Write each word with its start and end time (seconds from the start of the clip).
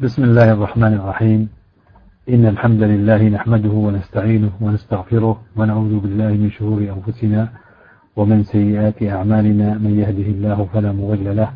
بسم 0.00 0.24
الله 0.24 0.52
الرحمن 0.52 0.94
الرحيم. 0.94 1.48
إن 2.28 2.46
الحمد 2.46 2.82
لله 2.82 3.28
نحمده 3.28 3.68
ونستعينه 3.68 4.50
ونستغفره 4.60 5.40
ونعوذ 5.56 6.00
بالله 6.00 6.28
من 6.28 6.50
شرور 6.50 6.80
أنفسنا 6.96 7.48
ومن 8.16 8.42
سيئات 8.42 9.02
أعمالنا. 9.02 9.78
من 9.78 9.98
يهده 10.00 10.28
الله 10.34 10.68
فلا 10.72 10.92
مضل 10.92 11.36
له 11.36 11.50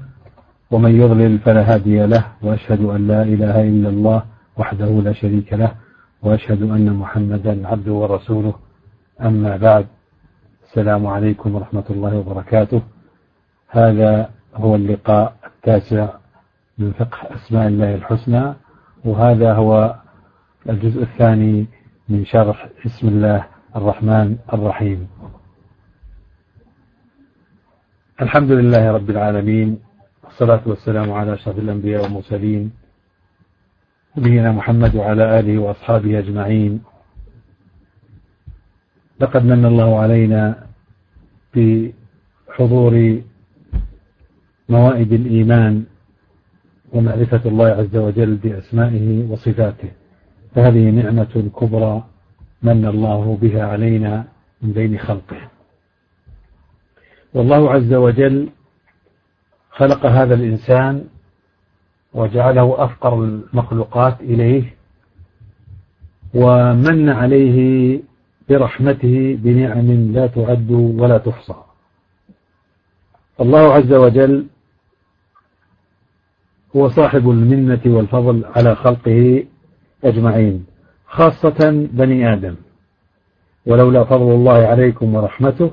ومن 0.70 1.00
يضلل 1.00 1.38
فلا 1.38 1.74
هادي 1.74 2.06
له 2.06 2.24
وأشهد 2.42 2.84
أن 2.84 3.06
لا 3.08 3.22
إله 3.22 3.62
إلا 3.62 3.88
الله 3.88 4.22
وحده 4.56 4.90
لا 5.06 5.12
شريك 5.12 5.52
له 5.52 5.72
وأشهد 6.22 6.62
أن 6.62 6.92
محمدا 6.92 7.68
عبده 7.68 7.92
ورسوله. 7.92 8.54
أما 9.20 9.56
بعد 9.56 9.86
السلام 10.64 11.06
عليكم 11.06 11.54
ورحمة 11.54 11.84
الله 11.90 12.18
وبركاته. 12.18 12.82
هذا 13.68 14.30
هو 14.54 14.74
اللقاء 14.74 15.36
التاسع 15.46 16.08
من 16.78 16.92
فقه 16.92 17.34
أسماء 17.34 17.68
الله 17.68 17.94
الحسنى 17.94 18.54
وهذا 19.04 19.54
هو 19.54 19.96
الجزء 20.68 21.02
الثاني 21.02 21.66
من 22.08 22.24
شرح 22.24 22.68
اسم 22.86 23.08
الله 23.08 23.46
الرحمن 23.76 24.38
الرحيم. 24.52 25.08
الحمد 28.22 28.50
لله 28.50 28.90
رب 28.90 29.10
العالمين 29.10 29.78
والصلاة 30.24 30.60
والسلام 30.66 31.12
على 31.12 31.34
أشرف 31.34 31.58
الأنبياء 31.58 32.02
والمرسلين 32.02 32.72
نبينا 34.16 34.52
محمد 34.52 34.96
وعلى 34.96 35.40
آله 35.40 35.58
وأصحابه 35.58 36.18
أجمعين. 36.18 36.82
لقد 39.20 39.44
من 39.44 39.64
الله 39.64 40.00
علينا 40.00 40.66
بحضور 41.54 43.22
موائد 44.68 45.12
الإيمان 45.12 45.84
ومعرفة 46.96 47.40
الله 47.46 47.66
عز 47.66 47.96
وجل 47.96 48.34
بأسمائه 48.34 49.30
وصفاته. 49.30 49.90
فهذه 50.54 50.90
نعمة 50.90 51.50
كبرى 51.60 52.04
من 52.62 52.86
الله 52.86 53.38
بها 53.42 53.66
علينا 53.66 54.24
من 54.62 54.72
بين 54.72 54.98
خلقه. 54.98 55.40
والله 57.34 57.70
عز 57.70 57.94
وجل 57.94 58.48
خلق 59.70 60.06
هذا 60.06 60.34
الإنسان 60.34 61.04
وجعله 62.14 62.84
أفقر 62.84 63.24
المخلوقات 63.24 64.20
إليه 64.20 64.74
ومن 66.34 67.08
عليه 67.08 68.00
برحمته 68.48 69.38
بنعم 69.42 70.12
لا 70.12 70.26
تعد 70.26 70.70
ولا 70.70 71.18
تحصى. 71.18 71.54
الله 73.40 73.72
عز 73.72 73.92
وجل 73.92 74.46
هو 76.76 76.88
صاحب 76.88 77.30
المنة 77.30 77.80
والفضل 77.86 78.44
على 78.56 78.74
خلقه 78.74 79.44
أجمعين 80.04 80.66
خاصة 81.06 81.88
بني 81.92 82.32
آدم. 82.32 82.54
ولولا 83.66 84.04
فضل 84.04 84.34
الله 84.34 84.66
عليكم 84.66 85.14
ورحمته 85.14 85.70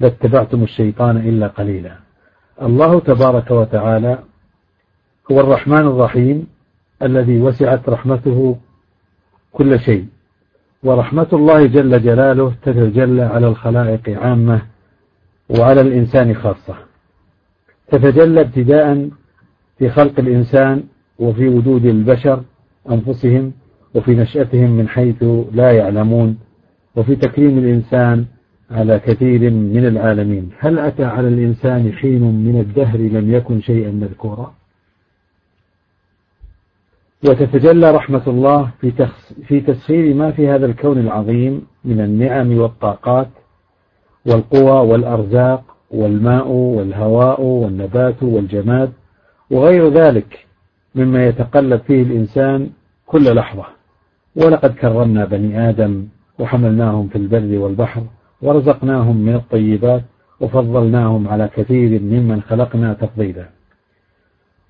لاتبعتم 0.00 0.62
الشيطان 0.62 1.16
إلا 1.16 1.46
قليلا. 1.46 1.96
الله 2.62 3.00
تبارك 3.00 3.50
وتعالى 3.50 4.18
هو 5.32 5.40
الرحمن 5.40 5.86
الرحيم 5.86 6.46
الذي 7.02 7.40
وسعت 7.40 7.88
رحمته 7.88 8.56
كل 9.52 9.80
شيء. 9.80 10.06
ورحمة 10.82 11.26
الله 11.32 11.66
جل 11.66 12.02
جلاله 12.02 12.54
تتجلى 12.62 13.22
على 13.22 13.48
الخلائق 13.48 14.20
عامة 14.20 14.62
وعلى 15.58 15.80
الإنسان 15.80 16.34
خاصة. 16.34 16.74
تتجلى 17.88 18.40
ابتداء 18.40 19.08
في 19.82 19.88
خلق 19.88 20.20
الإنسان 20.20 20.82
وفي 21.18 21.48
وجود 21.48 21.84
البشر 21.86 22.42
أنفسهم 22.90 23.52
وفي 23.94 24.14
نشأتهم 24.14 24.70
من 24.70 24.88
حيث 24.88 25.24
لا 25.52 25.72
يعلمون 25.72 26.38
وفي 26.96 27.16
تكريم 27.16 27.58
الإنسان 27.58 28.24
على 28.70 28.98
كثير 28.98 29.50
من 29.50 29.86
العالمين. 29.86 30.50
هل 30.58 30.78
أتى 30.78 31.04
على 31.04 31.28
الإنسان 31.28 31.92
حين 31.92 32.22
من 32.22 32.60
الدهر 32.60 32.98
لم 32.98 33.34
يكن 33.34 33.60
شيئا 33.60 33.90
مذكورا؟ 33.90 34.54
وتتجلى 37.28 37.90
رحمة 37.90 38.22
الله 38.26 38.70
في, 38.80 39.08
في 39.46 39.60
تسخير 39.60 40.14
ما 40.14 40.30
في 40.30 40.48
هذا 40.48 40.66
الكون 40.66 40.98
العظيم 40.98 41.62
من 41.84 42.00
النعم 42.00 42.58
والطاقات 42.58 43.28
والقوى 44.26 44.88
والأرزاق 44.88 45.76
والماء 45.90 46.48
والهواء 46.48 47.40
والنبات 47.40 48.22
والجماد 48.22 48.92
وغير 49.52 49.88
ذلك 49.88 50.46
مما 50.94 51.26
يتقلب 51.26 51.80
فيه 51.80 52.02
الإنسان 52.02 52.70
كل 53.06 53.34
لحظة. 53.34 53.64
ولقد 54.36 54.74
كرمنا 54.74 55.24
بني 55.24 55.68
آدم 55.68 56.06
وحملناهم 56.38 57.08
في 57.08 57.16
البر 57.16 57.58
والبحر 57.58 58.02
ورزقناهم 58.42 59.16
من 59.16 59.34
الطيبات 59.34 60.02
وفضلناهم 60.40 61.28
على 61.28 61.48
كثير 61.56 62.00
ممن 62.00 62.42
خلقنا 62.42 62.92
تفضيلا. 62.92 63.48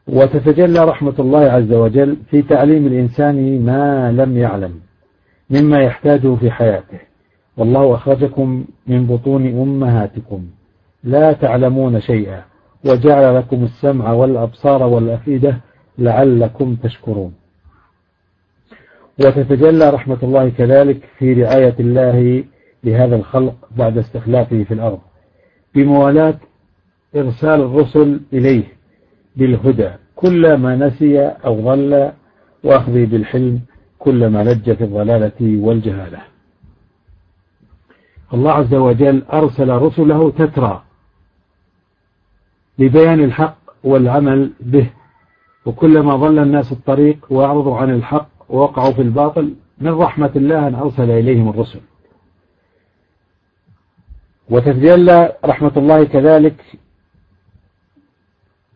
وتتجلى 0.08 0.84
رحمة 0.84 1.14
الله 1.18 1.40
عز 1.40 1.72
وجل 1.72 2.16
في 2.30 2.42
تعليم 2.42 2.86
الإنسان 2.86 3.64
ما 3.64 4.12
لم 4.12 4.38
يعلم 4.38 4.80
مما 5.50 5.78
يحتاجه 5.78 6.34
في 6.34 6.50
حياته. 6.50 6.98
والله 7.56 7.94
أخرجكم 7.94 8.64
من 8.86 9.06
بطون 9.06 9.46
أمهاتكم. 9.46 10.46
لا 11.04 11.32
تعلمون 11.32 12.00
شيئا. 12.00 12.51
وجعل 12.84 13.36
لكم 13.36 13.64
السمع 13.64 14.12
والأبصار 14.12 14.82
والأفئدة 14.82 15.60
لعلكم 15.98 16.76
تشكرون. 16.76 17.34
وتتجلى 19.20 19.90
رحمة 19.90 20.18
الله 20.22 20.48
كذلك 20.48 21.08
في 21.18 21.32
رعاية 21.32 21.74
الله 21.80 22.44
لهذا 22.84 23.16
الخلق 23.16 23.54
بعد 23.76 23.98
استخلافه 23.98 24.64
في 24.64 24.74
الأرض 24.74 24.98
بموالاة 25.74 26.34
إرسال 27.16 27.60
الرسل 27.60 28.20
إليه 28.32 28.64
بالهدى. 29.36 29.90
كلما 30.16 30.76
نسي 30.76 31.20
أو 31.20 31.60
ضل 31.60 32.12
وأخذي 32.64 33.06
بالحلم 33.06 33.60
كلما 33.98 34.44
لج 34.44 34.72
في 34.72 34.84
الضلالة 34.84 35.62
والجهالة. 35.64 36.18
الله 38.34 38.52
عز 38.52 38.74
وجل 38.74 39.22
أرسل 39.32 39.68
رسله 39.68 40.30
تترى 40.30 40.82
لبيان 42.78 43.20
الحق 43.24 43.58
والعمل 43.84 44.52
به. 44.60 44.90
وكلما 45.66 46.16
ضل 46.16 46.38
الناس 46.38 46.72
الطريق 46.72 47.26
وأعرضوا 47.30 47.76
عن 47.76 47.90
الحق 47.90 48.28
ووقعوا 48.48 48.92
في 48.92 49.02
الباطل 49.02 49.54
من 49.78 49.90
رحمة 49.90 50.30
الله 50.36 50.68
أن 50.68 50.74
أرسل 50.74 51.10
إليهم 51.10 51.48
الرسل. 51.48 51.80
وتتجلى 54.50 55.32
رحمة 55.44 55.72
الله 55.76 56.04
كذلك 56.04 56.54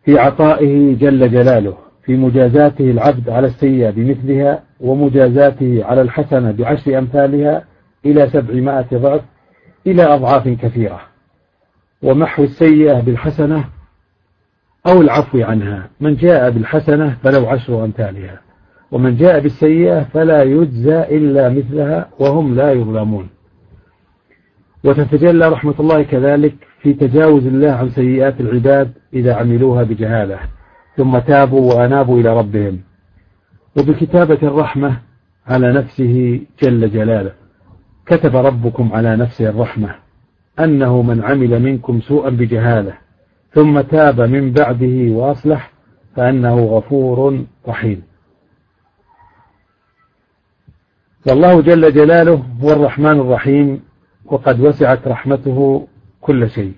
في 0.05 0.19
عطائه 0.19 0.95
جل 0.97 1.31
جلاله 1.31 1.77
في 2.03 2.15
مجازاته 2.15 2.91
العبد 2.91 3.29
على 3.29 3.47
السيئة 3.47 3.89
بمثلها 3.89 4.63
ومجازاته 4.79 5.85
على 5.85 6.01
الحسنة 6.01 6.51
بعشر 6.51 6.97
أمثالها 6.97 7.65
إلى 8.05 8.29
سبعمائة 8.29 8.87
ضعف 8.93 9.21
إلى 9.87 10.03
أضعاف 10.03 10.47
كثيرة. 10.47 11.01
ومحو 12.03 12.43
السيئة 12.43 12.99
بالحسنة 12.99 13.69
أو 14.87 15.01
العفو 15.01 15.43
عنها. 15.43 15.89
من 16.01 16.15
جاء 16.15 16.49
بالحسنة 16.49 17.17
فلو 17.23 17.47
عشر 17.47 17.85
أمثالها. 17.85 18.41
ومن 18.91 19.15
جاء 19.15 19.39
بالسيئة 19.39 20.03
فلا 20.03 20.43
يجزى 20.43 20.99
إلا 20.99 21.49
مثلها 21.49 22.09
وهم 22.19 22.55
لا 22.55 22.71
يظلمون. 22.71 23.29
وتتجلى 24.83 25.49
رحمة 25.49 25.73
الله 25.79 26.03
كذلك 26.03 26.55
في 26.81 26.93
تجاوز 26.93 27.47
الله 27.47 27.71
عن 27.71 27.89
سيئات 27.89 28.41
العباد 28.41 28.91
إذا 29.13 29.35
عملوها 29.35 29.83
بجهالة. 29.83 30.39
ثم 30.97 31.19
تابوا 31.19 31.73
وأنابوا 31.73 32.19
إلى 32.19 32.37
ربهم. 32.37 32.79
وبكتابة 33.77 34.39
الرحمة 34.43 34.99
على 35.47 35.73
نفسه 35.73 36.41
جل 36.63 36.91
جلاله. 36.91 37.31
كتب 38.05 38.35
ربكم 38.35 38.93
على 38.93 39.15
نفسه 39.15 39.49
الرحمة. 39.49 39.95
أنه 40.59 41.01
من 41.01 41.23
عمل 41.23 41.61
منكم 41.61 42.01
سوءا 42.01 42.29
بجهالة. 42.29 43.06
ثم 43.57 43.81
تاب 43.81 44.21
من 44.21 44.51
بعده 44.51 45.11
وأصلح 45.11 45.71
فأنه 46.15 46.65
غفور 46.65 47.45
رحيم. 47.67 48.03
والله 51.27 51.61
جل 51.61 51.93
جلاله 51.93 52.43
هو 52.61 52.71
الرحمن 52.71 53.19
الرحيم 53.19 53.83
وقد 54.25 54.59
وسعت 54.59 55.07
رحمته 55.07 55.87
كل 56.21 56.49
شيء. 56.49 56.73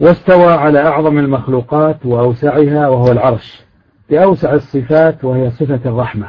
واستوى 0.00 0.52
على 0.52 0.78
أعظم 0.78 1.18
المخلوقات 1.18 2.06
وأوسعها 2.06 2.88
وهو 2.88 3.12
العرش 3.12 3.64
بأوسع 4.10 4.54
الصفات 4.54 5.24
وهي 5.24 5.50
صفة 5.50 5.80
الرحمة. 5.86 6.28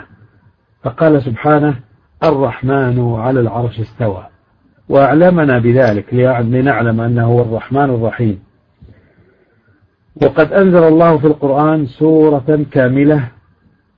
فقال 0.83 1.21
سبحانه 1.21 1.79
الرحمن 2.23 3.15
على 3.15 3.39
العرش 3.39 3.79
استوى. 3.79 4.27
وأعلمنا 4.89 5.59
بذلك 5.59 6.13
لنعلم 6.13 7.01
أنه 7.01 7.25
هو 7.25 7.41
الرحمن 7.41 7.89
الرحيم. 7.89 8.45
وقد 10.23 10.53
أنزل 10.53 10.83
الله 10.83 11.17
في 11.17 11.27
القرآن 11.27 11.85
سورة 11.85 12.65
كاملة 12.71 13.27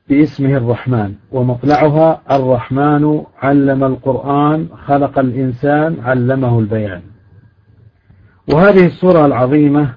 باسمه 0.10 0.58
الرحمن 0.58 1.14
ومطلعها 1.32 2.22
الرحمن 2.32 3.24
علم 3.42 3.84
القرآن 3.84 4.68
خلق 4.86 5.20
الإنسان 5.20 5.98
علمه 6.04 6.60
البيان. 6.60 7.02
وهذه 8.54 8.86
السورة 8.86 9.26
العظيمة 9.26 9.94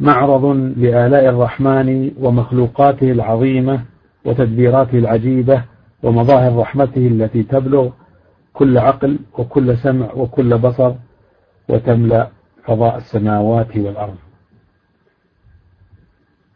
معرض 0.00 0.44
لآلاء 0.76 1.28
الرحمن 1.28 2.10
ومخلوقاته 2.20 3.12
العظيمة 3.12 3.80
وتدبيراته 4.24 4.98
العجيبة 4.98 5.64
ومظاهر 6.02 6.56
رحمته 6.56 7.06
التي 7.06 7.42
تبلغ 7.42 7.90
كل 8.52 8.78
عقل 8.78 9.18
وكل 9.38 9.76
سمع 9.76 10.12
وكل 10.16 10.58
بصر 10.58 10.92
وتملأ 11.68 12.28
فضاء 12.64 12.96
السماوات 12.96 13.76
والأرض. 13.76 14.16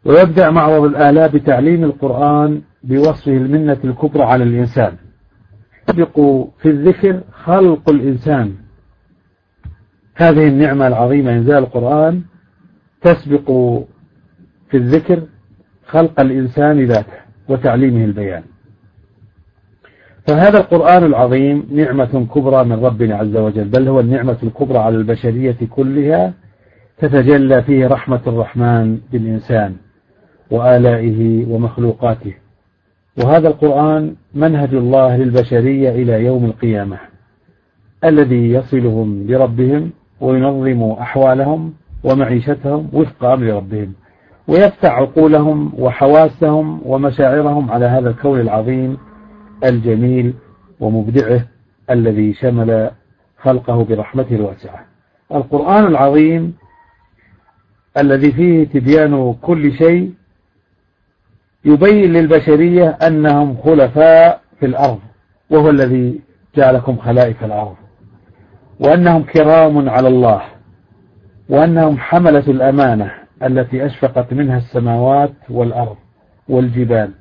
ويبدأ 0.05 0.49
معرض 0.49 0.83
الآلاء 0.83 1.27
بتعليم 1.27 1.83
القرآن 1.83 2.61
بوصفه 2.83 3.31
المنة 3.31 3.77
الكبرى 3.83 4.23
على 4.23 4.43
الإنسان. 4.43 4.93
يسبق 5.89 6.19
في 6.61 6.69
الذكر 6.69 7.21
خلق 7.31 7.89
الإنسان. 7.89 8.53
هذه 10.15 10.47
النعمة 10.47 10.87
العظيمة 10.87 11.31
إنزال 11.31 11.57
القرآن 11.57 12.21
تسبق 13.01 13.51
في 14.69 14.77
الذكر 14.77 15.21
خلق 15.85 16.19
الإنسان 16.19 16.85
ذاته 16.85 17.17
وتعليمه 17.49 18.05
البيان. 18.05 18.43
فهذا 20.27 20.59
القرآن 20.59 21.03
العظيم 21.03 21.67
نعمة 21.71 22.27
كبرى 22.35 22.63
من 22.63 22.85
ربنا 22.85 23.15
عز 23.15 23.35
وجل 23.35 23.63
بل 23.63 23.87
هو 23.87 23.99
النعمة 23.99 24.37
الكبرى 24.43 24.77
على 24.77 24.95
البشرية 24.95 25.57
كلها 25.69 26.33
تتجلى 26.97 27.63
فيه 27.63 27.87
رحمة 27.87 28.21
الرحمن 28.27 28.99
بالإنسان. 29.11 29.75
وآلائه 30.51 31.45
ومخلوقاته. 31.49 32.33
وهذا 33.23 33.47
القرآن 33.47 34.15
منهج 34.33 34.73
الله 34.73 35.17
للبشرية 35.17 35.89
إلى 35.89 36.25
يوم 36.25 36.45
القيامة 36.45 36.97
الذي 38.03 38.51
يصلهم 38.51 39.27
لربهم 39.27 39.91
وينظم 40.21 40.83
أحوالهم 40.91 41.73
ومعيشتهم 42.03 42.89
وفق 42.93 43.25
أمر 43.25 43.45
ربهم 43.45 43.93
ويفتح 44.47 44.91
عقولهم 44.91 45.73
وحواسهم 45.77 46.81
ومشاعرهم 46.85 47.71
على 47.71 47.85
هذا 47.85 48.09
الكون 48.09 48.39
العظيم 48.39 48.97
الجميل 49.63 50.33
ومبدعه 50.79 51.45
الذي 51.89 52.33
شمل 52.33 52.91
خلقه 53.37 53.83
برحمته 53.83 54.35
الواسعة. 54.35 54.85
القرآن 55.31 55.85
العظيم 55.85 56.53
الذي 57.97 58.31
فيه 58.31 58.63
تبيان 58.63 59.35
كل 59.41 59.73
شيء 59.73 60.13
يبين 61.65 62.13
للبشرية 62.13 62.97
أنهم 63.07 63.57
خلفاء 63.63 64.41
في 64.59 64.65
الأرض 64.65 64.99
وهو 65.49 65.69
الذي 65.69 66.21
جعلكم 66.55 66.97
خلائف 66.97 67.43
الأرض. 67.43 67.75
وأنهم 68.79 69.23
كرام 69.23 69.89
على 69.89 70.07
الله 70.07 70.41
وأنهم 71.49 71.97
حملة 71.97 72.43
الأمانة 72.47 73.11
التي 73.43 73.85
أشفقت 73.85 74.33
منها 74.33 74.57
السماوات 74.57 75.33
والأرض 75.49 75.95
والجبال. 76.49 77.11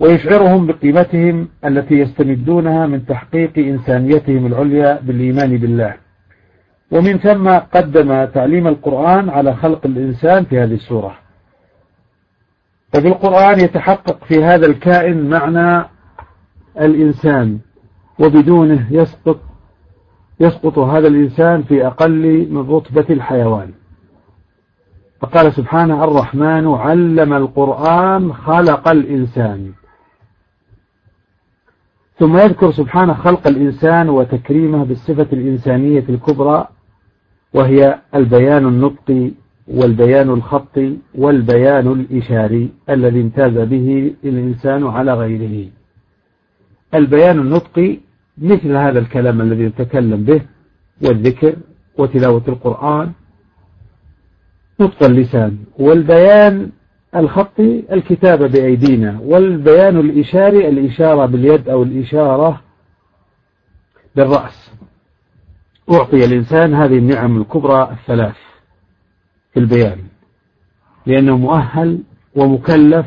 ويشعرهم 0.00 0.66
بقيمتهم 0.66 1.48
التي 1.64 1.94
يستمدونها 1.94 2.86
من 2.86 3.06
تحقيق 3.06 3.58
إنسانيتهم 3.58 4.46
العليا 4.46 5.00
بالإيمان 5.02 5.56
بالله. 5.56 5.94
ومن 6.90 7.18
ثم 7.18 7.48
قدم 7.48 8.24
تعليم 8.24 8.66
القرآن 8.66 9.28
على 9.30 9.54
خلق 9.54 9.86
الإنسان 9.86 10.44
في 10.44 10.58
هذه 10.58 10.74
السورة. 10.74 11.25
ففي 12.92 13.08
القرآن 13.08 13.60
يتحقق 13.60 14.24
في 14.24 14.44
هذا 14.44 14.66
الكائن 14.66 15.30
معنى 15.30 15.88
الإنسان 16.80 17.58
وبدونه 18.18 18.86
يسقط 18.90 19.38
يسقط 20.40 20.78
هذا 20.78 21.08
الإنسان 21.08 21.62
في 21.62 21.86
أقل 21.86 22.48
من 22.50 22.70
رتبة 22.70 23.06
الحيوان. 23.10 23.72
فقال 25.20 25.52
سبحانه 25.52 26.04
الرحمن 26.04 26.66
علم 26.66 27.32
القرآن 27.32 28.32
خلق 28.32 28.88
الإنسان. 28.88 29.72
ثم 32.18 32.36
يذكر 32.36 32.72
سبحانه 32.72 33.14
خلق 33.14 33.46
الإنسان 33.46 34.08
وتكريمه 34.08 34.84
بالصفة 34.84 35.26
الإنسانية 35.32 36.04
الكبرى 36.08 36.68
وهي 37.54 37.98
البيان 38.14 38.66
النطقي 38.66 39.30
والبيان 39.68 40.30
الخطي 40.30 40.96
والبيان 41.14 41.92
الإشاري 41.92 42.70
الذي 42.90 43.20
امتاز 43.20 43.52
به 43.52 44.14
الإنسان 44.24 44.86
على 44.86 45.14
غيره. 45.14 45.68
البيان 46.94 47.38
النطقي 47.38 47.98
مثل 48.38 48.76
هذا 48.76 48.98
الكلام 48.98 49.40
الذي 49.40 49.64
يتكلم 49.64 50.24
به 50.24 50.40
والذكر 51.02 51.56
وتلاوة 51.98 52.42
القرآن. 52.48 53.12
نطق 54.80 55.02
اللسان. 55.02 55.58
والبيان 55.78 56.70
الخطي 57.16 57.82
الكتابة 57.92 58.46
بأيدينا. 58.48 59.20
والبيان 59.22 60.00
الإشاري 60.00 60.68
الإشارة 60.68 61.26
باليد 61.26 61.68
أو 61.68 61.82
الإشارة 61.82 62.60
بالرأس. 64.16 64.72
أعطي 65.92 66.24
الإنسان 66.24 66.74
هذه 66.74 66.98
النعم 66.98 67.40
الكبرى 67.40 67.90
الثلاث. 67.92 68.36
في 69.56 69.62
البيان 69.62 69.98
لأنه 71.06 71.36
مؤهل 71.36 72.02
ومكلف 72.36 73.06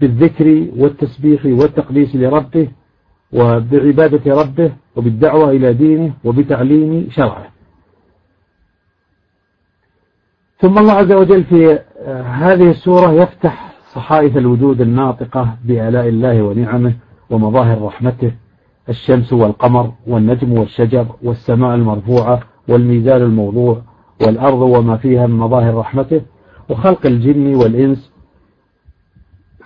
بالذكر 0.00 0.66
والتسبيح 0.76 1.46
والتقديس 1.46 2.16
لربه 2.16 2.68
وبعبادة 3.32 4.34
ربه 4.42 4.72
وبالدعوة 4.96 5.50
إلى 5.50 5.72
دينه 5.72 6.12
وبتعليم 6.24 7.08
شرعه. 7.10 7.46
ثم 10.58 10.78
الله 10.78 10.92
عز 10.92 11.12
وجل 11.12 11.44
في 11.44 11.78
هذه 12.24 12.70
السورة 12.70 13.12
يفتح 13.12 13.72
صحائف 13.92 14.36
الوجود 14.36 14.80
الناطقة 14.80 15.56
بآلاء 15.64 16.08
الله 16.08 16.42
ونعمه 16.42 16.94
ومظاهر 17.30 17.82
رحمته 17.82 18.32
الشمس 18.88 19.32
والقمر 19.32 19.92
والنجم 20.06 20.52
والشجر 20.52 21.06
والسماء 21.22 21.74
المرفوعة 21.74 22.40
والميزان 22.68 23.22
الموضوع 23.22 23.82
والأرض 24.26 24.60
وما 24.60 24.96
فيها 24.96 25.26
من 25.26 25.38
مظاهر 25.38 25.74
رحمته 25.74 26.20
وخلق 26.68 27.06
الجن 27.06 27.54
والإنس 27.54 28.10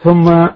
ثم 0.03 0.47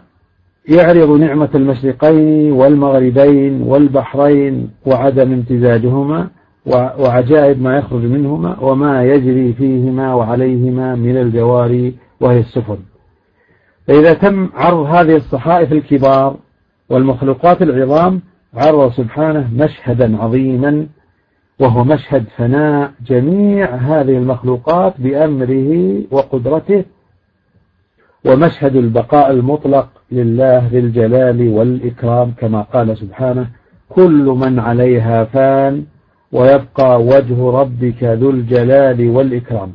يعرض 0.68 1.10
نعمة 1.10 1.48
المشرقين 1.54 2.52
والمغربين 2.52 3.62
والبحرين 3.62 4.70
وعدم 4.86 5.32
امتزاجهما 5.32 6.28
وعجائب 6.66 7.62
ما 7.62 7.76
يخرج 7.76 8.02
منهما 8.02 8.60
وما 8.60 9.04
يجري 9.04 9.52
فيهما 9.52 10.14
وعليهما 10.14 10.94
من 10.94 11.16
الجواري 11.16 11.94
وهي 12.20 12.40
السفن. 12.40 12.78
فإذا 13.86 14.12
تم 14.12 14.48
عرض 14.54 14.86
هذه 14.86 15.16
الصحائف 15.16 15.72
الكبار 15.72 16.36
والمخلوقات 16.90 17.62
العظام 17.62 18.20
عرض 18.54 18.92
سبحانه 18.92 19.50
مشهدا 19.54 20.22
عظيما 20.22 20.86
وهو 21.60 21.84
مشهد 21.84 22.24
فناء 22.36 22.92
جميع 23.06 23.74
هذه 23.74 24.18
المخلوقات 24.18 24.94
بأمره 24.98 26.02
وقدرته 26.10 26.84
ومشهد 28.24 28.76
البقاء 28.76 29.30
المطلق 29.30 29.88
لله 30.12 30.68
للجلال 30.68 31.48
والإكرام 31.48 32.30
كما 32.38 32.62
قال 32.62 32.98
سبحانه 32.98 33.46
كل 33.88 34.36
من 34.42 34.58
عليها 34.58 35.24
فان 35.24 35.84
ويبقى 36.32 37.02
وجه 37.02 37.50
ربك 37.50 38.04
ذو 38.04 38.30
الجلال 38.30 39.08
والإكرام. 39.10 39.72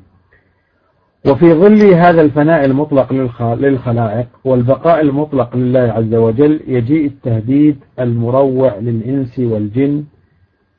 وفي 1.28 1.54
ظل 1.54 1.94
هذا 1.94 2.22
الفناء 2.22 2.66
المطلق 2.66 3.14
للخلائق 3.54 4.28
والبقاء 4.46 5.02
المطلق 5.02 5.56
لله 5.56 5.80
عز 5.80 6.16
وجل 6.16 6.60
يجيء 6.68 7.06
التهديد 7.06 7.78
المروع 8.00 8.76
للإنس 8.78 9.40
والجن 9.40 10.04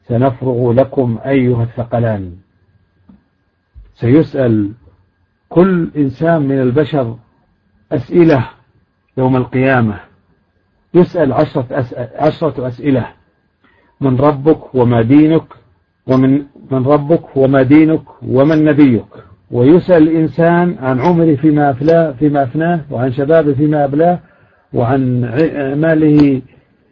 سنفرغ 0.08 0.72
لكم 0.72 1.18
أيها 1.26 1.62
الثقلان. 1.62 2.32
سيسأل 3.94 4.70
كل 5.48 5.90
إنسان 5.96 6.42
من 6.42 6.60
البشر 6.60 7.16
أسئلة 7.92 8.48
يوم 9.18 9.36
القيامة. 9.36 10.00
يسأل 10.94 11.32
عشرة, 11.32 11.66
أسئلة, 11.70 12.08
عشرة 12.16 12.68
أسئلة. 12.68 13.06
من 14.00 14.16
ربك 14.16 14.74
وما 14.74 15.02
دينك 15.02 15.44
ومن 16.06 16.44
من 16.70 16.86
ربك 16.86 17.36
وما 17.36 17.62
دينك 17.62 18.02
ومن 18.22 18.64
نبيك. 18.64 19.04
ويسأل 19.50 20.02
الإنسان 20.02 20.76
عن 20.80 21.00
عمره 21.00 21.34
فيما 21.34 21.70
أفلاه 21.70 22.12
فيما 22.12 22.42
أفناه 22.42 22.80
وعن 22.90 23.12
شبابه 23.12 23.54
فيما 23.54 23.84
أبلاه 23.84 24.20
وعن 24.72 25.20
ماله 25.80 26.42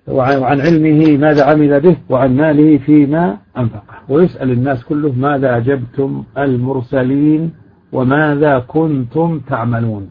وعن 0.09 0.61
علمه 0.61 1.16
ماذا 1.16 1.44
عمل 1.44 1.80
به 1.80 1.97
وعن 2.09 2.37
ماله 2.37 2.78
فيما 2.78 3.37
أنفقه 3.59 3.94
ويسأل 4.09 4.50
الناس 4.50 4.85
كله 4.85 5.12
ماذا 5.12 5.56
أجبتم 5.56 6.25
المرسلين 6.38 7.50
وماذا 7.92 8.59
كنتم 8.59 9.40
تعملون. 9.49 10.11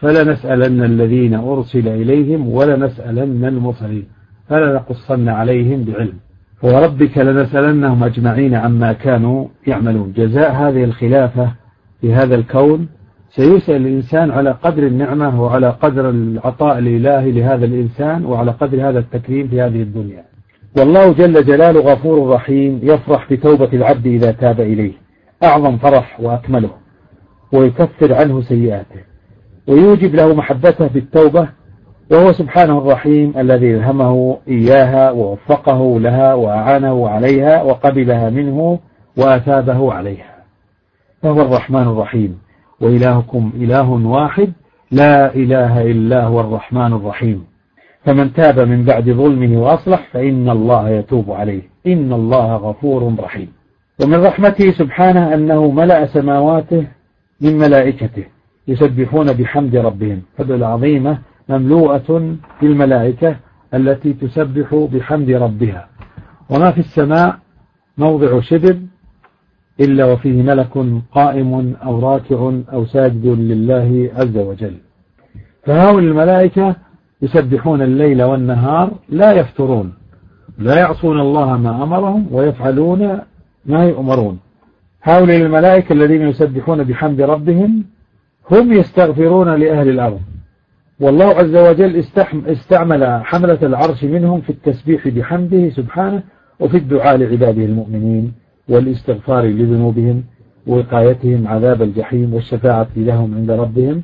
فلنسألن 0.00 0.84
الذين 0.84 1.34
أرسل 1.34 1.88
إليهم 1.88 2.48
ولنسألن 2.48 3.44
المرسلين. 3.44 4.04
فلنقصن 4.48 5.28
عليهم 5.28 5.84
بعلم. 5.84 6.14
وربك 6.62 7.18
لنسألنهم 7.18 8.04
أجمعين 8.04 8.54
عما 8.54 8.92
كانوا 8.92 9.48
يعملون. 9.66 10.12
جزاء 10.16 10.52
هذه 10.52 10.84
الخلافة 10.84 11.52
في 12.00 12.14
هذا 12.14 12.34
الكون 12.34 12.88
سيسأل 13.36 13.76
الإنسان 13.76 14.30
على 14.30 14.50
قدر 14.50 14.82
النعمة 14.82 15.42
وعلى 15.42 15.68
قدر 15.70 16.10
العطاء 16.10 16.78
الإلهي 16.78 17.32
لهذا 17.32 17.64
الإنسان 17.64 18.24
وعلى 18.24 18.50
قدر 18.50 18.88
هذا 18.88 18.98
التكريم 18.98 19.48
في 19.48 19.60
هذه 19.60 19.82
الدنيا. 19.82 20.24
والله 20.78 21.12
جل 21.12 21.44
جلاله 21.44 21.80
غفور 21.80 22.30
رحيم 22.30 22.80
يفرح 22.82 23.32
بتوبة 23.32 23.68
العبد 23.72 24.06
إذا 24.06 24.32
تاب 24.32 24.60
إليه. 24.60 24.92
أعظم 25.42 25.76
فرح 25.76 26.20
وأكمله. 26.20 26.70
ويكفر 27.52 28.14
عنه 28.14 28.40
سيئاته. 28.40 29.00
ويوجب 29.68 30.14
له 30.14 30.34
محبته 30.34 30.86
بالتوبة. 30.86 31.48
وهو 32.10 32.32
سبحانه 32.32 32.78
الرحيم 32.78 33.32
الذي 33.38 33.74
إلهمه 33.74 34.38
إياها 34.48 35.10
ووفقه 35.10 36.00
لها 36.00 36.34
وأعانه 36.34 37.08
عليها 37.08 37.62
وقبلها 37.62 38.30
منه 38.30 38.78
وأثابه 39.16 39.92
عليها. 39.92 40.34
فهو 41.22 41.42
الرحمن 41.42 41.82
الرحيم. 41.82 42.41
وإلهكم 42.82 43.52
إله 43.56 43.90
واحد 43.90 44.52
لا 44.90 45.34
إله 45.34 45.82
إلا 45.82 46.24
هو 46.24 46.40
الرحمن 46.40 46.92
الرحيم. 46.92 47.44
فمن 48.04 48.32
تاب 48.32 48.60
من 48.60 48.84
بعد 48.84 49.10
ظلمه 49.10 49.60
وأصلح 49.62 50.08
فإن 50.12 50.50
الله 50.50 50.88
يتوب 50.88 51.30
عليه. 51.30 51.62
إن 51.86 52.12
الله 52.12 52.56
غفور 52.56 53.14
رحيم. 53.18 53.48
ومن 54.04 54.24
رحمته 54.24 54.70
سبحانه 54.70 55.34
أنه 55.34 55.70
ملأ 55.70 56.06
سماواته 56.06 56.86
من 57.40 57.58
ملائكته 57.58 58.24
يسبحون 58.68 59.32
بحمد 59.32 59.76
ربهم. 59.76 60.22
فالعظيمة 60.38 61.18
مملوءة 61.48 62.36
بالملائكة 62.62 63.36
التي 63.74 64.12
تسبح 64.12 64.88
بحمد 64.92 65.30
ربها. 65.30 65.88
وما 66.50 66.70
في 66.70 66.78
السماء 66.78 67.38
موضع 67.98 68.40
شبر 68.40 68.76
إلا 69.80 70.04
وفيه 70.04 70.42
ملك 70.42 70.86
قائم 71.12 71.74
أو 71.84 72.00
راكع 72.00 72.52
أو 72.72 72.84
ساجد 72.84 73.26
لله 73.26 74.10
عز 74.16 74.38
وجل. 74.38 74.74
فهؤلاء 75.64 75.98
الملائكة 75.98 76.76
يسبحون 77.22 77.82
الليل 77.82 78.22
والنهار 78.22 78.90
لا 79.08 79.32
يفترون 79.32 79.92
لا 80.58 80.78
يعصون 80.78 81.20
الله 81.20 81.56
ما 81.56 81.82
أمرهم 81.82 82.26
ويفعلون 82.30 83.18
ما 83.66 83.84
يؤمرون. 83.84 84.38
هؤلاء 85.02 85.36
الملائكة 85.36 85.92
الذين 85.92 86.22
يسبحون 86.22 86.84
بحمد 86.84 87.20
ربهم 87.20 87.84
هم 88.50 88.72
يستغفرون 88.72 89.54
لأهل 89.54 89.88
الأرض. 89.88 90.20
والله 91.00 91.24
عز 91.24 91.56
وجل 91.56 92.04
استعمل 92.46 93.22
حملة 93.24 93.58
العرش 93.62 94.04
منهم 94.04 94.40
في 94.40 94.50
التسبيح 94.50 95.08
بحمده 95.08 95.70
سبحانه 95.70 96.22
وفي 96.60 96.76
الدعاء 96.76 97.16
لعباده 97.16 97.64
المؤمنين. 97.64 98.32
والاستغفار 98.68 99.44
لذنوبهم 99.44 100.24
ووقايتهم 100.66 101.48
عذاب 101.48 101.82
الجحيم 101.82 102.34
والشفاعة 102.34 102.88
لهم 102.96 103.34
عند 103.34 103.50
ربهم 103.50 104.02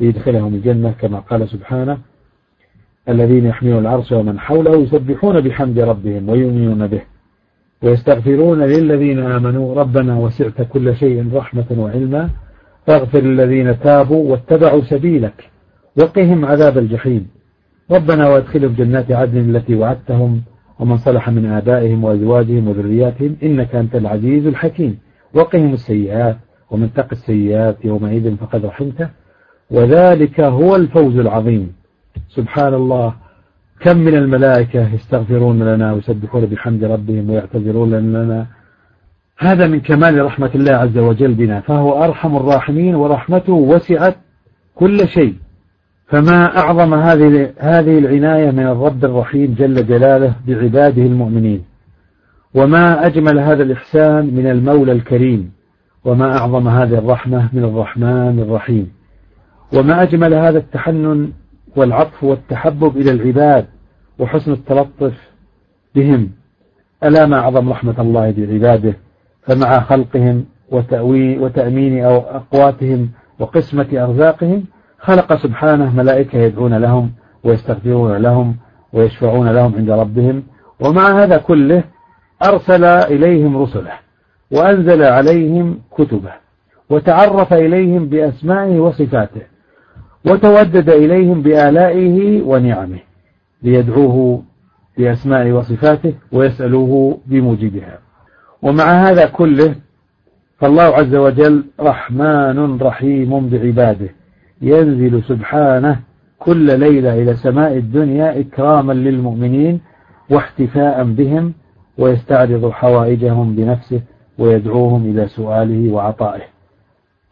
ليدخلهم 0.00 0.54
الجنة 0.54 0.94
كما 1.00 1.18
قال 1.18 1.48
سبحانه 1.48 1.98
الذين 3.08 3.46
يحملون 3.46 3.78
العرش 3.78 4.12
ومن 4.12 4.38
حوله 4.38 4.76
يسبحون 4.76 5.40
بحمد 5.40 5.78
ربهم 5.78 6.28
ويؤمنون 6.28 6.86
به 6.86 7.00
ويستغفرون 7.82 8.62
للذين 8.62 9.18
آمنوا 9.18 9.74
ربنا 9.74 10.16
وسعت 10.16 10.62
كل 10.62 10.96
شيء 10.96 11.34
رحمة 11.34 11.66
وعلما 11.70 12.30
فاغفر 12.86 13.20
للذين 13.20 13.80
تابوا 13.80 14.30
واتبعوا 14.30 14.82
سبيلك 14.82 15.50
وقهم 15.96 16.44
عذاب 16.44 16.78
الجحيم. 16.78 17.26
ربنا 17.90 18.28
وادخلهم 18.28 18.72
جنات 18.72 19.12
عدن 19.12 19.56
التي 19.56 19.74
وعدتهم 19.74 20.42
ومن 20.80 20.96
صلح 20.96 21.30
من 21.30 21.46
آبائهم 21.46 22.04
وأزواجهم 22.04 22.68
وذرياتهم 22.68 23.36
إنك 23.42 23.74
أنت 23.74 23.96
العزيز 23.96 24.46
الحكيم. 24.46 24.98
وقهم 25.34 25.72
السيئات 25.72 26.36
ومن 26.70 26.92
تق 26.92 27.08
السيئات 27.12 27.84
يومئذ 27.84 28.36
فقد 28.36 28.64
رحمته. 28.66 29.08
وذلك 29.70 30.40
هو 30.40 30.76
الفوز 30.76 31.16
العظيم. 31.16 31.72
سبحان 32.28 32.74
الله. 32.74 33.14
كم 33.80 33.96
من 33.96 34.14
الملائكة 34.14 34.94
يستغفرون 34.94 35.62
لنا 35.62 35.92
ويسبحون 35.92 36.46
بحمد 36.46 36.84
ربهم 36.84 37.30
ويعتذرون 37.30 37.94
لنا. 37.94 38.46
هذا 39.38 39.66
من 39.66 39.80
كمال 39.80 40.24
رحمة 40.24 40.50
الله 40.54 40.72
عز 40.72 40.98
وجل 40.98 41.34
بنا. 41.34 41.60
فهو 41.60 42.04
أرحم 42.04 42.36
الراحمين 42.36 42.94
ورحمته 42.94 43.52
وسعت 43.52 44.16
كل 44.74 45.08
شيء. 45.08 45.45
فما 46.06 46.58
أعظم 46.58 46.94
هذه 46.94 47.52
هذه 47.58 47.98
العناية 47.98 48.50
من 48.50 48.66
الرب 48.66 49.04
الرحيم 49.04 49.54
جل 49.58 49.86
جلاله 49.86 50.34
بعباده 50.46 51.02
المؤمنين؟ 51.02 51.64
وما 52.54 53.06
أجمل 53.06 53.38
هذا 53.38 53.62
الإحسان 53.62 54.34
من 54.34 54.46
المولى 54.46 54.92
الكريم؟ 54.92 55.52
وما 56.04 56.38
أعظم 56.38 56.68
هذه 56.68 56.98
الرحمة 56.98 57.48
من 57.52 57.64
الرحمن 57.64 58.38
الرحيم؟ 58.48 58.92
وما 59.74 60.02
أجمل 60.02 60.34
هذا 60.34 60.58
التحنن 60.58 61.32
والعطف 61.76 62.24
والتحبب 62.24 62.96
إلى 62.96 63.10
العباد 63.10 63.66
وحسن 64.18 64.52
التلطف 64.52 65.30
بهم؟ 65.94 66.30
ألا 67.04 67.26
ما 67.26 67.38
أعظم 67.38 67.68
رحمة 67.68 67.94
الله 67.98 68.30
بعباده 68.30 68.96
فمع 69.42 69.80
خلقهم 69.80 70.44
وتأمين 71.40 72.04
أو 72.04 72.16
أقواتهم 72.16 73.10
وقسمة 73.38 73.86
أرزاقهم 73.92 74.64
خلق 75.06 75.42
سبحانه 75.42 75.96
ملائكة 75.96 76.38
يدعون 76.38 76.74
لهم 76.74 77.10
ويستغفرون 77.44 78.16
لهم 78.16 78.56
ويشفعون 78.92 79.48
لهم 79.48 79.74
عند 79.76 79.90
ربهم 79.90 80.42
ومع 80.80 81.22
هذا 81.22 81.36
كله 81.36 81.84
أرسل 82.44 82.84
إليهم 82.84 83.56
رسله 83.56 83.92
وأنزل 84.50 85.02
عليهم 85.02 85.78
كتبه 85.98 86.32
وتعرف 86.90 87.52
إليهم 87.52 88.08
بأسمائه 88.08 88.80
وصفاته 88.80 89.42
وتودد 90.26 90.90
إليهم 90.90 91.42
بآلائه 91.42 92.42
ونعمه 92.42 92.98
ليدعوه 93.62 94.42
بأسمائه 94.98 95.52
وصفاته 95.52 96.14
ويسألوه 96.32 97.18
بموجبها. 97.26 97.98
ومع 98.62 98.84
هذا 98.84 99.26
كله 99.26 99.74
فالله 100.58 100.82
عز 100.82 101.14
وجل 101.14 101.64
رحمن 101.80 102.78
رحيم 102.78 103.48
بعباده 103.48 104.08
ينزل 104.62 105.22
سبحانه 105.22 106.00
كل 106.38 106.78
ليلة 106.80 107.22
إلى 107.22 107.36
سماء 107.36 107.76
الدنيا 107.76 108.40
إكراما 108.40 108.92
للمؤمنين 108.92 109.80
واحتفاء 110.30 111.04
بهم 111.04 111.52
ويستعرض 111.98 112.70
حوائجهم 112.70 113.56
بنفسه 113.56 114.00
ويدعوهم 114.38 115.10
إلى 115.10 115.28
سؤاله 115.28 115.92
وعطائه. 115.92 116.42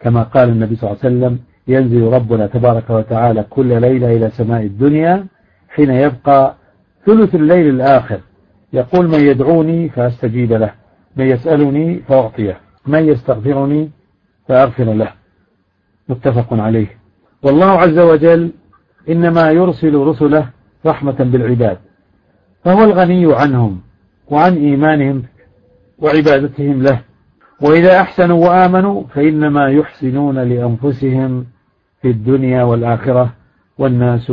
كما 0.01 0.23
قال 0.23 0.49
النبي 0.49 0.77
صلى 0.77 0.91
الله 0.91 1.01
عليه 1.05 1.17
وسلم 1.17 1.39
ينزل 1.69 2.03
ربنا 2.13 2.47
تبارك 2.47 2.91
وتعالى 2.91 3.45
كل 3.51 3.81
ليلة 3.81 4.17
إلى 4.17 4.31
سماء 4.31 4.63
الدنيا 4.63 5.27
حين 5.69 5.91
يبقى 5.91 6.55
ثلث 7.07 7.35
الليل 7.35 7.69
الآخر. 7.69 8.21
يقول 8.73 9.09
من 9.09 9.21
يدعوني 9.21 9.89
فأستجيب 9.89 10.53
له 10.53 10.73
من 11.17 11.27
يسألني 11.27 11.99
فأعطيه 12.09 12.57
من 12.87 13.09
يستغفرني 13.09 13.91
فأغفر 14.49 14.85
له. 14.85 15.09
متفق 16.09 16.55
عليه. 16.55 17.04
والله 17.45 17.67
عز 17.67 17.99
وجل 17.99 18.51
إنما 19.09 19.51
يرسل 19.51 19.95
رسله 19.95 20.51
رحمة 20.87 21.17
بالعباد 21.19 21.79
فهو 22.65 22.85
الغني 22.85 23.35
عنهم 23.35 23.81
وعن 24.31 24.57
إيمانهم 24.57 25.23
وعبادتهم 25.99 26.83
له 26.83 27.01
وإذا 27.61 28.01
أحسنوا 28.01 28.49
وآمنوا 28.49 29.03
فإنما 29.15 29.69
يحسنون 29.69 30.39
لأنفسهم 30.39 31.47
في 32.03 32.11
الدنيا 32.11 32.63
والآخرة 32.63 33.33
والناس 33.79 34.33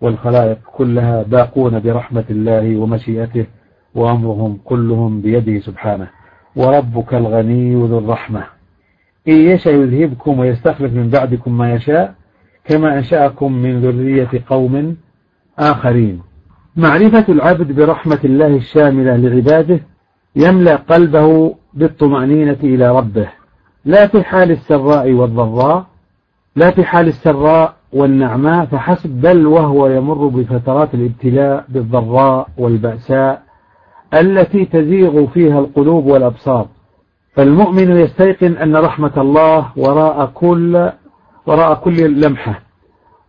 والخلائق 0.00 0.58
كلها 0.76 1.22
باقون 1.22 1.80
برحمة 1.80 2.24
الله 2.30 2.76
ومشيئته 2.76 3.46
وأمرهم 3.94 4.58
كلهم 4.64 5.20
بيده 5.20 5.60
سبحانه. 5.60 6.08
وربك 6.56 7.14
الغني 7.14 7.74
ذو 7.74 7.98
الرحمة. 7.98 8.44
إن 9.28 9.34
يشأ 9.34 9.70
يذهبكم 9.70 10.38
ويستخلف 10.38 10.92
من 10.92 11.08
بعدكم 11.08 11.58
ما 11.58 11.74
يشاء؟ 11.74 12.14
كما 12.64 12.98
أنشأكم 12.98 13.52
من 13.52 13.80
ذرية 13.80 14.28
قوم 14.48 14.96
آخرين. 15.58 16.22
معرفة 16.76 17.24
العبد 17.28 17.72
برحمة 17.72 18.18
الله 18.24 18.56
الشاملة 18.56 19.16
لعباده 19.16 19.80
يملأ 20.36 20.76
قلبه 20.76 21.54
بالطمأنينة 21.74 22.56
إلى 22.62 22.96
ربه. 22.96 23.28
لا 23.84 24.06
في 24.06 24.22
حال 24.22 24.50
السراء 24.50 25.12
والضراء 25.12 25.86
لا 26.56 26.70
في 26.70 26.84
حال 26.84 27.08
السراء 27.08 27.74
والنعماء 27.92 28.66
فحسب 28.66 29.10
بل 29.10 29.46
وهو 29.46 29.86
يمر 29.86 30.26
بفترات 30.26 30.94
الابتلاء 30.94 31.64
بالضراء 31.68 32.48
والبأساء 32.58 33.42
التي 34.14 34.64
تزيغ 34.64 35.26
فيها 35.26 35.58
القلوب 35.58 36.06
والأبصار. 36.06 36.66
فالمؤمن 37.34 37.90
يستيقن 37.90 38.52
أن 38.52 38.76
رحمة 38.76 39.12
الله 39.16 39.66
وراء 39.76 40.26
كل 40.34 40.90
وراء 41.46 41.74
كل 41.74 42.20
لمحة 42.20 42.62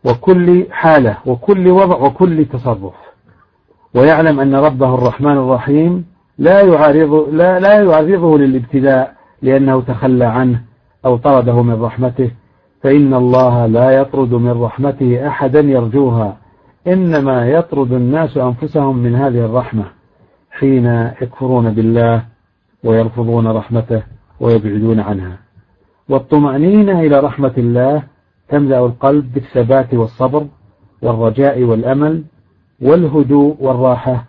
وكل 0.05 0.65
حالة 0.71 1.17
وكل 1.25 1.67
وضع 1.67 1.97
وكل 1.97 2.45
تصرف. 2.45 2.93
ويعلم 3.95 4.39
أن 4.39 4.55
ربه 4.55 4.95
الرحمن 4.95 5.37
الرحيم 5.37 6.05
لا 6.37 6.61
يعارض 6.61 7.29
لا, 7.31 7.59
لا 7.59 7.81
يعرضه 7.81 8.37
للابتلاء 8.37 9.15
لأنه 9.41 9.81
تخلى 9.81 10.25
عنه 10.25 10.61
أو 11.05 11.17
طرده 11.17 11.61
من 11.61 11.81
رحمته. 11.81 12.31
فإن 12.83 13.13
الله 13.13 13.65
لا 13.65 13.91
يطرد 13.91 14.33
من 14.33 14.61
رحمته 14.63 15.27
أحدا 15.27 15.59
يرجوها. 15.59 16.37
إنما 16.87 17.47
يطرد 17.49 17.91
الناس 17.91 18.37
أنفسهم 18.37 18.97
من 18.97 19.15
هذه 19.15 19.45
الرحمة 19.45 19.83
حين 20.51 20.85
يكفرون 21.21 21.71
بالله 21.71 22.23
ويرفضون 22.83 23.47
رحمته 23.47 24.03
ويبعدون 24.39 24.99
عنها. 24.99 25.42
والطمأنينة 26.09 26.99
إلى 26.99 27.19
رحمة 27.19 27.53
الله 27.57 28.03
تملأ 28.49 28.85
القلب 28.85 29.33
بالثبات 29.33 29.93
والصبر 29.93 30.47
والرجاء 31.01 31.63
والأمل 31.63 32.23
والهدوء 32.81 33.57
والراحة. 33.59 34.25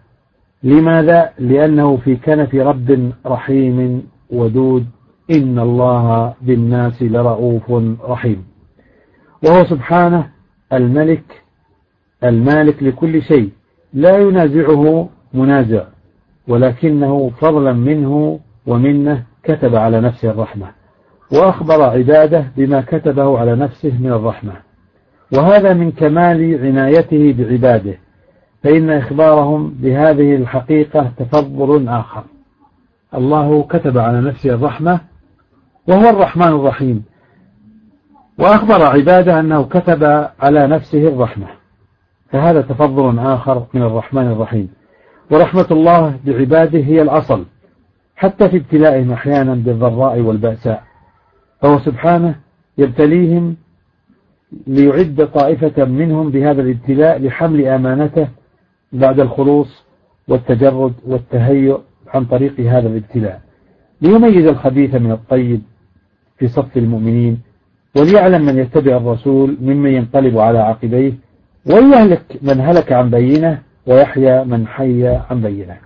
لماذا؟ 0.62 1.31
لأنه 1.38 1.97
في 1.97 2.16
كنف 2.16 2.54
رب 2.54 3.12
رحيم 3.26 4.02
ودود 4.31 4.87
إن 5.31 5.59
الله 5.59 6.35
بالناس 6.43 7.02
لرؤوف 7.02 7.73
رحيم. 8.09 8.45
وهو 9.45 9.64
سبحانه 9.64 10.31
الملك 10.73 11.43
المالك 12.25 12.83
لكل 12.83 13.23
شيء 13.23 13.50
لا 13.93 14.19
ينازعه 14.19 15.09
منازع 15.35 15.85
ولكنه 16.49 17.31
فضلا 17.31 17.73
منه 17.73 18.40
ومنه 18.66 19.25
كتب 19.43 19.75
على 19.75 20.00
نفسه 20.00 20.31
الرحمة. 20.31 20.84
وأخبر 21.35 21.83
عباده 21.83 22.45
بما 22.57 22.81
كتبه 22.81 23.38
على 23.38 23.57
نفسه 23.57 23.93
من 24.00 24.12
الرحمة. 24.12 24.53
وهذا 25.37 25.75
من 25.75 25.91
كمال 25.91 26.67
عنايته 26.67 27.35
بعباده 27.38 27.95
فإن 28.62 28.91
إخبارهم 28.91 29.75
بهذه 29.79 30.37
الحقيقة 30.37 31.11
تفضل 31.19 31.88
آخر. 31.88 32.25
الله 33.14 33.62
كتب 33.62 33.99
على 33.99 34.21
نفسه 34.21 34.55
الرحمة 34.55 35.00
وهو 35.88 36.11
الرحمن 36.11 36.49
الرحيم. 36.49 37.05
وأخبر 38.38 38.83
عباده 38.83 39.41
أنه 39.41 39.64
كتب 39.64 40.05
على 40.41 40.67
نفسه 40.67 41.09
الرحمة 41.09 41.47
فهذا 42.31 42.61
تفضل 42.61 43.19
آخر 43.19 43.67
من 43.75 43.83
الرحمن 43.83 44.26
الرحيم. 44.26 44.69
ورحمة 45.31 45.67
الله 45.71 46.14
بعباده 46.26 46.79
هي 46.79 47.03
الأصل 47.03 47.45
حتى 48.17 48.49
في 48.49 48.57
ابتلائهم 48.57 49.12
أحيانا 49.12 49.55
بالضراء 49.55 50.21
والبأساء. 50.21 50.83
فهو 51.64 51.78
سبحانه 51.78 52.35
يبتليهم 52.78 53.56
ليعد 54.66 55.28
طائفة 55.35 55.85
منهم 55.85 56.30
بهذا 56.30 56.62
الابتلاء 56.62 57.18
لحمل 57.18 57.66
أمانته 57.66 58.28
بعد 58.92 59.21
الخلوص 59.21 59.85
والتجرد 60.28 60.92
والتهيؤ 61.06 61.80
عن 62.09 62.25
طريق 62.25 62.61
هذا 62.61 62.88
الابتلاء. 62.88 63.40
ليميز 64.02 64.47
الخبيث 64.47 64.94
من 64.94 65.12
الطيب 65.12 65.62
في 66.38 66.49
صف 66.49 66.76
المؤمنين 66.76 67.40
وليعلم 67.97 68.47
من 68.47 68.59
يتبع 68.59 68.97
الرسول 68.97 69.56
ممن 69.61 69.90
ينقلب 69.90 70.38
على 70.38 70.59
عقبيه 70.59 71.12
ويهلك 71.66 72.38
من 72.42 72.61
هلك 72.61 72.92
عن 72.92 73.11
بينه 73.11 73.62
ويحيى 73.87 74.44
من 74.44 74.66
حي 74.66 75.06
عن 75.06 75.40
بينه. 75.40 75.76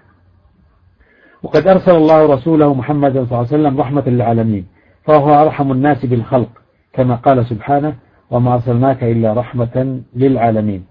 وقد 1.42 1.66
أرسل 1.66 1.96
الله 1.96 2.34
رسوله 2.34 2.74
محمد 2.74 3.12
صلى 3.12 3.22
الله 3.22 3.36
عليه 3.36 3.46
وسلم 3.48 3.80
رحمة 3.80 4.02
للعالمين. 4.06 4.77
فهو 5.08 5.42
أرحم 5.42 5.72
الناس 5.72 6.06
بالخلق 6.06 6.48
كما 6.92 7.14
قال 7.14 7.46
سبحانه 7.46 7.94
وما 8.30 8.54
أرسلناك 8.54 9.04
إلا 9.04 9.32
رحمة 9.32 10.00
للعالمين. 10.16 10.84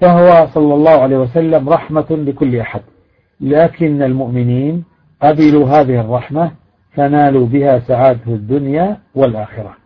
فهو 0.00 0.46
صلى 0.46 0.74
الله 0.74 0.90
عليه 0.90 1.18
وسلم 1.18 1.68
رحمة 1.68 2.06
لكل 2.10 2.56
أحد. 2.56 2.80
لكن 3.40 4.02
المؤمنين 4.02 4.84
قبلوا 5.22 5.68
هذه 5.68 6.00
الرحمة 6.00 6.50
فنالوا 6.92 7.46
بها 7.46 7.78
سعادة 7.78 8.32
الدنيا 8.32 8.96
والآخرة. 9.14 9.76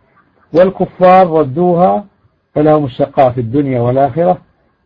والكفار 0.53 1.27
ردوها 1.27 2.05
فلهم 2.55 2.85
الشقاء 2.85 3.31
في 3.31 3.41
الدنيا 3.41 3.81
والآخرة. 3.81 4.37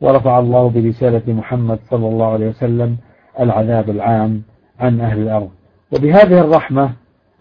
ورفع 0.01 0.39
الله 0.39 0.69
برسالة 0.69 1.33
محمد 1.33 1.79
صلى 1.89 2.07
الله 2.07 2.33
عليه 2.33 2.49
وسلم 2.49 2.97
العذاب 3.39 3.89
العام 3.89 4.41
عن 4.79 5.01
أهل 5.01 5.19
الأرض. 5.21 5.49
وبهذه 5.91 6.39
الرحمة 6.41 6.89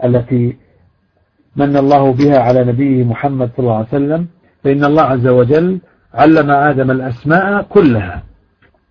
التي 0.04 0.56
من 1.56 1.76
الله 1.76 2.12
بها 2.12 2.38
على 2.38 2.64
نبيه 2.64 3.04
محمد 3.04 3.50
صلى 3.56 3.64
الله 3.64 3.76
عليه 3.76 3.88
وسلم 3.88 4.26
فإن 4.64 4.84
الله 4.84 5.02
عز 5.02 5.26
وجل 5.26 5.78
علم 6.14 6.50
آدم 6.50 6.90
الأسماء 6.90 7.62
كلها 7.62 8.22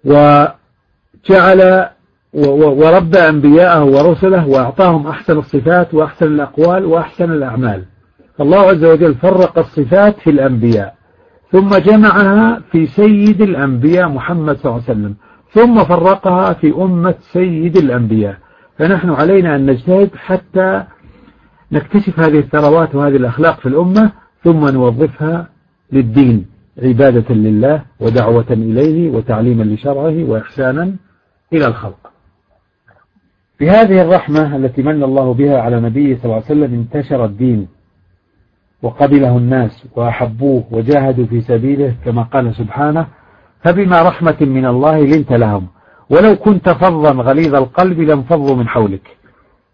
وجعل 0.05 1.87
وربى 2.33 3.19
أنبياءه 3.19 3.83
ورسله 3.83 4.47
وأعطاهم 4.47 5.07
أحسن 5.07 5.37
الصفات 5.37 5.93
وأحسن 5.93 6.25
الأقوال 6.25 6.85
وأحسن 6.85 7.31
الأعمال. 7.31 7.85
فالله 8.37 8.59
عز 8.59 8.85
وجل 8.85 9.15
فرق 9.15 9.59
الصفات 9.59 10.19
في 10.19 10.29
الأنبياء 10.29 10.95
ثم 11.51 11.69
جمعها 11.69 12.61
في 12.71 12.85
سيد 12.85 13.41
الأنبياء 13.41 14.09
محمد 14.09 14.57
صلى 14.57 14.71
الله 14.71 14.83
عليه 14.87 14.91
وسلم 14.99 15.15
ثم 15.53 15.83
فرقها 15.83 16.53
في 16.53 16.73
أمة 16.73 17.15
سيد 17.33 17.77
الأنبياء. 17.77 18.37
فنحن 18.77 19.09
علينا 19.09 19.55
أن 19.55 19.65
نجتهد 19.65 20.09
حتى 20.15 20.83
نكتشف 21.71 22.19
هذه 22.19 22.39
الثروات 22.39 22.95
وهذه 22.95 23.15
الأخلاق 23.15 23.59
في 23.59 23.65
الأمة 23.65 24.11
ثم 24.43 24.65
نوظفها 24.69 25.47
للدين 25.91 26.45
عبادة 26.83 27.35
لله 27.35 27.81
ودعوة 27.99 28.45
إليه 28.49 29.09
وتعليما 29.11 29.63
لشرعه 29.63 30.23
وإحسانا 30.23 30.95
إلى 31.53 31.65
الخلق. 31.67 32.11
بهذه 33.59 34.01
الرحمة 34.01 34.55
التي 34.55 34.81
من 34.81 35.03
الله 35.03 35.33
بها 35.33 35.61
على 35.61 35.79
نبيه 35.79 36.15
صلى 36.15 36.25
الله 36.25 36.35
عليه 36.35 36.45
وسلم 36.45 36.73
انتشر 36.73 37.25
الدين 37.25 37.67
وقبله 38.81 39.37
الناس 39.37 39.85
وأحبوه 39.95 40.63
وجاهدوا 40.71 41.25
في 41.25 41.41
سبيله 41.41 41.95
كما 42.05 42.23
قال 42.23 42.55
سبحانه 42.55 43.07
فبما 43.63 44.01
رحمة 44.01 44.37
من 44.41 44.65
الله 44.65 44.99
لنت 44.99 45.33
لهم 45.33 45.67
ولو 46.09 46.35
كنت 46.35 46.69
فظا 46.69 47.11
غليظ 47.11 47.55
القلب 47.55 47.99
لانفضوا 47.99 48.55
من 48.55 48.67
حولك 48.67 49.17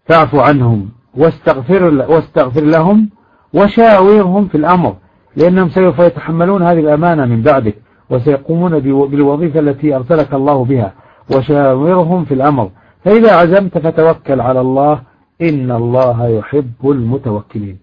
فاعف 0.06 0.34
عنهم 0.34 0.88
واستغفر, 1.18 1.84
واستغفر 2.08 2.64
لهم 2.64 3.08
وشاورهم 3.54 4.48
في 4.48 4.54
الأمر 4.54 4.96
لأنهم 5.36 5.68
سوف 5.68 5.98
يتحملون 5.98 6.62
هذه 6.62 6.78
الأمانة 6.80 7.26
من 7.26 7.42
بعدك 7.42 7.74
وسيقومون 8.10 8.78
بالوظيفة 8.80 9.60
التي 9.60 9.96
أرسلك 9.96 10.34
الله 10.34 10.64
بها 10.64 10.92
وشاورهم 11.36 12.24
في 12.24 12.34
الأمر. 12.34 12.70
فإذا 13.04 13.32
عزمت 13.36 13.78
فتوكل 13.78 14.40
على 14.40 14.60
الله 14.60 15.00
إن 15.42 15.70
الله 15.70 16.28
يحب 16.28 16.72
المتوكلين. 16.84 17.78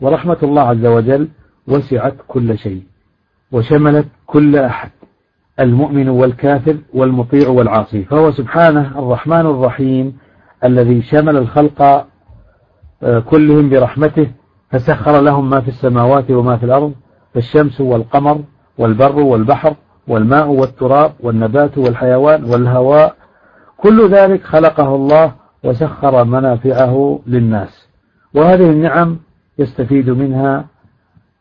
ورحمة 0.00 0.36
الله 0.42 0.62
عز 0.62 0.86
وجل 0.86 1.28
وسعت 1.68 2.14
كل 2.28 2.58
شيء 2.58 2.82
وشملت 3.52 4.06
كل 4.26 4.56
أحد 4.56 4.90
المؤمن 5.60 6.08
والكافر 6.08 6.76
والمطيع 6.94 7.48
والعاصي. 7.48 8.04
فهو 8.04 8.30
سبحانه 8.30 8.98
الرحمن 8.98 9.46
الرحيم 9.46 10.16
الذي 10.64 11.02
شمل 11.02 11.36
الخلق 11.36 12.06
كلهم 13.00 13.70
برحمته 13.70 14.30
فسخر 14.70 15.20
لهم 15.20 15.50
ما 15.50 15.60
في 15.60 15.68
السماوات 15.68 16.30
وما 16.30 16.56
في 16.56 16.64
الأرض 16.64 16.92
فالشمس 17.34 17.80
والقمر 17.80 18.40
والبر 18.78 19.18
والبحر 19.18 19.74
والماء 20.08 20.48
والتراب 20.48 21.12
والنبات 21.20 21.78
والحيوان 21.78 22.44
والهواء 22.44 23.14
كل 23.76 24.08
ذلك 24.10 24.44
خلقه 24.44 24.94
الله 24.94 25.32
وسخر 25.64 26.24
منافعه 26.24 27.20
للناس. 27.26 27.88
وهذه 28.34 28.70
النعم 28.70 29.18
يستفيد 29.58 30.10
منها 30.10 30.64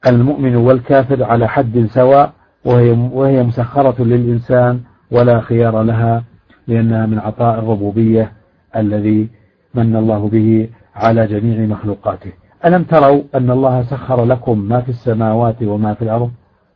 المؤمن 0.08 0.56
والكافر 0.56 1.24
على 1.24 1.48
حد 1.48 1.86
سواء 1.90 2.32
وهي, 2.66 2.92
وهي 2.92 3.44
مسخرة 3.44 4.04
للإنسان 4.04 4.80
ولا 5.12 5.42
خيار 5.42 5.82
لها 5.82 6.24
لأنها 6.68 7.06
من 7.06 7.20
عطاء 7.20 7.60
الربوبية 7.60 8.32
الذي 8.76 9.30
من 9.76 9.96
الله 9.96 10.30
به 10.30 10.70
على 10.96 11.28
جميع 11.28 11.66
مخلوقاته. 11.66 12.32
ألم 12.66 12.84
تروا 12.84 13.22
أن 13.36 13.52
الله 13.52 13.84
سخر 13.84 14.26
لكم 14.26 14.60
ما 14.60 14.82
في 14.82 14.90
السماوات 14.90 15.64
وما 15.64 15.94
في 15.94 16.02
الأرض؟ 16.02 16.32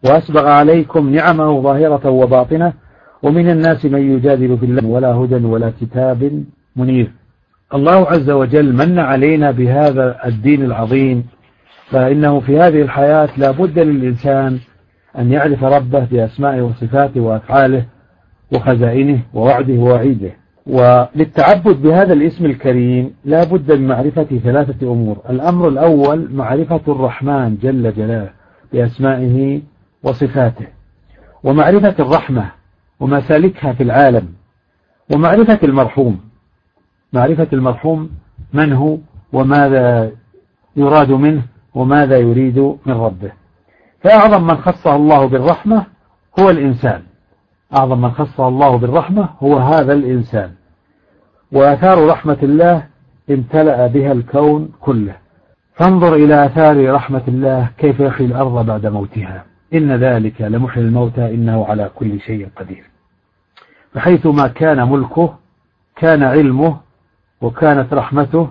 وأسبغ 0.05 0.47
عليكم 0.47 1.09
نعمه 1.09 1.61
ظاهرة 1.61 2.09
وباطنة. 2.09 2.73
ومن 3.23 3.49
الناس 3.49 3.85
من 3.85 4.15
يجادل 4.15 4.57
في 4.57 4.65
الله 4.65 4.85
ولا 4.85 5.11
هدى 5.11 5.45
ولا 5.45 5.71
كتاب 5.81 6.43
منير. 6.75 7.11
الله 7.73 8.07
عز 8.07 8.29
وجل 8.29 8.73
من 8.73 8.99
علينا 8.99 9.51
بهذا 9.51 10.25
الدين 10.25 10.63
العظيم 10.63 11.25
فإنه 11.91 12.39
في 12.39 12.59
هذه 12.59 12.81
الحياة 12.81 13.29
لا 13.37 13.51
بد 13.51 13.79
للإنسان 13.79 14.59
أن 15.17 15.31
يعرف 15.31 15.63
ربه 15.63 16.05
بأسمائه 16.11 16.61
وصفاته 16.61 17.21
وأفعاله 17.21 17.85
وخزائنه 18.53 19.19
ووعده 19.33 19.73
ووعيده. 19.73 20.31
وللتعبد 20.67 21.81
بهذا 21.81 22.13
الاسم 22.13 22.45
الكريم 22.45 23.15
لا 23.25 23.43
بد 23.43 23.71
من 23.71 23.87
معرفة 23.87 24.23
ثلاثة 24.23 24.91
أمور. 24.91 25.17
الأمر 25.29 25.67
الأول 25.67 26.33
معرفة 26.33 26.81
الرحمن 26.87 27.57
جل 27.57 27.93
جلاله 27.93 28.29
بأسمائه 28.73 29.61
وصفاته 30.03 30.67
ومعرفة 31.43 31.95
الرحمة 31.99 32.51
ومسالكها 32.99 33.73
في 33.73 33.83
العالم 33.83 34.27
ومعرفة 35.13 35.59
المرحوم. 35.63 36.19
معرفة 37.13 37.47
المرحوم 37.53 38.09
من 38.53 38.73
هو 38.73 38.97
وماذا 39.33 40.11
يراد 40.75 41.11
منه 41.11 41.43
وماذا 41.75 42.17
يريد 42.17 42.59
من 42.59 42.93
ربه. 42.93 43.31
فأعظم 44.01 44.47
من 44.47 44.57
خصه 44.57 44.95
الله 44.95 45.25
بالرحمة 45.25 45.85
هو 46.39 46.49
الإنسان. 46.49 47.08
أعظم 47.75 48.01
من 48.01 48.11
خصه 48.11 48.47
الله 48.47 48.77
بالرحمة 48.77 49.29
هو 49.39 49.57
هذا 49.57 49.93
الإنسان. 49.93 50.51
وآثار 51.51 52.07
رحمة 52.07 52.37
الله 52.43 52.87
امتلأ 53.29 53.87
بها 53.87 54.11
الكون 54.11 54.71
كله. 54.81 55.15
فانظر 55.73 56.15
إلى 56.15 56.45
آثار 56.45 56.93
رحمة 56.93 57.23
الله 57.27 57.69
كيف 57.77 57.99
يحيي 57.99 58.27
الأرض 58.27 58.65
بعد 58.65 58.85
موتها. 58.85 59.45
إن 59.73 59.91
ذلك 59.91 60.41
لمحيي 60.41 60.83
الموتى 60.83 61.25
إنه 61.33 61.65
على 61.65 61.89
كل 61.95 62.19
شيء 62.19 62.47
قدير. 62.55 62.83
فحيثما 63.93 64.47
كان 64.47 64.89
ملكه 64.89 65.35
كان 65.95 66.23
علمه 66.23 66.77
وكانت 67.41 67.93
رحمته 67.93 68.49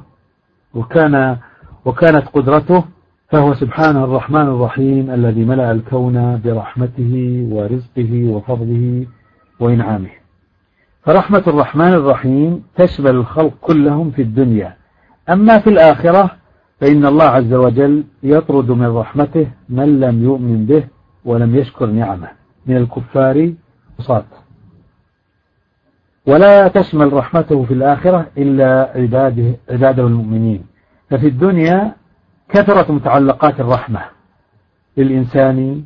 وكان 0.75 1.37
وكانت 1.85 2.29
قدرته 2.29 2.85
فهو 3.29 3.55
سبحانه 3.55 4.05
الرحمن 4.05 4.41
الرحيم 4.41 5.11
الذي 5.11 5.45
ملأ 5.45 5.73
الكون 5.73 6.41
برحمته 6.45 7.47
ورزقه 7.53 8.29
وفضله 8.29 9.07
وإنعامه. 9.61 10.11
فرحمة 11.03 11.43
الرحمن 11.47 11.93
الرحيم 11.95 12.65
تشمل 12.77 13.11
الخلق 13.11 13.53
كلهم 13.61 14.11
في 14.11 14.23
الدنيا. 14.23 14.77
أما 15.29 15.59
في 15.59 15.71
الآخرة 15.71 16.31
فإن 16.81 17.07
الله 17.07 17.25
عز 17.25 17.55
وجل 17.55 18.05
يطرد 18.23 18.71
من 18.71 18.97
رحمته 18.97 19.47
من 19.69 20.01
لم 20.01 20.25
يؤمن 20.25 20.67
به 20.67 20.85
ولم 21.25 21.57
يشكر 21.57 21.87
نعمه. 21.87 22.29
من 22.67 22.77
الكفار 22.77 23.53
وصات 23.99 24.25
ولا 26.27 26.69
تشمل 26.69 27.13
رحمته 27.13 27.65
في 27.65 27.75
الآخرة 27.75 28.27
إلا 28.39 28.93
عباده, 28.95 29.57
عباده 29.71 30.07
المؤمنين. 30.07 30.65
ففي 31.11 31.29
الدنيا 31.29 31.98
كثرت 32.49 32.91
متعلقات 32.91 33.61
الرحمة 33.61 34.01
للإنسان 34.97 35.83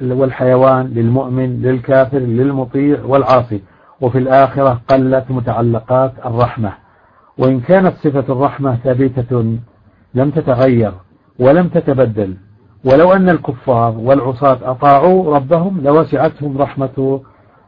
والحيوان 0.00 0.86
للمؤمن 0.86 1.62
للكافر 1.62 2.18
للمطيع 2.18 3.04
والعاصي. 3.04 3.62
وفي 4.00 4.18
الآخرة 4.18 4.80
قلت 4.88 5.24
متعلقات 5.30 6.12
الرحمة. 6.26 6.72
وإن 7.38 7.60
كانت 7.60 7.96
صفة 7.96 8.32
الرحمة 8.32 8.76
ثابتة 8.76 9.58
لم 10.14 10.30
تتغير 10.30 10.92
ولم 11.38 11.68
تتبدل. 11.68 12.36
ولو 12.84 13.12
أن 13.12 13.28
الكفار 13.28 13.98
والعصاة 13.98 14.58
أطاعوا 14.62 15.36
ربهم 15.36 15.80
لوسعتهم 15.80 16.58
رحمة 16.58 17.20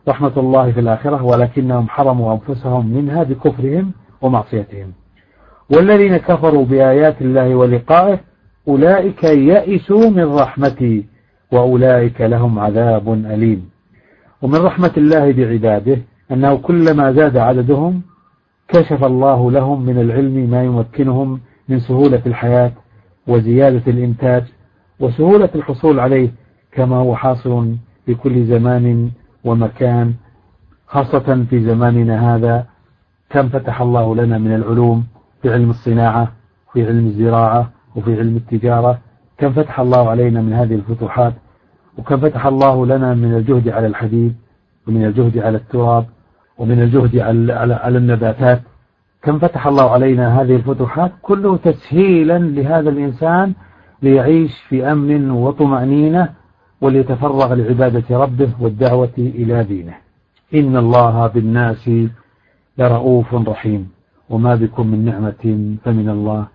رحمة 0.09 0.33
الله 0.37 0.73
في 0.73 0.81
الآخرة 0.81 1.23
ولكنهم 1.23 1.89
حرموا 1.89 2.35
أنفسهم 2.35 2.87
منها 2.87 3.23
بكفرهم 3.23 3.93
ومعصيتهم. 4.23 4.93
والذين 5.71 6.17
كفروا 6.17 6.65
بآيات 6.65 7.23
الله 7.23 7.55
ولقائه 7.55 8.21
أولئك 8.69 9.25
يئسوا 9.25 10.11
من 10.11 10.25
رحمتي 10.35 11.05
وأولئك 11.53 12.21
لهم 12.21 12.59
عذاب 12.59 13.13
أليم. 13.13 13.71
ومن 14.43 14.59
رحمة 14.59 14.93
الله 14.97 15.33
بعباده 15.33 15.99
أنه 16.33 16.55
كلما 16.57 17.13
زاد 17.13 17.37
عددهم 17.37 18.03
كشف 18.69 19.05
الله 19.05 19.51
لهم 19.51 19.83
من 19.87 20.01
العلم 20.01 20.51
ما 20.51 20.65
يمكنهم 20.65 21.41
من 21.69 21.81
سهولة 21.81 22.23
الحياة 22.27 22.73
وزيادة 23.27 23.83
الإنتاج 23.87 24.45
وسهولة 25.01 25.49
الحصول 25.55 26.01
عليه 26.01 26.31
كما 26.73 26.97
هو 26.97 27.17
حاصل 27.17 27.77
في 28.07 28.15
كل 28.15 28.45
زمان 28.45 29.11
ومكان 29.45 30.15
خاصة 30.87 31.45
في 31.51 31.61
زماننا 31.61 32.35
هذا 32.37 32.67
كم 33.31 33.49
فتح 33.49 33.81
الله 33.81 34.15
لنا 34.17 34.39
من 34.39 34.55
العلوم 34.55 35.05
في 35.43 35.53
علم 35.53 35.71
الصناعة 35.71 36.33
في 36.73 36.87
علم 36.87 37.07
الزراعة 37.07 37.71
وفي 37.97 38.19
علم 38.19 38.37
التجارة. 38.37 38.99
كم 39.39 39.53
فتح 39.53 39.81
الله 39.81 40.11
علينا 40.11 40.43
من 40.43 40.53
هذه 40.53 40.75
الفتوحات 40.75 41.35
وكم 41.99 42.21
فتح 42.21 42.47
الله 42.47 42.87
لنا 42.87 43.15
من 43.15 43.35
الجهد 43.35 43.69
على 43.69 43.87
الحديد 43.87 44.35
ومن 44.87 45.05
الجهد 45.05 45.39
على 45.39 45.57
التراب 45.57 46.07
ومن 46.59 46.83
الجهد 46.83 47.19
على, 47.19 47.53
على, 47.53 47.75
على 47.75 47.99
النباتات. 47.99 48.63
كم 49.23 49.39
فتح 49.39 49.67
الله 49.67 49.91
علينا 49.91 50.41
هذه 50.41 50.57
الفتوحات 50.57 51.13
كله 51.23 51.57
تسهيلا 51.57 52.39
لهذا 52.39 52.91
الإنسان 52.91 53.53
ليعيش 54.03 54.51
في 54.69 54.93
أمن 54.93 55.31
وطمأنينة 55.31 56.29
وليتفرغ 56.81 57.55
لعبادة 57.55 58.19
ربه 58.19 58.51
والدعوة 58.61 59.13
إلى 59.19 59.65
دينه. 59.65 59.95
إن 60.55 60.77
الله 60.77 61.27
بالناس 61.27 61.91
لرؤوف 62.79 63.35
رحيم. 63.35 63.91
وما 64.31 64.55
بكم 64.55 64.87
من 64.87 65.05
نعمة 65.05 65.77
فمن 65.85 66.09
الله 66.09 66.47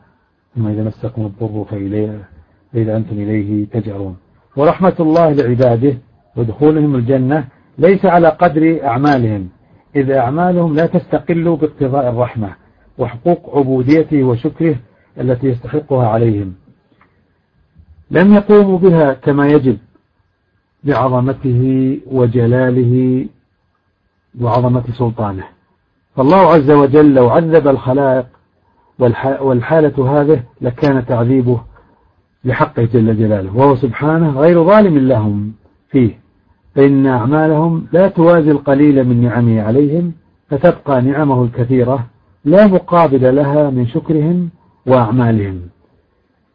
ثم 0.56 0.68
إذا 0.68 0.84
مسكم 0.84 1.26
الضر 1.26 1.66
فإليه 1.70 2.30
فإذا 2.74 2.98
أنتم 2.98 3.16
إليه 3.16 3.66
تجأرون. 3.66 4.18
ورحمة 4.56 4.96
الله 5.00 5.32
لعباده 5.32 5.98
ودخولهم 6.36 6.96
الجنة 6.96 7.48
ليس 7.78 8.06
على 8.06 8.28
قدر 8.28 8.80
أعمالهم 8.84 9.50
إذ 9.96 10.12
أعمالهم 10.12 10.76
لا 10.76 10.86
تستقل 10.86 11.44
باقتضاء 11.56 12.10
الرحمة 12.10 12.56
وحقوق 12.98 13.58
عبوديته 13.58 14.24
وشكره 14.24 14.76
التي 15.20 15.48
يستحقها 15.48 16.08
عليهم. 16.08 16.54
لم 18.12 18.34
يقوموا 18.34 18.78
بها 18.78 19.14
كما 19.14 19.48
يجب 19.48 19.78
بعظمته 20.84 22.00
وجلاله 22.08 23.26
وعظمة 24.42 24.84
سلطانه. 24.98 25.55
فالله 26.16 26.38
عز 26.38 26.72
وجل 26.72 27.14
لو 27.14 27.30
عذب 27.30 27.68
الخلائق 27.68 28.26
والحالة 29.42 30.22
هذه 30.22 30.44
لكان 30.62 31.06
تعذيبه 31.06 31.62
لحقه 32.46 32.84
جل 32.84 33.18
جلاله 33.18 33.58
وهو 33.58 33.76
سبحانه 33.76 34.40
غير 34.40 34.64
ظالم 34.64 34.98
لهم 34.98 35.54
فيه 35.90 36.20
فإن 36.76 37.08
أعمالهم 37.08 37.88
لا 37.92 38.08
توازي 38.08 38.52
القليل 38.52 39.08
من 39.08 39.22
نعمه 39.22 39.62
عليهم 39.62 40.14
فتبقى 40.50 41.02
نعمه 41.02 41.44
الكثيرة 41.44 42.06
لا 42.46 42.68
مقابل 42.68 43.36
لها 43.36 43.70
من 43.70 43.88
شكرهم 43.88 44.50
وأعمالهم. 44.88 45.62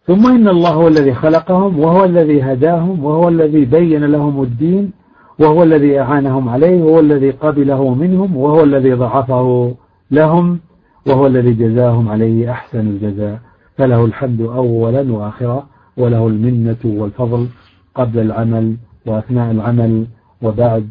ثم 0.07 0.27
إن 0.27 0.49
الله 0.49 0.71
هو 0.71 0.89
الذي 0.89 1.15
خلقهم 1.15 1.79
وهو 1.79 2.05
الذي 2.05 2.43
هداهم 2.43 3.05
وهو 3.05 3.29
الذي 3.29 3.65
بين 3.65 4.05
لهم 4.05 4.43
الدين 4.43 4.93
وهو 5.41 5.63
الذي 5.63 6.01
أعانهم 6.01 6.49
عليه 6.49 6.83
وهو 6.83 7.01
الذي 7.01 7.31
قبله 7.31 7.95
منهم 7.95 8.37
وهو 8.37 8.65
الذي 8.65 8.93
ضعفه 8.93 9.75
لهم 10.11 10.61
وهو 11.07 11.27
الذي 11.27 11.53
جزاهم 11.55 12.09
عليه 12.09 12.51
أحسن 12.51 12.81
الجزاء. 12.81 13.41
فله 13.77 14.05
الحمد 14.05 14.41
أولا 14.41 15.13
وآخرا 15.13 15.67
وله 15.97 16.27
المنة 16.27 16.77
والفضل 16.85 17.49
قبل 17.95 18.19
العمل 18.19 18.77
وأثناء 19.07 19.51
العمل 19.51 20.07
وبعد 20.43 20.89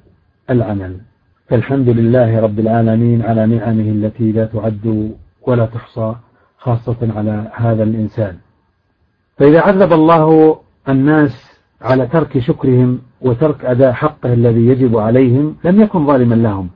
العمل. 0.49 0.97
فالحمد 1.47 1.89
لله 1.89 2.39
رب 2.39 2.59
العالمين 2.59 3.21
على 3.21 3.45
نعمه 3.45 3.89
التي 3.91 4.31
لا 4.31 4.45
تعد 4.45 5.12
ولا 5.47 5.65
تحصى 5.65 6.15
خاصة 6.57 6.97
على 7.15 7.51
هذا 7.55 7.83
الإنسان. 7.83 8.35
فإذا 9.38 9.62
عذب 9.62 9.93
الله 9.93 10.57
الناس 10.89 11.59
على 11.81 12.07
ترك 12.07 12.39
شكرهم 12.39 12.99
وترك 13.21 13.65
أداء 13.65 13.91
حقه 13.91 14.34
الذي 14.34 14.67
يجب 14.67 14.97
عليهم 14.97 15.55
لم 15.63 15.82
يكن 15.82 16.08
ظالما 16.08 16.36
لهم. 16.36 16.69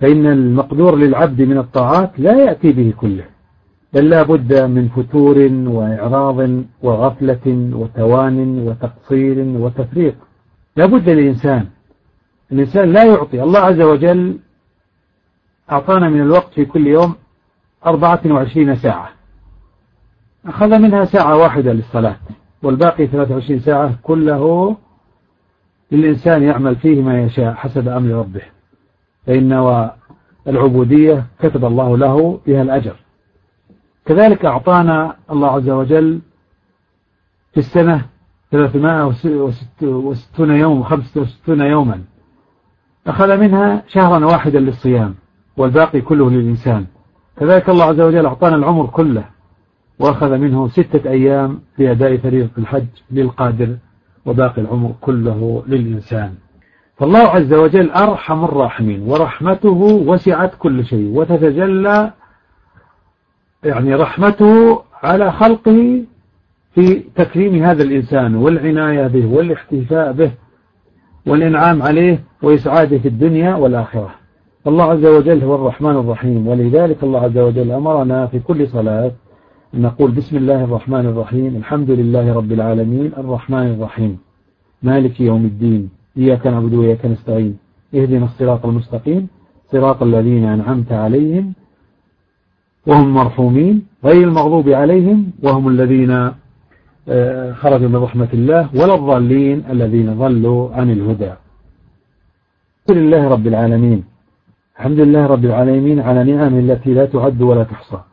فإن 0.00 0.26
المقدور 0.26 0.96
للعبد 0.96 1.42
من 1.42 1.58
الطاعات 1.58 2.10
لا 2.18 2.44
يأتي 2.44 2.72
به 2.72 2.92
كله. 3.00 3.24
بل 3.92 4.08
لا 4.08 4.22
بد 4.22 4.62
من 4.62 4.88
فتور 4.88 5.38
وإعراض 5.66 6.50
وغفلة 6.82 7.70
وتوان 7.72 8.58
وتقصير 8.58 9.38
وتفريط 9.38 10.14
لا 10.76 10.86
بد 10.86 11.08
للإنسان. 11.08 11.66
الإنسان 12.52 12.92
لا 12.92 13.04
يعطي. 13.04 13.42
الله 13.42 13.60
عز 13.60 13.80
وجل 13.80 14.38
أعطانا 15.72 16.08
من 16.08 16.20
الوقت 16.20 16.52
في 16.54 16.64
كل 16.64 16.86
يوم 16.86 17.14
24 17.86 18.74
ساعة. 18.74 19.08
أخذ 20.46 20.78
منها 20.78 21.04
ساعة 21.04 21.36
واحدة 21.36 21.72
للصلاة 21.72 22.16
والباقي 22.62 23.06
23 23.06 23.58
ساعة 23.60 23.98
كله 24.02 24.76
للإنسان 25.92 26.42
يعمل 26.42 26.76
فيه 26.76 27.02
ما 27.02 27.22
يشاء 27.22 27.54
حسب 27.54 27.88
أمر 27.88 28.10
ربه. 28.10 28.42
فإن 29.26 29.52
العبودية 30.48 31.26
كتب 31.40 31.64
الله 31.64 31.96
له 31.96 32.40
بها 32.46 32.62
الأجر. 32.62 32.96
كذلك 34.06 34.44
أعطانا 34.44 35.16
الله 35.30 35.50
عز 35.50 35.70
وجل 35.70 36.20
في 37.52 37.58
السنة 37.58 38.06
360 38.50 40.50
يوم 40.50 40.84
و65 40.84 41.48
يوما. 41.48 42.02
أخذ 43.06 43.36
منها 43.36 43.82
شهرا 43.88 44.24
واحدا 44.24 44.60
للصيام 44.60 45.14
والباقي 45.56 46.00
كله 46.00 46.30
للإنسان. 46.30 46.86
كذلك 47.36 47.68
الله 47.68 47.84
عز 47.84 48.00
وجل 48.00 48.26
أعطانا 48.26 48.56
العمر 48.56 48.86
كله. 48.86 49.24
وأخذ 49.98 50.38
منه 50.38 50.68
ستة 50.68 51.10
أيام 51.10 51.60
لأداء 51.78 52.16
فريضة 52.16 52.50
الحج 52.58 52.86
للقادر 53.10 53.76
وباقي 54.26 54.62
العمر 54.62 54.92
كله 55.00 55.62
للإنسان. 55.66 56.34
فالله 56.96 57.18
عز 57.18 57.54
وجل 57.54 57.90
أرحم 57.90 58.44
الراحمين 58.44 59.02
ورحمته 59.02 60.02
وسعت 60.06 60.54
كل 60.58 60.84
شيء 60.84 61.12
وتتجلى 61.18 62.10
يعني 63.64 63.94
رحمته 63.94 64.82
على 65.02 65.32
خلقه 65.32 66.04
في 66.74 67.02
تكريم 67.14 67.64
هذا 67.64 67.82
الإنسان 67.82 68.34
والعناية 68.34 69.06
به 69.06 69.26
والاحتفاء 69.26 70.12
به 70.12 70.30
والإنعام 71.26 71.82
عليه 71.82 72.24
وإسعاده 72.42 72.98
في 72.98 73.08
الدنيا 73.08 73.54
والآخرة. 73.54 74.14
الله 74.66 74.84
عز 74.84 75.06
وجل 75.06 75.44
هو 75.44 75.54
الرحمن 75.54 75.90
الرحيم 75.96 76.48
ولذلك 76.48 77.02
الله 77.02 77.20
عز 77.20 77.38
وجل 77.38 77.70
أمرنا 77.70 78.26
في 78.26 78.38
كل 78.38 78.68
صلاة 78.68 79.12
نقول 79.74 80.10
بسم 80.10 80.36
الله 80.36 80.64
الرحمن 80.64 81.06
الرحيم 81.06 81.56
الحمد 81.56 81.90
لله 81.90 82.32
رب 82.32 82.52
العالمين 82.52 83.12
الرحمن 83.18 83.66
الرحيم. 83.74 84.18
مالك 84.82 85.20
يوم 85.20 85.44
الدين 85.44 85.90
إياك 86.16 86.46
نعبد 86.46 86.74
وإياك 86.74 87.06
نستعين. 87.06 87.56
اهدنا 87.94 88.24
الصراط 88.24 88.66
المستقيم 88.66 89.28
صراط 89.72 90.02
الذين 90.02 90.44
أنعمت 90.44 90.92
عليهم 90.92 91.52
وهم 92.86 93.14
مرحومين 93.14 93.82
غير 94.04 94.28
المغضوب 94.28 94.68
عليهم 94.68 95.30
وهم 95.42 95.68
الذين 95.68 96.30
آه، 97.08 97.52
خرجوا 97.52 97.88
من 97.88 97.96
رحمة 97.96 98.28
الله 98.34 98.68
ولا 98.74 98.94
الضالين 98.94 99.64
الذين 99.70 100.18
ضلوا 100.18 100.74
عن 100.74 100.90
الهدى. 100.90 101.32
الحمد 102.82 102.98
لله 102.98 103.28
رب 103.28 103.46
العالمين. 103.46 104.04
الحمد 104.78 105.00
لله 105.00 105.26
رب 105.26 105.44
العالمين 105.44 106.00
على 106.00 106.24
نعمه 106.24 106.58
التي 106.58 106.94
لا 106.94 107.04
تعد 107.04 107.42
ولا 107.42 107.64
تحصى. 107.64 108.11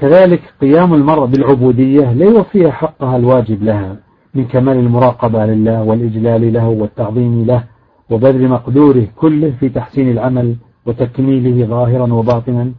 كذلك 0.00 0.42
قيام 0.60 0.94
المرء 0.94 1.26
بالعبودية 1.26 2.12
لا 2.12 2.24
يوفيها 2.24 2.70
حقها 2.70 3.16
الواجب 3.16 3.62
لها 3.62 3.96
من 4.34 4.44
كمال 4.44 4.76
المراقبة 4.76 5.46
لله 5.46 5.82
والإجلال 5.82 6.52
له 6.52 6.68
والتعظيم 6.68 7.44
له 7.44 7.64
وبذل 8.10 8.48
مقدوره 8.48 9.06
كله 9.16 9.54
في 9.60 9.68
تحسين 9.68 10.10
العمل 10.10 10.56
وتكميله 10.86 11.66
ظاهرا 11.66 12.12
وباطنا. 12.12 12.72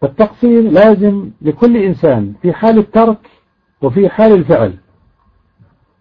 فالتقصير 0.00 0.62
لازم 0.62 1.30
لكل 1.42 1.76
إنسان 1.76 2.32
في 2.42 2.52
حال 2.52 2.78
الترك 2.78 3.18
وفي 3.82 4.08
حال 4.08 4.32
الفعل. 4.32 4.72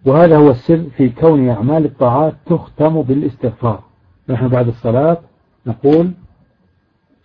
وهذا 0.06 0.38
هو 0.38 0.50
السر 0.50 0.84
في 0.98 1.10
كون 1.10 1.50
أعمال 1.50 1.86
الطاعات 1.86 2.34
تختم 2.46 3.02
بالاستغفار. 3.02 3.84
نحن 4.30 4.48
بعد 4.48 4.68
الصلاة 4.68 5.18
نقول 5.68 6.12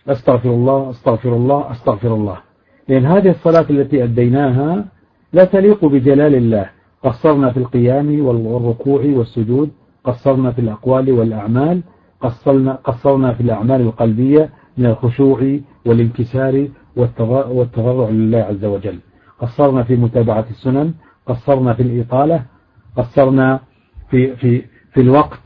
أستغفر 0.07 0.49
الله 0.49 0.89
أستغفر 0.89 1.35
الله 1.35 1.71
أستغفر 1.71 2.15
الله. 2.15 2.48
لأن 2.89 3.05
هذه 3.05 3.29
الصلاة 3.29 3.65
التي 3.69 4.03
أديناها 4.03 4.85
لا 5.33 5.45
تليق 5.45 5.85
بجلال 5.85 6.35
الله. 6.35 6.69
قصرنا 7.03 7.51
في 7.51 7.57
القيام 7.57 8.25
والركوع 8.25 9.01
والسجود 9.05 9.69
قصرنا 10.03 10.51
في 10.51 10.61
الأقوال 10.61 11.11
والأعمال 11.11 11.81
قصرنا, 12.21 12.73
قصرنا 12.73 13.33
في 13.33 13.41
الأعمال 13.41 13.81
القلبية 13.81 14.49
من 14.77 14.85
الخشوع 14.85 15.59
والانكسار 15.85 16.67
والتضرع 16.95 18.09
لله 18.09 18.37
عز 18.39 18.65
وجل. 18.65 18.99
قصرنا 19.39 19.83
في 19.83 19.95
متابعة 19.95 20.45
السنن 20.49 20.93
قصرنا 21.27 21.73
في 21.73 21.83
الإطالة 21.83 22.43
قصرنا 22.97 23.59
في, 24.09 24.35
في, 24.35 24.61
في 24.93 25.01
الوقت. 25.01 25.39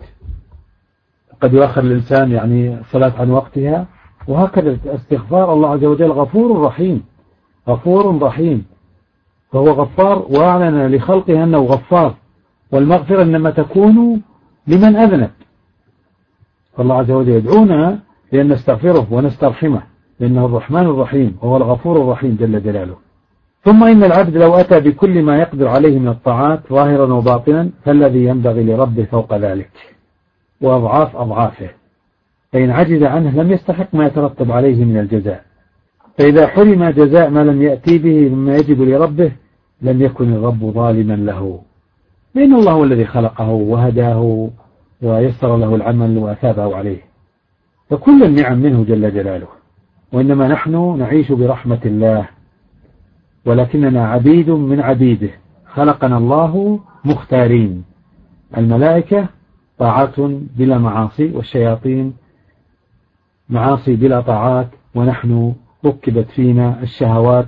قد 1.41 1.53
يؤخر 1.53 1.82
الإنسان 1.82 2.32
يعني 2.32 2.79
الصلاة 2.79 3.13
عن 3.19 3.29
وقتها 3.29 3.88
وهكذا 4.27 4.77
استغفار 4.86 5.53
الله 5.53 5.69
عز 5.69 5.84
وجل 5.84 6.12
غفور 6.12 6.62
رحيم. 6.62 7.03
غفور 7.69 8.21
رحيم. 8.21 8.65
فهو 9.52 9.69
غفار 9.69 10.26
وأعلن 10.30 10.95
لخلقه 10.95 11.43
أنه 11.43 11.58
غفار. 11.58 12.15
والمغفرة 12.71 13.23
إنما 13.23 13.49
تكون 13.49 14.21
لمن 14.67 14.95
أذنب 14.95 15.30
فالله 16.78 16.95
عز 16.95 17.12
وجل 17.12 17.30
يدعونا 17.30 17.99
لأن 18.32 18.47
نستغفره 18.47 19.08
ونسترحمه 19.12 19.82
لأنه 20.19 20.45
الرحمن 20.45 20.86
الرحيم 20.86 21.38
وهو 21.41 21.58
الغفور 21.58 22.02
الرحيم 22.02 22.38
جل 22.39 22.63
جلاله. 22.63 22.97
ثم 23.63 23.84
إن 23.84 24.04
العبد 24.04 24.38
لو 24.38 24.56
أتى 24.56 24.80
بكل 24.80 25.23
ما 25.23 25.38
يقدر 25.38 25.67
عليه 25.67 25.99
من 25.99 26.08
الطاعات 26.08 26.60
ظاهرا 26.69 27.13
وباطنا 27.13 27.69
فالذي 27.86 28.26
ينبغي 28.26 28.63
لربه 28.63 29.04
فوق 29.04 29.38
ذلك. 29.38 29.71
وأضعاف 30.62 31.15
أضعافه. 31.15 31.69
فإن 32.52 32.71
عجز 32.71 33.04
عنه 33.04 33.41
لم 33.41 33.52
يستحق 33.52 33.95
ما 33.95 34.06
يترتب 34.06 34.52
عليه 34.52 34.86
من 34.86 34.97
الجزاء. 34.97 35.43
فإذا 36.17 36.47
حرم 36.47 36.89
جزاء 36.89 37.30
ما 37.30 37.43
لم 37.43 37.62
يأتي 37.62 37.97
به 37.97 38.30
مما 38.30 38.56
يجب 38.56 38.82
لربه 38.82 39.32
لم 39.82 40.02
يكن 40.02 40.34
الرب 40.34 40.60
ظالما 40.60 41.13
له. 41.13 41.62
لأن 42.36 42.54
الله 42.56 42.71
هو 42.71 42.84
الذي 42.84 43.06
خلقه 43.06 43.49
وهداه 43.49 44.49
ويسر 45.02 45.58
له 45.58 45.76
العمل 45.76 46.17
وأثابه 46.17 46.76
عليه. 46.76 47.02
فكل 47.89 48.23
النعم 48.23 48.58
منه 48.58 48.84
جل 48.84 49.13
جلاله. 49.13 49.47
وإنما 50.12 50.47
نحن 50.47 50.97
نعيش 50.99 51.32
برحمة 51.32 51.80
الله. 51.86 52.30
ولكننا 53.45 54.08
عبيد 54.08 54.49
من 54.49 54.80
عبيده. 54.80 55.30
خلقنا 55.65 56.17
الله 56.17 56.80
مختارين. 57.06 57.84
الملائكة 58.58 59.28
طاعات 59.78 60.19
بلا 60.58 60.78
معاصي 60.78 61.32
والشياطين 61.34 62.13
معاصي 63.49 63.95
بلا 63.95 64.21
طاعات 64.21 64.67
ونحن 64.95 65.54
ركبت 65.86 66.30
فينا 66.30 66.82
الشهوات 66.82 67.48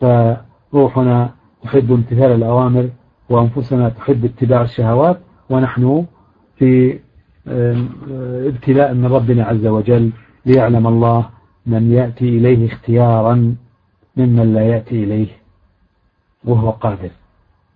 فروحنا 0.00 1.30
تحب 1.62 1.92
امتثال 1.92 2.32
الأوامر 2.32 2.88
وأنفسنا 3.28 3.88
تحب 3.88 4.24
اتباع 4.24 4.62
الشهوات 4.62 5.20
ونحن 5.50 6.06
في 6.56 6.98
ابتلاء 8.48 8.94
من 8.94 9.06
ربنا 9.06 9.44
عز 9.44 9.66
وجل 9.66 10.10
ليعلم 10.46 10.86
الله 10.86 11.28
من 11.66 11.92
يأتي 11.92 12.28
إليه 12.28 12.66
اختيارا 12.66 13.56
ممن 14.16 14.54
لا 14.54 14.62
يأتي 14.62 15.04
إليه 15.04 15.28
وهو 16.44 16.70
قادر. 16.70 17.10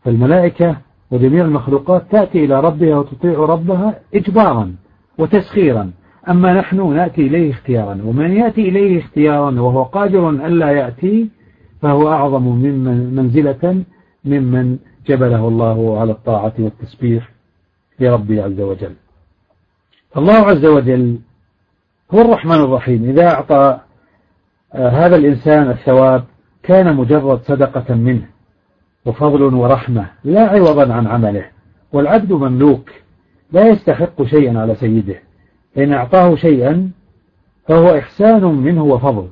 فالملائكة 0.04 0.76
وجميع 1.10 1.44
المخلوقات 1.44 2.02
تأتي 2.10 2.44
إلى 2.44 2.60
ربها 2.60 2.96
وتطيع 2.96 3.38
ربها 3.38 4.00
إجبارا 4.14 4.74
وتسخيرا. 5.18 5.90
أما 6.28 6.52
نحن 6.52 6.94
نأتي 6.94 7.26
إليه 7.26 7.50
اختيارا 7.50 7.98
ومن 8.04 8.32
يأتي 8.32 8.68
إليه 8.68 9.00
اختيارا 9.00 9.60
وهو 9.60 9.82
قادر 9.82 10.30
ألا 10.30 10.70
يأتي 10.70 11.28
فهو 11.82 12.08
أعظم 12.08 12.42
ممن 12.42 13.14
منزلة 13.14 13.84
ممن 14.24 14.78
جبله 15.06 15.48
الله 15.48 16.00
على 16.00 16.12
الطاعة 16.12 16.52
والتسبيح 16.58 17.28
لربه 18.00 18.44
عز 18.44 18.60
وجل. 18.60 18.94
الله 20.16 20.46
عز 20.46 20.66
وجل 20.66 21.18
هو 22.14 22.20
الرحمن 22.20 22.56
الرحيم. 22.56 23.04
إذا 23.04 23.26
أعطى 23.26 23.80
آه، 24.74 24.88
هذا 24.88 25.16
الإنسان 25.16 25.70
الثواب 25.70 26.24
كان 26.62 26.96
مجرد 26.96 27.40
صدقة 27.42 27.94
منه 27.94 28.26
وفضل 29.04 29.42
ورحمة 29.54 30.06
لا 30.24 30.46
عوضا 30.48 30.92
عن 30.92 31.06
عمله. 31.06 31.46
والعبد 31.92 32.32
مملوك 32.32 32.90
لا 33.52 33.68
يستحق 33.68 34.22
شيئا 34.22 34.60
على 34.60 34.74
سيده. 34.74 35.23
إن 35.78 35.92
أعطاه 35.92 36.34
شيئا 36.34 36.90
فهو 37.68 37.98
إحسان 37.98 38.44
منه 38.44 38.84
وفضل. 38.84 39.28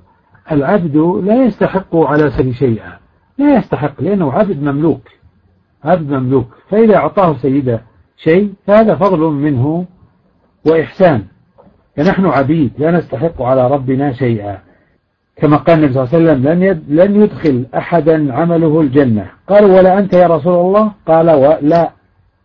العبد 0.52 0.96
لا 0.96 1.44
يستحق 1.44 1.96
على 1.96 2.31
سيده 2.31 2.52
شيئا. 2.52 2.92
لا 3.38 3.57
يستحق 3.57 4.00
لأنه 4.02 4.33
عبد 4.33 4.62
مملوك. 4.62 5.09
عبد 5.85 6.12
مملوك. 6.12 6.46
فإذا 6.68 6.96
أعطاه 6.96 7.37
سيده 7.37 7.81
شيء 8.16 8.52
فهذا 8.66 8.94
فضل 8.94 9.18
منه 9.18 9.87
وإحسان. 10.66 11.22
فنحن 11.96 12.26
عبيد 12.26 12.72
لا 12.78 12.90
نستحق 12.90 13.42
على 13.42 13.70
ربنا 13.70 14.12
شيئا. 14.12 14.59
كما 15.37 15.57
قال 15.57 15.78
النبي 15.78 15.92
صلى 15.92 16.02
الله 16.02 16.14
عليه 16.14 16.40
وسلم 16.40 16.48
لن 16.48 16.83
لن 16.88 17.22
يدخل 17.22 17.66
أحدا 17.76 18.35
عمله 18.35 18.81
الجنة. 18.81 19.26
قال 19.48 19.64
ولا 19.64 19.98
أنت 19.98 20.14
يا 20.14 20.26
رسول 20.26 20.66
الله؟ 20.66 20.92
قال 21.07 21.26
لا. 21.62 21.90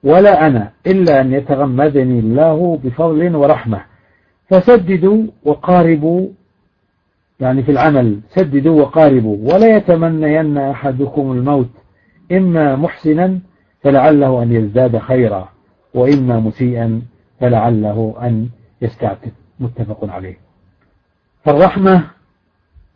ولا 0.03 0.47
أنا 0.47 0.71
إلا 0.87 1.21
أن 1.21 1.33
يتغمدني 1.33 2.19
الله 2.19 2.79
بفضل 2.83 3.35
ورحمة. 3.35 3.81
فسددوا 4.49 5.23
وقاربوا 5.43 6.27
يعني 7.39 7.63
في 7.63 7.71
العمل 7.71 8.19
سددوا 8.29 8.81
وقاربوا. 8.81 9.37
ولا 9.53 9.77
يتمنين 9.77 10.57
أحدكم 10.57 11.31
الموت 11.31 11.69
إما 12.31 12.75
محسنا 12.75 13.39
فلعله 13.81 14.43
أن 14.43 14.51
يزداد 14.51 14.97
خيرا 14.97 15.49
وإما 15.93 16.39
مسيئا 16.39 17.01
فلعله 17.39 18.15
أن 18.21 18.49
يستعتب. 18.81 19.31
متفق 19.59 20.09
عليه. 20.09 20.37
فالرحمة 21.43 22.03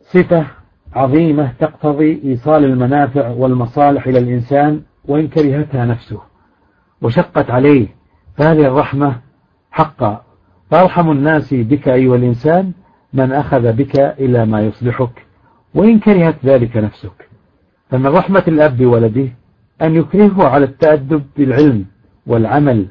صفة 0.00 0.46
عظيمة 0.92 1.52
تقتضي 1.58 2.20
إيصال 2.24 2.64
المنافع 2.64 3.28
والمصالح 3.28 4.06
إلى 4.06 4.18
الإنسان 4.18 4.82
وإن 5.04 5.28
كرهتها 5.28 5.84
نفسه. 5.84 6.31
وشقت 7.02 7.50
عليه. 7.50 7.88
فهذه 8.36 8.66
الرحمة 8.66 9.16
حقا 9.70 10.24
فأرحم 10.70 11.10
الناس 11.10 11.54
بك 11.54 11.88
أيها 11.88 12.16
الإنسان 12.16 12.72
من 13.12 13.32
أخذ 13.32 13.72
بك 13.72 14.00
إلى 14.00 14.46
ما 14.46 14.60
يصلحك 14.60 15.26
وإن 15.74 15.98
كرهت 15.98 16.36
ذلك 16.44 16.76
نفسك. 16.76 17.28
فمن 17.90 18.06
رحمة 18.06 18.44
الأب 18.48 18.76
بولده 18.76 19.28
أن 19.82 19.96
يكرهه 19.96 20.48
على 20.48 20.64
التأدب 20.64 21.22
بالعلم 21.36 21.84
والعمل 22.26 22.88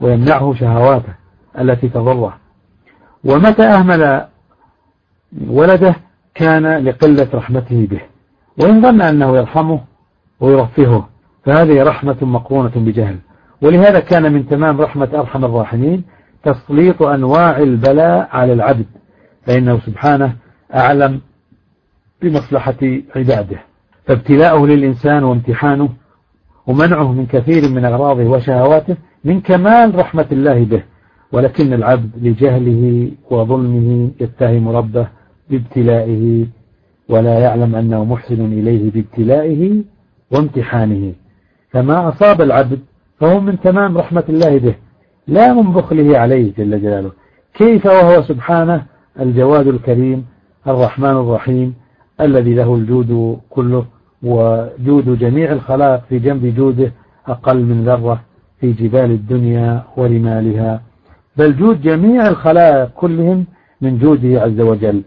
ويمنعه 0.00 0.54
شهواته 0.54 1.14
التي 1.58 1.88
تضره 1.88 2.36
ومتى 3.24 3.62
أهمل 3.62 4.26
ولده 5.48 5.94
كان 6.34 6.84
لقلة 6.84 7.28
رحمته 7.34 7.86
به. 7.90 8.00
وإن 8.58 8.82
ظن 8.82 9.00
أنه 9.02 9.36
يرحمه 9.36 9.80
ويرفهه 10.40 11.08
فهذه 11.44 11.82
رحمة 11.82 12.16
مقرونة 12.22 12.72
بجهل. 12.76 13.18
ولهذا 13.62 14.00
كان 14.00 14.32
من 14.32 14.48
تمام 14.48 14.80
رحمة 14.80 15.08
أرحم 15.14 15.44
الراحمين 15.44 16.04
تسليط 16.44 17.02
أنواع 17.02 17.58
البلاء 17.58 18.28
على 18.32 18.52
العبد 18.52 18.86
فإنه 19.46 19.80
سبحانه 19.80 20.36
أعلم 20.74 21.20
بمصلحة 22.22 22.76
عباده 23.16 23.58
فابتلاؤه 24.06 24.66
للإنسان 24.66 25.24
وامتحانه 25.24 25.88
ومنعه 26.66 27.12
من 27.12 27.26
كثير 27.26 27.68
من 27.70 27.84
أغراضه 27.84 28.24
وشهواته 28.24 28.96
من 29.24 29.40
كمال 29.40 29.94
رحمة 29.94 30.26
الله 30.32 30.64
به 30.64 30.82
ولكن 31.32 31.72
العبد 31.72 32.10
لجهله 32.22 33.10
وظلمه 33.30 34.10
يتهم 34.20 34.68
ربه 34.68 35.08
بابتلائه 35.50 36.46
ولا 37.08 37.38
يعلم 37.38 37.74
أنه 37.76 38.04
محسن 38.04 38.52
إليه 38.52 38.90
بابتلائه 38.90 39.82
وامتحانه. 40.30 41.12
فما 41.70 42.08
أصاب 42.08 42.42
العبد 42.42 42.80
فهو 43.20 43.40
من 43.40 43.60
تمام 43.60 43.98
رحمة 43.98 44.24
الله 44.28 44.58
به. 44.58 44.74
لا 45.26 45.52
من 45.52 45.72
بخله 45.72 46.18
عليه 46.18 46.52
جل 46.58 46.82
جلاله. 46.82 47.10
كيف 47.54 47.86
وهو 47.86 48.22
سبحانه؟ 48.22 48.82
الجواد 49.20 49.66
الكريم 49.66 50.26
الرحمن 50.66 51.10
الرحيم 51.10 51.74
الذي 52.20 52.54
له 52.54 52.74
الجود 52.74 53.40
كله 53.50 53.84
وجود 54.22 55.18
جميع 55.18 55.52
الخلائق 55.52 56.02
في 56.08 56.18
جنب 56.18 56.54
جوده 56.56 56.92
أقل 57.26 57.56
من 57.56 57.84
ذرة 57.84 58.20
في 58.60 58.72
جبال 58.72 59.10
الدنيا 59.10 59.82
ورمالها. 59.96 60.82
بل 61.36 61.56
جود 61.56 61.82
جميع 61.82 62.28
الخلائق 62.28 62.90
كلهم 62.94 63.44
من 63.80 63.98
جوده 63.98 64.42
عز 64.42 64.60
وجل. 64.60 65.02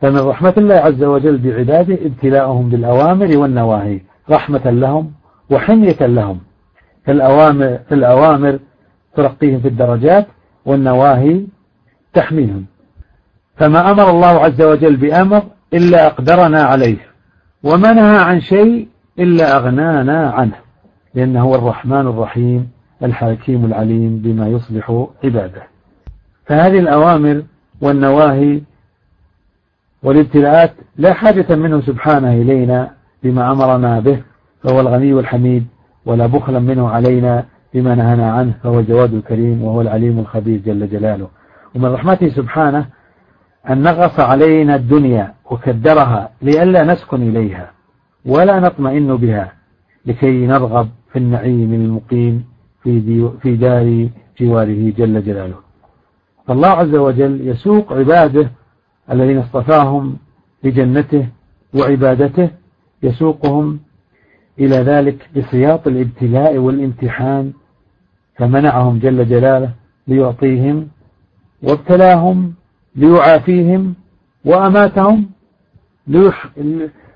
فمن 0.00 0.18
رحمة 0.18 0.54
الله 0.58 0.74
عز 0.74 1.04
وجل 1.04 1.38
بعباده 1.38 1.94
ابتلاءهم 1.94 2.68
بالأوامر 2.68 3.38
والنواهي 3.38 4.00
رحمة 4.30 4.70
لهم 4.70 5.12
وحمية 5.50 6.06
لهم. 6.06 6.38
فالأوامر, 7.04 7.78
الأوامر 7.92 8.58
ترقيهم 9.16 9.60
في 9.60 9.68
الدرجات 9.68 10.26
والنواهي 10.66 11.46
تحميهم. 12.14 12.66
فما 13.56 13.90
أمر 13.90 14.10
الله 14.10 14.44
عز 14.44 14.62
وجل 14.62 14.96
بأمر 14.96 15.42
إلا 15.74 16.06
أقدرنا 16.06 16.62
عليه 16.62 16.98
وما 17.62 17.92
نهى 17.92 18.18
عن 18.18 18.40
شيء 18.40 18.88
إلا 19.18 19.56
أغنانا 19.56 20.30
عنه 20.30 20.56
لأنه 21.14 21.42
هو 21.42 21.54
الرحمن 21.54 22.00
الرحيم 22.00 22.70
الحكيم 23.02 23.64
العليم 23.64 24.18
بما 24.18 24.48
يصلح 24.48 25.06
عباده. 25.24 25.62
فهذه 26.46 26.78
الأوامر 26.78 27.42
والنواهي 27.80 28.60
والابتلاءات 30.02 30.72
لا 30.96 31.12
حاجة 31.12 31.56
منه 31.56 31.80
سبحانه 31.80 32.32
إلينا 32.32 32.90
بما 33.22 33.52
أمرنا 33.52 34.00
به 34.00 34.22
فهو 34.62 34.80
الغني 34.80 35.12
الحميد 35.12 35.66
ولا 36.06 36.26
بخلا 36.26 36.58
منه 36.58 36.88
علينا 36.88 37.44
بما 37.74 37.94
نهانا 37.94 38.32
عنه 38.32 38.54
فهو 38.62 38.80
الجواد 38.80 39.14
الكريم 39.14 39.62
وهو 39.62 39.80
العليم 39.80 40.18
الخبير 40.18 40.60
جل 40.60 40.88
جلاله. 40.90 41.28
ومن 41.74 41.84
رحمته 41.92 42.28
سبحانه 42.28 42.86
أن 43.70 43.82
نغص 43.82 44.20
علينا 44.20 44.74
الدنيا 44.74 45.34
وكدرها 45.50 46.30
لئلا 46.42 46.84
نسكن 46.84 47.22
إليها 47.22 47.70
ولا 48.26 48.60
نطمئن 48.60 49.16
بها 49.16 49.52
لكي 50.06 50.46
نرغب 50.46 50.88
في 51.12 51.18
النعيم 51.18 51.74
المقيم 51.74 52.44
في, 52.82 53.30
في 53.42 53.56
دار 53.56 54.08
جواره 54.40 54.90
جل 54.90 55.24
جلاله. 55.24 55.54
فالله 56.46 56.68
عز 56.68 56.94
وجل 56.94 57.48
يسوق 57.48 57.92
عباده 57.92 58.50
الذين 59.10 59.38
اصطفاهم 59.38 60.16
لجنته 60.64 61.28
وعبادته 61.74 62.50
يسوقهم 63.02 63.80
إلى 64.58 64.76
ذلك 64.76 65.28
بسياط 65.36 65.86
الابتلاء 65.86 66.58
والامتحان 66.58 67.52
فمنعهم 68.36 68.98
جل 68.98 69.28
جلاله 69.28 69.70
ليعطيهم 70.08 70.88
وابتلاهم 71.62 72.54
ليعافيهم 72.96 73.94
وأماتهم 74.44 75.26
ليح... 76.06 76.48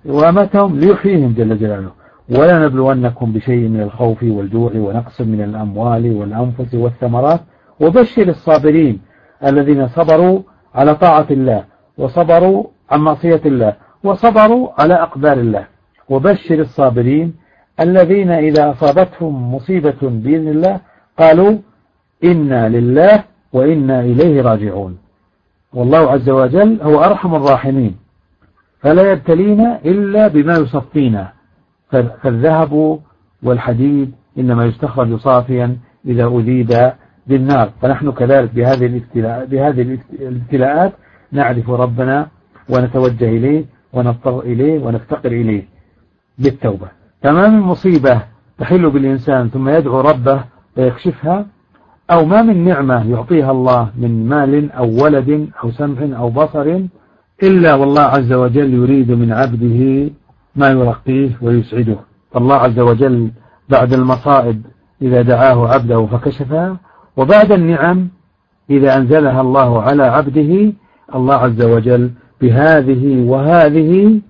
وأماتهم 0.05 0.79
ليحييهم 0.79 1.33
جل 1.33 1.59
جلاله. 1.59 1.90
ولا 2.29 2.66
نبلونكم 2.66 3.33
بشيء 3.33 3.68
من 3.68 3.81
الخوف 3.81 4.22
والجوع 4.22 4.72
ونقص 4.75 5.20
من 5.20 5.42
الأموال 5.42 6.16
والأنفس 6.16 6.75
والثمرات. 6.75 7.40
وبشر 7.81 8.29
الصابرين 8.29 9.01
الذين 9.46 9.88
صبروا 9.88 10.40
على 10.75 10.94
طاعة 10.94 11.27
الله 11.31 11.64
وصبروا 11.99 12.64
عن 12.90 13.01
معصية 13.01 13.40
الله 13.46 13.77
وصبروا 14.05 14.68
على 14.79 14.94
أقدار 14.94 15.38
الله. 15.38 15.76
وبشر 16.09 16.61
الصابرين 16.61 17.35
الذين 17.81 18.31
إذا 18.31 18.71
أصابتهم 18.71 19.55
مصيبة 19.55 19.97
بإذن 20.03 20.49
الله 20.49 20.81
قالوا 21.19 21.59
إنا 22.25 22.69
لله 22.69 23.25
وإنا 23.53 24.01
إليه 24.01 24.42
راجعون. 24.42 24.99
والله 25.73 26.11
عز 26.11 26.31
وجل 26.31 26.79
هو 26.83 27.05
أرحم 27.05 27.35
الراحمين. 27.35 27.97
فلا 28.81 29.12
يبتلينا 29.12 29.81
إلا 29.85 30.29
بما 30.29 30.59
يصفينا. 30.59 31.33
فالذهب 32.23 33.01
والحديد 33.42 34.12
إنما 34.38 34.64
يستخرج 34.64 35.16
صافيا 35.16 35.77
إذا 36.07 36.27
أذيب 36.27 36.92
بالنار. 37.27 37.71
فنحن 37.83 38.12
كذلك 38.12 38.55
بهذه 38.55 39.03
بهذه 39.47 39.99
الابتلاءات 40.21 40.92
نعرف 41.33 41.71
ربنا 41.71 42.29
ونتوجه 42.69 43.29
إليه 43.29 43.64
ونضطر 43.92 44.40
إليه 44.40 44.85
ونفتقر 44.85 45.33
إليه. 45.33 45.76
بالتوبة. 46.38 46.88
فما 47.22 47.49
من 47.49 47.61
مصيبة 47.61 48.22
تحل 48.59 48.90
بالإنسان 48.90 49.49
ثم 49.49 49.68
يدعو 49.68 50.01
ربه 50.01 50.44
فيكشفها 50.75 51.46
أو 52.11 52.25
ما 52.25 52.42
من 52.42 52.64
نعمة 52.64 53.11
يعطيها 53.11 53.51
الله 53.51 53.90
من 53.99 54.29
مال 54.29 54.72
أو 54.72 55.05
ولد 55.05 55.49
أو 55.64 55.70
سمع 55.70 56.18
أو 56.18 56.31
بصر 56.31 56.81
إلا 57.42 57.75
والله 57.75 58.03
عز 58.03 58.33
وجل 58.33 58.75
يريد 58.75 59.11
من 59.11 59.33
عبده 59.33 60.11
ما 60.57 60.68
يرقيه 60.68 61.31
ويسعده. 61.42 61.96
فالله 62.33 62.55
عز 62.57 62.79
وجل 62.79 63.31
بعد 63.68 63.92
المصائب 63.92 64.62
إذا 65.03 65.22
دعاه 65.22 65.68
عبده 65.68 66.07
فكشفها 66.07 66.77
وبعد 67.16 67.53
النعم 67.53 68.09
إذا 68.70 68.96
أنزلها 68.96 69.40
الله 69.40 69.83
على 69.83 70.03
عبده 70.03 70.72
الله 71.14 71.35
عز 71.35 71.62
وجل 71.62 72.11
بهذه 72.40 73.25
وهذه 73.29 74.20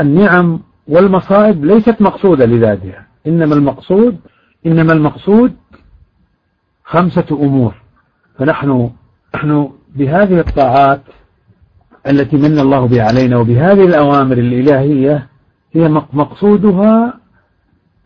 النعم 0.00 0.60
والمصائب 0.88 1.64
ليست 1.64 2.02
مقصودة 2.02 2.46
لذاتها. 2.46 3.06
إنما 3.26 3.54
المقصود 3.54 4.16
إنما 4.66 4.92
المقصود 4.92 5.52
خمسة 6.84 7.26
أمور. 7.30 7.74
فنحن 8.38 8.90
نحن 9.34 9.70
بهذه 9.96 10.40
الطاعات 10.40 11.00
التي 12.06 12.36
من 12.36 12.58
الله 12.58 12.86
بها 12.86 13.02
علينا 13.02 13.38
وبهذه 13.38 13.84
الأوامر 13.84 14.38
الإلهية 14.38 15.26
هي 15.72 15.88
مقصودها 16.12 17.14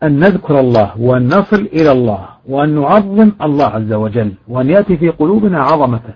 أن 0.03 0.19
نذكر 0.19 0.59
الله 0.59 1.01
وأن 1.01 1.27
نصل 1.27 1.61
إلى 1.73 1.91
الله 1.91 2.27
وأن 2.47 2.81
نعظم 2.81 3.31
الله 3.41 3.65
عز 3.65 3.93
وجل 3.93 4.33
وأن 4.47 4.69
يأتي 4.69 4.97
في 4.97 5.09
قلوبنا 5.09 5.59
عظمته 5.61 6.13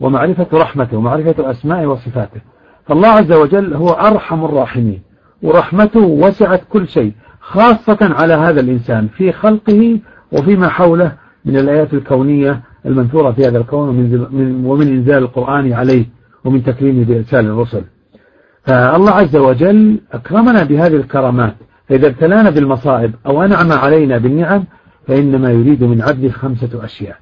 ومعرفة 0.00 0.46
رحمته 0.52 0.96
ومعرفة 0.96 1.50
أسمائه 1.50 1.86
وصفاته. 1.86 2.40
فالله 2.86 3.08
عز 3.08 3.32
وجل 3.32 3.74
هو 3.74 3.88
أرحم 3.88 4.44
الراحمين. 4.44 5.02
ورحمته 5.42 6.00
وسعت 6.00 6.62
كل 6.68 6.88
شيء 6.88 7.12
خاصة 7.40 7.98
على 8.00 8.34
هذا 8.34 8.60
الإنسان 8.60 9.08
في 9.08 9.32
خلقه 9.32 9.98
وفيما 10.32 10.68
حوله 10.68 11.12
من 11.44 11.56
الآيات 11.56 11.94
الكونية 11.94 12.60
المنثورة 12.86 13.32
في 13.32 13.46
هذا 13.46 13.58
الكون 13.58 13.88
ومن 14.64 14.88
إنزال 14.88 15.22
القرآن 15.22 15.72
عليه 15.72 16.06
ومن 16.44 16.64
تكريمه 16.64 17.04
بإرسال 17.04 17.46
الرسل. 17.46 17.82
فالله 18.64 19.10
عز 19.10 19.36
وجل 19.36 20.00
أكرمنا 20.12 20.64
بهذه 20.64 20.96
الكرامات 20.96 21.54
فإذا 21.88 22.06
ابتلانا 22.06 22.50
بالمصائب 22.50 23.14
أو 23.26 23.42
أنعم 23.42 23.72
علينا 23.72 24.18
بالنعم 24.18 24.64
فإنما 25.06 25.50
يريد 25.50 25.84
من 25.84 26.02
عبده 26.02 26.30
خمسة 26.30 26.84
أشياء. 26.84 27.16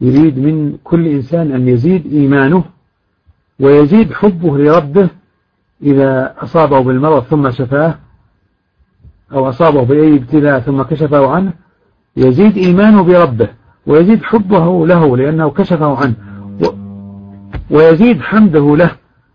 يريد 0.00 0.38
من 0.38 0.76
كل 0.84 1.06
إنسان 1.06 1.52
أن 1.52 1.68
يزيد 1.68 2.12
إيمانه 2.12 2.64
ويزيد 3.60 4.12
حبه 4.12 4.58
لربه 4.58 5.08
إذا 5.82 6.34
أصابه 6.38 6.80
بالمرض 6.80 7.22
ثم 7.22 7.50
شفاه 7.50 7.94
أو 9.32 9.48
أصابه 9.48 9.82
بأي 9.82 10.16
ابتلاء 10.16 10.60
ثم 10.60 10.82
كشفه 10.82 11.30
عنه 11.30 11.52
يزيد 12.16 12.56
إيمانه 12.56 13.02
بربه 13.02 13.48
ويزيد 13.86 14.22
حبه 14.22 14.86
له 14.86 15.16
لأنه 15.16 15.50
كشفه 15.50 15.96
عنه 15.96 16.14
ويزيد 17.70 18.20
حمده 18.20 18.76
له 18.76 18.90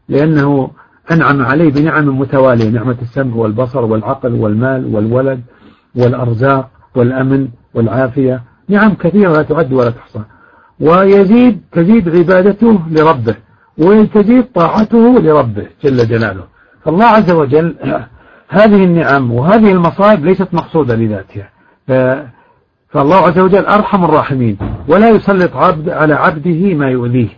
لأنه 0.10 0.72
أنعم 1.12 1.42
عليه 1.42 1.72
بنعم 1.72 2.20
متوالية 2.20 2.70
نعمة 2.70 2.98
السمع 3.02 3.36
والبصر 3.36 3.86
والعقل 3.86 4.34
والمال 4.34 4.96
والولد 4.96 5.42
والأرزاق 5.96 6.70
والأمن 6.96 7.48
والعافية 7.74 8.44
نعم 8.68 8.94
كثيرة 8.94 9.32
لا 9.32 9.42
تعد 9.42 9.74
ولا 9.74 9.90
تحصى. 9.90 10.20
ويزيد 10.80 11.62
تزيد 11.72 12.10
عبادته 12.18 12.80
لربه. 12.92 13.36
وتزيد 13.78 14.44
طاعته 14.44 15.20
لربه 15.20 15.68
جل 15.84 15.98
جلاله. 16.08 16.44
فالله 16.86 17.06
عز 17.06 17.32
وجل 17.32 17.76
هذه 18.50 18.84
النعم 18.84 19.32
وهذه 19.32 19.72
المصائب 19.72 20.26
ليست 20.26 20.48
مقصودة 20.54 20.96
لذاتها 20.96 21.50
فالله 22.90 23.16
عز 23.16 23.40
وجل 23.40 23.66
أرحم 23.66 24.04
الراحمين. 24.04 24.58
ولا 24.88 25.10
يسلط 25.10 25.56
عبد 25.56 25.90
على 25.90 26.14
عبده 26.14 26.74
ما 26.74 26.90
يؤذيه 26.90 27.30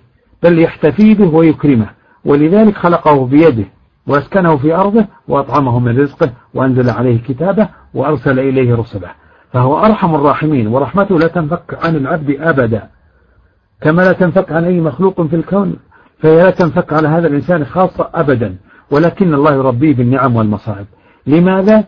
بل 0.44 0.60
يحتفي 0.60 1.14
به 1.14 1.36
ويكرمه. 1.36 1.90
ولذلك 2.26 2.76
خلقه 2.78 3.26
بيده 3.26 3.66
وأسكنه 4.08 4.58
في 4.58 4.76
أرضه 4.76 5.06
وأطعمه 5.28 5.80
من 5.80 6.00
رزقه 6.00 6.32
وأنزل 6.54 6.90
عليه 6.90 7.22
كتابه 7.22 7.68
وأرسل 7.94 8.40
إليه 8.40 8.76
رسله. 8.76 9.12
فهو 9.54 9.86
أرحم 9.86 10.16
الراحمين 10.16 10.68
ورحمته 10.68 11.20
لا 11.20 11.28
تنفك 11.28 11.86
عن 11.86 11.96
العبد 11.96 12.38
أبدا. 12.40 12.90
كما 13.82 14.02
لا 14.02 14.12
تنفك 14.12 14.52
عن 14.52 14.64
أي 14.64 14.82
مخلوق 14.82 15.22
في 15.22 15.36
الكون. 15.36 15.76
فهي 16.24 16.44
لا 16.44 16.50
تنفك 16.50 16.94
على 16.94 17.08
هذا 17.08 17.28
الإنسان 17.28 17.66
خاصة 17.66 18.10
أبدا 18.14 18.56
ولكن 18.92 19.34
الله 19.34 19.54
يربيه 19.54 19.94
بالنعم 19.94 20.36
والمصائب. 20.36 20.86
لماذا؟ 21.28 21.84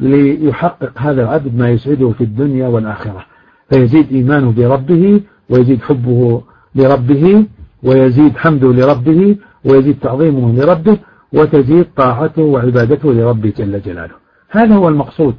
ليحقق 0.00 0.92
هذا 0.98 1.22
العبد 1.22 1.54
ما 1.54 1.70
يسعده 1.70 2.10
في 2.10 2.24
الدنيا 2.24 2.68
والآخرة. 2.68 3.26
فيزيد 3.70 4.12
إيمانه 4.12 4.52
بربه 4.52 5.20
ويزيد 5.50 5.82
حبه 5.82 6.42
لربه 6.74 7.46
ويزيد 7.82 8.36
حمده 8.36 8.72
لربه 8.72 9.36
ويزيد 9.64 9.98
تعظيمه 9.98 10.52
لربه 10.52 10.98
وتزيد 11.32 11.86
طاعته 11.96 12.42
وعبادته 12.42 13.12
لربه 13.12 13.52
جل 13.56 13.82
جلاله. 13.82 14.14
هذا 14.50 14.74
هو 14.74 14.88
المقصود 14.88 15.34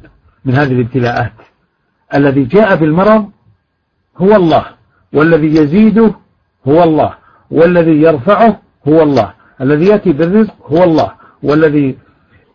من 0.45 0.53
هذه 0.53 0.71
الابتلاءات. 0.71 1.33
الذي 2.15 2.43
جاء 2.43 2.75
بالمرض 2.75 3.29
هو 4.17 4.35
الله 4.35 4.65
والذي 5.13 5.47
يزيده 5.47 6.13
هو 6.67 6.83
الله. 6.83 7.26
والذي 7.51 8.01
يرفعه 8.01 8.59
هو 8.87 9.03
الله. 9.03 9.33
الذي 9.61 9.85
يأتي 9.85 10.13
بالرزق 10.13 10.53
هو 10.65 10.83
الله. 10.83 11.11
والذي 11.43 11.95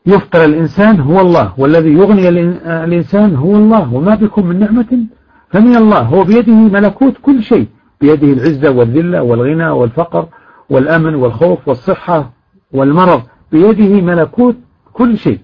يفطر 0.06 0.44
الإنسان 0.44 1.00
هو 1.00 1.20
الله. 1.20 1.52
والذي 1.58 1.92
يغني 1.92 2.28
الإنسان 2.84 3.36
هو 3.36 3.56
الله. 3.56 3.94
وما 3.94 4.14
بكم 4.14 4.46
من 4.46 4.58
نعمة 4.58 4.98
فمن 5.50 5.76
الله. 5.76 5.98
هو 5.98 6.24
بيده 6.24 6.52
ملكوت 6.52 7.14
كل 7.22 7.42
شيء. 7.42 7.66
بيده 8.00 8.32
العزة 8.32 8.70
والذلة 8.70 9.22
والغنى 9.22 9.68
والفقر 9.68 10.28
والأمن 10.70 11.14
والخوف 11.14 11.68
والصحة 11.68 12.32
والمرض. 12.72 13.22
بيده 13.52 14.00
ملكوت 14.00 14.56
كل 14.92 15.18
شيء. 15.18 15.38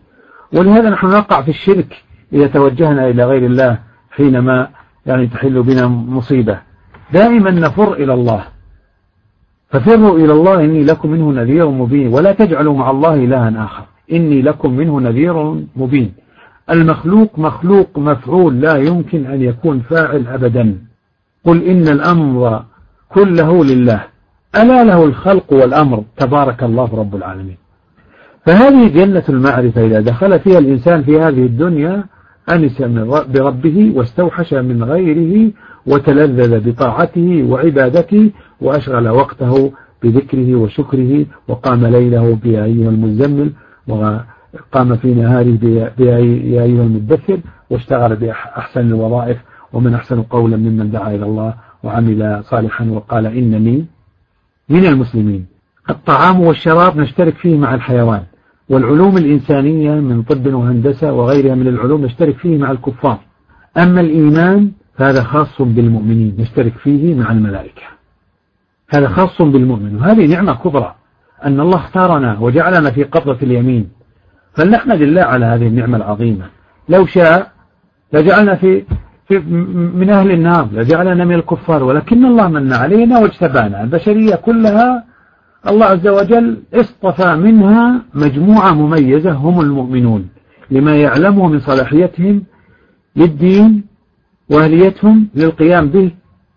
ولهذا 0.53 0.91
نحن 0.91 1.07
نقع 1.07 1.43
في 1.43 1.49
الشرك. 1.49 2.05
إذا 2.33 2.47
توجهنا 2.47 3.09
إلى 3.09 3.25
غير 3.25 3.47
الله 3.47 3.79
حينما 4.11 4.69
يعني 5.07 5.27
تحل 5.27 5.63
بنا 5.63 5.87
مصيبة. 5.87 6.59
دائما 7.13 7.51
نفر 7.51 7.93
إلى 7.93 8.15
الله. 8.15 8.45
ففروا 9.71 10.19
إلى 10.19 10.33
الله 10.33 10.65
إني 10.65 10.85
لكم 10.85 11.11
منه 11.11 11.33
نذير 11.33 11.69
مبين. 11.69 12.15
ولا 12.15 12.33
تجعلوا 12.33 12.77
مع 12.77 12.91
الله 12.91 13.15
إلها 13.15 13.65
آخر. 13.65 13.83
إني 14.13 14.43
لكم 14.43 14.73
منه 14.73 15.01
نذير 15.01 15.55
مبين. 15.77 16.13
المخلوق 16.71 17.39
مخلوق 17.39 17.99
مفعول 17.99 18.61
لا 18.61 18.77
يمكن 18.77 19.27
أن 19.27 19.43
يكون 19.43 19.81
فاعل 19.81 20.27
أبدا. 20.27 20.79
قل 21.45 21.63
إن 21.63 21.89
الأمر 21.89 22.63
كله 23.09 23.65
لله. 23.65 24.05
ألا 24.57 24.85
له 24.85 25.05
الخلق 25.05 25.53
والأمر. 25.53 26.05
تبارك 26.17 26.63
الله 26.63 26.89
رب 26.95 27.17
العالمين. 27.17 27.57
فهذه 28.47 28.89
جنة 28.89 29.25
المعرفة 29.29 29.87
إذا 29.87 30.01
دخل 30.01 30.41
فيها 30.41 30.59
الإنسان 30.59 31.03
في 31.03 31.21
هذه 31.21 31.47
الدنيا 31.47 32.05
أنس 32.55 32.83
بربه 33.29 33.93
واستوحش 33.97 34.55
من 34.55 34.85
غيره 34.85 35.51
وتلذذ 35.87 36.71
بطاعته 36.71 37.47
وعبادته 37.49 38.31
وأشغل 38.61 39.09
وقته 39.09 39.73
بذكره 40.03 40.55
وشكره 40.55 41.27
وقام 41.49 41.87
ليله 41.87 42.39
بيا 42.43 42.65
أيها 42.65 42.89
المزمل 42.89 43.53
وقام 43.89 44.97
في 44.97 45.15
نهاره 45.15 45.59
بيا 45.99 46.17
أيها 46.17 46.65
المدثر 46.65 47.41
واشتغل 47.71 48.17
بأحسن 48.17 48.81
الوظائف 48.81 49.39
ومن 49.73 49.95
أحسن 49.95 50.23
قولا 50.23 50.57
ممن 50.57 50.91
دعا 50.91 51.15
إلى 51.15 51.25
الله 51.25 51.55
وعمل 51.83 52.45
صالحا 52.45 52.91
وقال 52.91 53.27
إنني 53.27 53.87
من 54.69 54.87
المسلمين. 54.87 55.47
الطعام 55.91 56.41
والشراب 56.41 56.97
نشترك 56.97 57.35
فيه 57.35 57.57
مع 57.57 57.75
الحيوان. 57.75 58.23
والعلوم 58.71 59.17
الإنسانية 59.17 59.95
من 59.95 60.23
طب 60.23 60.55
وهندسة 60.55 61.13
وغيرها 61.13 61.55
من 61.55 61.69
العلوم 61.69 62.05
نشترك 62.05 62.37
فيه 62.37 62.59
مع 62.59 62.71
الكفار. 62.71 63.19
أما 63.77 64.01
الإيمان 64.01 64.71
فهذا 64.97 65.23
خاص 65.23 65.63
بالمؤمنين 65.63 66.37
نشترك 66.39 66.73
فيه 66.73 67.15
مع 67.15 67.33
الملائكة. 67.33 67.83
هذا 68.95 69.09
خاص 69.09 69.43
بالمؤمن 69.43 69.97
وهذه 69.97 70.27
نعمة 70.27 70.55
كبرى. 70.55 70.95
أن 71.45 71.61
الله 71.61 71.77
اختارنا 71.77 72.39
وجعلنا 72.39 72.91
في 72.91 73.05
قبضة 73.05 73.39
اليمين. 73.43 73.89
فلنحمد 74.55 75.01
الله 75.01 75.23
على 75.23 75.47
هذه 75.47 75.67
النعمة 75.67 75.97
العظيمة. 75.97 76.45
لو 76.89 77.07
شاء 77.07 77.53
لجعلنا 78.13 78.55
في, 78.55 78.85
في 79.29 79.39
من 79.95 80.11
أهل 80.11 80.31
النار 80.31 80.69
لجعلنا 80.73 81.25
من 81.25 81.35
الكفار. 81.35 81.85
ولكن 81.85 82.25
الله 82.25 82.49
من 82.49 82.73
علينا 82.73 83.19
واجتبانا. 83.19 83.83
البشرية 83.83 84.35
كلها 84.35 85.05
الله 85.67 85.87
عز 85.87 86.09
وجل 86.09 86.63
اصطفى 86.75 87.37
منها 87.37 88.03
مجموعة 88.15 88.73
مميزة 88.73 89.33
هم 89.33 89.61
المؤمنون 89.61 90.29
لما 90.71 90.97
يعلمه 90.97 91.49
من 91.49 91.61
صلاحيتهم 91.61 92.43
للدين 93.17 93.85
وأهليتهم 94.51 95.29
للقيام 95.35 95.87
به 95.89 96.11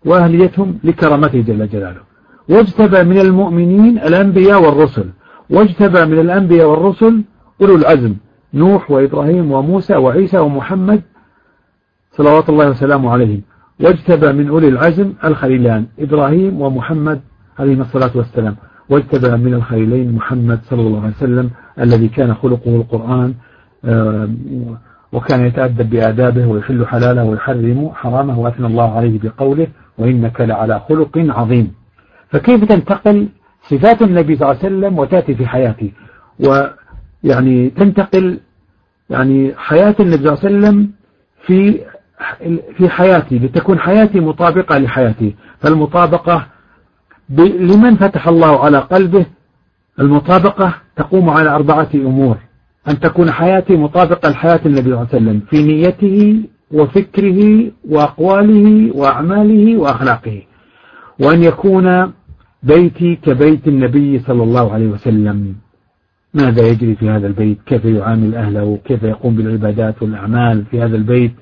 وأهليتهم 0.04 0.78
لكرامته 0.84 1.40
جل 1.40 1.68
جلاله. 1.68 2.00
واجتبى 2.48 3.02
من 3.02 3.18
المؤمنين 3.18 3.98
الأنبياء 3.98 4.62
والرسل 4.62 5.04
واجتبى 5.50 6.04
من 6.04 6.18
الأنبياء 6.18 6.70
والرسل 6.70 7.22
أولو 7.60 7.76
العزم 7.76 8.14
نوح 8.54 8.90
وإبراهيم 8.90 9.52
وموسى 9.52 9.96
وعيسى 9.96 10.38
ومحمد 10.38 11.02
صلوات 12.16 12.48
الله 12.48 12.70
وسلامه 12.70 13.10
عليهم. 13.10 13.42
واجتبى 13.80 14.32
من 14.32 14.48
أولي 14.48 14.68
العزم 14.68 15.12
الخليلان 15.24 15.86
إبراهيم 15.98 16.60
ومحمد 16.60 17.20
عليهم 17.58 17.80
الصلاة 17.80 18.10
والسلام. 18.14 18.56
واجتبى 18.92 19.36
من 19.36 19.54
الخليلين 19.54 20.12
محمد 20.12 20.60
صلى 20.70 20.80
الله 20.80 21.00
عليه 21.02 21.14
وسلم 21.16 21.50
الذي 21.80 22.08
كان 22.08 22.34
خلقه 22.34 22.76
القرآن 22.76 23.34
آه، 23.84 24.28
وكان 25.12 25.46
يتأدب 25.46 25.90
بآدابه 25.90 26.46
ويحل 26.46 26.86
حلاله 26.86 27.24
ويحرم 27.24 27.90
حرامه 27.94 28.38
وأثنى 28.38 28.66
الله 28.66 28.96
عليه 28.96 29.18
بقوله 29.22 29.66
وإنك 29.98 30.40
لعلى 30.40 30.80
خلق 30.88 31.18
عظيم. 31.18 31.72
فكيف 32.30 32.64
تنتقل 32.64 33.28
صفات 33.70 34.02
النبي 34.02 34.36
صلى 34.36 34.50
الله 34.50 34.58
عليه 34.64 34.76
وسلم 34.76 34.98
وتأتي 34.98 35.34
في 35.34 35.46
حياتي 35.46 35.92
ويعني 37.24 37.70
تنتقل 37.70 38.40
يعني 39.10 39.54
حياة 39.56 39.94
النبي 40.00 40.16
صلى 40.24 40.32
الله 40.32 40.38
عليه 40.44 40.56
وسلم 40.56 40.90
في 41.46 41.80
في 42.76 42.88
حياتي 42.88 43.38
لتكون 43.38 43.78
حياتي 43.78 44.20
مطابقة 44.20 44.78
لحياتي. 44.78 45.34
فالمطابقة 45.60 46.46
لمن 47.30 47.96
فتح 47.96 48.28
الله 48.28 48.64
على 48.64 48.78
قلبه 48.78 49.26
المطابقة 50.00 50.74
تقوم 50.96 51.30
على 51.30 51.50
أربعة 51.50 51.88
أمور. 51.94 52.36
أن 52.88 53.00
تكون 53.00 53.30
حياتي 53.30 53.76
مطابقة 53.76 54.30
لحياة 54.30 54.60
النبي 54.66 54.82
صلى 54.82 54.92
الله 54.92 55.08
عليه 55.12 55.16
وسلم 55.16 55.40
في 55.50 55.62
نيته 55.62 56.42
وفكره 56.72 57.70
وأقواله 57.88 58.96
وأعماله 58.96 59.76
وأخلاقه. 59.76 60.42
وأن 61.20 61.42
يكون 61.42 62.12
بيتي 62.62 63.16
كبيت 63.16 63.68
النبي 63.68 64.18
صلى 64.18 64.42
الله 64.42 64.72
عليه 64.72 64.86
وسلم. 64.86 65.54
ماذا 66.34 66.68
يجري 66.68 66.94
في 66.94 67.10
هذا 67.10 67.26
البيت؟ 67.26 67.58
كيف 67.66 67.84
يعامل 67.84 68.34
أهله؟ 68.34 68.78
كيف 68.84 69.02
يقوم 69.02 69.36
بالعبادات 69.36 70.02
والأعمال 70.02 70.64
في 70.70 70.82
هذا 70.82 70.96
البيت؟ 70.96 71.32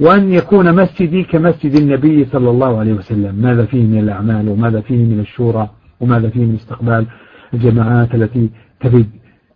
وأن 0.00 0.32
يكون 0.32 0.74
مسجدي 0.74 1.22
كمسجد 1.22 1.74
النبي 1.74 2.24
صلى 2.24 2.50
الله 2.50 2.78
عليه 2.78 2.92
وسلم. 2.92 3.34
ماذا 3.34 3.64
فيه 3.64 3.84
من 3.86 3.98
الأعمال 3.98 4.48
وماذا 4.48 4.80
فيه 4.80 5.04
من 5.04 5.20
الشورى 5.20 5.68
وماذا 6.00 6.28
فيه 6.28 6.44
من 6.44 6.54
استقبال 6.54 7.06
الجماعات 7.54 8.14
التي 8.14 8.50
تفيد 8.80 9.06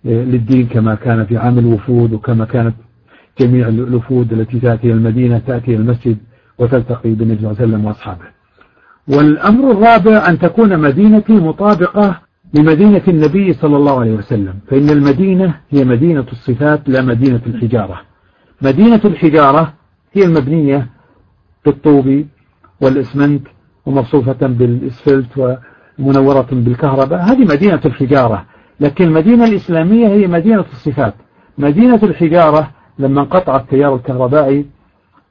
للدين 0.05 0.67
كما 0.67 0.95
كان 0.95 1.25
في 1.25 1.37
عام 1.37 1.59
الوفود 1.59 2.13
وكما 2.13 2.45
كانت 2.45 2.75
جميع 3.41 3.69
الوفود 3.69 4.33
التي 4.33 4.61
تأتي 4.61 4.93
المدينة 4.93 5.39
تأتي 5.39 5.75
المسجد 5.77 6.17
وتلتقي 6.59 7.11
بالنبي 7.11 7.41
صلى 7.41 7.51
الله 7.51 7.63
عليه 7.63 7.69
وسلم 7.69 7.85
وأصحابه. 7.85 8.25
والأمر 9.09 9.71
الرابع 9.71 10.29
أن 10.29 10.39
تكون 10.39 10.79
مدينتي 10.79 11.33
مطابقة 11.33 12.21
لمدينة 12.55 13.03
النبي 13.09 13.53
صلى 13.53 13.77
الله 13.77 14.01
عليه 14.01 14.13
وسلم. 14.13 14.55
فإن 14.69 14.91
المدينة 14.91 15.55
هي 15.71 15.85
مدينة 15.85 16.27
الصفات 16.33 16.89
لا 16.89 17.03
مدينة 17.03 17.41
الحجارة. 17.47 18.01
مدينة 18.63 19.01
الحجارة 19.05 19.73
هي 20.13 20.25
المبنية 20.25 20.87
بالطوب 21.65 22.25
والإسمنت 22.81 23.43
ومصوفة 23.87 24.47
بالإسفلت 24.47 25.59
ومنورة 25.99 26.47
بالكهرباء. 26.53 27.21
هذه 27.21 27.45
مدينة 27.45 27.81
الحجارة 27.85 28.45
لكن 28.81 29.05
المدينة 29.05 29.45
الإسلامية 29.45 30.09
هي 30.09 30.27
مدينة 30.27 30.65
الصفات. 30.73 31.15
مدينة 31.59 32.01
الحجارة 32.03 32.71
لما 32.99 33.21
انقطع 33.21 33.57
التيار 33.57 33.95
الكهربائي 33.95 34.67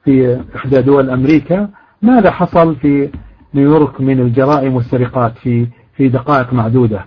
في 0.04 0.40
إحدى 0.56 0.82
دول 0.82 1.10
أمريكا 1.10 1.68
ماذا 2.02 2.30
حصل 2.30 2.76
في 2.76 3.10
نيويورك 3.54 4.00
من 4.00 4.20
الجرائم 4.20 4.74
والسرقات 4.74 5.38
في 5.38 5.66
في 5.96 6.08
دقائق 6.08 6.52
معدودة؟ 6.52 7.04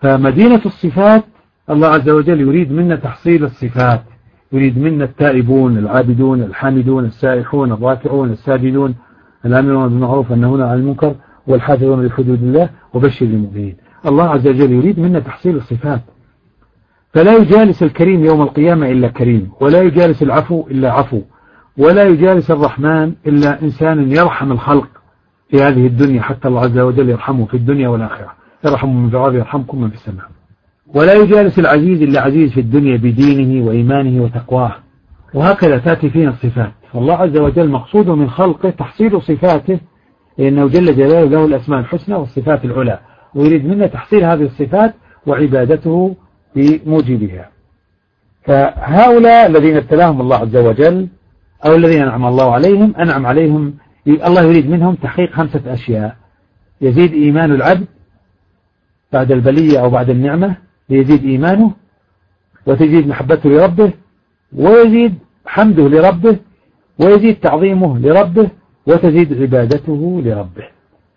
فمدينة 0.00 0.60
الصفات 0.66 1.24
الله 1.70 1.88
عز 1.88 2.08
وجل 2.08 2.40
يريد 2.40 2.72
منا 2.72 2.96
تحصيل 2.96 3.44
الصفات. 3.44 4.02
يريد 4.54 4.78
منا 4.78 5.04
التائبون 5.04 5.78
العابدون 5.78 6.42
الحامدون 6.42 7.04
السائحون 7.04 7.72
الراكعون 7.72 8.30
الساجدون 8.30 8.94
الآمرون 9.46 9.88
بالمعروف 9.88 10.32
النهون 10.32 10.62
عن 10.62 10.78
المنكر 10.78 11.14
والحافظون 11.46 12.06
لحدود 12.06 12.42
الله 12.42 12.68
وبشر 12.94 13.26
المؤمنين. 13.26 13.76
الله 14.06 14.24
عز 14.24 14.48
وجل 14.48 14.72
يريد 14.72 15.00
منا 15.00 15.20
تحصيل 15.20 15.56
الصفات. 15.56 16.00
فلا 17.12 17.36
يجالس 17.36 17.82
الكريم 17.82 18.24
يوم 18.24 18.42
القيامة 18.42 18.90
إلا 18.90 19.08
كريم 19.08 19.50
ولا 19.60 19.82
يجالس 19.82 20.22
العفو 20.22 20.66
إلا 20.70 20.92
عفو 20.92 21.20
ولا 21.78 22.04
يجالس 22.04 22.50
الرحمن 22.50 23.12
إلا 23.26 23.62
إنسان 23.62 24.12
يرحم 24.12 24.52
الخلق 24.52 24.88
في 25.48 25.62
هذه 25.62 25.86
الدنيا 25.86 26.22
حتى 26.22 26.48
الله 26.48 26.60
عز 26.60 26.78
وجل 26.78 27.08
يرحمه 27.08 27.46
في 27.46 27.56
الدنيا 27.56 27.88
والآخرة. 27.88 28.32
يرحم 28.64 28.88
من 28.88 29.10
في 29.10 29.16
الأرض 29.16 29.34
يرحمكم 29.34 29.80
من 29.80 29.88
في 29.88 29.94
السماء. 29.94 30.33
ولا 30.94 31.14
يجالس 31.14 31.58
العزيز 31.58 32.02
إلا 32.02 32.20
عزيز 32.20 32.52
في 32.52 32.60
الدنيا 32.60 32.96
بدينه 32.96 33.66
وإيمانه 33.66 34.22
وتقواه. 34.22 34.74
وهكذا 35.34 35.78
تأتي 35.78 36.10
فينا 36.10 36.30
الصفات. 36.30 36.72
فالله 36.92 37.14
عز 37.14 37.36
وجل 37.36 37.68
مقصوده 37.68 38.14
من 38.14 38.30
خلقه 38.30 38.70
تحصيل 38.70 39.22
صفاته 39.22 39.78
لأنه 40.38 40.68
جل 40.68 40.96
جلاله 40.96 41.24
له 41.24 41.44
الأسماء 41.44 41.80
الحسنى 41.80 42.14
والصفات 42.14 42.64
العلى. 42.64 42.98
ويريد 43.34 43.64
منا 43.64 43.86
تحصيل 43.86 44.24
هذه 44.24 44.42
الصفات 44.42 44.94
وعبادته 45.26 46.16
بموجبها. 46.56 47.50
فهؤلاء 48.44 49.46
الذين 49.46 49.76
ابتلاهم 49.76 50.20
الله 50.20 50.36
عز 50.36 50.56
وجل 50.56 51.08
أو 51.66 51.74
الذين 51.74 52.02
أنعم 52.02 52.26
الله 52.26 52.52
عليهم 52.52 52.96
أنعم 52.96 53.26
عليهم 53.26 53.74
الله 54.06 54.42
يريد 54.42 54.70
منهم 54.70 54.94
تحقيق 54.94 55.32
خمسة 55.32 55.60
أشياء. 55.66 56.16
يزيد 56.80 57.12
إيمان 57.12 57.52
العبد 57.52 57.86
بعد 59.12 59.32
البلية 59.32 59.80
أو 59.80 59.90
بعد 59.90 60.10
النعمة 60.10 60.63
ليزيد 60.90 61.24
إيمانه 61.24 61.72
وتزيد 62.66 63.08
محبته 63.08 63.50
لربه 63.50 63.92
ويزيد 64.52 65.14
حمده 65.46 65.88
لربه 65.88 66.36
ويزيد 66.98 67.36
تعظيمه 67.40 67.98
لربه 67.98 68.48
وتزيد 68.86 69.42
عبادته 69.42 70.22
لربه. 70.24 70.68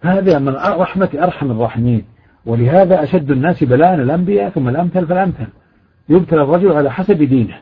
هذا 0.02 0.40
من 0.40 0.56
رحمة 0.56 1.10
أرحم 1.16 1.52
الراحمين. 1.52 2.04
ولهذا 2.46 3.04
أشد 3.04 3.32
الناس 3.32 3.64
بلاء 3.64 3.94
الأنبياء 3.96 4.50
ثم 4.50 4.70
الأمثل 4.70 5.08
فالأمثل. 5.08 5.48
يبتلى 6.10 6.42
الرجل 6.42 6.72
على 6.72 6.92
حسب 6.92 7.24
دينه. 7.24 7.58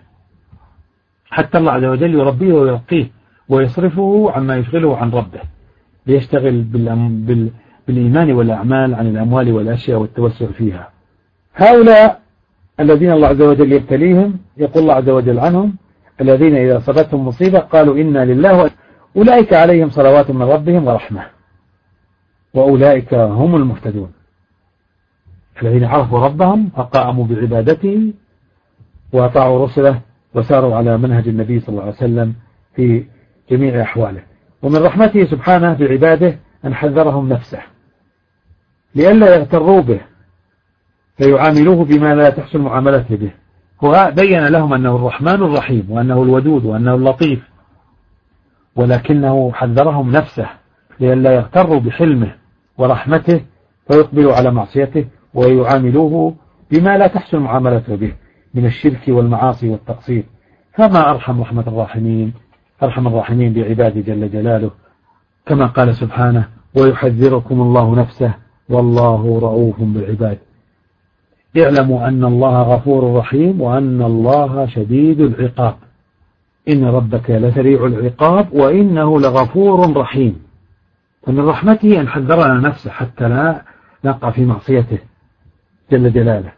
حتى 1.30 1.58
الله 1.58 1.72
عز 1.72 1.84
وجل 1.84 2.14
يربيه 2.14 2.54
ويرقيه 2.54 3.08
ويصرفه 3.50 4.32
عما 4.32 4.58
يشغله 4.58 4.98
عن 4.98 5.12
ربه. 5.12 5.40
ليشتغل 6.08 6.62
بالإيمان 7.88 8.32
والأعمال 8.32 8.96
عن 8.96 9.08
الأموال 9.08 9.52
والأشياء 9.52 10.00
والتوسع 10.00 10.46
فيها. 10.46 10.95
هؤلاء 11.56 12.22
الذين 12.80 13.12
الله 13.12 13.28
عز 13.28 13.42
وجل 13.42 13.72
يبتليهم 13.72 14.40
يقول 14.58 14.84
الله 14.84 14.94
عز 14.94 15.10
وجل 15.10 15.40
عنهم 15.40 15.76
الذين 16.22 16.56
إذا 16.56 16.78
أصابتهم 16.78 17.28
مصيبة 17.28 17.60
قالوا 17.60 17.96
إنا 17.96 18.26
لله 18.26 18.72
أولئك 19.18 19.54
عليهم 19.54 19.90
صلوات 19.90 20.32
من 20.32 20.42
ربهم 20.42 20.88
ورحمة. 20.88 21.26
وأولئك 22.54 23.14
هم 23.14 23.56
المهتدون. 23.56 24.12
الذين 25.62 25.84
عرفوا 25.84 26.20
ربهم 26.20 26.70
فقاموا 26.70 27.26
بعبادته 27.26 28.14
وأطاعوا 29.14 29.66
رسله 29.66 30.02
وساروا 30.34 30.76
على 30.76 30.98
منهج 30.98 31.28
النبي 31.28 31.60
صلى 31.60 31.70
الله 31.70 31.82
عليه 31.82 31.94
وسلم 31.94 32.34
في 32.76 33.06
جميع 33.52 33.82
أحواله. 33.82 34.24
ومن 34.62 34.78
رحمته 34.78 35.26
سبحانه 35.26 35.74
بعباده 35.74 36.40
أن 36.66 36.74
حذرهم 36.74 37.30
نفسه. 37.30 37.60
لئلا 38.96 39.36
يغتروا 39.36 39.82
به. 39.82 40.15
فيعاملوه 41.18 41.86
بما 41.86 42.16
لا 42.16 42.30
تحسن 42.30 42.60
معاملته 42.60 43.16
به. 43.16 43.32
هو 43.84 44.14
بين 44.16 44.48
لهم 44.48 44.74
أنه 44.74 44.96
الرحمن 44.96 45.44
الرحيم 45.44 45.88
وأنه 45.90 46.24
الودود 46.24 46.66
وأنه 46.66 46.96
اللطيف 46.96 47.50
ولكنه 48.76 49.52
حذرهم 49.52 50.12
نفسه 50.12 50.50
لئلا 51.00 51.36
يغتروا 51.36 51.80
بحلمه 51.80 52.36
ورحمته 52.78 53.42
فيقبلوا 53.88 54.34
على 54.34 54.52
معصيته 54.52 55.06
ويعاملوه 55.34 56.36
بما 56.72 56.98
لا 56.98 57.08
تحسن 57.08 57.38
معاملته 57.38 57.96
به 57.96 58.14
من 58.54 58.66
الشرك 58.66 59.02
والمعاصي 59.08 59.70
والتقصير. 59.70 60.24
فما 60.74 61.12
أرحم 61.12 61.42
رحمة 61.42 61.64
الراحمين؟ 61.68 62.34
أرحم 62.84 63.08
الراحمين 63.08 63.54
بعباده 63.54 64.02
جل 64.02 64.32
جلاله. 64.32 64.72
كما 65.46 65.66
قال 65.66 65.96
سبحانه 65.96 66.48
ويحذركم 66.78 67.62
الله 67.62 67.96
نفسه 67.96 68.34
والله 68.70 69.40
رؤوف 69.40 69.76
بالعباد. 69.82 70.38
اعلموا 71.58 72.08
أن 72.08 72.26
الله 72.26 72.62
غفور 72.62 73.16
رحيم 73.16 73.62
وأن 73.62 74.02
الله 74.02 74.66
شديد 74.66 75.22
العقاب. 75.22 75.76
إن 76.70 76.86
ربك 76.86 77.30
لسريع 77.30 77.86
العقاب 77.86 78.54
وإنه 78.54 79.20
لغفور 79.20 79.98
رحيم. 79.98 80.40
فمن 81.22 81.46
رحمته 81.46 82.02
أن 82.02 82.08
حذرنا 82.08 82.54
نفسه 82.54 82.92
حتى 82.92 83.30
لا 83.30 83.62
نقع 84.06 84.30
في 84.32 84.46
معصيته 84.46 84.98
جل 85.92 86.14
جلاله. 86.14 86.52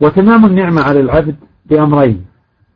وتمام 0.00 0.46
النعمة 0.46 0.82
على 0.82 1.00
العبد 1.00 1.36
بأمرين 1.66 2.24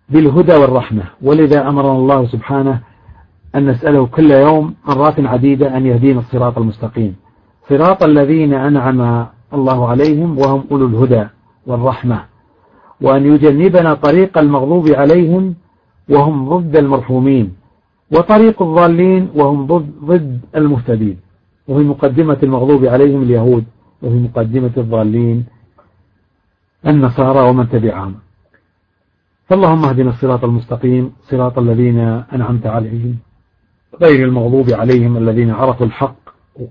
بالهدى 0.09 0.55
والرحمة. 0.55 1.03
ولذا 1.23 1.69
أمرنا 1.69 1.93
الله 1.93 2.27
سبحانه 2.27 2.81
أن 3.55 3.67
نسأله 3.67 4.07
كل 4.07 4.31
يوم 4.31 4.75
مرات 4.89 5.21
عديدة 5.21 5.77
أن 5.77 5.87
يهدينا 5.87 6.21
الصراط 6.21 6.59
المستقيم. 6.59 7.17
صراط 7.69 8.03
الذين 8.03 8.55
أنعم 8.55 9.27
الله 9.55 9.89
عليهم 9.89 10.39
وهم 10.39 10.65
أولو 10.71 10.87
الهدى 10.87 11.25
والرحمة. 11.67 12.25
وأن 13.01 13.27
يجنبنا 13.27 13.95
طريق 13.95 14.39
المغضوب 14.39 14.89
عليهم 14.89 15.55
وهم 16.09 16.49
ضد 16.49 16.77
المرحومين 16.77 17.55
وطريق 18.13 18.63
الضالين 18.63 19.31
وهم 19.35 19.67
ضد 19.67 20.41
المهتدين. 20.57 21.17
وفي 21.69 21.85
مقدمة 21.85 22.39
المغضوب 22.43 22.85
عليهم 22.85 23.23
اليهود 23.23 23.65
وفي 24.03 24.19
مقدمة 24.19 24.71
الضالين 24.77 25.45
النصارى 26.87 27.41
ومن 27.49 27.69
تبعهم. 27.69 28.15
فاللهم 29.49 29.85
اهدنا 29.85 30.11
الصراط 30.11 30.45
المستقيم 30.45 31.13
صراط 31.31 31.59
الذين 31.59 31.99
أنعمت 32.35 32.67
عليهم 32.67 33.17
غير 34.03 34.25
المغضوب 34.29 34.71
عليهم 34.71 35.17
الذين 35.17 35.51
عرفوا 35.51 35.87
الحق 35.87 36.17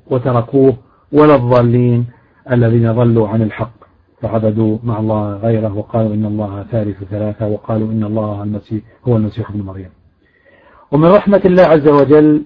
وتركوه 0.07 0.73
ولا 1.11 1.35
الضالين. 1.35 2.05
الذين 2.51 2.91
ضلوا 2.91 3.27
عن 3.27 3.41
الحق 3.41 3.73
فعبدوا 4.21 4.77
مع 4.83 4.99
الله 4.99 5.35
غيره 5.35 5.77
وقالوا 5.77 6.13
إن 6.13 6.25
الله 6.25 6.65
ثالث 6.71 7.03
ثلاثة 7.03 7.47
وقالوا 7.47 7.91
إن 7.91 8.03
الله 8.03 8.43
المسيح 8.43 8.81
هو 9.07 9.17
المسيح 9.17 9.49
ابن 9.49 9.61
مريم. 9.61 9.89
ومن 10.91 11.09
رحمة 11.09 11.41
الله 11.45 11.63
عز 11.63 11.87
وجل 11.87 12.43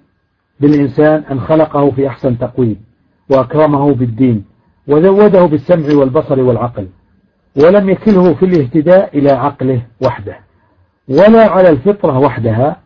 بالإنسان 0.60 1.24
أن 1.32 1.39
خلقه 1.39 1.91
في 1.91 2.08
أحسن 2.08 2.38
تقويم 2.38 2.82
وأكرمه 3.30 3.93
بالدين 3.93 4.45
وزوده 4.88 5.45
بالسمع 5.45 5.95
والبصر 5.95 6.39
والعقل 6.39 6.88
ولم 7.64 7.89
يكله 7.89 8.34
في 8.34 8.45
الاهتداء 8.45 9.18
إلى 9.18 9.32
عقله 9.32 9.82
وحده 10.06 10.39
ولا 11.10 11.52
على 11.52 11.70
الفطرة 11.70 12.20
وحدها 12.20 12.78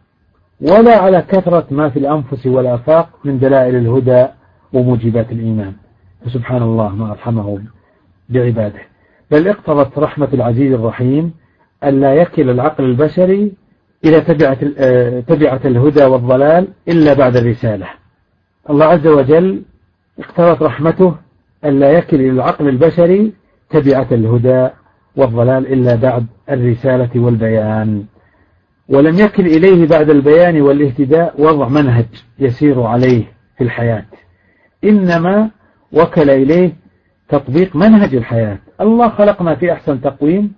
ولا 0.62 0.98
على 0.98 1.22
كثرة 1.22 1.66
ما 1.72 1.90
في 1.90 2.00
الأنفس 2.00 2.48
والآفاق 2.48 3.10
من 3.24 3.40
دلائل 3.40 3.76
الهدى 3.76 4.28
وموجبات 4.74 5.32
الإيمان. 5.32 5.74
فسبحان 6.26 6.62
الله 6.62 6.90
ما 6.90 7.12
أرحمه 7.12 7.62
بعباده. 8.30 8.82
بل 9.32 9.48
اقتضت 9.48 10.00
رحمة 10.00 10.28
العزيز 10.34 10.74
الرحيم 10.74 11.34
ألا 11.84 12.14
يكل 12.14 12.50
العقل 12.50 12.84
البشري 12.84 13.52
إلى 14.06 14.22
تبعة, 14.22 14.58
آه، 14.78 15.20
تبعة 15.20 15.62
الهدى 15.66 16.04
والضلال 16.06 16.68
إلا 16.88 17.14
بعد 17.14 17.38
الرسالة. 17.38 17.88
الله 18.70 18.86
عز 18.86 19.08
وجل 19.08 19.62
اقتضت 20.20 20.62
رحمته 20.62 21.16
ألا 21.66 21.92
يكل 21.92 22.16
إلى 22.16 22.30
العقل 22.30 22.68
البشري 22.68 23.34
تبعة 23.70 24.08
الهدى 24.12 24.70
والضلال 25.16 25.74
إلا 25.74 25.96
بعد 25.96 26.26
الرسالة 26.50 27.10
والبيان. 27.16 28.06
ولم 28.90 29.20
يكل 29.20 29.46
إليه 29.46 29.88
بعد 29.88 30.10
البيان 30.10 30.62
والاهتداء 30.62 31.42
وضع 31.42 31.68
منهج 31.68 32.06
يسير 32.40 32.84
عليه 32.84 33.24
في 33.58 33.64
الحياة. 33.64 34.06
إنما 34.84 35.50
وكل 35.94 36.30
إليه 36.30 36.74
تطبيق 37.30 37.76
منهج 37.76 38.16
الحياة. 38.16 38.58
الله 38.82 39.10
خلقنا 39.10 39.56
في 39.56 39.72
أحسن 39.72 40.02
تقويم 40.02 40.54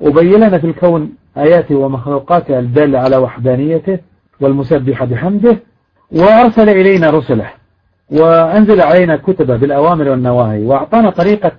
وبين 0.00 0.34
لنا 0.34 0.58
في 0.58 0.66
الكون 0.66 1.12
آياته 1.36 1.74
ومخلوقاته 1.74 2.58
الدالة 2.58 2.98
على 2.98 3.16
وحدانيته 3.16 3.98
والمسبحة 4.40 5.04
بحمده 5.04 5.56
وأرسل 6.12 6.68
إلينا 6.68 7.10
رسله 7.10 7.50
وأنزل 8.10 8.80
علينا 8.80 9.16
كتبه 9.16 9.56
بالأوامر 9.56 10.08
والنواهي 10.08 10.64
وأعطانا 10.64 11.10
طريقة 11.10 11.52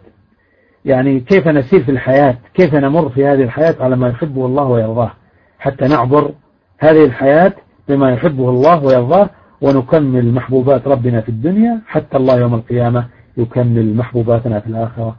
يعني 0.86 1.20
كيف 1.20 1.48
نسير 1.48 1.84
في 1.84 1.92
الحياة 1.92 2.38
كيف 2.54 2.74
نمر 2.76 3.10
في 3.10 3.26
هذه 3.26 3.44
الحياة 3.44 3.76
على 3.80 3.96
ما 3.96 4.10
يحبه 4.10 4.46
الله 4.46 4.64
ويرضاه 4.64 5.12
حتى 5.60 5.88
نعبر 5.88 6.32
هذه 6.80 7.06
الحياة 7.06 7.54
بما 7.90 8.14
يحبه 8.14 8.50
الله 8.50 8.84
ويرضاه 8.84 9.30
ونكمل 9.62 10.34
محبوبات 10.34 10.88
ربنا 10.88 11.22
في 11.22 11.30
الدنيا 11.30 11.82
حتى 11.88 12.18
الله 12.18 12.40
يوم 12.40 12.54
القيامة 12.54 13.08
يكمل 13.38 13.96
محبوباتنا 13.96 14.60
في 14.60 14.68
الآخرة. 14.68 15.16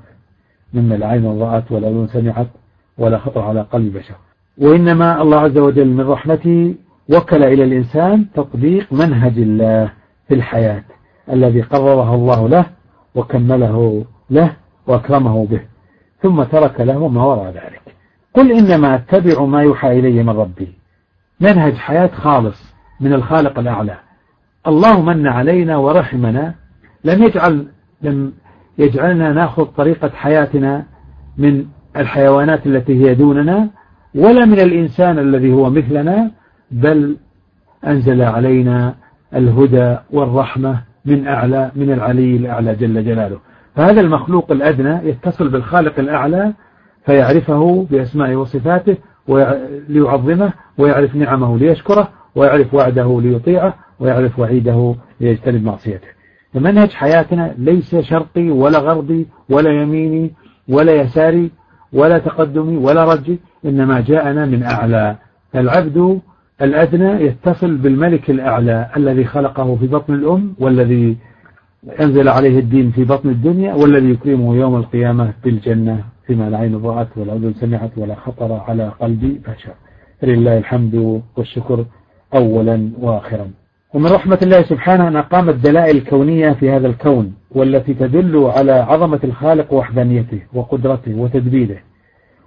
مما 0.74 0.94
العين 0.94 1.40
رأت 1.40 1.72
والأذن 1.72 2.06
سمعت 2.06 2.46
ولا 2.98 3.18
خطر 3.18 3.40
على 3.40 3.60
قلب 3.60 3.96
بشر. 3.96 4.14
وإنما 4.58 5.22
الله 5.22 5.40
عز 5.40 5.58
وجل 5.58 5.88
من 5.88 6.08
رحمته 6.08 6.74
وكل 7.08 7.44
إلى 7.44 7.64
الإنسان 7.64 8.26
تطبيق 8.34 8.92
منهج 8.92 9.38
الله 9.38 9.92
في 10.28 10.34
الحياة 10.34 10.82
الذي 11.32 11.62
قرره 11.62 12.14
الله 12.14 12.48
له 12.48 12.66
وكمله 13.14 14.04
له 14.30 14.52
وأكرمه 14.86 15.46
به 15.46 15.60
ثم 16.22 16.42
ترك 16.42 16.80
له 16.80 17.08
ما 17.08 17.24
وراء 17.24 17.52
ذلك. 17.52 17.82
قل 18.34 18.52
إنما 18.52 18.94
اتبع 18.94 19.44
ما 19.44 19.62
يوحى 19.62 19.98
إلي 19.98 20.22
من 20.22 20.30
ربي. 20.30 20.68
منهج 21.40 21.74
حياة 21.74 22.10
خالص 22.14 22.74
من 23.00 23.12
الخالق 23.12 23.58
الأعلى. 23.58 23.96
الله 24.66 25.02
من 25.02 25.26
علينا 25.26 25.76
ورحمنا 25.76 26.54
لم 27.04 27.22
يجعل 27.22 27.66
لم 28.02 28.32
يجعلنا 28.78 29.32
نأخذ 29.32 29.64
طريقة 29.64 30.10
حياتنا 30.14 30.84
من 31.38 31.64
الحيوانات 31.96 32.66
التي 32.66 33.04
هي 33.04 33.14
دوننا 33.14 33.68
ولا 34.14 34.44
من 34.44 34.60
الإنسان 34.60 35.18
الذي 35.18 35.52
هو 35.52 35.70
مثلنا 35.70 36.30
بل 36.70 37.16
أنزل 37.86 38.22
علينا 38.22 38.94
الهدى 39.34 39.96
والرحمة 40.10 40.82
من 41.04 41.26
أعلى 41.26 41.70
من 41.76 41.92
العلي 41.92 42.36
الأعلى 42.36 42.74
جل 42.74 43.04
جلاله. 43.04 43.38
فهذا 43.76 44.00
المخلوق 44.00 44.52
الأدنى 44.52 45.08
يتصل 45.08 45.48
بالخالق 45.48 45.98
الأعلى 45.98 46.52
فيعرفه 47.06 47.86
بأسمائه 47.90 48.36
وصفاته 48.36 48.96
ليعظمه 49.88 50.52
ويعرف 50.78 51.16
نعمه 51.16 51.58
ليشكره 51.58 52.08
ويعرف 52.34 52.74
وعده 52.74 53.20
ليطيعه 53.20 53.74
ويعرف 54.02 54.38
وعيده 54.38 54.94
ليجتنب 55.20 55.64
معصيته. 55.64 56.08
فمنهج 56.54 56.90
حياتنا 56.90 57.54
ليس 57.58 57.96
شرقي 57.96 58.50
ولا 58.50 58.78
غربي 58.78 59.26
ولا 59.50 59.82
يميني 59.82 60.30
ولا 60.68 60.92
يساري 60.92 61.50
ولا 61.92 62.18
تقدمي 62.18 62.76
ولا 62.76 63.04
رجي 63.04 63.38
إنما 63.64 64.00
جاءنا 64.00 64.46
من 64.46 64.62
أعلى. 64.62 65.16
العبد 65.54 66.20
الأدنى 66.62 67.24
يتصل 67.24 67.76
بالملك 67.76 68.30
الأعلى 68.30 68.90
الذي 68.96 69.24
خلقه 69.24 69.76
في 69.76 69.86
بطن 69.86 70.14
الأم 70.14 70.54
والذي 70.58 71.16
أنزل 72.00 72.28
عليه 72.28 72.58
الدين 72.58 72.90
في 72.90 73.04
بطن 73.04 73.28
الدنيا 73.28 73.74
والذي 73.74 74.10
يكرمه 74.10 74.56
يوم 74.56 74.76
القيامة 74.76 75.32
بالجنة 75.44 76.04
فيما 76.26 76.50
لا 76.50 76.58
عين 76.58 76.76
رأت 76.76 77.08
ولا 77.16 77.32
أذن 77.32 77.54
سمعت 77.54 77.90
ولا 77.96 78.14
خطر 78.14 78.52
على 78.52 78.92
قلب 79.00 79.42
بشر. 79.48 79.74
لله 80.22 80.58
الحمد 80.58 81.22
والشكر 81.36 81.84
أولا 82.34 82.90
وآخرا. 83.00 83.50
ومن 83.94 84.06
رحمة 84.06 84.38
الله 84.42 84.62
سبحانه 84.62 85.08
أن 85.08 85.16
أقام 85.16 85.48
الدلائل 85.48 85.96
الكونية 85.96 86.52
في 86.52 86.70
هذا 86.70 86.86
الكون 86.86 87.34
والتي 87.50 87.94
تدل 87.94 88.50
على 88.56 88.72
عظمة 88.72 89.20
الخالق 89.24 89.72
ووحدانيته 89.72 90.40
وقدرته 90.54 91.14
وتدبيره 91.14 91.78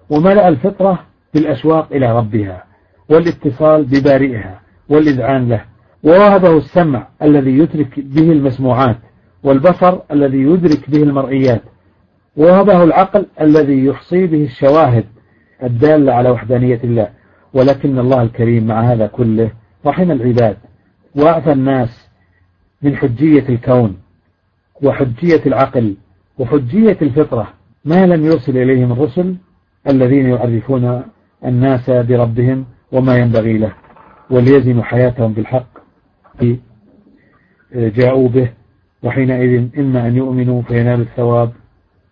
وملأ 0.10 0.48
الفطرة 0.48 1.00
بالأشواق 1.34 1.88
إلى 1.92 2.18
ربها 2.18 2.64
والاتصال 3.10 3.84
ببارئها 3.84 4.60
والإذعان 4.90 5.50
له 5.50 5.62
ووهبه 6.04 6.58
السمع 6.58 7.08
الذي 7.22 7.52
يدرك 7.52 8.00
به 8.00 8.32
المسموعات 8.32 8.98
والبصر 9.44 10.00
الذي 10.12 10.42
يدرك 10.42 10.90
به 10.90 11.04
المرئيات 11.04 11.62
ووهبه 12.38 12.84
العقل 12.84 13.26
الذي 13.42 13.86
يحصي 13.86 14.28
به 14.28 14.44
الشواهد 14.44 15.06
الدالة 15.64 16.14
على 16.14 16.30
وحدانية 16.30 16.80
الله 16.84 17.08
ولكن 17.54 18.00
الله 18.00 18.22
الكريم 18.22 18.68
مع 18.68 18.82
هذا 18.82 19.08
كله 19.08 19.52
رحم 19.86 20.12
العباد. 20.12 20.58
وأعطى 21.16 21.52
الناس 21.52 22.10
من 22.82 22.96
حجية 22.96 23.50
الكون 23.50 23.98
وحجية 24.84 25.42
العقل 25.46 25.96
وحجية 26.38 26.98
الفطرة. 27.02 27.48
ما 27.86 28.06
لم 28.06 28.26
يرسل 28.26 28.58
إليهم 28.58 28.92
الرسل 28.92 29.36
الذين 29.90 30.30
يعرفون 30.30 31.04
الناس 31.46 31.90
بربهم 31.90 32.66
وما 32.92 33.18
ينبغي 33.18 33.58
له 33.58 33.74
وليزنوا 34.30 34.84
حياتهم 34.84 35.34
بالحق. 35.34 35.68
جاءوا 37.74 38.30
به 38.30 38.50
وحينئذ 39.04 39.68
إما 39.80 40.08
أن 40.08 40.16
يؤمنوا 40.16 40.62
فينالوا 40.62 41.06
الثواب 41.06 41.52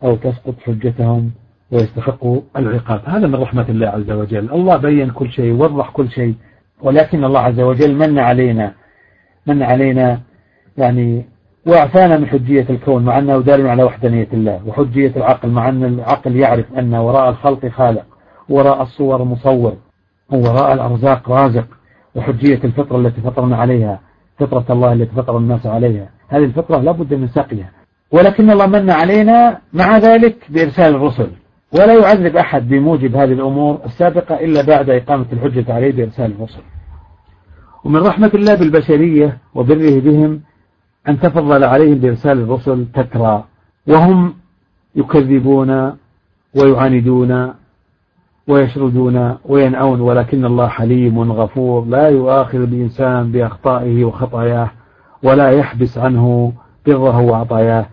أو 0.03 0.15
تسقط 0.15 0.55
حجتهم 0.59 1.31
ويستحقوا 1.71 2.41
العقاب. 2.57 3.01
هذا 3.05 3.27
من 3.27 3.35
رحمة 3.35 3.65
الله 3.69 3.87
عز 3.87 4.11
وجل. 4.11 4.51
الله 4.51 4.77
بين 4.77 5.09
كل 5.09 5.29
شيء 5.31 5.53
وضح 5.53 5.89
كل 5.89 6.09
شيء. 6.09 6.35
ولكن 6.81 7.23
الله 7.23 7.39
عز 7.39 7.59
وجل 7.59 7.95
من 7.95 8.19
علينا 8.19 8.73
من 9.47 9.63
علينا 9.63 10.19
يعني 10.77 11.25
وأعفانا 11.65 12.17
من 12.17 12.27
حجية 12.27 12.65
الكون 12.69 13.03
مع 13.03 13.19
أنه 13.19 13.39
دال 13.39 13.67
على 13.67 13.83
وحدانية 13.83 14.27
الله 14.33 14.61
وحجية 14.67 15.11
العقل 15.15 15.49
مع 15.49 15.69
أن 15.69 15.83
العقل 15.83 16.35
يعرف 16.35 16.65
أن 16.77 16.95
وراء 16.95 17.29
الخلق 17.29 17.67
خالق 17.67 18.05
وراء 18.49 18.81
الصور 18.81 19.23
مصور 19.23 19.77
وراء 20.31 20.73
الأرزاق 20.73 21.29
رازق 21.29 21.67
وحجية 22.15 22.59
الفطرة 22.63 22.97
التي 22.97 23.21
فطرنا 23.21 23.57
عليها 23.57 23.99
فطرة 24.39 24.65
الله 24.69 24.93
التي 24.93 25.15
فطر 25.15 25.37
الناس 25.37 25.65
عليها. 25.65 26.09
هذه 26.27 26.43
الفطرة 26.43 26.77
لابد 26.77 27.13
من 27.13 27.27
سقيها. 27.27 27.71
ولكن 28.11 28.51
الله 28.51 28.67
من 28.67 28.89
علينا 28.89 29.59
مع 29.73 29.97
ذلك 29.97 30.35
بإرسال 30.49 30.95
الرسل. 30.95 31.27
ولا 31.73 31.93
يعذب 31.93 32.37
أحد 32.37 32.69
بموجب 32.69 33.15
هذه 33.15 33.31
الأمور 33.31 33.79
السابقة 33.85 34.35
إلا 34.35 34.61
بعد 34.61 34.89
إقامة 34.89 35.25
الحجة 35.33 35.73
عليه 35.73 35.91
بإرسال 35.91 36.31
الرسل. 36.31 36.61
ومن 37.83 37.99
رحمة 37.99 38.31
الله 38.33 38.55
بالبشرية 38.55 39.37
وبره 39.55 39.99
بهم 39.99 40.41
أن 41.09 41.19
تفضل 41.19 41.63
عليهم 41.63 41.95
بإرسال 41.95 42.39
الرسل 42.39 42.85
تترى 42.93 43.43
وهم 43.87 44.33
يكذبون 44.95 45.93
ويعاندون 46.55 47.53
ويشردون 48.47 49.37
وينأون 49.45 50.01
ولكن 50.01 50.45
الله 50.45 50.67
حليم 50.67 51.31
غفور 51.31 51.85
لا 51.85 52.09
يؤاخذ 52.09 52.61
الإنسان 52.61 53.31
بأخطائه 53.31 54.05
وخطاياه 54.05 54.71
ولا 55.23 55.49
يحبس 55.49 55.97
عنه 55.97 56.53
بره 56.87 57.19
وعطاياه 57.19 57.85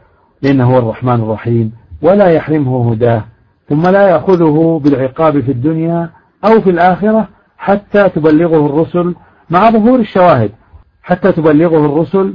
لأنه 0.42 0.74
هو 0.74 0.78
الرحمن 0.78 1.14
الرحيم 1.14 1.72
ولا 2.02 2.26
يحرمه 2.26 2.92
هداه 2.92 3.24
ثم 3.68 3.82
لا 3.82 4.08
يأخذه 4.08 4.80
بالعقاب 4.84 5.40
في 5.40 5.52
الدنيا 5.52 6.10
أو 6.44 6.60
في 6.60 6.70
الآخرة 6.70 7.28
حتى 7.58 8.08
تبلغه 8.08 8.66
الرسل 8.66 9.14
مع 9.50 9.70
ظهور 9.70 9.98
الشواهد 9.98 10.50
حتى 11.02 11.32
تبلغه 11.32 11.86
الرسل 11.86 12.34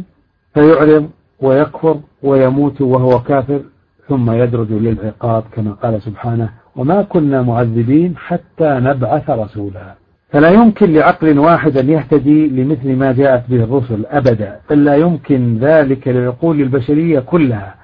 فيعرض 0.53 1.09
ويكفر 1.41 1.99
ويموت 2.24 2.82
وهو 2.82 3.20
كافر 3.20 3.61
ثم 4.07 4.32
يدرج 4.32 4.72
للعقاب 4.72 5.43
كما 5.51 5.72
قال 5.72 6.01
سبحانه 6.01 6.49
وما 6.76 7.01
كنا 7.01 7.41
معذبين 7.41 8.18
حتى 8.18 8.80
نبعث 8.82 9.30
رسولا. 9.30 9.95
فلا 10.30 10.49
يمكن 10.49 10.93
لعقل 10.93 11.39
واحد 11.39 11.78
أن 11.78 11.89
يهتدي 11.89 12.47
لمثل 12.47 12.95
ما 12.95 13.11
جاءت 13.11 13.49
به 13.49 13.63
الرسل 13.63 14.05
أبدا 14.05 14.59
بل 14.70 14.84
لا 14.86 14.95
يمكن 14.95 15.57
ذلك 15.57 16.07
للعقول 16.07 16.61
البشرية 16.61 17.20
كلها. 17.20 17.76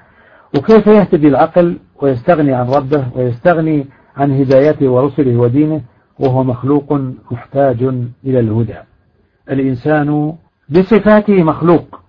وكيف 0.56 0.86
يهتدي 0.86 1.28
العقل 1.28 1.76
ويستغني 2.02 2.52
عن 2.52 2.68
ربه 2.68 3.04
ويستغني 3.16 3.86
عن 4.16 4.40
هدايته 4.40 4.88
ورسله 4.88 5.36
ودينه؟ 5.36 5.80
وهو 6.18 6.44
مخلوق 6.44 7.00
محتاج 7.30 7.82
إلى 8.26 8.40
الهدى. 8.40 8.76
الإنسان 9.50 10.34
بصفاته 10.68 11.42
مخلوق 11.42 12.00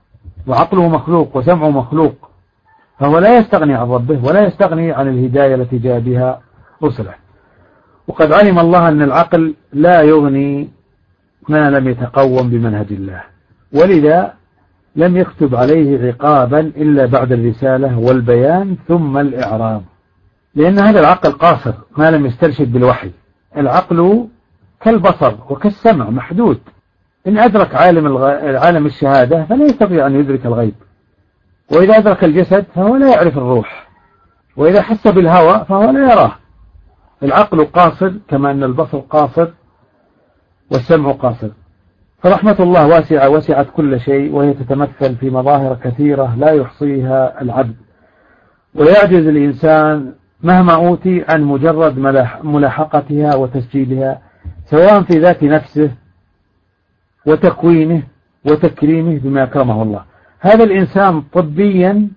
وعقله 0.47 0.89
مخلوق 0.89 1.37
وسمعه 1.37 1.69
مخلوق 1.69 2.29
فهو 2.99 3.19
لا 3.19 3.37
يستغني 3.37 3.73
عن 3.73 3.87
ربه 3.87 4.25
ولا 4.25 4.47
يستغني 4.47 4.91
عن 4.91 5.07
الهداية 5.07 5.55
التي 5.55 5.77
جاء 5.77 5.99
بها 5.99 6.41
رسله. 6.83 7.13
وقد 8.07 8.33
علم 8.33 8.59
الله 8.59 8.87
أن 8.87 9.01
العقل 9.01 9.55
لا 9.73 10.01
يغني 10.01 10.69
ما 11.49 11.69
لم 11.69 11.87
يتقوم 11.89 12.49
بمنهج 12.49 12.87
الله 12.91 13.23
ولذا 13.73 14.33
لم 14.95 15.17
يكتب 15.17 15.55
عليه 15.55 16.07
عقابا 16.07 16.59
إلا 16.59 17.05
بعد 17.05 17.31
الرسالة 17.31 17.99
والبيان 17.99 18.77
ثم 18.87 19.17
الإعراب. 19.17 19.81
لأن 20.55 20.79
هذا 20.79 20.99
العقل 20.99 21.31
قاصر 21.31 21.73
ما 21.97 22.11
لم 22.11 22.25
يسترشد 22.25 22.73
بالوحي. 22.73 23.11
العقل 23.57 24.27
كالبصر 24.81 25.33
وكالسمع 25.49 26.09
محدود. 26.09 26.59
إن 27.27 27.37
أدرك 27.37 27.75
عالم 27.75 28.17
عالم 28.57 28.85
الشهادة 28.85 29.45
فلا 29.45 29.65
يستطيع 29.65 30.07
أن 30.07 30.15
يدرك 30.15 30.45
الغيب. 30.45 30.73
وإذا 31.71 31.97
أدرك 31.97 32.23
الجسد 32.23 32.65
فهو 32.75 32.95
لا 32.95 33.09
يعرف 33.11 33.37
الروح. 33.37 33.87
وإذا 34.57 34.81
حس 34.81 35.07
بالهوى 35.07 35.65
فهو 35.69 35.91
لا 35.91 36.11
يراه. 36.11 36.31
العقل 37.23 37.65
قاصر 37.65 38.11
كما 38.27 38.51
أن 38.51 38.63
البصر 38.63 38.99
قاصر 38.99 39.47
والسمع 40.71 41.11
قاصر. 41.11 41.49
فرحمة 42.23 42.55
الله 42.59 42.87
واسعة 42.87 43.29
وسعت 43.29 43.67
كل 43.75 43.99
شيء 43.99 44.31
وهي 44.31 44.53
تتمثل 44.53 45.15
في 45.15 45.29
مظاهر 45.29 45.77
كثيرة 45.83 46.35
لا 46.35 46.51
يحصيها 46.51 47.41
العبد. 47.41 47.75
ويعجز 48.75 49.27
الإنسان 49.27 50.13
مهما 50.43 50.75
أوتي 50.75 51.25
عن 51.29 51.43
مجرد 51.43 51.99
ملاحقتها 52.43 53.35
وتسجيلها 53.35 54.21
سواء 54.65 55.01
في 55.01 55.19
ذات 55.19 55.43
نفسه 55.43 55.91
وتكوينه 57.25 58.03
وتكريمه 58.45 59.19
بما 59.19 59.43
أكرمه 59.43 59.83
الله. 59.83 60.03
هذا 60.39 60.63
الإنسان 60.63 61.21
طبيا 61.21 62.09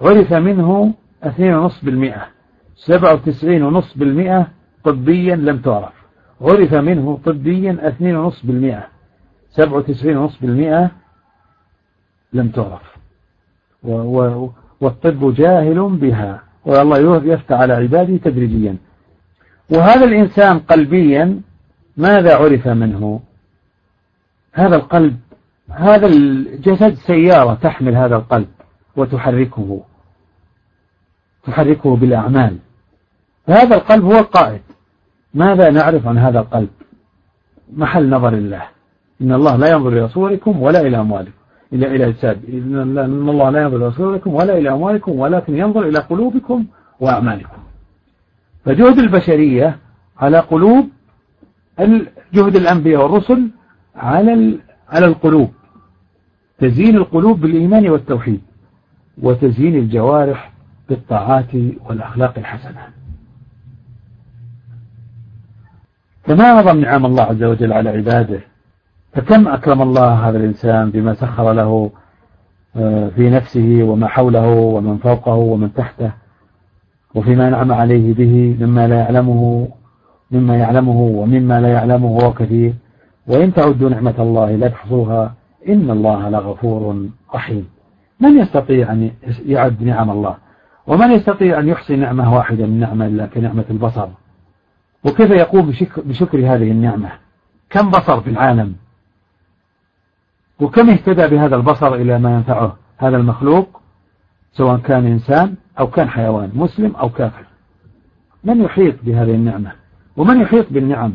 عرف 0.00 0.32
منه 0.32 0.94
2.5% 1.24 2.28
97.5% 2.76 4.46
طبيا 4.84 5.36
لم 5.36 5.58
تعرف. 5.58 5.92
عرف 6.40 6.74
منه 6.74 7.18
طبيا 7.24 7.94
2.5% 8.00 8.88
97.5% 9.50 10.90
لم 12.32 12.48
تعرف. 12.48 12.96
والطب 14.80 15.34
جاهل 15.34 15.88
بها. 15.88 16.42
والله 16.64 17.24
يفتح 17.24 17.56
على 17.56 17.72
عباده 17.72 18.16
تدريجيا. 18.16 18.76
وهذا 19.70 20.04
الإنسان 20.04 20.58
قلبيا 20.58 21.40
ماذا 21.96 22.36
عرف 22.36 22.68
منه؟ 22.68 23.20
هذا 24.56 24.76
القلب 24.76 25.16
هذا 25.70 26.06
الجسد 26.06 26.94
سيارة 26.94 27.54
تحمل 27.54 27.96
هذا 27.96 28.16
القلب 28.16 28.48
وتحركه. 28.96 29.82
تحركه 31.46 31.96
بالأعمال. 31.96 32.58
فهذا 33.46 33.76
القلب 33.76 34.04
هو 34.04 34.18
القائد. 34.18 34.60
ماذا 35.34 35.70
نعرف 35.70 36.06
عن 36.06 36.18
هذا 36.18 36.40
القلب؟ 36.40 36.68
محل 37.72 38.10
نظر 38.10 38.32
الله. 38.32 38.62
إن 39.20 39.32
الله 39.32 39.56
لا 39.56 39.70
ينظر 39.70 39.88
إلى 39.88 40.08
صوركم 40.08 40.62
ولا 40.62 40.80
إلى 40.80 41.00
أموالكم. 41.00 41.32
إلى 41.72 41.86
إلى 41.86 42.04
الساد 42.04 42.44
إن 42.44 42.98
الله 43.28 43.50
لا 43.50 43.62
ينظر 43.62 43.76
إلى 43.76 43.90
صوركم 43.92 44.34
ولا 44.34 44.58
إلى 44.58 44.70
أموالكم 44.72 45.12
ولكن 45.12 45.56
ينظر 45.56 45.88
إلى 45.88 45.98
قلوبكم 45.98 46.64
وأعمالكم. 47.00 47.58
فجهد 48.64 48.98
البشرية 48.98 49.78
على 50.18 50.38
قلوب 50.38 50.88
جهد 52.34 52.56
الأنبياء 52.56 53.02
والرسل 53.02 53.50
على 53.96 54.58
على 54.88 55.06
القلوب. 55.06 55.50
تزيين 56.58 56.96
القلوب 56.96 57.40
بالإيمان 57.40 57.88
والتوحيد 57.88 58.40
وتزيين 59.22 59.74
الجوارح 59.74 60.52
بالطاعات 60.88 61.54
والأخلاق 61.86 62.38
الحسنة. 62.38 62.80
فما 66.24 66.44
أعظم 66.44 66.80
نعم 66.80 67.06
الله 67.06 67.22
عز 67.22 67.42
وجل 67.42 67.72
على 67.72 67.90
عباده؟ 67.90 68.40
فكم 69.12 69.48
أكرم 69.48 69.82
الله 69.82 70.28
هذا 70.28 70.38
الإنسان 70.38 70.90
بما 70.90 71.14
سخر 71.14 71.52
له 71.52 71.90
آه، 72.76 73.08
في 73.08 73.30
نفسه 73.30 73.78
وما 73.82 74.08
حوله 74.08 74.48
ومن 74.48 74.98
فوقه 74.98 75.34
ومن 75.34 75.74
تحته 75.74 76.12
وفيما 77.14 77.50
نعم 77.50 77.72
عليه 77.72 78.14
به 78.14 78.56
مما 78.60 78.88
لا 78.88 78.98
يعلمه 78.98 79.68
مما 80.30 80.56
يعلمه 80.56 81.00
ومما 81.00 81.60
لا 81.60 81.68
يعلمه 81.68 82.08
هو 82.08 82.32
كثير. 82.32 82.74
وإن 83.28 83.54
تعدوا 83.54 83.90
نعمة 83.90 84.14
الله 84.18 84.56
لا 84.56 84.68
تحصوها 84.68 85.34
إن 85.68 85.90
الله 85.90 86.28
لغفور 86.28 87.08
رحيم. 87.34 87.68
من 88.20 88.38
يستطيع 88.38 88.92
أن 88.92 89.10
يعد 89.46 89.82
نعم 89.82 90.10
الله؟ 90.10 90.36
ومن 90.86 91.10
يستطيع 91.10 91.58
أن 91.58 91.68
يحصي 91.68 91.96
نعمة 91.96 92.34
واحدة 92.34 92.66
من 92.66 92.80
نعمة 92.80 93.06
إلا 93.06 93.26
كنعمة 93.26 93.64
البصر؟ 93.70 94.08
وكيف 95.04 95.30
يقوم 95.30 95.72
بشكر 95.96 96.38
هذه 96.38 96.70
النعمة؟ 96.70 97.10
كم 97.70 97.90
بصر 97.90 98.20
في 98.20 98.30
العالم؟ 98.30 98.74
وكم 100.60 100.90
اهتدى 100.90 101.26
بهذا 101.26 101.56
البصر 101.56 101.94
إلى 101.94 102.18
ما 102.18 102.34
ينفعه 102.34 102.76
هذا 102.98 103.16
المخلوق؟ 103.16 103.80
سواء 104.52 104.76
كان 104.76 105.06
إنسان 105.06 105.54
أو 105.78 105.86
كان 105.86 106.08
حيوان 106.08 106.50
مسلم 106.54 106.96
أو 106.96 107.08
كافر. 107.08 107.44
من 108.44 108.60
يحيط 108.60 108.94
بهذه 109.02 109.34
النعمة؟ 109.34 109.72
ومن 110.16 110.40
يحيط 110.40 110.72
بالنعم؟ 110.72 111.14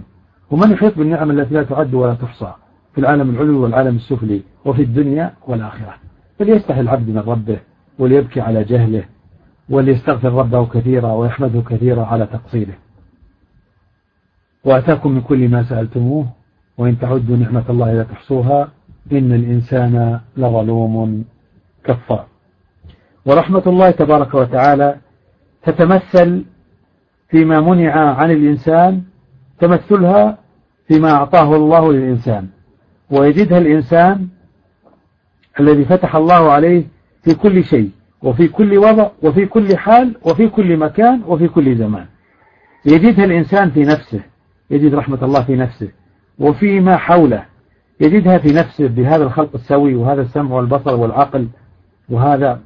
ومن 0.51 0.71
يحيط 0.71 0.97
بالنعم 0.97 1.31
التي 1.31 1.53
لا 1.53 1.63
تعد 1.63 1.93
ولا 1.93 2.13
تحصى 2.13 2.53
في 2.93 3.01
العالم 3.01 3.29
العلوي 3.29 3.55
والعالم 3.55 3.95
السفلي 3.95 4.41
وفي 4.65 4.81
الدنيا 4.81 5.33
والآخرة. 5.47 5.93
فليستحي 6.39 6.81
العبد 6.81 7.09
من 7.09 7.17
ربه 7.17 7.59
وليبكي 7.99 8.41
على 8.41 8.63
جهله 8.63 9.03
وليستغفر 9.69 10.33
ربه 10.33 10.65
كثيرا 10.65 11.13
ويحمده 11.13 11.61
كثيرا 11.61 12.05
على 12.05 12.25
تقصيره. 12.25 12.73
وأتاكم 14.65 15.11
من 15.11 15.21
كل 15.21 15.49
ما 15.49 15.63
سألتموه 15.63 16.27
وإن 16.77 16.99
تعدوا 16.99 17.37
نعمة 17.37 17.63
الله 17.69 17.93
لا 17.93 18.03
تحصوها 18.03 18.69
إن 19.11 19.33
الإنسان 19.33 20.19
لظلوم 20.37 21.25
كفار. 21.83 22.25
ورحمة 23.25 23.63
الله 23.67 23.91
تبارك 23.91 24.33
وتعالى 24.33 24.95
تتمثل 25.63 26.45
فيما 27.29 27.59
منع 27.59 28.13
عن 28.13 28.31
الإنسان 28.31 29.03
تمثلها 29.59 30.37
فيما 30.91 31.11
أعطاه 31.11 31.55
الله 31.55 31.93
للإنسان. 31.93 32.47
ويجدها 33.09 33.57
الإنسان 33.57 34.27
الذي 35.59 35.85
فتح 35.85 36.15
الله 36.15 36.51
عليه 36.51 36.83
في 37.23 37.33
كل 37.35 37.63
شيء 37.63 37.89
وفي 38.23 38.47
كل 38.47 38.77
وضع 38.77 39.09
وفي 39.23 39.45
كل 39.45 39.77
حال 39.77 40.15
وفي 40.25 40.47
كل 40.47 40.77
مكان 40.77 41.21
وفي 41.27 41.47
كل 41.47 41.75
زمان. 41.75 42.05
يجدها 42.85 43.25
الإنسان 43.25 43.69
في 43.69 43.79
نفسه 43.79 44.19
يجد 44.71 44.95
رحمة 44.95 45.23
الله 45.23 45.43
في 45.43 45.55
نفسه 45.55 45.89
وفيما 46.39 46.97
حوله 46.97 47.45
يجدها 48.01 48.37
في 48.37 48.53
نفسه 48.53 48.87
بهذا 48.87 49.23
الخلق 49.23 49.49
السوي 49.55 49.95
وهذا 49.95 50.21
السمع 50.21 50.55
والبصر 50.55 50.95
والعقل 50.95 51.47
وهذا 52.09 52.59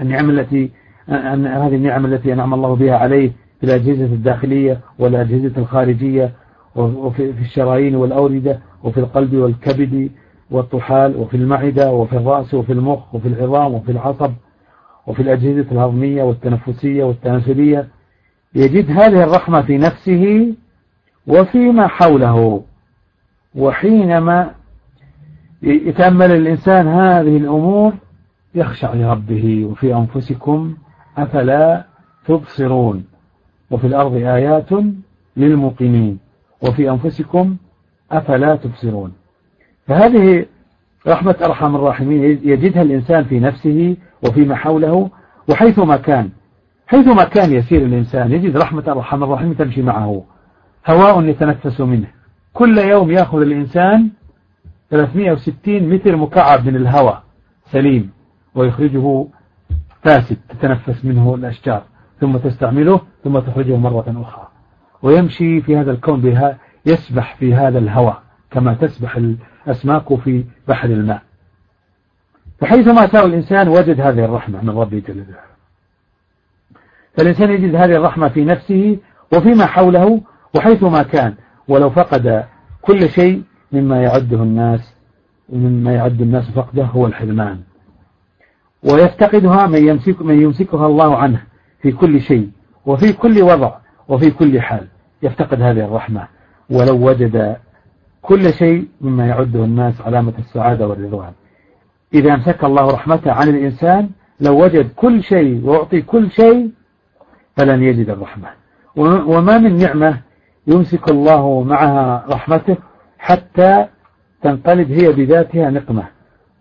النعم 0.00 0.30
التي 0.30 0.70
هذه 1.08 1.74
النعم 1.74 2.06
التي 2.06 2.32
أنعم 2.32 2.54
الله 2.54 2.76
بها 2.76 2.96
عليه 2.96 3.32
في 3.60 3.66
الأجهزة 3.66 4.04
الداخلية 4.04 4.80
والأجهزة 4.98 5.52
الخارجية 5.56 6.32
وفي 6.76 7.30
الشرايين 7.30 7.94
والأوردة 7.94 8.60
وفي 8.84 9.00
القلب 9.00 9.34
والكبد 9.34 10.10
والطحال 10.50 11.16
وفي 11.16 11.36
المعدة 11.36 11.92
وفي 11.92 12.16
الرأس 12.16 12.54
وفي 12.54 12.72
المخ 12.72 13.14
وفي 13.14 13.28
العظام 13.28 13.74
وفي 13.74 13.92
العصب 13.92 14.32
وفي 15.06 15.22
الأجهزة 15.22 15.72
الهضمية 15.72 16.22
والتنفسية 16.22 17.04
والتناسلية. 17.04 17.88
يجد 18.54 18.90
هذه 18.90 19.24
الرحمة 19.24 19.62
في 19.62 19.78
نفسه 19.78 20.54
وفيما 21.26 21.86
حوله. 21.86 22.62
وحينما 23.54 24.50
يتأمل 25.62 26.32
الإنسان 26.32 26.86
هذه 26.86 27.36
الأمور 27.36 27.92
يخشع 28.54 28.94
لربه 28.94 29.64
وفي 29.64 29.94
أنفسكم 29.94 30.76
أفلا 31.18 31.84
تبصرون. 32.26 33.04
وفي 33.70 33.86
الأرض 33.86 34.14
آيات 34.14 34.68
للمقيمين. 35.36 36.25
وفي 36.68 36.90
أنفسكم 36.90 37.56
أفلا 38.12 38.56
تبصرون. 38.56 39.12
فهذه 39.86 40.46
رحمة 41.06 41.36
أرحم 41.44 41.76
الراحمين 41.76 42.24
يجدها 42.24 42.82
الإنسان 42.82 43.24
في 43.24 43.40
نفسه 43.40 43.96
وفيما 44.22 44.54
حوله 44.54 45.10
وحيثما 45.50 45.96
كان 45.96 46.30
حيثما 46.86 47.24
كان 47.24 47.52
يسير 47.52 47.82
الإنسان 47.82 48.32
يجد 48.32 48.56
رحمة 48.56 48.84
أرحم 48.88 49.24
الراحمين 49.24 49.56
تمشي 49.56 49.82
معه 49.82 50.24
هواء 50.86 51.24
يتنفس 51.24 51.80
منه. 51.80 52.06
كل 52.52 52.78
يوم 52.78 53.10
يأخذ 53.10 53.40
الإنسان 53.40 54.10
360 54.90 55.88
متر 55.88 56.16
مكعب 56.16 56.66
من 56.66 56.76
الهواء 56.76 57.22
سليم 57.72 58.10
ويخرجه 58.54 59.26
فاسد 60.02 60.36
تتنفس 60.48 61.04
منه 61.04 61.34
الأشجار 61.34 61.82
ثم 62.20 62.36
تستعمله 62.36 63.00
ثم 63.24 63.38
تخرجه 63.38 63.76
مرة 63.76 64.22
أخرى. 64.22 64.48
ويمشي 65.02 65.60
في 65.60 65.76
هذا 65.76 65.90
الكون 65.90 66.20
بها 66.20 66.58
يسبح 66.86 67.36
في 67.36 67.54
هذا 67.54 67.78
الهواء 67.78 68.22
كما 68.50 68.74
تسبح 68.74 69.16
الأسماك 69.16 70.14
في 70.14 70.44
بحر 70.68 70.88
الماء. 70.88 71.22
فحيثما 72.60 73.06
سار 73.06 73.26
الإنسان 73.26 73.68
وجد 73.68 74.00
هذه 74.00 74.24
الرحمة 74.24 74.62
من 74.62 74.70
ربه 74.70 74.98
جل 74.98 75.14
جلاله. 75.14 75.46
فالإنسان 77.16 77.50
يجد 77.50 77.74
هذه 77.74 77.96
الرحمة 77.96 78.28
في 78.28 78.44
نفسه 78.44 78.98
وفيما 79.32 79.66
حوله 79.66 80.20
وحيثما 80.54 81.02
كان 81.02 81.34
ولو 81.68 81.90
فقد 81.90 82.44
كل 82.82 83.08
شيء 83.08 83.42
مما 83.72 84.02
يعده 84.02 84.42
الناس 84.42 84.94
مما 85.48 85.94
يعد 85.94 86.20
الناس 86.20 86.50
فقده 86.50 86.84
هو 86.84 87.06
الحرمان. 87.06 87.60
ويفتقدها 88.82 89.66
من, 89.66 89.88
يمسك 89.88 90.22
من 90.22 90.42
يمسكها 90.42 90.86
الله 90.86 91.16
عنه 91.16 91.42
في 91.82 91.92
كل 91.92 92.20
شيء 92.20 92.50
وفي 92.86 93.12
كل 93.12 93.42
وضع. 93.42 93.74
وفي 94.08 94.30
كل 94.30 94.60
حال 94.60 94.86
يفتقد 95.22 95.62
هذه 95.62 95.84
الرحمة 95.84 96.28
ولو 96.70 97.08
وجد 97.08 97.56
كل 98.22 98.52
شيء 98.52 98.88
مما 99.00 99.26
يعده 99.26 99.64
الناس 99.64 100.00
علامة 100.00 100.32
السعادة 100.38 100.88
والرضوان. 100.88 101.32
إذا 102.14 102.34
امسك 102.34 102.64
الله 102.64 102.90
رحمته 102.90 103.32
عن 103.32 103.48
الإنسان 103.48 104.08
لو 104.40 104.64
وجد 104.64 104.88
كل 104.96 105.22
شيء 105.22 105.60
ويعطي 105.64 106.02
كل 106.02 106.30
شيء 106.30 106.70
فلن 107.56 107.82
يجد 107.82 108.10
الرحمة. 108.10 108.48
وما 108.96 109.58
من 109.58 109.76
نعمة 109.76 110.20
يمسك 110.66 111.10
الله 111.10 111.62
معها 111.62 112.24
رحمته 112.28 112.76
حتى 113.18 113.86
تنقلب 114.42 114.92
هي 114.92 115.12
بذاتها 115.12 115.70
نقمة. 115.70 116.04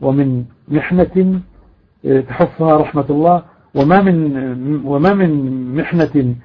ومن 0.01 0.45
محنة 0.67 1.39
تحفها 2.27 2.77
رحمة 2.77 3.05
الله 3.09 3.43
وما 3.75 4.01
من 4.01 4.35
وما 4.85 5.13
من 5.13 5.75
محنة 5.75 6.35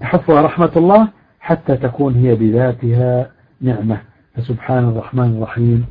تحفها 0.00 0.42
رحمة 0.42 0.72
الله 0.76 1.08
حتى 1.40 1.76
تكون 1.76 2.14
هي 2.14 2.34
بذاتها 2.34 3.30
نعمة. 3.60 4.00
فسبحان 4.34 4.88
الرحمن 4.88 5.36
الرحيم 5.36 5.86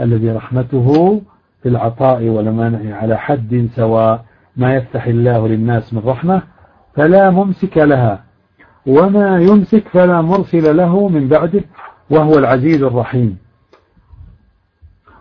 الذي 0.00 0.30
رحمته 0.30 1.20
في 1.62 1.68
العطاء 1.68 2.28
والمنع 2.28 2.96
على 2.96 3.18
حد 3.18 3.68
سواء 3.74 4.24
ما 4.56 4.74
يفتح 4.74 5.06
الله 5.06 5.48
للناس 5.48 5.94
من 5.94 6.02
رحمة 6.04 6.42
فلا 6.94 7.30
ممسك 7.30 7.78
لها 7.78 8.24
وما 8.86 9.40
يمسك 9.40 9.88
فلا 9.88 10.22
مرسل 10.22 10.76
له 10.76 11.08
من 11.08 11.28
بعده 11.28 11.62
وهو 12.10 12.38
العزيز 12.38 12.82
الرحيم. 12.82 13.38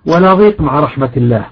ولا 0.07 0.33
ضيق 0.33 0.61
مع 0.61 0.79
رحمة 0.79 1.11
الله 1.17 1.45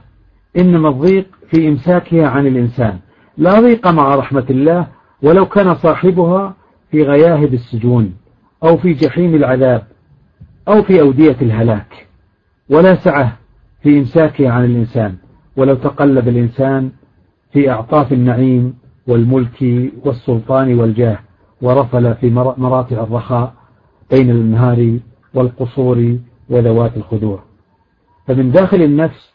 إنما 0.58 0.90
الضيق 0.90 1.28
في 1.50 1.68
إمساكها 1.68 2.28
عن 2.28 2.48
الإنسان. 2.48 3.00
لا 3.38 3.60
ضيق 3.60 3.88
مع 3.88 4.16
رحمة 4.16 4.46
الله 4.50 4.88
ولو 5.22 5.46
كان 5.46 5.76
صاحبها 5.76 6.54
في 6.94 7.04
غياهب 7.04 7.54
السجون 7.54 8.14
أو 8.64 8.78
في 8.78 8.94
جحيم 8.94 9.36
العذاب 9.36 9.84
أو 10.68 10.84
في 10.84 11.02
أودية 11.02 11.36
الهلاك. 11.42 12.08
ولا 12.70 12.96
سعة 12.96 13.38
في 13.82 14.00
إمساكها 14.00 14.52
عن 14.52 14.66
الإنسان. 14.66 15.16
ولو 15.58 15.76
تقلب 15.76 16.28
الإنسان 16.28 16.92
في 17.52 17.72
أعطاف 17.72 18.14
النعيم 18.14 18.74
والملك 19.08 19.92
والسلطان 20.06 20.80
والجاه 20.80 21.20
ورفل 21.62 22.16
في 22.16 22.30
مراتع 22.58 23.04
الرخاء 23.04 23.54
بين 24.12 24.30
الأنهار 24.30 25.00
والقصور 25.34 26.18
وذوات 26.50 26.98
الخدور. 26.98 27.44
فمن 28.28 28.52
داخل 28.52 28.82
النفس 28.82 29.34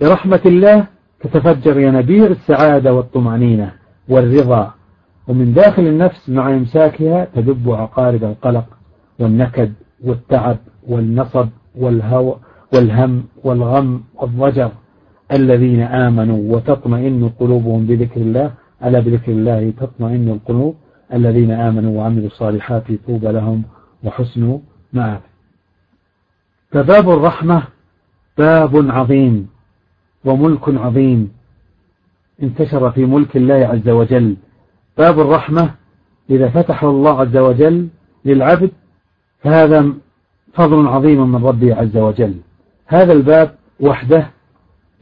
برحمة 0.00 0.40
الله 0.46 0.86
تتفجر 1.20 1.80
ينابيع 1.80 2.26
السعادة 2.26 2.94
والطمأنينة 2.94 3.72
والرضا. 4.08 4.74
ومن 5.28 5.54
داخل 5.54 5.82
النفس 5.82 6.28
مع 6.28 6.50
إمساكها 6.50 7.24
تدب 7.34 7.70
عقارب 7.70 8.24
القلق 8.24 8.66
والنكد 9.18 9.72
والتعب 10.04 10.58
والنصب 10.88 11.48
والهوى 11.76 12.36
والهم 12.74 13.24
والغم 13.44 14.02
والضجر 14.14 14.70
الذين 15.32 15.80
آمنوا 15.80 16.54
وتطمئن 16.54 17.28
قلوبهم 17.28 17.86
بذكر 17.86 18.20
الله. 18.20 18.52
ألا 18.84 19.00
بذكر 19.00 19.32
الله 19.32 19.70
تطمئن 19.70 20.28
القلوب؟ 20.28 20.74
الذين 21.12 21.50
آمنوا 21.50 21.98
وعملوا 21.98 22.26
الصالحات 22.26 22.82
طوبى 23.06 23.26
لهم 23.26 23.62
وحسن 24.04 24.58
مآب. 24.92 25.20
فباب 26.70 27.10
الرحمة 27.10 27.62
باب 28.38 28.90
عظيم 28.90 29.48
وملك 30.24 30.68
عظيم. 30.68 31.32
انتشر 32.42 32.90
في 32.90 33.04
ملك 33.04 33.36
الله 33.36 33.54
عز 33.54 33.88
وجل 33.88 34.36
باب 34.98 35.20
الرحمة 35.20 35.70
إذا 36.30 36.48
فتحه 36.48 36.90
الله 36.90 37.20
عز 37.20 37.36
وجل 37.36 37.88
للعبد 38.24 38.70
فهذا 39.40 39.92
فضل 40.54 40.86
عظيم 40.86 41.32
من 41.32 41.44
ربه 41.44 41.74
عز 41.74 41.96
وجل. 41.96 42.34
هذا 42.86 43.12
الباب 43.12 43.54
وحده 43.80 44.30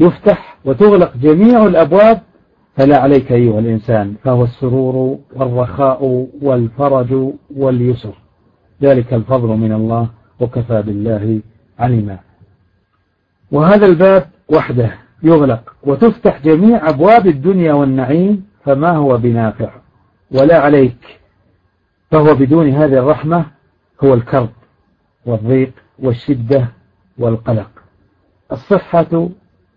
يفتح 0.01 0.57
وتغلق 0.65 1.17
جميع 1.17 1.67
الأبواب 1.67 2.21
فلا 2.77 3.01
عليك 3.01 3.33
أيها 3.33 3.59
الإنسان 3.59 4.15
فهو 4.25 4.45
السرور 4.45 5.19
والرخاء 5.37 6.29
والفرج 6.43 7.33
واليسر. 7.57 8.15
ذلك 8.83 9.15
الفضل 9.15 9.49
من 9.49 9.73
الله 9.73 10.09
وكفى 10.41 10.83
بالله 10.83 11.41
علما 11.79 12.19
وهذا 13.53 13.87
الباب 13.87 14.27
وحده 14.49 14.91
يغلق 15.23 15.75
وتفتح 15.83 16.43
جميع 16.45 16.89
أبواب 16.89 17.27
الدنيا 17.27 17.73
والنعيم 17.73 18.47
فما 18.65 18.91
هو 18.91 19.17
بنافع؟ 19.17 19.84
ولا 20.35 20.61
عليك. 20.61 21.21
فهو 22.11 22.35
بدون 22.35 22.71
هذه 22.71 22.99
الرحمة 22.99 23.45
هو 24.05 24.15
الكرب 24.15 24.51
والضيق 25.27 25.73
والشدة 25.99 26.69
والقلق. 27.19 27.71
الصحة 28.53 29.29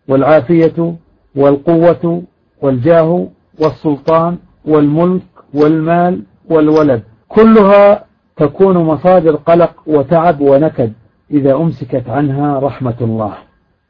والعافية 0.08 0.96
والقوة 1.36 2.24
والجاه 2.62 3.28
والسلطان 3.60 4.38
والملك 4.66 5.24
والمال 5.54 6.24
والولد. 6.50 7.04
كلها 7.28 8.06
تكون 8.38 8.78
مصادر 8.78 9.36
قلق 9.36 9.74
وتعب 9.88 10.42
ونكد 10.42 10.94
إذا 11.32 11.56
أمسكت 11.56 12.10
عنها 12.10 12.60
رحمة 12.60 12.96
الله. 13.02 13.34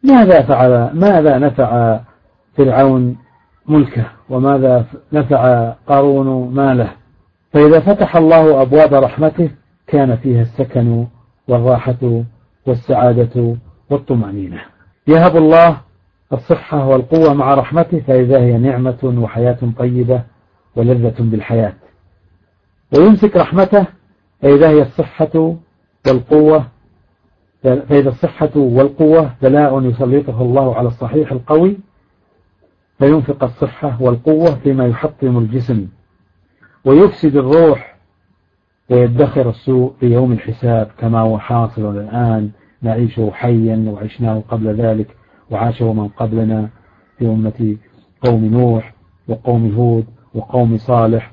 ماذا 0.03 0.41
فعل 0.41 0.89
ماذا 0.93 1.37
نفع 1.37 1.99
فرعون 2.57 3.17
ملكه؟ 3.67 4.16
وماذا 4.29 4.85
نفع 5.13 5.69
قارون 5.87 6.53
ماله. 6.53 6.91
فإذا 7.53 7.79
فتح 7.79 8.15
الله 8.15 8.61
أبواب 8.61 8.93
رحمته 8.93 9.49
كان 9.87 10.15
فيها 10.15 10.41
السكن 10.41 11.05
والراحة 11.47 12.23
والسعادة 12.65 13.55
والطمأنينة. 13.89 14.61
يهب 15.07 15.37
الله 15.37 15.77
الصحة 16.33 16.87
والقوة 16.87 17.33
مع 17.33 17.53
رحمته 17.53 17.99
فإذا 17.99 18.39
هي 18.39 18.57
نعمة 18.57 19.15
وحياة 19.21 19.57
طيبة 19.77 20.21
ولذة 20.75 21.15
بالحياة. 21.19 21.73
ويمسك 22.97 23.37
رحمته 23.37 23.85
فإذا 24.41 24.69
هي 24.69 24.81
الصحة 24.81 25.55
والقوة 26.07 26.65
فإذا 27.63 28.09
الصحة 28.09 28.49
والقوة 28.55 29.31
بلاء 29.41 29.81
يسلطه 29.83 30.41
الله 30.41 30.75
على 30.75 30.87
الصحيح 30.87 31.31
القوي 31.31 31.77
فينفق 32.99 33.43
الصحة 33.43 34.01
والقوة 34.01 34.55
فيما 34.55 34.85
يحطم 34.87 35.37
الجسم 35.37 35.87
ويفسد 36.85 37.35
الروح 37.35 37.97
ويدخر 38.89 39.49
السوء 39.49 39.93
في 39.99 40.05
يوم 40.05 40.31
الحساب 40.31 40.91
كما 40.97 41.19
هو 41.19 41.39
حاصل 41.39 41.97
الآن. 41.97 42.49
نعيشه 42.81 43.31
حيا 43.33 43.85
وعشناه 43.87 44.43
قبل 44.49 44.75
ذلك 44.75 45.07
وعاشه 45.51 45.93
من 45.93 46.07
قبلنا 46.07 46.69
في 47.17 47.25
أمة 47.25 47.75
قوم 48.21 48.45
نوح 48.45 48.93
وقوم 49.27 49.75
هود 49.75 50.05
وقوم 50.33 50.77
صالح 50.77 51.31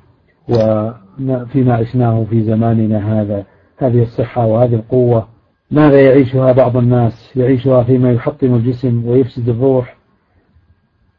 وفيما 0.49 1.75
عشناه 1.75 2.25
في 2.31 2.41
زماننا 2.41 3.21
هذا. 3.21 3.45
هذه 3.79 4.03
الصحة 4.03 4.47
وهذه 4.47 4.75
القوة 4.75 5.29
ماذا 5.71 6.01
يعيشها 6.01 6.53
بعض 6.53 6.77
الناس؟ 6.77 7.37
يعيشها 7.37 7.83
فيما 7.83 8.13
يحطم 8.13 8.55
الجسم 8.55 9.07
ويفسد 9.07 9.49
الروح 9.49 9.97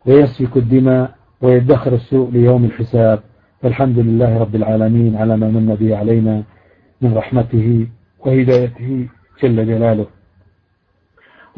ويسفك 0.08 0.58
الدماء 0.58 1.16
ويدخر 1.42 1.94
السوء 1.94 2.32
ليوم 2.32 2.66
الحساب. 2.66 3.20
فالحمد 3.62 4.00
لله 4.00 4.38
رب 4.38 4.56
العالمين 4.56 5.16
على 5.16 5.38
ما 5.38 5.48
من 5.48 5.76
به 5.80 5.98
علينا 5.98 6.44
من 7.02 7.14
رحمته 7.14 7.88
وهدايته 8.20 9.08
جل 9.44 9.66
جلاله. 9.66 10.06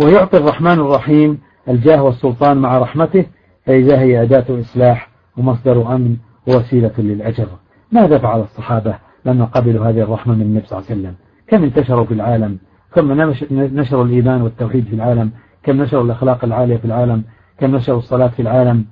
ويعطي 0.03 0.37
الرحمن 0.37 0.79
الرحيم 0.79 1.37
الجاه 1.69 2.03
والسلطان 2.03 2.57
مع 2.57 2.77
رحمته 2.77 3.25
فإذا 3.65 3.99
هي 3.99 4.21
أداة 4.21 4.59
إصلاح 4.59 5.09
ومصدر 5.37 5.95
أمن 5.95 6.17
ووسيلة 6.47 6.93
للأجر. 6.97 7.47
ماذا 7.91 8.17
فعل 8.17 8.39
الصحابة 8.39 8.95
لما 9.25 9.45
قبلوا 9.45 9.85
هذه 9.85 10.01
الرحمة 10.01 10.35
من 10.35 10.41
النبي 10.41 10.65
صلى 10.65 10.79
الله 10.79 10.89
عليه 10.89 11.01
وسلم؟ 11.01 11.15
كم 11.47 11.63
انتشروا 11.63 12.05
في 12.05 12.13
العالم؟ 12.13 12.57
كم 12.95 13.21
نشروا 13.51 14.05
الإيمان 14.05 14.41
والتوحيد 14.41 14.85
في 14.85 14.95
العالم؟ 14.95 15.31
كم 15.63 15.81
نشروا 15.81 16.03
الأخلاق 16.03 16.45
العالية 16.45 16.77
في 16.77 16.85
العالم؟ 16.85 17.23
كم 17.59 17.75
نشروا 17.75 17.97
الصلاة 17.97 18.27
في 18.27 18.41
العالم. 18.41 18.85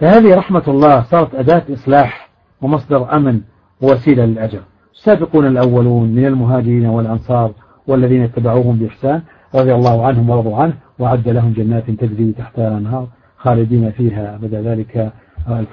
فهذه 0.00 0.34
رحمة 0.34 0.62
الله 0.68 1.02
صارت 1.02 1.34
أداة 1.34 1.62
إصلاح 1.72 2.28
ومصدر 2.62 3.16
أمن 3.16 3.40
ووسيلة 3.80 4.24
للأجر. 4.24 4.60
السابقون 4.94 5.46
الأولون 5.46 6.08
من 6.14 6.26
المهاجرين 6.26 6.86
والأنصار 6.86 7.52
والذين 7.86 8.22
اتبعوهم 8.22 8.76
بإحسان 8.76 9.22
رضي 9.54 9.74
الله 9.74 10.06
عنهم 10.06 10.30
ورضوا 10.30 10.56
عنه 10.56 10.74
وعد 10.98 11.28
لهم 11.28 11.52
جنات 11.52 11.90
تجري 11.90 12.32
تحتها 12.32 12.68
الأنهار 12.68 13.08
خالدين 13.36 13.90
فيها 13.90 14.34
أبدا 14.34 14.62
ذلك 14.62 15.12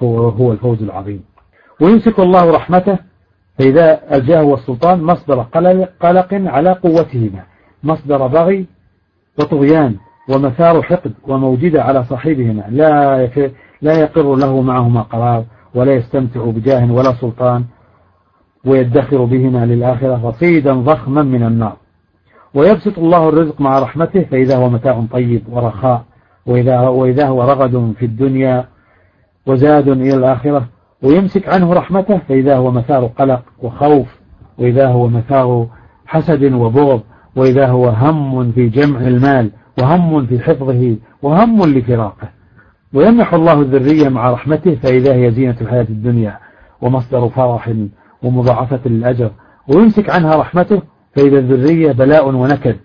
هو 0.04 0.52
الفوز 0.52 0.84
العظيم. 0.84 1.24
ويمسك 1.82 2.20
الله 2.20 2.52
رحمته 2.52 2.98
فإذا 3.60 4.16
ألجأه 4.16 4.44
والسلطان 4.44 5.04
مصدر 5.04 5.42
قلق 6.02 6.34
على 6.34 6.72
قوتهما 6.72 7.44
مصدر 7.84 8.28
بغي 8.28 8.66
وطغيان. 9.40 9.96
ومثار 10.30 10.82
حقد 10.82 11.14
وموجدة 11.28 11.84
على 11.84 12.04
صاحبهما. 12.04 12.64
لا 12.70 13.30
لا 13.82 13.94
يقر 13.94 14.36
له 14.36 14.62
معهما 14.62 15.02
قرار 15.02 15.44
ولا 15.76 15.94
يستمتع 15.94 16.46
بجاه 16.46 16.92
ولا 16.92 17.14
سلطان 17.14 17.64
ويدخر 18.66 19.26
بهما 19.26 19.66
للآخرة 19.66 20.28
رصيدا 20.28 20.74
ضخما 20.74 21.24
من 21.24 21.44
النار. 21.44 21.78
ويبسط 22.54 23.00
الله 23.00 23.30
الرزق 23.30 23.62
مع 23.62 23.80
رحمته 23.80 24.24
فإذا 24.24 24.58
هو 24.58 24.70
متاع 24.70 25.04
طيب 25.12 25.44
ورخاء 25.50 26.04
وإذا, 26.46 26.80
وإذا 26.80 27.28
هو 27.28 27.44
رغد 27.44 27.94
في 28.00 28.06
الدنيا 28.06 28.66
وزاد 29.46 29.88
إلى 29.88 30.16
الآخرة 30.16 30.66
ويمسك 31.04 31.50
عنه 31.50 31.74
رحمته 31.74 32.18
فإذا 32.18 32.58
هو 32.58 32.72
مثار 32.72 33.06
قلق 33.06 33.44
وخوف 33.62 34.20
وإذا 34.58 34.88
هو 34.88 35.08
مثار 35.08 35.68
حسد 36.06 36.54
وبغض 36.54 37.02
وإذا 37.36 37.68
هو 37.68 37.90
هم 37.90 38.52
في 38.52 38.70
جمع 38.70 39.00
المال 39.00 39.52
وهم 39.80 40.26
في 40.26 40.40
حفظه 40.40 40.98
وهم 41.22 41.66
لفراقه. 41.66 42.30
ويمنح 42.94 43.34
الله 43.34 43.62
الذرية 43.62 44.10
مع 44.10 44.32
رحمته 44.32 44.76
فإذا 44.76 45.14
هي 45.14 45.32
زينة 45.32 45.56
الحياة 45.62 45.88
الدنيا 45.90 46.38
ومصدر 46.82 47.30
فرح 47.30 47.74
ومضاعفة 48.24 48.80
للأجر 48.86 49.32
ويمسك 49.68 50.10
عنها 50.10 50.36
رحمته 50.36 50.82
فإذا 51.16 51.40
الذرية 51.40 51.92
بلاء 51.92 52.30
ونكد 52.30 52.76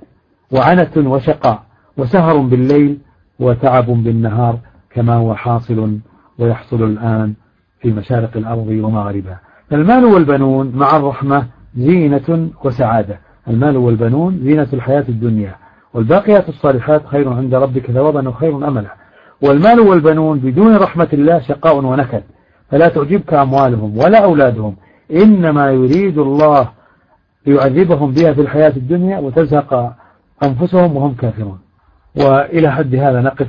وعنت 0.53 0.99
وشقاء 0.99 1.63
وسهر 1.97 2.37
بالليل 2.37 2.99
وتعب 3.41 3.87
بالنهار 3.87 4.59
كما 4.91 5.15
هو 5.15 5.35
حاصل 5.35 5.99
ويحصل 6.39 6.83
الآن 6.83 7.35
في 7.81 7.93
مشارق 7.93 8.37
الأرض 8.37 8.67
ومغاربها 8.69 9.41
المال 9.73 10.05
والبنون 10.05 10.73
مع 10.75 10.97
الرحمة 10.97 11.47
زينة 11.77 12.51
وسعادة. 12.65 13.19
المال 13.49 13.77
والبنون 13.77 14.41
زينة 14.43 14.69
الحياة 14.73 15.05
الدنيا. 15.09 15.55
والباقيات 15.97 16.49
الصالحات 16.49 17.07
خير 17.07 17.33
عند 17.33 17.55
ربك 17.55 17.91
ثوابا 17.91 18.29
وخير 18.29 18.69
أملا. 18.69 18.95
والمال 19.43 19.81
والبنون 19.81 20.39
بدون 20.39 20.77
رحمة 20.77 21.09
الله 21.13 21.41
شقاء 21.41 21.77
ونكد. 21.77 22.23
فلا 22.71 22.89
تعجبك 22.89 23.35
أموالهم 23.35 23.99
ولا 23.99 24.25
أولادهم. 24.25 24.77
إنما 25.11 25.71
يريد 25.71 26.19
الله 26.19 26.69
ليعذبهم 27.47 28.13
بها 28.13 28.33
في 28.33 28.41
الحياة 28.41 28.73
الدنيا 28.77 29.19
وتزهق 29.19 29.97
أنفسهم 30.45 30.97
وهم 30.97 31.15
كافرون. 31.15 31.59
وإلى 32.17 32.73
حد 32.73 32.95
هذا 32.95 33.21
نقف 33.21 33.49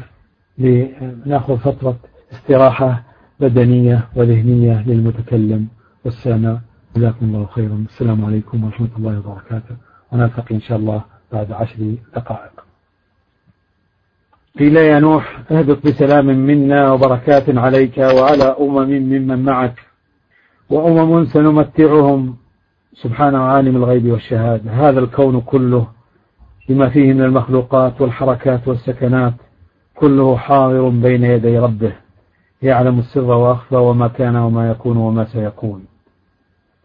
لنأخذ 0.58 1.58
فترة 1.58 1.96
استراحة 2.32 3.04
بدنية 3.40 4.08
وذهنية 4.16 4.84
للمتكلم 4.88 5.68
والسامع. 6.06 6.58
جزاكم 6.96 7.26
الله 7.26 7.46
خيرا. 7.46 7.86
السلام 7.90 8.26
عليكم 8.26 8.64
ورحمة 8.64 8.90
الله 8.98 9.20
وبركاته. 9.20 9.76
ونلتقي 10.12 10.56
إن 10.56 10.62
شاء 10.62 10.78
الله 10.78 11.17
بعد 11.32 11.52
عشر 11.52 11.96
دقائق. 12.16 12.52
قيل 14.60 14.78
يا 14.78 15.00
نوح 15.00 15.40
اهبط 15.52 15.86
بسلام 15.86 16.26
منا 16.26 16.92
وبركات 16.92 17.58
عليك 17.58 17.98
وعلى 17.98 18.56
أمم 18.60 18.90
ممن 18.90 19.44
معك 19.44 19.80
وأمم 20.70 21.26
سنمتعهم. 21.26 22.38
سبحان 22.94 23.36
عالم 23.36 23.76
الغيب 23.76 24.12
والشهادة 24.12 24.72
هذا 24.72 25.00
الكون 25.00 25.42
كله 25.42 25.88
بما 26.70 26.90
فيه 26.90 27.14
من 27.14 27.22
المخلوقات 27.22 28.02
والحركات 28.02 28.68
والسكنات 28.68 29.34
كله 29.96 30.38
حاضر 30.38 30.90
بين 30.90 31.24
يدي 31.24 31.60
ربه 31.60 31.94
يعلم 32.62 33.00
السر 33.00 33.32
وأخفى 33.32 33.76
وما 33.76 34.08
كان 34.08 34.36
وما 34.36 34.72
يكون 34.72 34.98
وما 34.98 35.26
سيكون. 35.26 35.86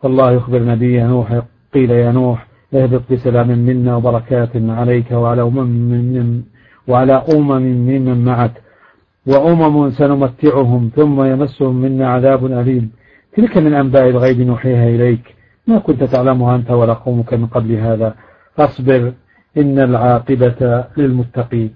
فالله 0.02 0.32
يخبر 0.32 0.62
نبيه 0.62 1.06
نوح. 1.06 1.42
قيل 1.74 1.90
يا 1.90 2.12
نوح 2.12 2.46
اهبط 2.74 3.02
بسلام 3.10 3.48
منا 3.48 3.96
وبركات 3.96 4.50
عليك 4.54 5.10
وعلى 5.12 5.42
أمم 5.42 5.66
من 5.66 6.42
وعلى 6.88 7.22
أمم 7.34 7.62
ممن 7.62 8.24
معك. 8.24 8.62
وأمم 9.26 9.90
سنمتعهم 9.90 10.90
ثم 10.96 11.24
يمسهم 11.24 11.74
منا 11.74 12.08
عذاب 12.08 12.46
أليم. 12.46 12.90
تلك 13.36 13.58
من 13.58 13.74
أنباء 13.74 14.08
الغيب 14.08 14.40
نوحيها 14.40 14.88
إليك. 14.88 15.34
ما 15.66 15.78
كنت 15.78 16.04
تعلمها 16.04 16.56
أنت 16.56 16.70
ولا 16.70 16.92
قومك 16.92 17.34
من 17.34 17.46
قبل 17.46 17.72
هذا. 17.72 18.14
فاصبر 18.56 19.12
إن 19.56 19.78
العاقبة 19.78 20.84
للمتقين. 20.96 21.74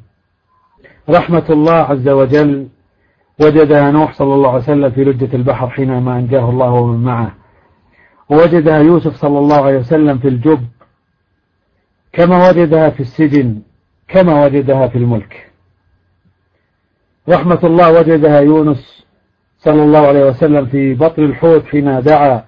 رحمة 1.10 1.44
الله 1.50 1.72
عز 1.72 2.08
وجل 2.08 2.66
وجدها 3.40 3.90
نوح 3.90 4.12
صلى 4.12 4.34
الله 4.34 4.48
عليه 4.48 4.58
وسلم 4.58 4.90
في 4.90 5.04
لجة 5.04 5.36
البحر 5.36 5.68
حينما 5.68 6.18
أنجاه 6.18 6.50
الله 6.50 6.70
ومن 6.70 7.04
معه. 7.04 7.34
ووجدها 8.30 8.78
يوسف 8.78 9.14
صلى 9.14 9.38
الله 9.38 9.64
عليه 9.64 9.78
وسلم 9.78 10.18
في 10.18 10.28
الجب 10.28 10.60
كما 12.16 12.48
وجدها 12.48 12.90
في 12.90 13.00
السجن 13.00 13.48
كما 14.08 14.44
وجدها 14.44 14.88
في 14.88 14.98
الملك. 14.98 15.52
رحمة 17.28 17.60
الله 17.64 17.92
وجدها 17.98 18.40
يونس 18.40 18.82
صلى 19.58 19.82
الله 19.82 20.06
عليه 20.06 20.24
وسلم 20.26 20.66
في 20.66 20.94
بطن 20.94 21.24
الحوت 21.24 21.64
حين 21.66 22.00
دعا 22.00 22.44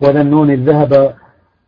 وذنون 0.00 0.50
الذهب 0.50 1.14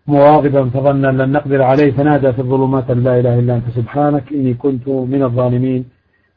مواغبا 0.06 0.62
فظن 0.70 1.02
لن 1.06 1.32
نقدر 1.32 1.62
عليه 1.62 1.90
فنادى 1.92 2.32
في 2.32 2.38
الظلمات 2.38 2.90
لا 2.90 3.20
إله 3.20 3.38
إلا 3.38 3.56
أنت 3.56 3.68
سبحانك 3.70 4.24
إني 4.32 4.54
كنت 4.54 4.88
من 4.88 5.22
الظالمين 5.22 5.84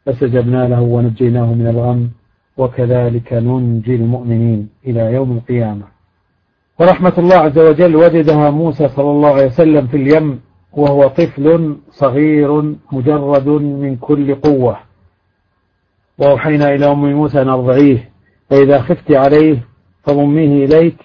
فسجبنا 0.05 0.68
له 0.68 0.82
ونجيناه 0.82 1.53
من 1.53 1.68
الغم 1.68 2.10
وكذلك 2.57 3.34
ننجي 3.34 3.95
المؤمنين 3.95 4.70
إلى 4.88 5.14
يوم 5.14 5.32
القيامة. 5.38 5.86
ورحمة 6.80 7.14
الله 7.18 7.36
عز 7.36 7.60
وجل 7.60 7.95
وجدها 7.95 8.49
موسى 8.49 8.88
صلى 8.88 9.12
الله 9.12 9.32
عليه 9.34 9.45
وسلم 9.45 9.88
في 9.88 9.97
اليم 9.97 10.39
وهو 10.74 11.07
طفل 11.07 11.78
صغير 11.91 12.76
مجرد 12.91 13.47
من 13.47 13.95
كل 13.95 14.36
قوة. 14.36 14.80
وأوحينا 16.17 16.74
إلى 16.76 16.91
أم 16.91 17.13
موسى 17.13 17.41
أن 17.41 17.49
أرضعيه. 17.49 18.09
فإذا 18.49 18.82
خفت 18.82 19.11
عليه 19.11 19.67
فضميه 20.03 20.65
إليك. 20.65 20.97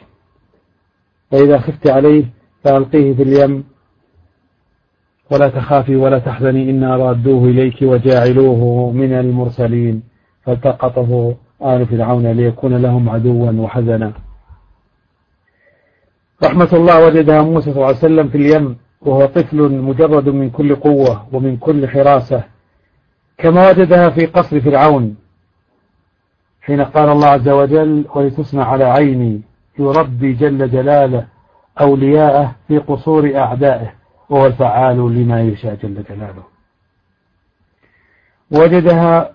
فإذا 1.31 1.59
خفت 1.59 1.87
عليه 1.87 2.25
فألقيه 2.65 3.15
في 3.15 3.23
اليم. 3.23 3.65
ولا 5.31 5.49
تخافي 5.49 5.97
ولا 5.97 6.19
تحزني 6.19 6.71
إنا 6.71 6.97
رادوه 6.97 7.45
إليك 7.45 7.83
وجاعلوه 7.83 8.91
من 8.93 9.13
المرسلين. 9.13 10.03
فالتقطه 10.43 11.37
آل 11.63 11.87
فرعون 11.87 12.27
ليكون 12.27 12.77
لهم 12.77 13.09
عدوا 13.09 13.51
وحزنا. 13.51 14.13
رحمة 16.45 16.69
الله 16.73 17.07
وجدها 17.07 17.43
موسى 17.43 17.65
صلى 17.65 17.75
الله 17.75 17.87
عليه 17.87 17.97
وسلم 17.97 18.29
في 18.29 18.39
اليم. 18.39 18.77
وهو 19.05 19.27
طفل 19.27 19.73
مجرد 19.73 20.29
من 20.29 20.51
كل 20.51 20.75
قوة 20.77 21.27
ومن 21.33 21.57
كل 21.57 21.89
حراسة 21.89 22.45
كما 23.39 23.71
وجدها 23.71 24.11
في 24.11 24.27
قصر 24.27 24.61
فرعون 24.61 25.17
حين 26.63 26.81
قال 26.81 27.09
الله 27.09 27.27
عز 27.29 27.49
وجل 27.49 28.05
ولتصنع 28.15 28.65
على 28.65 28.85
عيني 28.85 29.41
يربي 29.79 30.33
جل 30.33 30.71
جلاله 30.71 31.27
أولياءه 31.81 32.55
في 32.69 32.79
قصور 32.79 33.37
أعدائه 33.37 33.93
وهو 34.31 34.47
الفعال 34.47 34.97
لما 34.97 35.41
يشاء 35.41 35.75
جل 35.75 36.05
جلاله 36.11 36.43
وجدها 38.51 39.35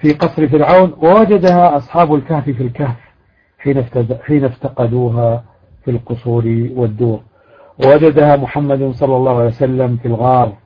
في 0.00 0.12
قصر 0.12 0.48
فرعون 0.48 0.94
ووجدها 1.02 1.76
أصحاب 1.76 2.14
الكهف 2.14 2.44
في 2.44 2.62
الكهف 2.62 2.96
حين 4.22 4.44
افتقدوها 4.44 5.44
في 5.84 5.90
القصور 5.90 6.68
والدور. 6.74 7.22
ووجدها 7.78 8.36
محمد 8.36 8.90
صلى 8.90 9.16
الله 9.16 9.36
عليه 9.36 9.46
وسلم 9.46 9.96
في 9.96 10.08
الغار. 10.08 10.56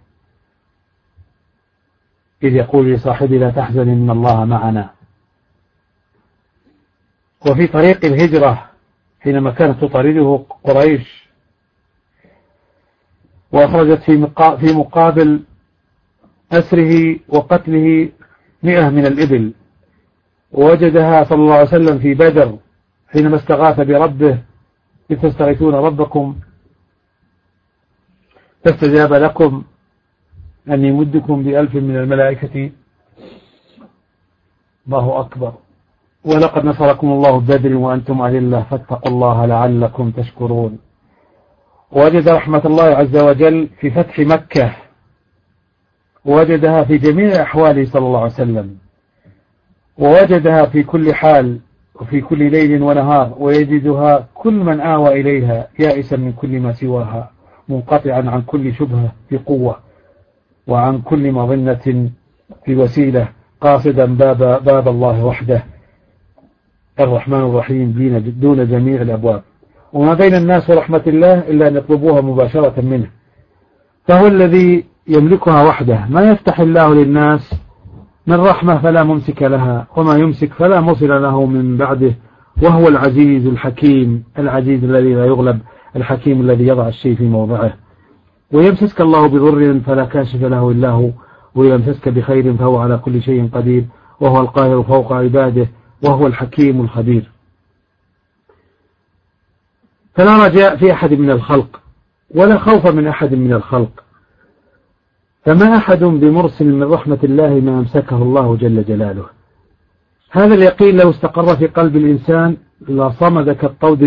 إذ 2.42 2.54
يقول 2.54 2.92
لصاحبي 2.92 3.38
لا 3.38 3.50
تحزن 3.50 3.88
إن 3.88 4.11
الله 4.11 4.44
معنا. 4.44 4.90
وفي 7.50 7.66
طريق 7.66 8.04
الهجرة 8.04 8.70
حينما 9.20 9.50
كانت 9.50 9.84
تطارده 9.84 10.44
قريش 10.64 11.28
وأخرجت 13.52 14.02
في 14.61 14.72
مقابل 14.74 15.42
أسره 16.52 17.16
وقتله 17.28 18.09
مئة 18.62 18.88
من 18.88 19.06
الإبل. 19.06 19.52
ووجدها 20.52 21.24
صلى 21.24 21.38
الله 21.38 21.54
عليه 21.54 21.68
وسلم 21.68 21.98
في 21.98 22.14
بدر 22.14 22.59
حينما 23.09 23.36
استغاث 23.36 23.80
بربه 23.80 24.38
إذ 25.11 25.20
تستغيثون 25.22 25.74
ربكم؟ 25.74 26.36
فاستجاب 28.64 29.12
لكم 29.12 29.62
أن 30.70 30.84
يمدكم 30.84 31.42
بألف 31.42 31.74
من 31.74 31.96
الملائكة. 31.96 32.70
الله 34.86 35.20
أكبر. 35.20 35.52
ولقد 36.24 36.64
نصركم 36.64 37.12
الله 37.12 37.40
بدر 37.40 37.76
وأنتم 37.76 38.22
أذلة 38.22 38.62
فاتقوا 38.62 39.12
الله 39.12 39.46
لعلكم 39.46 40.11
تشكرون. 40.11 40.78
وجد 41.92 42.28
رحمة 42.28 42.62
الله 42.64 42.84
عز 42.84 43.16
وجل 43.16 43.68
في 43.80 43.90
فتح 43.90 44.18
مكة. 44.18 44.72
ووجدها 46.24 46.84
في 46.84 46.98
جميع 46.98 47.42
أحواله 47.42 47.84
صلى 47.84 48.06
الله 48.06 48.20
عليه 48.20 48.32
وسلم. 48.32 48.76
ووجدها 49.98 50.66
في 50.66 50.82
كل 50.82 51.14
حال 51.14 51.61
وفي 51.94 52.20
كل 52.20 52.50
ليل 52.50 52.82
ونهار. 52.82 53.34
ويجدها 53.38 54.28
كل 54.34 54.54
من 54.54 54.80
آوى 54.80 55.20
إليها 55.20 55.68
يائسا 55.78 56.16
من 56.16 56.32
كل 56.32 56.61
ما 56.61 56.72
سواها. 56.72 57.38
منقطعا 57.69 58.31
عن 58.31 58.43
كل 58.43 58.75
شبهة 58.75 59.12
في 59.29 59.39
قوة 59.39 59.77
وعن 60.66 61.01
كل 61.01 61.33
مظنة 61.33 62.11
في 62.64 62.77
وسيلة 62.77 63.29
قاصدا 63.61 64.05
باب, 64.05 64.64
باب 64.64 64.89
الله 64.89 65.25
وحده. 65.25 65.64
الرحمن 67.01 67.41
الرحيم 67.41 67.93
دون 68.41 68.66
جميع 68.66 69.03
الأبواب. 69.03 69.43
وما 69.93 70.14
بين 70.14 70.35
الناس 70.35 70.71
ورحمة 70.71 71.03
الله 71.07 71.39
إلا 71.39 71.69
أن 71.69 71.77
يطلبوها 71.77 72.21
مباشرة 72.21 72.81
منه. 72.81 73.11
فهو 74.09 74.27
الذي 74.27 74.85
يملكها 75.09 75.62
وحده. 75.62 76.07
ما 76.11 76.23
يفتح 76.23 76.61
الله 76.61 76.95
للناس 76.95 77.55
من 78.27 78.41
رحمة 78.41 78.79
فلا 78.79 79.05
ممسك 79.05 79.43
لها 79.43 79.87
وما 79.97 80.16
يمسك 80.16 80.53
فلا 80.53 80.81
مصل 80.81 81.23
له 81.23 81.47
من 81.47 81.77
بعده. 81.77 82.14
وهو 82.62 82.89
العزيز 82.89 83.47
الحكيم 83.47 84.25
العزيز 84.39 84.85
الذي 84.85 85.14
لا 85.14 85.25
يغلب. 85.25 85.59
الحكيم 85.99 86.40
الذي 86.40 86.66
يضع 86.66 86.88
الشيء 86.88 87.16
في 87.16 87.24
موضعه. 87.24 87.76
ويمسسك 88.53 89.01
الله 89.01 89.26
بضر 89.26 89.80
فلا 89.86 90.05
كاشف 90.05 90.42
له 90.42 90.70
إلا 90.70 90.88
هو 90.90 91.11
ويمسسك 91.55 92.09
بخير 92.09 92.55
فهو 92.57 92.78
على 92.78 92.99
كل 92.99 93.22
شيء 93.22 93.49
قدير 93.53 93.84
وهو 94.20 94.40
القاهر 94.40 94.82
فوق 94.82 95.12
عباده 95.12 95.66
وهو 96.05 96.26
الحكيم 96.26 96.80
الخبير. 96.80 97.30
فلا 100.14 100.46
رجاء 100.46 100.76
في 100.76 100.92
أحد 100.92 101.12
من 101.12 101.30
الخلق 101.30 101.80
ولا 102.34 102.59
خوف 102.59 102.86
من 102.86 103.07
أحد 103.07 103.34
من 103.34 103.53
الخلق. 103.53 104.05
فما 105.44 105.76
أحد 105.76 106.05
بمرسل 106.05 106.66
من 106.66 106.82
رحمة 106.82 107.18
الله 107.24 107.49
ما 107.49 107.78
أمسكه 107.78 108.22
الله 108.22 108.57
جل 108.57 108.84
جلاله. 108.84 109.26
هذا 110.30 110.55
اليقين 110.55 110.96
لو 110.96 111.11
استقر 111.11 111.57
في 111.57 111.66
قلب 111.66 111.96
الإنسان 111.96 112.57
لصمد 112.81 113.51
كالطود 113.51 114.03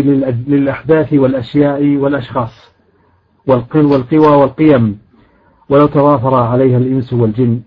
للأحداث 0.48 1.12
والأشياء 1.12 1.96
والأشخاص 1.96 2.72
والقوى 3.46 4.36
والقيم 4.36 4.98
ولو 5.68 5.86
توافر 5.86 6.34
عليها 6.34 6.78
الإنس 6.78 7.12
والجن 7.12 7.60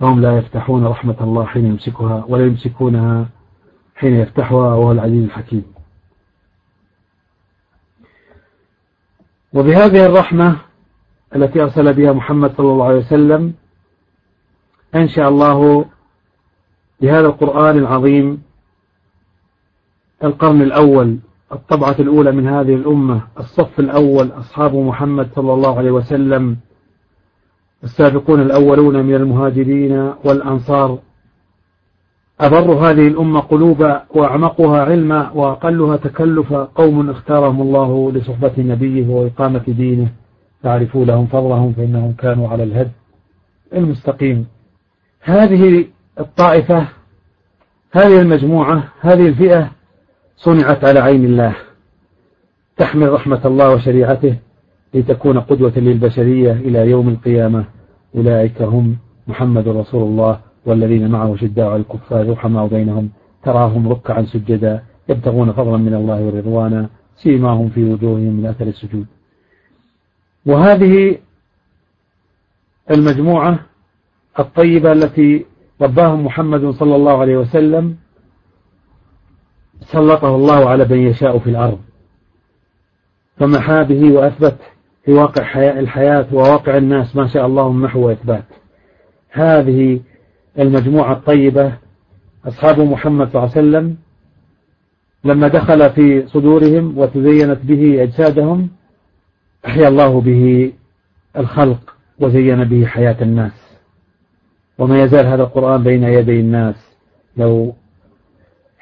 فهم 0.00 0.20
لا 0.20 0.38
يفتحون 0.38 0.84
رحمة 0.86 1.16
الله 1.20 1.44
حين 1.44 1.66
يمسكها 1.66 2.24
ولا 2.28 2.46
يمسكونها 2.46 3.28
حين 3.96 4.14
يفتحها 4.14 4.74
وهو 4.74 4.92
العزيز 4.92 5.24
الحكيم. 5.24 5.64
وبهذه 9.54 10.06
الرحمة 10.06 10.56
التي 11.36 11.62
أرسل 11.62 11.92
بها 11.92 12.12
محمد 12.12 12.56
صلى 12.56 12.72
الله 12.72 12.86
عليه 12.86 12.98
وسلم 12.98 13.54
أنشأ 14.94 15.28
الله 15.28 15.84
بهذا 17.00 17.26
القرآن 17.26 17.78
العظيم 17.78 18.42
القرن 20.24 20.62
الأول 20.62 21.18
الطبعة 21.52 21.96
الأولى 21.98 22.32
من 22.32 22.48
هذه 22.48 22.74
الأمة 22.74 23.22
الصف 23.38 23.80
الأول 23.80 24.30
أصحاب 24.38 24.74
محمد 24.74 25.28
صلى 25.34 25.54
الله 25.54 25.78
عليه 25.78 25.90
وسلم 25.90 26.56
السابقون 27.84 28.40
الأولون 28.40 29.04
من 29.04 29.14
المهاجرين 29.14 30.12
والأنصار. 30.24 30.98
أبر 32.40 32.72
هذه 32.72 33.08
الأمة 33.08 33.40
قلوبا 33.40 34.04
وأعمقها 34.10 34.80
علما 34.84 35.30
وأقلها 35.30 35.96
تكلفا 35.96 36.64
قوم 36.64 37.10
اختارهم 37.10 37.62
الله 37.62 38.12
لصحبة 38.12 38.52
نبيه 38.58 39.08
وإقامة 39.08 39.64
دينه. 39.66 40.08
تعرفوا 40.62 41.04
لهم 41.04 41.26
فضلهم 41.26 41.72
فإنهم 41.72 42.12
كانوا 42.12 42.48
على 42.48 42.62
الهد 42.62 42.90
المستقيم. 43.74 44.46
هذه 45.20 45.84
الطائفة 46.20 46.88
هذه 47.92 48.20
المجموعة 48.20 48.88
هذه 49.00 49.28
الفئة 49.28 49.70
صنعت 50.44 50.84
على 50.84 51.00
عين 51.00 51.24
الله. 51.24 51.54
تحمل 52.76 53.12
رحمة 53.12 53.40
الله 53.44 53.74
وشريعته 53.74 54.36
لتكون 54.94 55.40
قدوة 55.40 55.72
للبشرية 55.76 56.52
إلى 56.52 56.90
يوم 56.90 57.08
القيامة. 57.08 57.64
أولئك 58.16 58.62
هم 58.62 58.96
محمد 59.26 59.68
رسول 59.68 60.02
الله 60.02 60.40
والذين 60.66 61.10
معه 61.10 61.36
شداء 61.36 61.66
على 61.66 61.80
الكفار 61.80 62.30
رحماء 62.30 62.66
بينهم. 62.66 63.10
تراهم 63.42 63.88
ركعا 63.88 64.22
سجدا 64.22 64.82
يبتغون 65.08 65.52
فضلا 65.52 65.76
من 65.76 65.94
الله 65.94 66.22
ورضوانا 66.22 66.88
سيماهم 67.16 67.68
في 67.68 67.84
وجوههم 67.84 68.32
من 68.32 68.46
أثر 68.46 68.66
السجود. 68.66 69.06
وهذه 70.46 71.18
المجموعة 72.90 73.58
الطيبة 74.38 74.92
التي 74.92 75.46
رباهم 75.80 76.24
محمد 76.24 76.70
صلى 76.70 76.96
الله 76.96 77.20
عليه 77.20 77.36
وسلم 77.36 77.96
سلطه 79.84 80.36
الله 80.36 80.68
على 80.68 80.84
من 80.84 80.98
يشاء 80.98 81.38
في 81.38 81.50
الأرض. 81.50 81.78
فمحى 83.36 83.84
به 83.84 84.12
وأثبت 84.12 84.56
في 85.04 85.12
واقع 85.12 85.42
الحياة 85.78 86.26
وواقع 86.32 86.76
الناس 86.76 87.16
ما 87.16 87.26
شاء 87.26 87.46
الله 87.46 87.72
محو 87.72 88.06
وإثبات. 88.06 88.44
هذه 89.30 90.00
المجموعة 90.58 91.12
الطيبة 91.12 91.72
أصحاب 92.44 92.80
محمد 92.80 93.28
صلى 93.28 93.42
الله 93.42 93.56
عليه 93.56 93.68
وسلم 93.68 93.96
لما 95.24 95.48
دخل 95.48 95.90
في 95.90 96.26
صدورهم 96.26 96.98
وتزينت 96.98 97.58
به 97.64 98.02
أجسادهم 98.02 98.68
أحيا 99.66 99.88
الله 99.88 100.20
به 100.20 100.72
الخلق 101.38 101.96
وزين 102.20 102.64
به 102.64 102.86
حياة 102.86 103.16
الناس. 103.22 103.76
وما 104.78 105.02
يزال 105.02 105.26
هذا 105.26 105.42
القرآن 105.42 105.82
بين 105.82 106.02
يدي 106.04 106.40
الناس. 106.40 106.96
لو 107.36 107.74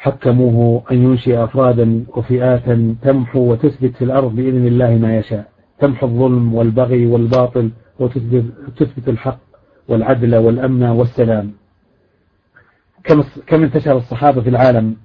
حكموه 0.02 0.82
أن 0.92 0.96
ينشئ 1.02 1.44
أفرادا 1.44 2.04
وفئات 2.16 2.62
تمحو 3.02 3.52
وتثبت 3.52 3.96
في 3.96 4.04
الأرض 4.04 4.36
بإذن 4.36 4.66
الله 4.66 4.98
ما 4.98 5.16
يشاء. 5.18 5.46
تمحو 5.78 6.06
الظلم 6.06 6.54
والبغي 6.54 7.06
والباطل 7.06 7.70
وتثبت 7.98 9.08
الحق 9.08 9.38
والعدل 9.88 10.36
والأمن 10.36 10.82
والسلام. 10.82 11.52
كم 13.46 13.62
انتشر 13.62 13.96
الصحابة 13.96 14.40
في 14.40 14.48
العالم 14.48 14.96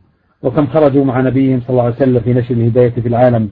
وكم 0.44 0.68
خرجوا 0.68 1.06
مع 1.06 1.22
نبيهم 1.22 1.60
صلى 1.62 1.70
الله 1.70 1.84
عليه 1.84 1.96
وسلم 1.96 2.20
في 2.20 2.34
نشر 2.34 2.54
الهداية 2.54 2.90
في 2.90 3.08
العالم. 3.08 3.50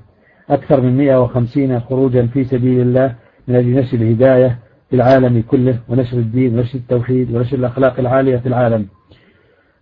أكثر 0.49 0.81
من 0.81 0.97
150 0.97 1.79
خروجا 1.79 2.25
في 2.25 2.43
سبيل 2.43 2.81
الله 2.81 3.15
من 3.47 3.55
أجل 3.55 3.69
نشر 3.69 3.97
الهداية 3.97 4.59
في 4.89 4.95
العالم 4.95 5.43
كله 5.47 5.79
ونشر 5.89 6.17
الدين 6.17 6.57
ونشر 6.57 6.77
التوحيد 6.77 7.35
ونشر 7.35 7.57
الأخلاق 7.57 7.99
العالية 7.99 8.37
في 8.37 8.47
العالم. 8.47 8.85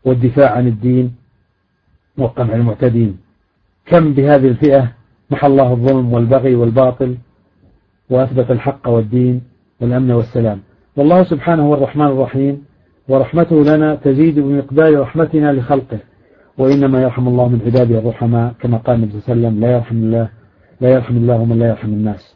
والدفاع 0.06 0.52
عن 0.52 0.68
الدين 0.68 1.21
وقمع 2.22 2.54
المعتدين. 2.54 3.18
كم 3.86 4.14
بهذه 4.14 4.48
الفئة 4.48 4.92
محى 5.30 5.48
الله 5.48 5.72
الظلم 5.72 6.14
والبغي 6.14 6.56
والباطل 6.56 7.16
وأثبت 8.10 8.52
الحق 8.52 8.88
والدين 8.88 9.42
والأمن 9.82 10.12
والسلام. 10.12 10.60
والله 10.96 11.24
سبحانه 11.24 11.64
هو 11.68 11.74
الرحمن 11.74 12.06
الرحيم 12.06 12.66
ورحمته 13.08 13.64
لنا 13.64 13.96
تزيد 13.96 14.40
بمقدار 14.40 15.00
رحمتنا 15.00 15.54
لخلقه. 15.54 16.00
وإنما 16.58 17.02
يرحم 17.02 17.28
الله 17.28 17.50
من 17.50 17.62
عباده 17.66 18.00
الرحماء 18.00 18.54
كما 18.60 18.78
قال 18.78 18.96
النبي 18.96 19.12
صلى 19.12 19.34
الله 19.34 19.48
عليه 19.48 19.48
وسلم 19.48 19.60
لا 19.62 19.72
يرحم 19.72 19.96
الله 19.96 20.30
لا 20.82 20.90
يرحم 20.90 21.18
الله 21.18 21.46
من 21.46 21.60
لا 21.60 21.68
يرحم 21.68 21.88
الناس. 21.88 22.36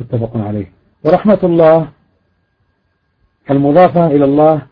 متفق 0.00 0.36
عليه. 0.36 0.66
ورحمة 1.04 1.38
الله 1.42 1.88
المضافة 3.50 4.06
إلى 4.06 4.24
الله 4.24 4.62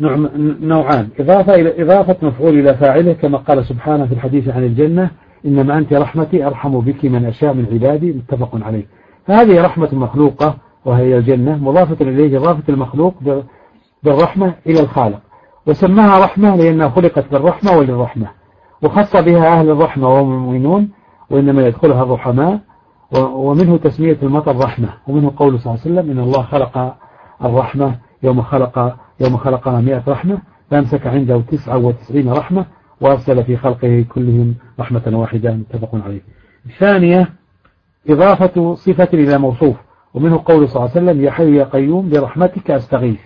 نوعان. 0.00 1.08
إضافة 1.20 1.54
إلى 1.54 1.82
إضافة 1.82 2.16
مفعول 2.22 2.58
إلى 2.58 2.74
فاعله 2.74 3.12
كما 3.12 3.38
قال 3.38 3.64
سبحانه 3.64 4.06
في 4.06 4.12
الحديث 4.12 4.48
عن 4.48 4.64
الجنة 4.64 5.10
إنما 5.46 5.78
أنت 5.78 5.92
رحمتي 5.92 6.46
أرحم 6.46 6.80
بك 6.80 7.04
من 7.04 7.24
أشاء 7.24 7.54
من 7.54 7.66
عبادي 7.72 8.12
متفق 8.12 8.50
عليه. 8.62 8.86
فهذه 9.26 9.62
رحمة 9.62 9.88
مخلوقة 9.92 10.54
وهي 10.84 11.18
الجنة 11.18 11.56
مضافة 11.56 11.96
إليه 12.00 12.38
إضافة 12.38 12.62
المخلوق 12.68 13.14
بالرحمة 14.02 14.54
إلى 14.66 14.80
الخالق. 14.80 15.20
وسماها 15.66 16.24
رحمة 16.24 16.56
لأنها 16.56 16.88
خلقت 16.88 17.24
بالرحمة 17.32 17.72
وللرحمة. 17.78 18.26
وخص 18.82 19.16
بها 19.16 19.60
أهل 19.60 19.70
الرحمة 19.70 20.08
وهم 20.08 20.32
المؤمنون 20.32 20.88
وإنما 21.30 21.66
يدخلها 21.66 22.02
الرحماء 22.02 22.60
ومنه 23.18 23.76
تسمية 23.76 24.18
المطر 24.22 24.56
رحمة 24.64 24.88
ومنه 25.08 25.32
قول 25.36 25.60
صلى 25.60 25.74
الله 25.74 25.82
عليه 25.84 25.94
وسلم 25.94 26.10
إن 26.10 26.24
الله 26.24 26.42
خلق 26.42 26.94
الرحمة 27.44 27.94
يوم 28.22 28.42
خلق 28.42 28.96
يوم 29.20 29.36
خلقها 29.36 29.80
مئة 29.80 30.02
رحمة 30.08 30.38
فأمسك 30.70 31.06
عنده 31.06 31.40
تسعة 31.40 31.78
وتسعين 31.78 32.32
رحمة 32.32 32.66
وأرسل 33.00 33.44
في 33.44 33.56
خلقه 33.56 34.04
كلهم 34.08 34.54
رحمة 34.80 35.02
واحدة 35.06 35.54
متفق 35.54 35.94
عليه. 35.94 36.20
الثانية 36.66 37.32
إضافة 38.08 38.74
صفة 38.74 39.08
إلى 39.14 39.38
موصوف 39.38 39.76
ومنه 40.14 40.42
قول 40.44 40.68
صلى 40.68 40.76
الله 40.76 40.90
عليه 40.96 41.02
وسلم 41.06 41.24
يا 41.24 41.30
حي 41.30 41.56
يا 41.56 41.64
قيوم 41.64 42.10
برحمتك 42.10 42.70
أستغيث. 42.70 43.20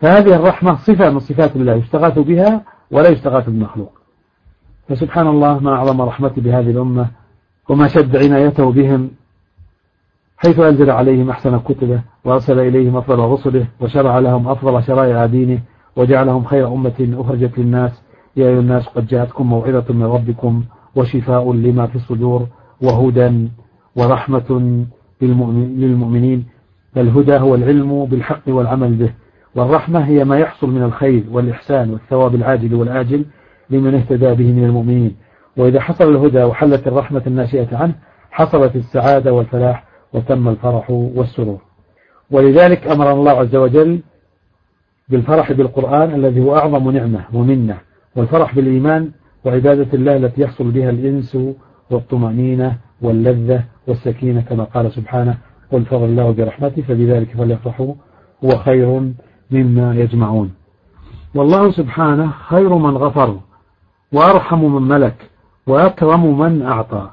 فهذه 0.00 0.36
الرحمة 0.36 0.76
صفة 0.76 1.10
من 1.10 1.18
صفات 1.18 1.56
الله 1.56 1.74
يستغاث 1.74 2.18
بها 2.18 2.62
ولا 2.90 3.08
يستغاث 3.08 3.46
بالمخلوق. 3.46 3.92
فسبحان 4.88 5.26
الله 5.26 5.58
ما 5.58 5.70
أعظم 5.70 6.00
رحمته 6.00 6.42
بهذه 6.42 6.70
الأمة 6.70 7.06
وما 7.68 7.88
شد 7.88 8.16
عنايته 8.16 8.72
بهم 8.72 9.10
حيث 10.42 10.58
أنزل 10.58 10.90
عليهم 10.90 11.30
أحسن 11.30 11.58
كتبه 11.58 12.00
وأرسل 12.24 12.58
إليهم 12.58 12.96
أفضل 12.96 13.18
رسله 13.18 13.66
وشرع 13.80 14.18
لهم 14.18 14.48
أفضل 14.48 14.82
شرائع 14.82 15.26
دينه 15.26 15.58
وجعلهم 15.96 16.44
خير 16.44 16.72
أمة 16.72 17.14
أخرجت 17.18 17.58
للناس. 17.58 18.02
يا 18.36 18.48
أيها 18.48 18.60
الناس 18.60 18.86
قد 18.86 19.06
جاءتكم 19.06 19.46
موعظة 19.46 19.94
من 19.94 20.02
ربكم 20.02 20.64
وشفاء 20.96 21.52
لما 21.52 21.86
في 21.86 21.96
الصدور 21.96 22.46
وهدى 22.82 23.48
ورحمة 23.96 24.84
للمؤمنين. 25.22 26.46
فالهدى 26.94 27.36
هو 27.36 27.54
العلم 27.54 28.04
بالحق 28.04 28.42
والعمل 28.48 28.94
به. 28.94 29.12
والرحمة 29.54 30.00
هي 30.00 30.24
ما 30.24 30.38
يحصل 30.38 30.70
من 30.70 30.82
الخير 30.82 31.24
والإحسان 31.32 31.90
والثواب 31.90 32.34
العاجل 32.34 32.74
والآجل 32.74 33.24
لمن 33.70 33.94
اهتدى 33.94 34.34
به 34.34 34.52
من 34.52 34.64
المؤمنين. 34.64 35.16
وإذا 35.56 35.80
حصل 35.80 36.10
الهدى 36.10 36.42
وحلت 36.42 36.86
الرحمة 36.86 37.22
الناشئة 37.26 37.76
عنه 37.76 37.94
حصلت 38.30 38.76
السعادة 38.76 39.32
والفلاح 39.32 39.89
وتم 40.14 40.48
الفرح 40.48 40.90
والسرور. 40.90 41.60
ولذلك 42.30 42.86
أمر 42.86 43.12
الله 43.12 43.30
عز 43.30 43.56
وجل 43.56 44.00
بالفرح 45.08 45.52
بالقرآن 45.52 46.14
الذي 46.14 46.40
هو 46.40 46.56
أعظم 46.56 46.90
نعمة 46.90 47.24
ومنة 47.32 47.78
والفرح 48.16 48.54
بالإيمان 48.54 49.10
وعبادة 49.44 49.86
الله 49.94 50.16
التي 50.16 50.42
يحصل 50.42 50.70
بها 50.70 50.90
الإنس 50.90 51.38
والطمأنينة 51.90 52.76
واللذة 53.02 53.64
والسكينة 53.86 54.40
كما 54.40 54.64
قال 54.64 54.92
سبحانه 54.92 55.38
قل 55.72 55.84
فضل 55.84 56.04
الله 56.04 56.30
برحمته 56.30 56.82
فبذلك 56.82 57.36
فليفرحوا 57.36 57.94
هو 58.44 58.48
خير 58.50 59.12
مما 59.50 59.94
يجمعون. 59.94 60.52
والله 61.34 61.70
سبحانه 61.70 62.30
خير 62.48 62.74
من 62.74 62.96
غفر 62.96 63.40
وأرحم 64.12 64.64
من 64.64 64.82
ملك 64.82 65.30
وأكرم 65.66 66.38
من 66.38 66.62
أعطى. 66.62 67.10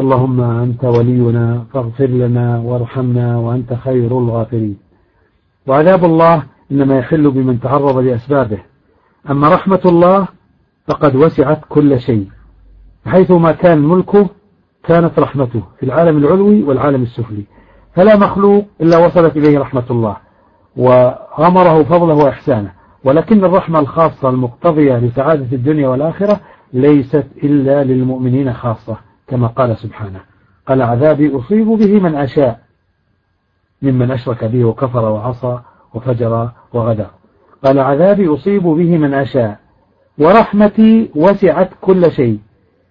اللهم 0.00 0.40
أنت 0.40 0.84
ولينا 0.84 1.64
فاغفر 1.72 2.06
لنا 2.06 2.58
وارحمنا 2.58 3.36
وأنت 3.38 3.74
خير 3.74 4.18
الغافرين. 4.18 4.76
وعذاب 5.66 6.04
الله 6.04 6.42
إنما 6.72 6.98
يحل 6.98 7.30
بمن 7.30 7.60
تعرض 7.60 7.98
لأسبابه. 7.98 8.58
أما 9.30 9.48
رحمة 9.48 9.80
الله 9.84 10.28
فقد 10.86 11.16
وسعت 11.16 11.60
كل 11.68 12.00
شيء. 12.00 12.28
حيثما 13.06 13.52
كان 13.52 13.78
ملكه 13.78 14.28
كانت 14.84 15.18
رحمته 15.18 15.62
في 15.78 15.86
العالم 15.86 16.16
العلوي 16.18 16.62
والعالم 16.62 17.02
السفلي. 17.02 17.44
فلا 17.94 18.16
مخلوق 18.16 18.66
إلا 18.80 19.06
وصلت 19.06 19.36
إليه 19.36 19.58
رحمة 19.58 19.84
الله 19.90 20.16
وغمره 20.76 21.82
فضله 21.82 22.14
وإحسانه. 22.14 22.72
ولكن 23.04 23.44
الرحمة 23.44 23.78
الخاصة 23.78 24.28
المقتضية 24.28 24.98
لسعادة 24.98 25.56
الدنيا 25.56 25.88
والآخرة 25.88 26.40
ليست 26.72 27.26
إلا 27.44 27.84
للمؤمنين 27.84 28.52
خاصة. 28.52 29.11
كما 29.32 29.46
قال 29.46 29.76
سبحانه. 29.76 30.20
قال 30.66 30.82
عذابي 30.82 31.36
أصيب 31.36 31.66
به 31.66 32.00
من 32.00 32.14
أشاء 32.14 32.60
ممن 33.82 34.10
أشرك 34.10 34.44
به 34.44 34.64
وكفر 34.64 35.04
وعصى 35.04 35.58
وفجر 35.94 36.50
وغدر. 36.72 37.10
قال 37.64 37.78
عذابي 37.78 38.34
أصيب 38.34 38.62
به 38.62 38.98
من 38.98 39.14
أشاء 39.14 39.60
ورحمتي 40.18 41.10
وسعت 41.14 41.70
كل 41.80 42.12
شيء 42.12 42.38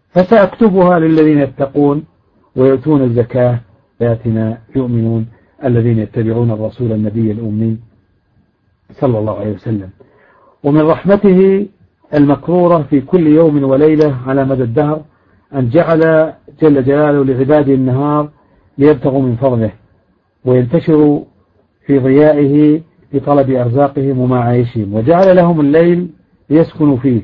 فسأكتبها 0.10 1.00
للذين 1.00 1.40
يتقون 1.40 2.04
ويؤتون 2.56 3.02
الزكاة 3.02 3.60
بآياتنا 4.00 4.58
يؤمنون 4.76 5.28
الذين 5.64 6.00
يتبعون 6.00 6.52
الرسول 6.52 6.92
النبي 6.92 7.32
الأمي 7.32 7.78
صلى 8.92 9.20
الله 9.20 9.40
عليه 9.40 9.54
وسلم. 9.54 9.90
ومن 10.64 10.82
رحمته 10.82 11.68
المكرورة 12.14 12.78
في 12.90 13.02
كل 13.02 13.28
يوم 13.28 13.64
وليلة 13.64 14.18
على 14.28 14.46
مدى 14.46 14.64
الدهر 14.64 15.02
أن 15.56 15.70
جعل 15.70 16.34
جل 16.62 16.84
جلاله 16.84 17.26
لعباده 17.26 17.74
النهار 17.74 18.30
ليبتغوا 18.78 19.22
من 19.22 19.36
فضله 19.36 19.72
وينتشروا 20.46 21.24
في 21.86 22.00
ضيائه 22.00 22.82
لطلب 23.14 23.50
أرزاقهم 23.50 24.20
ومعايشهم 24.20 24.94
وجعل 24.94 25.36
لهم 25.36 25.60
الليل 25.60 26.10
ليسكنوا 26.50 26.98
فيه 26.98 27.22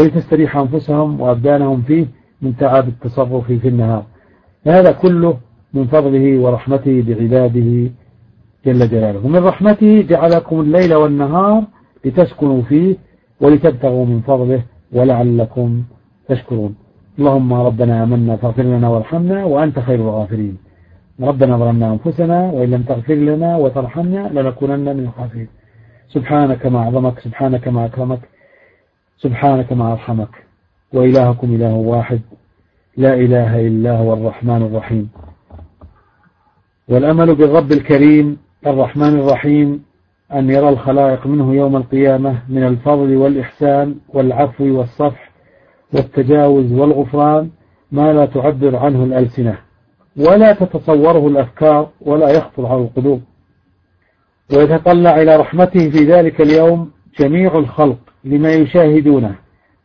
ولتستريح 0.00 0.56
أنفسهم 0.56 1.20
وأبدانهم 1.20 1.82
فيه 1.82 2.06
من 2.42 2.56
تعب 2.56 2.88
التصرف 2.88 3.52
في 3.52 3.68
النهار. 3.68 4.04
هذا 4.66 4.92
كله 4.92 5.38
من 5.74 5.86
فضله 5.86 6.38
ورحمته 6.38 7.04
بعباده 7.06 7.90
جل 8.66 8.88
جلاله. 8.88 9.26
ومن 9.26 9.44
رحمته 9.44 10.06
جعلكم 10.08 10.60
الليل 10.60 10.94
والنهار 10.94 11.64
لتسكنوا 12.04 12.62
فيه 12.62 12.96
ولتبتغوا 13.40 14.06
من 14.06 14.20
فضله 14.20 14.62
ولعلكم 14.92 15.82
تشكرون. 16.28 16.74
اللهم 17.18 17.52
ربنا 17.52 18.02
آمنا 18.02 18.36
فاغفر 18.36 18.62
لنا 18.62 18.88
وارحمنا 18.88 19.44
وأنت 19.44 19.78
خير 19.78 20.00
الغافرين. 20.00 20.56
ربنا 21.20 21.56
ظلمنا 21.56 21.92
أنفسنا 21.92 22.50
وإن 22.50 22.70
لم 22.70 22.82
تغفر 22.82 23.14
لنا 23.14 23.56
وترحمنا 23.56 24.28
لنكونن 24.32 24.96
من 24.96 25.04
الخاسرين. 25.04 25.48
سبحانك 26.08 26.66
ما 26.66 26.78
أعظمك 26.78 27.18
سبحانك 27.20 27.68
ما 27.68 27.86
أكرمك 27.86 28.20
سبحانك 29.18 29.72
ما 29.72 29.92
أرحمك. 29.92 30.28
وإلهكم 30.92 31.54
إله 31.54 31.74
واحد 31.74 32.20
لا 32.96 33.14
إله 33.14 33.66
إلا 33.68 33.98
هو 33.98 34.12
الرحمن 34.12 34.62
الرحيم. 34.62 35.10
والأمل 36.88 37.34
بالرب 37.34 37.72
الكريم 37.72 38.36
الرحمن 38.66 39.14
الرحيم 39.20 39.82
أن 40.32 40.50
يرى 40.50 40.68
الخلائق 40.68 41.26
منه 41.26 41.54
يوم 41.54 41.76
القيامة 41.76 42.42
من 42.48 42.62
الفضل 42.66 43.16
والإحسان 43.16 43.94
والعفو 44.08 44.64
والصفح 44.78 45.27
والتجاوز 45.92 46.72
والغفران 46.72 47.50
ما 47.92 48.12
لا 48.12 48.26
تعبر 48.26 48.76
عنه 48.76 49.04
الألسنة 49.04 49.58
ولا 50.16 50.52
تتصوره 50.52 51.28
الأفكار 51.28 51.88
ولا 52.00 52.30
يخطر 52.30 52.66
على 52.66 52.80
القلوب. 52.80 53.22
ويتطلع 54.52 55.22
إلى 55.22 55.36
رحمته 55.36 55.90
في 55.90 56.04
ذلك 56.04 56.40
اليوم 56.40 56.90
جميع 57.18 57.58
الخلق 57.58 57.98
لما 58.24 58.52
يشاهدونه 58.52 59.34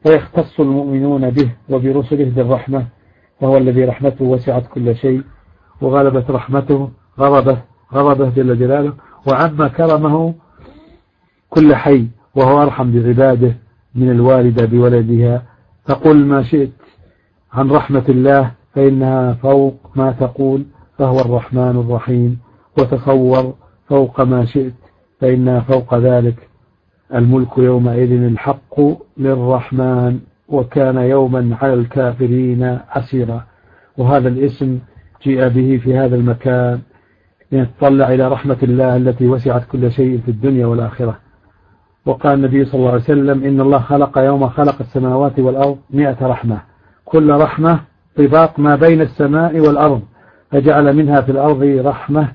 فيختص 0.03 0.59
المؤمنون 0.59 1.29
به 1.29 1.49
وبرسله 1.69 2.31
بالرحمة 2.35 2.85
وهو 3.41 3.57
الذي 3.57 3.85
رحمته 3.85 4.25
وسعت 4.25 4.67
كل 4.67 4.95
شيء 4.95 5.21
وغلبت 5.81 6.31
رحمته 6.31 6.89
غضبه 7.19 7.57
غضبه 7.93 8.29
جل 8.29 8.59
جلاله 8.59 8.93
وعم 9.27 9.67
كرمه 9.67 10.33
كل 11.49 11.75
حي 11.75 12.07
وهو 12.35 12.61
أرحم 12.61 12.91
بعباده 12.91 13.55
من 13.95 14.09
الوالدة 14.11 14.65
بولدها 14.65 15.43
فقل 15.85 16.25
ما 16.25 16.43
شئت 16.43 16.71
عن 17.53 17.71
رحمة 17.71 18.05
الله 18.09 18.51
فإنها 18.75 19.33
فوق 19.33 19.75
ما 19.95 20.11
تقول 20.11 20.65
فهو 20.97 21.19
الرحمن 21.19 21.79
الرحيم. 21.79 22.39
وتصور 22.77 23.53
فوق 23.87 24.21
ما 24.21 24.45
شئت 24.45 24.73
فإنها 25.21 25.59
فوق 25.59 25.95
ذلك 25.95 26.49
الملك 27.15 27.57
يومئذ 27.57 28.11
الحق 28.11 28.79
للرحمن 29.17 30.19
وكان 30.47 30.97
يوما 30.97 31.57
على 31.61 31.73
الكافرين 31.73 32.79
عسيرا 32.89 33.45
وهذا 33.97 34.27
الاسم 34.27 34.79
جيء 35.23 35.47
به 35.47 35.79
في 35.83 35.97
هذا 35.97 36.15
المكان 36.15 36.79
لنتطلع 37.51 38.13
إلى 38.13 38.27
رحمة 38.27 38.57
الله 38.63 38.97
التي 38.97 39.27
وسعت 39.27 39.65
كل 39.71 39.91
شيء 39.91 40.21
في 40.25 40.31
الدنيا 40.31 40.65
والآخرة. 40.65 41.19
وقال 42.05 42.33
النبي 42.33 42.65
صلى 42.65 42.79
الله 42.79 42.91
عليه 42.91 43.01
وسلم 43.01 43.43
إن 43.43 43.61
الله 43.61 43.79
خلق 43.79 44.17
يوم 44.17 44.49
خلق 44.49 44.75
السماوات 44.79 45.39
والأرض 45.39 45.77
مئة 45.89 46.17
رحمة. 46.27 46.61
كل 47.05 47.31
رحمة 47.31 47.79
طباق 48.17 48.59
ما 48.59 48.75
بين 48.75 49.01
السماء 49.01 49.59
والأرض 49.59 50.01
فجعل 50.51 50.95
منها 50.95 51.21
في 51.21 51.31
الأرض 51.31 51.63
رحمة 51.63 52.27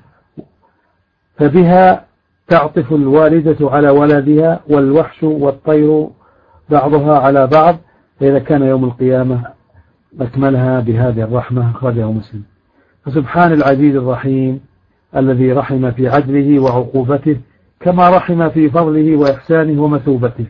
فبها 1.37 2.05
تعطف 2.47 2.93
الوالدة 2.93 3.57
على 3.61 3.89
ولدها 3.89 4.59
والوحش 4.69 5.23
والطير 5.23 6.07
بعضها 6.69 7.19
على 7.19 7.47
بعض 7.47 7.77
فإذا 8.19 8.39
كان 8.39 8.61
يوم 8.61 8.83
القيامة 8.83 9.41
أكملها 10.21 10.79
بهذه 10.79 11.21
الرحمة 11.21 11.71
أخرجه 11.71 12.11
مسلم. 12.11 12.43
فسبحان 13.05 13.53
العزيز 13.53 13.95
الرحيم 13.95 14.59
الذي 15.15 15.53
رحم 15.53 15.91
في 15.91 16.07
عدله 16.07 16.59
وعقوبته 16.59 17.37
كما 17.79 18.09
رحم 18.09 18.49
في 18.49 18.69
فضله 18.69 19.17
وإحسانه 19.17 19.83
ومثوبته. 19.83 20.45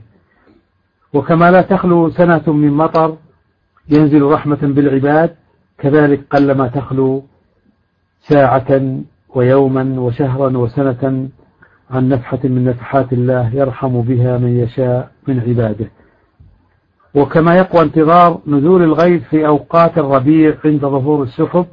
وكما 1.14 1.52
لا 1.52 1.62
تخلو 1.62 2.10
سنة 2.10 2.44
من 2.48 2.72
مطر 2.72 3.18
ينزل 3.90 4.22
رحمة 4.22 4.60
بالعباد 4.62 5.36
كذلك 5.78 6.22
قلما 6.32 6.68
تخلو 6.68 7.24
ساعة 8.22 9.00
ويوما 9.36 10.00
وشهرا 10.00 10.58
وسنة 10.58 11.30
عن 11.92 12.10
نفحة 12.10 12.40
من 12.44 12.64
نفحات 12.64 13.14
الله 13.14 13.56
يرحم 13.56 14.02
بها 14.02 14.38
من 14.38 14.58
يشاء 14.60 15.12
من 15.28 15.40
عباده. 15.40 15.92
وكما 17.16 17.56
يقوى 17.56 17.82
انتظار 17.82 18.40
نزول 18.48 18.84
الغيث 18.84 19.24
في 19.24 19.48
أوقات 19.48 19.98
الربيع 19.98 20.56
عند 20.66 20.82
ظهور 20.82 21.24
السحب 21.24 21.66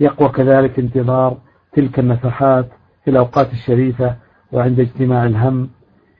يقوى 0.00 0.28
كذلك 0.28 0.78
انتظار 0.78 1.36
تلك 1.72 1.98
النفحات 1.98 2.68
في 3.04 3.10
الأوقات 3.10 3.52
الشريفة 3.52 4.16
وعند 4.52 4.80
اجتماع 4.80 5.26
الهم 5.26 5.68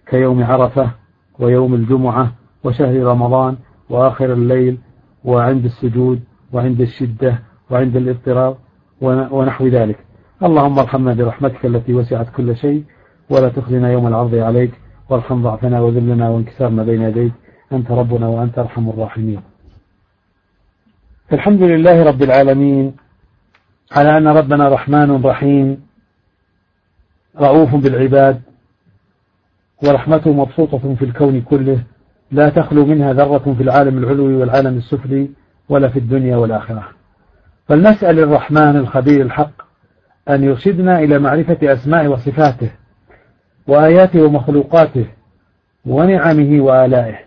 كيوم 0.07 0.45
عرفة 0.45 0.91
ويوم 1.39 1.75
الجمعة 1.75 2.33
وشهر 2.65 3.03
رمضان 3.03 3.57
وآخر 3.91 4.33
الليل 4.33 4.79
وعند 5.25 5.65
السجود 5.65 6.21
وعند 6.53 6.81
الشدة 6.81 7.39
وعند 7.71 7.97
الاضطراب 7.97 8.57
ونحو 9.01 9.67
ذلك. 9.67 9.99
اللهم 10.43 10.79
ارحمنا 10.79 11.15
برحمتك 11.15 11.67
التي 11.67 11.95
وسعت 11.95 12.29
كل 12.37 12.57
شيء 12.57 12.85
ولا 13.31 13.49
تخزنا 13.49 13.93
يوم 13.93 14.07
العرض 14.07 14.35
عليك 14.35 14.73
وارحم 15.09 15.43
ضعفنا 15.43 15.81
وذلنا 15.81 16.29
وانكسارنا 16.29 16.83
بين 16.83 17.03
يديك. 17.03 17.33
أنت 17.73 17.91
ربنا 17.91 18.29
وأنت 18.29 18.59
أرحم 18.59 18.89
الراحمين. 18.89 19.41
الحمد 21.33 21.63
لله 21.63 22.03
رب 22.03 22.23
العالمين 22.23 22.97
على 23.93 24.19
أن 24.19 24.29
ربنا 24.29 24.69
رحمن 24.69 25.23
رحيم 25.23 25.88
رؤوف 27.41 27.75
بالعباد 27.75 28.41
ورحمته 29.85 30.33
مبسوطة 30.33 30.95
في 30.95 31.05
الكون 31.05 31.41
كله 31.41 31.83
لا 32.31 32.49
تخلو 32.49 32.87
منها 32.87 33.13
ذرة 33.13 33.55
في 33.57 33.63
العالم 33.63 33.99
العلوي 33.99 34.35
والعالم 34.35 34.77
السفلي 34.77 35.31
ولا 35.69 35.89
في 35.89 35.99
الدنيا 35.99 36.37
والآخرة. 36.37 36.89
فلنسأل 37.69 38.19
الرحمن 38.19 38.77
الخبير 38.77 39.23
الحق 39.23 39.63
أن 40.29 40.45
يرشدنا 40.45 40.99
إلى 40.99 41.19
معرفة 41.19 41.73
أسماء 41.73 42.07
وصفاته 42.07 42.71
وآياته 43.67 44.23
ومخلوقاته 44.23 45.07
ونعمه 45.87 46.61
وآلائه 46.61 47.19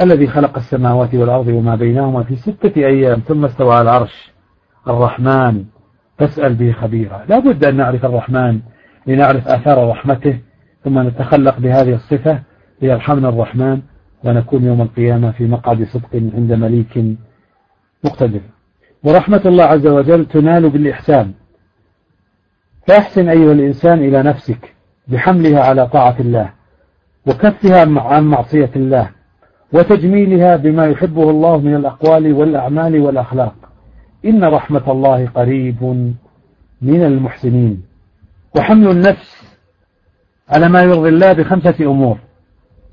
الذي 0.00 0.26
خلق 0.26 0.56
السماوات 0.56 1.14
والأرض 1.14 1.46
وما 1.46 1.74
بينهما 1.74 2.22
في 2.22 2.36
ستة 2.36 2.76
أيام 2.76 3.18
ثم 3.18 3.44
استوى 3.44 3.74
على 3.74 3.82
العرش. 3.82 4.32
الرحمن 4.88 5.64
فاسأل 6.18 6.54
به 6.54 6.72
خبيرا. 6.72 7.24
لا 7.28 7.38
بد 7.38 7.64
أن 7.64 7.76
نعرف 7.76 8.04
الرحمن 8.04 8.60
لنعرف 9.06 9.48
آثار 9.48 9.88
رحمته 9.88 10.38
ثم 10.84 11.08
نتخلق 11.08 11.58
بهذه 11.58 11.94
الصفة 11.94 12.42
ليرحمنا 12.82 13.28
الرحمن 13.28 13.80
ونكون 14.24 14.64
يوم 14.64 14.82
القيامة 14.82 15.30
في 15.30 15.46
مقعد 15.46 15.84
صدق 15.84 16.08
عند 16.14 16.52
مليك 16.52 17.04
مقتدر. 18.04 18.40
ورحمة 19.04 19.42
الله 19.46 19.64
عز 19.64 19.86
وجل 19.86 20.26
تنال 20.26 20.70
بالإحسان. 20.70 21.32
فأحسن 22.86 23.28
أيها 23.28 23.52
الإنسان 23.52 23.98
إلى 23.98 24.22
نفسك 24.22 24.74
بحملها 25.08 25.60
على 25.60 25.88
طاعة 25.88 26.16
الله 26.20 26.50
وكفها 27.26 28.00
عن 28.00 28.24
معصية 28.24 28.70
الله 28.76 29.10
وتجميلها 29.72 30.56
بما 30.56 30.86
يحبه 30.86 31.30
الله 31.30 31.58
من 31.60 31.74
الأقوال 31.74 32.32
والأعمال 32.32 33.00
والأخلاق. 33.00 33.54
إن 34.24 34.44
رحمة 34.44 34.92
الله 34.92 35.26
قريب 35.26 35.82
من 36.82 37.02
المحسنين. 37.02 37.93
وحمل 38.56 38.90
النفس 38.90 39.56
على 40.48 40.68
ما 40.68 40.82
يرضي 40.82 41.08
الله 41.08 41.32
بخمسة 41.32 41.74
أمور. 41.80 42.18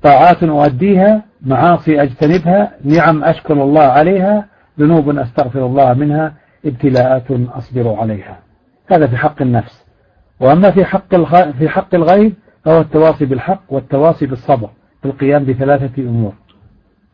طاعات 0.02 0.42
أؤديها 0.42 1.22
معاصي 1.42 2.02
أجتنبها 2.02 2.72
نعم 2.84 3.24
أشكر 3.24 3.62
الله 3.62 3.82
عليها 3.82 4.46
ذنوب 4.80 5.18
أستغفر 5.18 5.66
الله 5.66 5.94
منها 5.94 6.34
ابتلاءات 6.66 7.30
أصبر 7.30 7.94
عليها. 7.94 8.38
هذا 8.86 9.06
في 9.06 9.16
حق 9.16 9.42
النفس. 9.42 9.84
وأما 10.40 10.70
في 10.70 10.84
حق 10.84 11.16
في 11.58 11.68
حق 11.68 11.94
الغيب 11.94 12.34
فهو 12.64 12.80
التواصي 12.80 13.24
بالحق 13.24 13.62
والتواصي 13.68 14.26
بالصبر 14.26 14.70
في 15.02 15.08
القيام 15.08 15.44
بثلاثة 15.44 16.02
أمور. 16.02 16.32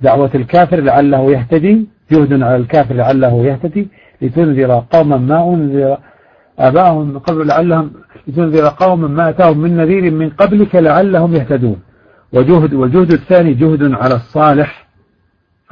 دعوة 0.00 0.30
الكافر 0.34 0.80
لعله 0.80 1.30
يهتدي 1.30 1.88
جهد 2.10 2.42
على 2.42 2.56
الكافر 2.56 2.94
لعله 2.94 3.44
يهتدي 3.44 3.88
لتنذر 4.22 4.84
قوما 4.90 5.16
ما 5.16 5.54
أنذر 5.54 5.98
آباءهم 6.58 7.08
من 7.08 7.18
قبل 7.18 7.46
لعلهم 7.46 7.90
لتنذر 8.26 8.68
قوما 8.68 9.08
ما 9.08 9.28
أتاهم 9.28 9.58
من 9.58 9.76
نذير 9.76 10.10
من 10.10 10.30
قبلك 10.30 10.74
لعلهم 10.74 11.34
يهتدون. 11.34 11.80
وجهد 12.32 12.74
والجهد 12.74 13.12
الثاني 13.12 13.54
جهد 13.54 13.92
على 13.92 14.14
الصالح. 14.14 14.88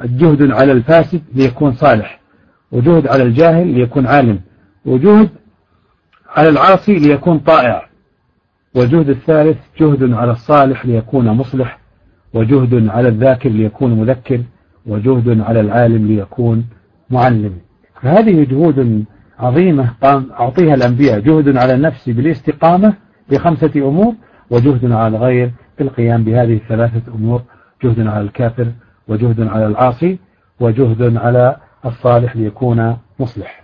الجهد 0.03 0.51
على 0.51 0.71
الفاسد 0.71 1.21
ليكون 1.33 1.73
صالح. 1.73 2.19
وجهد 2.71 3.07
على 3.07 3.23
الجاهل 3.23 3.67
ليكون 3.67 4.07
عالم. 4.07 4.39
وجهد 4.85 5.29
على 6.35 6.49
العاصي 6.49 6.95
ليكون 6.99 7.39
طائع. 7.39 7.87
والجهد 8.75 9.09
الثالث 9.09 9.57
جهد 9.79 10.13
على 10.13 10.31
الصالح 10.31 10.85
ليكون 10.85 11.29
مصلح. 11.29 11.79
وجهد 12.33 12.87
على 12.89 13.07
الذاكر 13.07 13.49
ليكون 13.49 13.99
مذكر. 13.99 14.41
وجهد 14.85 15.41
على 15.41 15.59
العالم 15.59 16.07
ليكون 16.07 16.65
معلم. 17.09 17.53
فهذه 18.01 18.43
جهود 18.49 19.05
عظيمة. 19.39 19.93
قام 20.03 20.31
أعطيها 20.31 20.73
الأنبياء 20.73 21.19
جهد 21.19 21.57
على 21.57 21.73
النفس 21.73 22.09
بالاستقامة 22.09 22.93
بخمسة 23.29 23.71
أمور 23.75 24.13
وجهد 24.49 24.91
على 24.91 25.17
الغير 25.17 25.51
في 25.77 25.83
القيام 25.83 26.23
بهذه 26.23 26.53
الثلاثة 26.53 27.13
أمور 27.15 27.41
جهد 27.83 28.07
على 28.07 28.21
الكافر 28.21 28.67
وجهد 29.07 29.47
على 29.47 29.67
العاصي 29.67 30.19
وجهد 30.59 31.17
على 31.17 31.55
الصالح 31.85 32.35
ليكون 32.35 32.97
مصلح. 33.19 33.63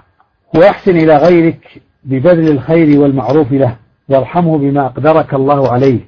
وأحسن 0.55 0.95
إلى 0.95 1.17
غيرك 1.17 1.81
ببذل 2.03 2.51
الخير 2.51 2.99
والمعروف 2.99 3.51
له 3.51 3.75
وارحمه 4.09 4.57
بما 4.57 4.85
أقدرك 4.85 5.33
الله 5.33 5.71
عليه 5.71 5.99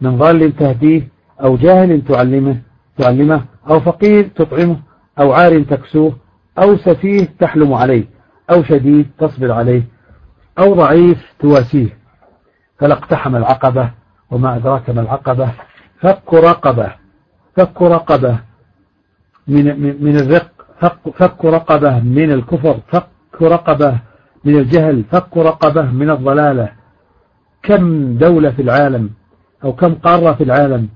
من 0.00 0.18
ضال 0.18 0.56
تهديه 0.56 1.08
أو 1.42 1.56
جاهل 1.56 2.02
تعلمه 2.02 2.56
تعلمه 2.98 3.44
أو 3.70 3.80
فقير 3.80 4.28
تطعمه 4.36 4.76
أو 5.18 5.32
عار 5.32 5.62
تكسوه 5.62 6.16
أو 6.58 6.76
سفيه 6.76 7.28
تحلم 7.38 7.74
عليه. 7.74 8.13
أو 8.50 8.62
شديد 8.62 9.10
تصبر 9.18 9.52
عليه 9.52 9.82
أو 10.58 10.74
ضعيف 10.74 11.34
تواسيه. 11.38 11.98
فلا 12.78 12.94
اقتحم 12.94 13.36
العقبة 13.36 13.90
وما 14.30 14.56
أدراك 14.56 14.90
ما 14.90 15.00
العقبة. 15.00 15.50
فك 16.00 16.34
رقبة 16.34 16.92
فك 17.56 17.82
رقبة 17.82 18.38
من, 19.48 19.64
من 20.04 20.16
الرق 20.16 20.50
فك, 20.80 20.98
فك 21.14 21.44
رقبة 21.44 22.00
من 22.00 22.32
الكفر 22.32 22.80
فك 22.88 23.42
رقبة 23.42 23.98
من 24.44 24.58
الجهل 24.58 25.04
فك 25.12 25.36
رقبة 25.36 25.82
من 25.82 26.10
الضلالة. 26.10 26.72
كم 27.62 28.14
دولة 28.18 28.50
في 28.50 28.62
العالم 28.62 29.10
أو 29.64 29.72
كم 29.72 29.94
قارة 29.94 30.32
في 30.32 30.44
العالم 30.44 30.88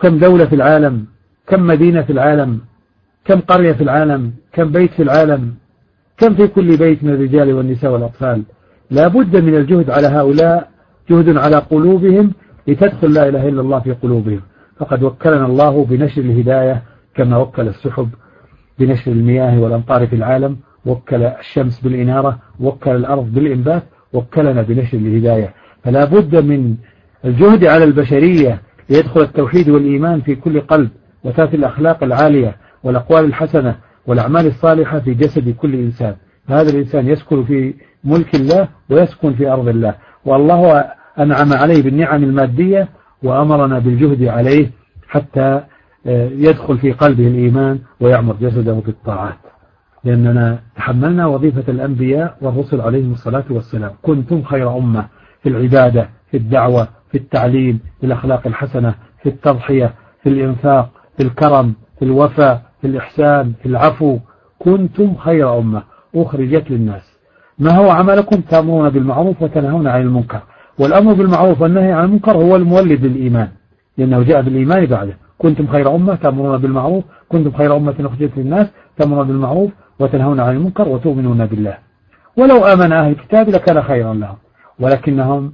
كم 0.00 0.18
دولة 0.18 0.46
في 0.46 0.54
العالم 0.54 1.06
كم 1.46 1.66
مدينة 1.66 2.02
في 2.02 2.12
العالم 2.12 2.60
كم 3.24 3.40
قرية 3.40 3.72
في 3.72 3.82
العالم 3.82 4.32
كم 4.52 4.72
بيت 4.72 4.90
في 4.92 5.02
العالم 5.02 5.54
كم 6.22 6.34
في 6.34 6.46
كل 6.46 6.76
بيت 6.76 7.04
من 7.04 7.10
الرجال 7.10 7.52
والنساء 7.52 7.92
والأطفال. 7.92 8.42
لا 8.90 9.08
بد 9.08 9.36
من 9.36 9.54
الجهد 9.54 9.90
على 9.90 10.06
هؤلاء 10.06 10.68
جهد 11.10 11.36
على 11.36 11.56
قلوبهم 11.56 12.32
لتدخل 12.68 13.12
لا 13.12 13.28
إله 13.28 13.48
إلا 13.48 13.60
الله 13.60 13.80
في 13.80 13.92
قلوبهم. 13.92 14.40
فقد 14.78 15.02
وكلنا 15.02 15.46
الله 15.46 15.84
بنشر 15.84 16.22
الهداية 16.22 16.82
كما 17.14 17.36
وكل 17.36 17.68
السحب 17.68 18.08
بنشر 18.78 19.12
المياه 19.12 19.60
والأمطار 19.60 20.06
في 20.06 20.16
العالم 20.16 20.56
وكل 20.86 21.22
الشمس 21.22 21.80
بالإنارة 21.80 22.38
وكل 22.60 22.90
الأرض 22.90 23.32
بالإنبات 23.34 23.82
وكلنا 24.12 24.62
بنشر 24.62 24.98
الهداية. 24.98 25.54
فلا 25.84 26.04
بد 26.04 26.36
من 26.44 26.76
الجهد 27.24 27.64
على 27.64 27.84
البشرية 27.84 28.60
ليدخل 28.90 29.20
التوحيد 29.20 29.68
والإيمان 29.68 30.20
في 30.20 30.34
كل 30.34 30.60
قلب 30.60 30.88
وتأتي 31.24 31.56
الأخلاق 31.56 32.04
العالية 32.04 32.56
والأقوال 32.84 33.24
الحسنة 33.24 33.76
والأعمال 34.06 34.46
الصالحة 34.46 35.00
في 35.00 35.14
جسد 35.14 35.48
كل 35.50 35.74
إنسان. 35.74 36.16
هذا 36.48 36.70
الإنسان 36.70 37.08
يسكن 37.08 37.44
في 37.44 37.74
ملك 38.04 38.34
الله 38.34 38.68
ويسكن 38.90 39.32
في 39.34 39.48
أرض 39.48 39.68
الله. 39.68 39.94
والله 40.24 40.84
أنعم 41.18 41.52
عليه 41.52 41.82
بالنعم 41.82 42.24
المادية 42.24 42.88
وأمرنا 43.22 43.78
بالجهد 43.78 44.24
عليه 44.24 44.70
حتى 45.08 45.60
آه، 46.06 46.28
يدخل 46.28 46.78
في 46.78 46.92
قلبه 46.92 47.26
الإيمان 47.26 47.78
ويعمر 48.00 48.36
جسده 48.40 48.72
بالطاعات 48.72 49.38
لأننا 50.04 50.58
تحملنا 50.76 51.26
وظيفة 51.26 51.64
الأنبياء 51.68 52.36
والرسل 52.40 52.80
عليهم 52.80 53.12
الصلاة 53.12 53.44
والسلام. 53.50 53.90
كنتم 54.02 54.42
خير 54.42 54.76
أمة 54.76 55.06
في 55.42 55.48
العبادة 55.48 56.08
في 56.30 56.36
الدعوة 56.36 56.88
في 57.10 57.18
التعليم 57.18 57.80
في 58.00 58.06
الأخلاق 58.06 58.46
الحسنة 58.46 58.94
في 59.22 59.28
التضحية 59.28 59.94
في 60.22 60.28
الإنفاق 60.28 60.90
في 61.16 61.24
الكرم 61.24 61.74
في 61.98 62.04
الوفاء 62.04 62.62
في 62.82 62.88
الإحسان 62.88 63.52
في 63.62 63.66
العفو. 63.68 64.18
كنتم 64.58 65.14
خير 65.16 65.58
أمة. 65.58 65.82
أخرجت 66.16 66.70
للناس. 66.70 67.18
ما 67.58 67.76
هو 67.76 67.90
عملكم؟ 67.90 68.40
تأمرون 68.40 68.90
بالمعروف 68.90 69.42
وتنهون 69.42 69.86
عن 69.86 70.00
المنكر. 70.00 70.40
والأمر 70.78 71.12
بالمعروف 71.12 71.62
والنهي 71.62 71.92
عن 71.92 72.04
المنكر 72.04 72.36
هو 72.36 72.56
المولد 72.56 73.04
للإيمان. 73.04 73.48
لأنه 73.98 74.22
جاء 74.22 74.42
بالإيمان 74.42 74.86
بعده. 74.86 75.16
كنتم 75.38 75.66
خير 75.66 75.94
أمة 75.94 76.14
تأمرون 76.14 76.58
بالمعروف. 76.58 77.04
كنتم 77.28 77.52
خير 77.52 77.76
أمة 77.76 77.94
أخرجت 78.00 78.30
للناس 78.36 78.66
تأمرون 78.96 79.26
بالمعروف 79.26 79.70
وتنهون 79.98 80.40
عن 80.40 80.56
المنكر 80.56 80.88
وتؤمنون 80.88 81.46
بالله. 81.46 81.76
ولو 82.36 82.64
آمن 82.64 82.92
أهل 82.92 83.10
الكتاب 83.10 83.48
لكان 83.48 83.82
خيرا 83.82 84.14
لهم. 84.14 84.36
ولكنهم 84.80 85.52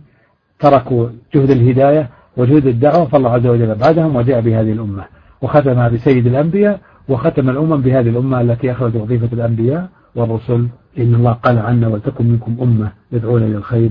تركوا 0.61 1.09
جهد 1.35 1.51
الهداية 1.51 2.09
وجهد 2.37 2.67
الدعوة 2.67 3.05
فالله 3.05 3.31
عز 3.31 3.47
وجل 3.47 3.75
بعدهم 3.75 4.17
وجاء 4.17 4.41
بهذه 4.41 4.73
الأمة. 4.73 5.05
وختم 5.43 5.89
بسيد 5.89 6.27
الأنبياء 6.27 6.81
وختم 7.09 7.51
الأمم 7.51 7.77
بهذه 7.77 8.09
الأمة 8.09 8.41
التي 8.41 8.73
أخرج 8.73 8.97
وظيفة 8.97 9.29
الأنبياء 9.33 9.89
والرسل. 10.17 10.69
إن 10.99 11.15
الله 11.15 11.33
قال 11.33 11.59
عنا 11.59 11.89
ولتكن 11.89 12.27
منكم 12.27 12.57
أمة 12.63 12.93
يدعون 13.13 13.43
إلى 13.43 13.57
الخير 13.57 13.91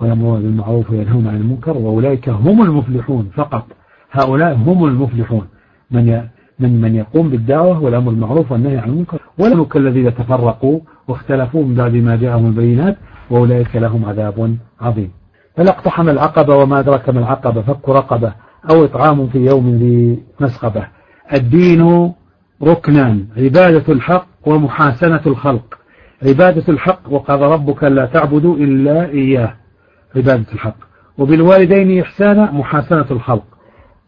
ويأمرون 0.00 0.42
بالمعروف 0.42 0.90
وينهون 0.90 1.26
عن 1.26 1.36
المنكر 1.36 1.76
وأولئك 1.76 2.28
هم 2.28 2.62
المفلحون 2.62 3.30
فقط. 3.34 3.66
هؤلاء 4.12 4.54
هم 4.54 4.84
المفلحون. 4.84 5.46
من 5.90 6.22
من 6.58 6.80
من 6.80 6.94
يقوم 6.94 7.28
بالدعوة 7.28 7.82
والأمر 7.82 8.10
بالمعروف 8.10 8.52
والنهي 8.52 8.78
عن 8.78 8.88
المنكر 8.88 9.18
ولم 9.38 9.64
كالذين 9.64 10.14
تفرقوا 10.14 10.80
واختلفوا 11.08 11.64
من 11.64 11.74
بعد 11.74 11.94
ما 11.94 12.16
جاءهم 12.16 12.46
البينات 12.46 12.96
وأولئك 13.30 13.76
لهم 13.76 14.04
عذاب 14.04 14.56
عظيم. 14.80 15.10
فلا 15.56 15.70
اقتحم 15.70 16.08
العقبة 16.08 16.56
وما 16.56 16.78
أدرك 16.78 17.08
ما 17.08 17.20
العقبة؟ 17.20 17.62
فك 17.62 17.88
رقبة 17.88 18.32
أو 18.70 18.84
إطعام 18.84 19.28
في 19.28 19.38
يوم 19.38 19.70
ذي 19.70 20.22
مسخبة. 20.40 20.86
الدين 21.34 22.12
ركنان 22.64 23.26
عبادة 23.36 23.92
الحق 23.92 24.26
ومحاسنة 24.46 25.20
الخلق. 25.26 25.78
عبادة 26.22 26.64
الحق 26.68 27.00
وقال 27.10 27.40
ربك 27.40 27.84
لا 27.84 28.06
تعبدوا 28.06 28.56
إلا 28.56 29.08
إياه. 29.10 29.54
عبادة 30.16 30.52
الحق. 30.52 30.76
وبالوالدين 31.18 32.00
إحسانا 32.00 32.50
محاسنة 32.52 33.06
الخلق. 33.10 33.44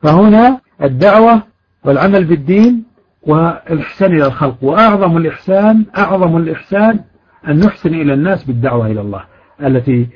فهنا 0.03 0.61
الدعوة 0.83 1.43
والعمل 1.85 2.25
بالدين 2.25 2.85
والإحسان 3.23 4.13
إلى 4.13 4.27
الخلق. 4.27 4.57
وأعظم 4.63 5.17
الإحسان 5.17 5.85
أعظم 5.99 6.37
الإحسان 6.37 7.01
أن 7.49 7.59
نحسن 7.59 7.95
إلى 7.95 8.15
الناس 8.15 8.45
بالدعوة 8.45 8.87
إلى 8.87 9.01
الله 9.01 9.25
التي 9.63 10.09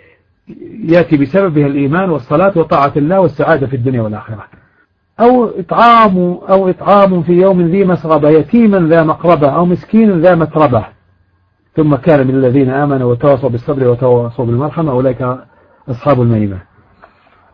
يأتي 0.84 1.16
بسببها 1.16 1.66
الإيمان 1.66 2.10
والصلاة 2.10 2.52
وطاعة 2.56 2.92
الله 2.96 3.20
والسعادة 3.20 3.66
في 3.66 3.76
الدنيا 3.76 4.02
والآخرة. 4.02 4.44
أو 5.20 5.44
إطعام 5.44 6.38
أو 6.48 6.68
إطعام 6.68 7.22
في 7.22 7.32
يوم 7.32 7.62
ذي 7.62 7.84
مسغبة 7.84 8.28
يتيما 8.28 8.78
ذا 8.88 9.02
مقربة 9.02 9.48
أو 9.48 9.64
مسكين 9.64 10.20
ذا 10.20 10.34
متربة. 10.34 10.84
ثم 11.76 11.94
كان 11.94 12.26
من 12.26 12.34
الذين 12.34 12.70
آمنوا 12.70 13.10
وتواصوا 13.10 13.48
بالصبر 13.48 13.88
وتواصوا 13.88 14.44
بالمرحمة 14.44 14.92
أولئك 14.92 15.36
أصحاب 15.88 16.22
الميمة 16.22 16.58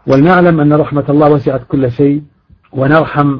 ولنعلم 0.06 0.60
أن 0.60 0.72
رحمة 0.72 1.04
الله 1.08 1.30
وسعت 1.30 1.60
كل 1.68 1.90
شيء 1.90 2.22
ونرحم 2.72 3.38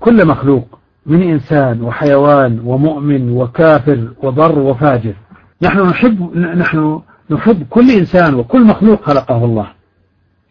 كل 0.00 0.26
مخلوق 0.26 0.78
من 1.06 1.22
إنسان 1.22 1.82
وحيوان 1.82 2.60
ومؤمن 2.64 3.32
وكافر 3.32 4.08
وبر 4.22 4.58
وفاجر. 4.58 5.14
نحن 5.62 5.80
نحب 5.80 6.36
نحن 6.36 7.00
نحب 7.30 7.62
كل 7.70 7.90
إنسان 7.90 8.34
وكل 8.34 8.64
مخلوق 8.64 9.02
خلقه 9.02 9.44
الله. 9.44 9.66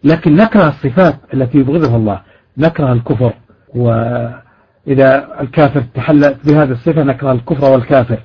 لكن 0.04 0.36
نكره 0.36 0.68
الصفات 0.68 1.16
التي 1.34 1.58
يبغضها 1.58 1.96
الله. 1.98 2.22
نكره 2.60 2.94
الكفر 2.94 3.34
وإذا 3.76 5.42
الكافر 5.42 5.84
تحلت 5.96 6.38
بهذه 6.46 6.72
الصفة 6.72 7.04
نكره 7.04 7.32
الكفر 7.32 7.72
والكافر. 7.72 8.20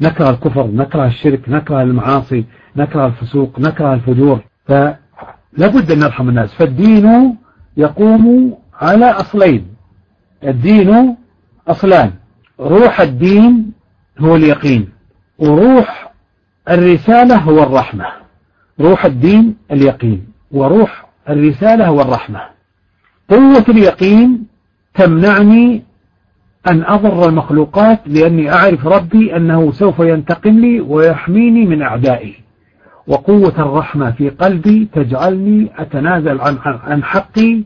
نكره 0.00 0.30
الكفر 0.30 0.66
نكره 0.66 1.06
الشرك 1.06 1.48
نكره 1.48 1.82
المعاصي 1.82 2.44
نكره 2.76 3.06
الفسوق 3.06 3.60
نكره 3.60 3.94
الفجور. 3.94 4.40
فلا 4.66 4.96
بد 5.56 5.90
أن 5.90 5.98
نرحم 5.98 6.28
الناس. 6.28 6.54
فالدين 6.54 7.36
يقوم 7.76 8.54
على 8.80 9.10
أصلين. 9.10 9.66
الدين 10.44 11.16
أصلان. 11.68 12.12
روح 12.60 13.00
الدين 13.00 13.72
هو 14.18 14.36
اليقين 14.36 14.88
وروح 15.38 16.12
الرسالة 16.70 17.36
هو 17.36 17.62
الرحمة. 17.62 18.06
روح 18.80 19.04
الدين 19.04 19.56
اليقين 19.70 20.26
وروح 20.50 21.06
الرسالة 21.28 21.86
هو 21.86 22.00
الرحمة. 22.00 22.55
قوة 23.28 23.64
اليقين 23.68 24.46
تمنعني 24.94 25.82
أن 26.68 26.84
أضر 26.84 27.28
المخلوقات 27.28 28.00
لأني 28.06 28.52
أعرف 28.52 28.86
ربي 28.86 29.36
أنه 29.36 29.72
سوف 29.72 29.98
ينتقم 29.98 30.58
لي 30.58 30.80
ويحميني 30.80 31.66
من 31.66 31.82
أعدائي. 31.82 32.34
وقوة 33.06 33.54
الرحمة 33.58 34.10
في 34.10 34.28
قلبي 34.28 34.88
تجعلني 34.92 35.70
أتنازل 35.78 36.40
عن, 36.40 36.58
عن 36.64 37.04
حقي 37.04 37.62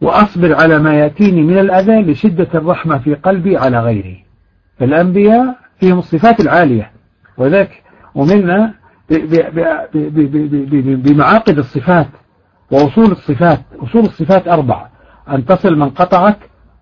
وأصبر 0.00 0.54
على 0.54 0.78
ما 0.78 0.94
يأتيني 0.94 1.42
من 1.42 1.58
الأذى 1.58 2.00
لشدة 2.00 2.48
الرحمة 2.54 2.98
في 2.98 3.14
قلبي 3.14 3.56
على 3.56 3.80
غيري. 3.80 4.24
فالأنبياء 4.78 5.58
فيهم 5.80 5.98
الصفات 5.98 6.40
العالية 6.40 6.90
وذلك 7.36 7.82
ومنا 8.14 8.74
بمعاقد 11.04 11.58
الصفات. 11.58 12.08
وأصول 12.70 13.12
الصفات 13.12 13.60
أصول 13.82 14.02
الصفات 14.02 14.48
أربع 14.48 14.86
أن 15.30 15.44
تصل 15.44 15.76
من 15.76 15.90
قطعك 15.90 16.38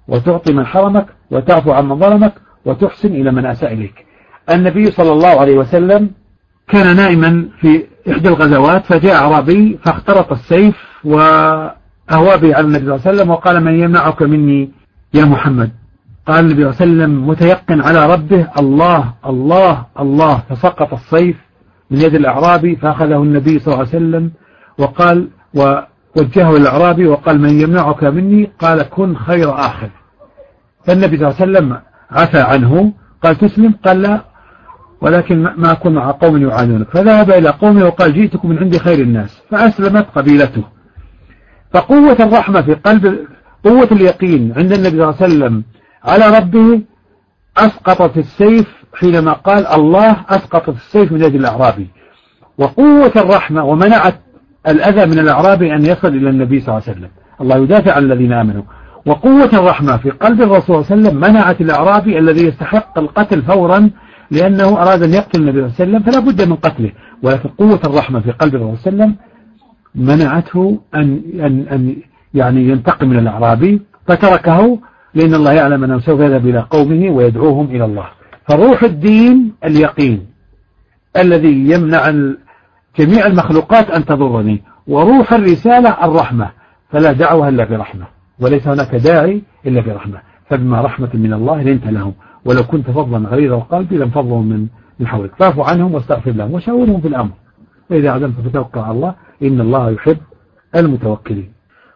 وتعطي 0.08 0.52
من 0.52 0.66
حرمك 0.66 1.06
وتعفو 1.30 1.72
عن 1.72 1.88
من 1.88 1.98
ظلمك 1.98 2.32
وتحسن 2.64 3.08
إلى 3.08 3.32
من 3.32 3.46
أساء 3.46 3.72
إليك. 3.72 4.06
النبي 4.50 4.90
صلى 4.90 5.12
الله 5.12 5.40
عليه 5.40 5.58
وسلم 5.58 6.10
كان 6.68 6.96
نائما 6.96 7.48
في 7.60 7.84
إحدى 8.10 8.28
الغزوات 8.28 8.86
فجاء 8.86 9.14
أعرابي 9.14 9.78
فاخترط 9.84 10.32
السيف 10.32 10.76
وأهوى 11.04 12.36
به 12.36 12.54
على 12.56 12.60
النبي 12.60 12.84
صلى 12.84 12.94
الله 12.94 13.02
عليه 13.06 13.10
وسلم 13.16 13.30
وقال 13.30 13.64
من 13.64 13.80
يمنعك 13.80 14.22
مني 14.22 14.70
يا 15.14 15.24
محمد؟ 15.24 15.70
قال 16.26 16.44
النبي 16.44 16.72
صلى 16.72 16.84
الله 16.84 17.02
عليه 17.04 17.14
وسلم 17.14 17.28
متيقن 17.28 17.80
على 17.80 18.12
ربه 18.12 18.48
الله 18.58 19.14
الله 19.26 19.86
الله. 20.00 20.42
فسقط 20.48 20.92
السيف 20.92 21.36
من 21.90 22.00
يد 22.00 22.14
الأعرابي 22.14 22.76
فأخذه 22.76 23.22
النبي 23.22 23.58
صلى 23.58 23.74
الله 23.74 23.78
عليه 23.78 23.96
وسلم 23.96 24.30
وقال 24.78 25.28
ووجهه 25.56 26.56
الأعرابي 26.56 27.06
وقال 27.06 27.40
من 27.40 27.60
يمنعك 27.60 28.04
مني؟ 28.04 28.50
قال 28.58 28.82
كن 28.82 29.16
خير 29.16 29.54
آخر. 29.54 29.90
فالنبي 30.86 31.16
صلى 31.16 31.26
الله 31.26 31.40
عليه 31.40 31.50
وسلم 31.50 31.80
عفى 32.10 32.40
عنه 32.40 32.92
قال 33.22 33.36
تسلم؟ 33.36 33.74
قال 33.84 34.02
لا 34.02 34.20
ولكن 35.00 35.42
ما 35.42 35.72
أكون 35.72 35.94
مع 35.94 36.10
قوم 36.10 36.36
يعانونك. 36.48 36.90
فذهب 36.90 37.30
إلى 37.30 37.48
قومه 37.48 37.84
وقال 37.84 38.14
جئتكم 38.14 38.48
من 38.48 38.58
عند 38.58 38.76
خير 38.76 38.98
الناس. 38.98 39.42
فأسلمت 39.50 40.06
قبيلته. 40.14 40.64
فقوة 41.74 42.16
الرحمة 42.20 42.62
في 42.62 42.74
قلب 42.74 43.26
قوة 43.64 43.88
اليقين 43.92 44.52
عند 44.56 44.72
النبي 44.72 44.90
صلى 44.90 45.04
الله 45.04 45.16
عليه 45.20 45.26
وسلم 45.26 45.64
على 46.04 46.38
ربه 46.38 46.82
أسقطت 47.58 48.16
السيف 48.16 48.66
حينما 48.94 49.32
قال 49.32 49.66
الله 49.66 50.24
أسقطت 50.28 50.68
السيف 50.68 51.12
من 51.12 51.22
يد 51.22 51.34
الأعرابي. 51.34 51.88
وقوة 52.58 53.12
الرحمة 53.16 53.64
ومنعت 53.64 54.20
الأذى 54.68 55.06
من 55.06 55.18
الأعرابي 55.18 55.74
أن 55.74 55.84
يصل 55.84 56.08
إلى 56.08 56.30
النبي 56.30 56.60
صلى 56.60 56.68
الله 56.68 56.82
عليه 56.86 56.98
وسلم. 56.98 57.10
الله 57.40 57.56
يدافع 57.56 57.92
عن 57.92 58.02
الذين 58.02 58.32
آمنوا. 58.32 58.62
وقوة 59.06 59.50
الرحمة 59.52 59.96
في 59.96 60.10
قلب 60.10 60.42
الرسول 60.42 60.84
صلى 60.84 60.96
الله 60.96 61.08
عليه 61.08 61.18
وسلم 61.18 61.20
منعت 61.20 61.60
الأعرابي 61.60 62.18
الذي 62.18 62.46
يستحق 62.46 62.98
القتل 62.98 63.42
فورا 63.42 63.90
لأنه 64.30 64.82
أراد 64.82 65.02
أن 65.02 65.14
يقتل 65.14 65.40
النبي 65.40 65.52
صلى 65.52 65.66
الله 65.66 65.74
عليه 65.80 65.90
وسلم 65.90 66.02
فلا 66.02 66.20
بد 66.20 66.48
من 66.48 66.56
قتله. 66.56 66.92
ولكن 67.22 67.48
قوة 67.48 67.80
الرحمة 67.84 68.20
في 68.20 68.30
قلب 68.30 68.54
الرسول 68.54 68.78
صلى 68.78 68.92
الله 68.92 69.04
عليه 69.04 69.14
وسلم 69.14 69.16
منعته 69.94 70.80
أن, 70.94 71.22
أن, 71.40 71.66
أن 71.72 71.96
يعني 72.34 72.68
ينتقم 72.68 73.08
من 73.08 73.18
الأعرابي 73.18 73.82
فتركه 74.06 74.78
لأن 75.14 75.34
الله 75.34 75.52
يعلم 75.52 75.84
أنه 75.84 75.98
سوف 75.98 76.20
يذهب 76.20 76.46
إلى 76.46 76.66
قومه 76.70 77.10
ويدعوهم 77.10 77.66
إلى 77.66 77.84
الله. 77.84 78.06
فروح 78.48 78.82
الدين 78.82 79.52
اليقين 79.64 80.26
الذي 81.16 81.70
يمنع 81.70 82.08
جميع 82.98 83.26
المخلوقات 83.26 83.90
أن 83.90 84.04
تضرني 84.04 84.62
وروح 84.86 85.32
الرسالة 85.32 86.04
الرحمة 86.04 86.50
فلا 86.90 87.12
دعوة 87.12 87.48
إلا 87.48 87.64
برحمة 87.64 88.06
وليس 88.40 88.68
هناك 88.68 88.94
داعي 88.94 89.42
إلا 89.66 89.80
برحمة 89.80 90.20
فبما 90.50 90.80
رحمة 90.80 91.10
من 91.14 91.32
الله 91.32 91.62
لنت 91.62 91.86
لهم 91.86 92.14
ولو 92.44 92.62
كنت 92.62 92.90
فضلا 92.90 93.28
غريض 93.28 93.52
القلب 93.52 93.92
لم 93.92 94.10
فضلوا 94.10 94.42
من 94.42 94.66
من 94.98 95.06
حولك. 95.06 95.30
فاعف 95.38 95.60
عنهم 95.60 95.94
واستغفر 95.94 96.30
لهم 96.30 96.52
وشاورهم 96.52 97.00
في 97.00 97.08
الأمر. 97.08 97.30
فإذا 97.88 98.10
عزمت 98.10 98.34
فتوكل 98.40 98.80
على 98.80 98.90
الله 98.90 99.14
إن 99.42 99.60
الله 99.60 99.90
يحب 99.90 100.18
المتوكلين. 100.76 101.52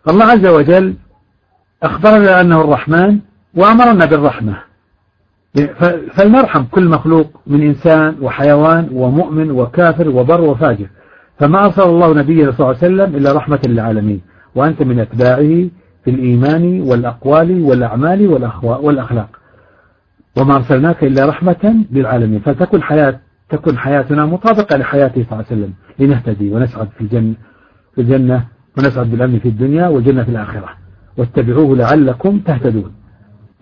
الله 0.08 0.24
عز 0.24 0.46
وجل 0.46 0.94
أخبرنا 1.82 2.40
أنه 2.40 2.60
الرحمن 2.60 3.18
وأمرنا 3.56 4.04
بالرحمة. 4.04 4.56
فلنرحم 6.10 6.64
كل 6.64 6.88
مخلوق 6.88 7.40
من 7.46 7.62
إنسان 7.62 8.14
وحيوان 8.22 8.88
ومؤمن 8.92 9.50
وكافر 9.50 10.08
وبر 10.08 10.40
وفاجر. 10.40 10.86
فما 11.38 11.64
أرسل 11.64 11.82
الله 11.82 12.14
نبينا 12.14 12.52
صلى 12.52 12.60
الله 12.60 12.66
عليه 12.82 12.94
وسلم 12.94 13.16
إلا 13.16 13.32
رحمة 13.32 13.60
للعالمين. 13.66 14.20
وأنت 14.54 14.82
من 14.82 14.98
أتباعه 14.98 15.68
في 16.04 16.10
الإيمان 16.10 16.80
والأقوال 16.80 17.62
والأعمال 17.62 18.28
والأخلاق. 18.62 19.28
وما 20.36 20.56
أرسلناك 20.56 21.04
إلا 21.04 21.26
رحمة 21.26 21.74
للعالمين. 21.92 22.40
فتكن 22.40 22.82
حياة 22.82 23.20
تكن 23.48 23.78
حياتنا 23.78 24.26
مطابقة 24.26 24.76
لحياته 24.76 25.22
صلى 25.22 25.32
الله 25.32 25.44
عليه 25.50 25.60
وسلم. 25.60 25.72
لنهتدي 25.98 26.50
ونسعد 26.50 26.88
في 26.98 27.00
الجنة 27.00 27.34
في 27.94 28.00
الجنة 28.00 28.44
ونسعد 28.78 29.10
بالأمن 29.10 29.38
في 29.38 29.48
الدنيا 29.48 29.88
والجنة 29.88 30.22
في 30.22 30.30
الآخرة. 30.30 30.68
واتبعوه 31.16 31.76
لعلكم 31.76 32.38
تهتدون. 32.38 32.92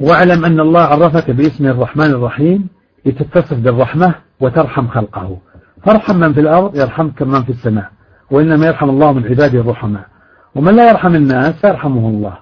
واعلم 0.00 0.44
أن 0.44 0.60
الله 0.60 0.80
عرفك 0.80 1.30
باسم 1.30 1.66
الرحمن 1.66 2.10
الرحيم 2.10 2.68
لتتصف 3.06 3.58
بالرحمة 3.58 4.14
وترحم 4.40 4.88
خلقه. 4.88 5.38
فارحم 5.84 6.16
من 6.16 6.32
في 6.32 6.40
الأرض 6.40 6.76
يرحمك 6.76 7.22
من 7.22 7.42
في 7.42 7.50
السماء 7.50 7.90
وإنما 8.30 8.66
يرحم 8.66 8.90
الله 8.90 9.12
من 9.12 9.24
عباده 9.24 9.60
الرحماء. 9.60 10.06
ومن 10.54 10.76
لا 10.76 10.90
يرحم 10.90 11.14
الناس 11.14 11.64
يرحمه 11.64 12.08
الله. 12.08 12.38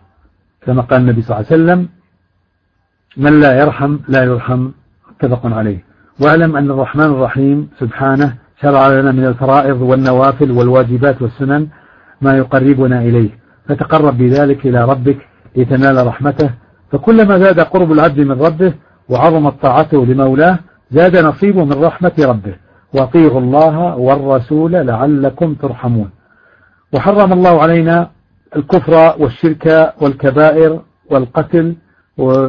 كما 0.67 0.83
قال 0.83 1.01
النبي 1.01 1.23
صلى 1.23 1.37
الله 1.37 1.47
عليه 1.51 1.63
وسلم 1.63 1.89
من 3.17 3.41
لا 3.41 3.61
يرحم 3.61 3.99
لا 4.09 4.25
يرحم. 4.25 4.71
متفق 5.11 5.47
عليه. 5.47 5.85
واعلم 6.21 6.57
أن 6.57 6.71
الرحمن 6.71 7.05
الرحيم 7.05 7.69
سبحانه 7.81 8.35
شرع 8.63 8.89
لنا 8.89 9.13
من 9.13 9.27
الفرائض 9.27 9.81
والنوافل 9.83 10.51
والواجبات 10.51 11.23
والسنن 11.23 11.69
ما 12.21 12.37
يقربنا 12.37 13.01
إليه. 13.01 13.31
فتقرب 13.69 14.19
بذلك 14.19 14.67
إلى 14.67 14.85
ربك 14.85 15.19
لتنال 15.57 16.07
رحمته 16.07 16.51
فكلما 16.93 17.39
زاد 17.39 17.61
قرب 17.61 17.93
العبد 17.93 18.21
من 18.21 18.43
ربه 18.43 18.75
وعظمت 19.09 19.63
طاعته 19.63 20.07
لمولاه 20.07 20.59
زاد 20.91 21.17
نصيبه 21.17 21.65
من 21.65 21.85
رحمة 21.85 22.13
ربه. 22.21 22.55
وأطيعوا 22.95 23.41
الله 23.41 23.97
والرسول 23.97 24.73
لعلكم 24.73 25.55
ترحمون. 25.55 26.11
وحرم 26.93 27.33
الله 27.33 27.63
علينا 27.63 28.11
الكفر 28.57 29.15
والشرك 29.23 29.95
والكبائر 30.01 30.81
والقتل 31.11 31.77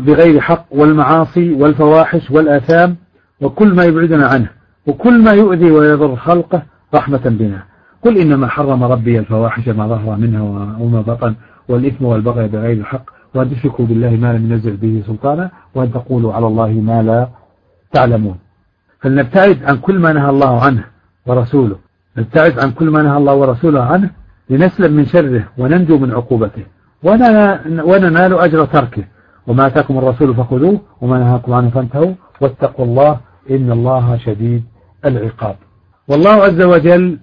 بغير 0.07 0.39
حق 0.39 0.65
والمعاصي 0.71 1.53
والفواحش 1.53 2.31
والآثام 2.31 2.95
وكل 3.41 3.75
ما 3.75 3.83
يبعدنا 3.83 4.27
عنه 4.27 4.49
وكل 4.87 5.23
ما 5.23 5.31
يؤذي 5.31 5.71
ويضر 5.71 6.15
خلقه 6.15 6.63
رحمة 6.95 7.21
بنا. 7.25 7.63
قل 8.03 8.17
إنما 8.17 8.47
حرم 8.47 8.83
ربي 8.83 9.19
الفواحش 9.19 9.67
ما 9.67 9.87
ظهر 9.87 10.15
منها 10.15 10.41
وما 10.79 11.01
بطن 11.01 11.35
والإثم 11.69 12.05
والبغي 12.05 12.47
بغير 12.47 12.77
الحق 12.77 13.16
وأن 13.35 13.49
تشركوا 13.51 13.85
بالله 13.85 14.09
ما 14.09 14.33
لم 14.33 14.51
ينزل 14.51 14.77
به 14.77 15.03
سلطانا 15.07 15.51
وأن 15.75 15.93
تقولوا 15.93 16.33
على 16.33 16.47
الله 16.47 16.67
ما 16.69 17.03
لا 17.03 17.29
تعلمون. 17.93 18.37
فلنبتعد 19.01 19.63
عن 19.63 19.77
كل 19.77 19.99
ما 19.99 20.13
نهى 20.13 20.29
الله 20.29 20.63
عنه 20.65 20.83
ورسوله. 21.25 21.75
نبتعد 22.17 22.59
عن 22.59 22.71
كل 22.71 22.89
ما 22.89 23.01
نهى 23.01 23.17
الله 23.17 23.35
ورسوله 23.35 23.83
عنه 23.83 24.09
لنسلم 24.49 24.93
من 24.93 25.05
شره 25.05 25.43
وننجو 25.57 25.97
من 25.97 26.11
عقوبته. 26.11 26.65
وننال 27.03 28.33
أجر 28.33 28.65
تركه. 28.65 29.03
وما 29.47 29.67
أتاكم 29.67 29.97
الرسول 29.97 30.35
فخذوه 30.35 30.81
وما 31.01 31.19
نهاكم 31.19 31.53
عنه 31.53 31.69
فانتهوا. 31.69 32.13
واتقوا 32.41 32.85
الله 32.85 33.19
إن 33.51 33.71
الله 33.71 34.17
شديد 34.17 34.63
العقاب. 35.05 35.55
والله 36.07 36.35
عز 36.43 36.61
وجل 36.61 37.19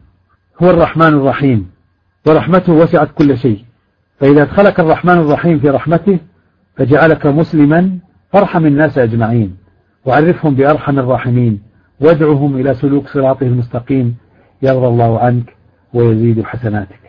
هو 0.63 0.71
الرحمن 0.71 1.13
الرحيم. 1.21 1.71
ورحمته 2.27 2.73
وسعت 2.73 3.11
كل 3.19 3.39
شيء. 3.39 3.65
فإذا 4.21 4.43
ادخلك 4.43 4.81
الرحمن 4.81 5.19
الرحيم 5.19 5.59
في 5.59 5.71
رحمته 5.71 6.19
فجعلك 6.77 7.27
مسلما 7.27 7.99
فارحم 8.33 8.67
الناس 8.67 8.99
أجمعين 8.99 9.57
وعرفهم 10.05 10.55
بأرحم 10.55 10.99
الراحمين 10.99 11.63
وادعهم 12.01 12.57
إلى 12.57 12.75
سلوك 12.75 13.09
صراطه 13.09 13.47
المستقيم 13.47 14.17
يرضى 14.63 14.87
الله 14.87 15.19
عنك 15.19 15.57
ويزيد 15.95 16.43
حسناتك. 16.43 17.01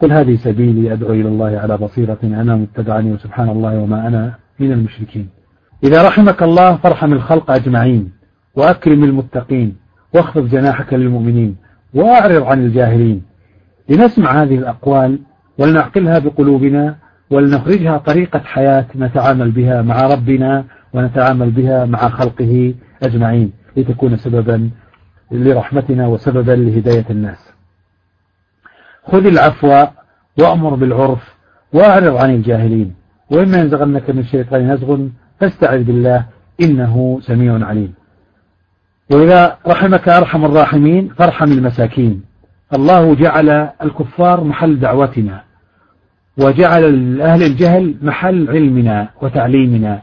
قل 0.00 0.12
هذه 0.12 0.36
سبيلي 0.36 0.92
أدعو 0.92 1.12
إلى 1.12 1.28
الله 1.28 1.58
على 1.58 1.76
بصيرة 1.76 2.18
أنا 2.24 2.56
متبعني 2.56 3.12
وسبحان 3.12 3.48
الله 3.48 3.78
وما 3.78 4.06
أنا 4.08 4.34
من 4.58 4.72
المشركين. 4.72 5.28
إذا 5.84 6.08
رحمك 6.08 6.42
الله 6.42 6.76
فارحم 6.76 7.12
الخلق 7.12 7.50
أجمعين 7.50 8.12
وأكرم 8.54 9.04
المتقين 9.04 9.76
واخفض 10.14 10.48
جناحك 10.48 10.94
للمؤمنين 10.94 11.56
وأعرض 11.94 12.42
عن 12.42 12.64
الجاهلين. 12.64 13.22
لنسمع 13.88 14.42
هذه 14.42 14.58
الأقوال 14.58 15.18
ولنعقلها 15.58 16.18
بقلوبنا 16.18 16.96
ولنخرجها 17.30 17.98
طريقة 17.98 18.38
حياة 18.38 18.86
نتعامل 18.96 19.50
بها 19.50 19.82
مع 19.82 20.00
ربنا 20.02 20.64
ونتعامل 20.92 21.50
بها 21.50 21.84
مع 21.84 22.08
خلقه 22.08 22.74
أجمعين 23.02 23.52
لتكون 23.76 24.16
سببا 24.16 24.70
لرحمتنا 25.30 26.06
وسببا 26.06 26.52
لهداية 26.52 27.04
الناس. 27.10 27.52
خذ 29.06 29.26
العفو 29.26 29.86
وأمر 30.38 30.74
بالعرف 30.74 31.34
وأعرض 31.72 32.16
عن 32.16 32.34
الجاهلين. 32.34 32.94
وإما 33.30 33.58
ينزغنك 33.58 34.10
من 34.10 34.18
الشيطان 34.18 34.72
نزغ 34.72 34.98
فاستعذ 35.40 35.84
بالله 35.84 36.26
إنه 36.62 37.18
سميع 37.22 37.66
عليم. 37.66 37.94
وإذا 39.10 39.58
رحمك 39.66 40.08
أرحم 40.08 40.44
الراحمين 40.44 41.08
فارحم 41.08 41.52
المساكين. 41.52 42.22
الله 42.74 43.14
جعل 43.14 43.48
الكفار 43.82 44.44
محل 44.44 44.80
دعوتنا. 44.80 45.45
وجعل 46.38 47.20
أهل 47.20 47.42
الجهل 47.42 47.94
محل 48.02 48.48
علمنا 48.50 49.08
وتعليمنا 49.22 50.02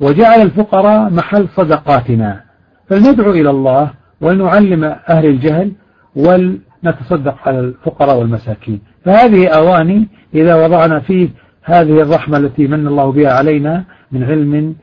وجعل 0.00 0.42
الفقراء 0.42 1.10
محل 1.10 1.48
صدقاتنا. 1.48 2.40
فلندعو 2.88 3.30
إلى 3.30 3.50
الله 3.50 3.90
ولنعلم 4.20 4.84
أهل 4.84 5.26
الجهل 5.26 5.72
ولنتصدق 6.16 7.48
على 7.48 7.60
الفقراء 7.60 8.18
والمساكين. 8.18 8.80
فهذه 9.04 9.48
أواني 9.48 10.08
إذا 10.34 10.54
وضعنا 10.54 11.00
فيه 11.00 11.28
هذه 11.64 12.02
الرحمة 12.02 12.36
التي 12.38 12.66
من 12.66 12.86
الله 12.86 13.12
بها 13.12 13.32
علينا 13.32 13.84
من 14.12 14.24
علم 14.24 14.74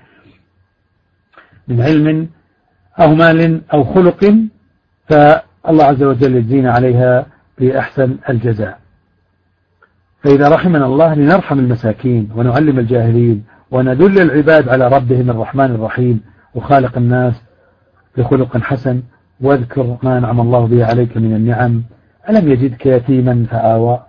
من 1.67 1.81
علم 1.81 2.27
أو 2.99 3.15
مال 3.15 3.61
أو 3.73 3.83
خلق 3.83 4.35
فالله 5.07 5.83
عز 5.83 6.03
وجل 6.03 6.35
يجزينا 6.35 6.71
عليها 6.71 7.25
بأحسن 7.59 8.17
الجزاء. 8.29 8.78
فإذا 10.23 10.49
رحمنا 10.49 10.85
الله 10.85 11.13
لنرحم 11.13 11.59
المساكين 11.59 12.29
ونعلم 12.35 12.79
الجاهلين 12.79 13.43
وندل 13.71 14.21
العباد 14.21 14.69
على 14.69 14.87
ربهم 14.87 15.29
الرحمن 15.29 15.65
الرحيم 15.65 16.21
وخالق 16.55 16.97
الناس 16.97 17.43
بخلق 18.17 18.57
حسن 18.57 19.01
واذكر 19.41 19.97
ما 20.03 20.17
أنعم 20.17 20.41
الله 20.41 20.67
به 20.67 20.85
عليك 20.85 21.17
من 21.17 21.35
النعم. 21.35 21.83
ألم 22.29 22.51
يجدك 22.51 22.85
يتيما 22.85 23.45
فآوى؟ 23.51 23.99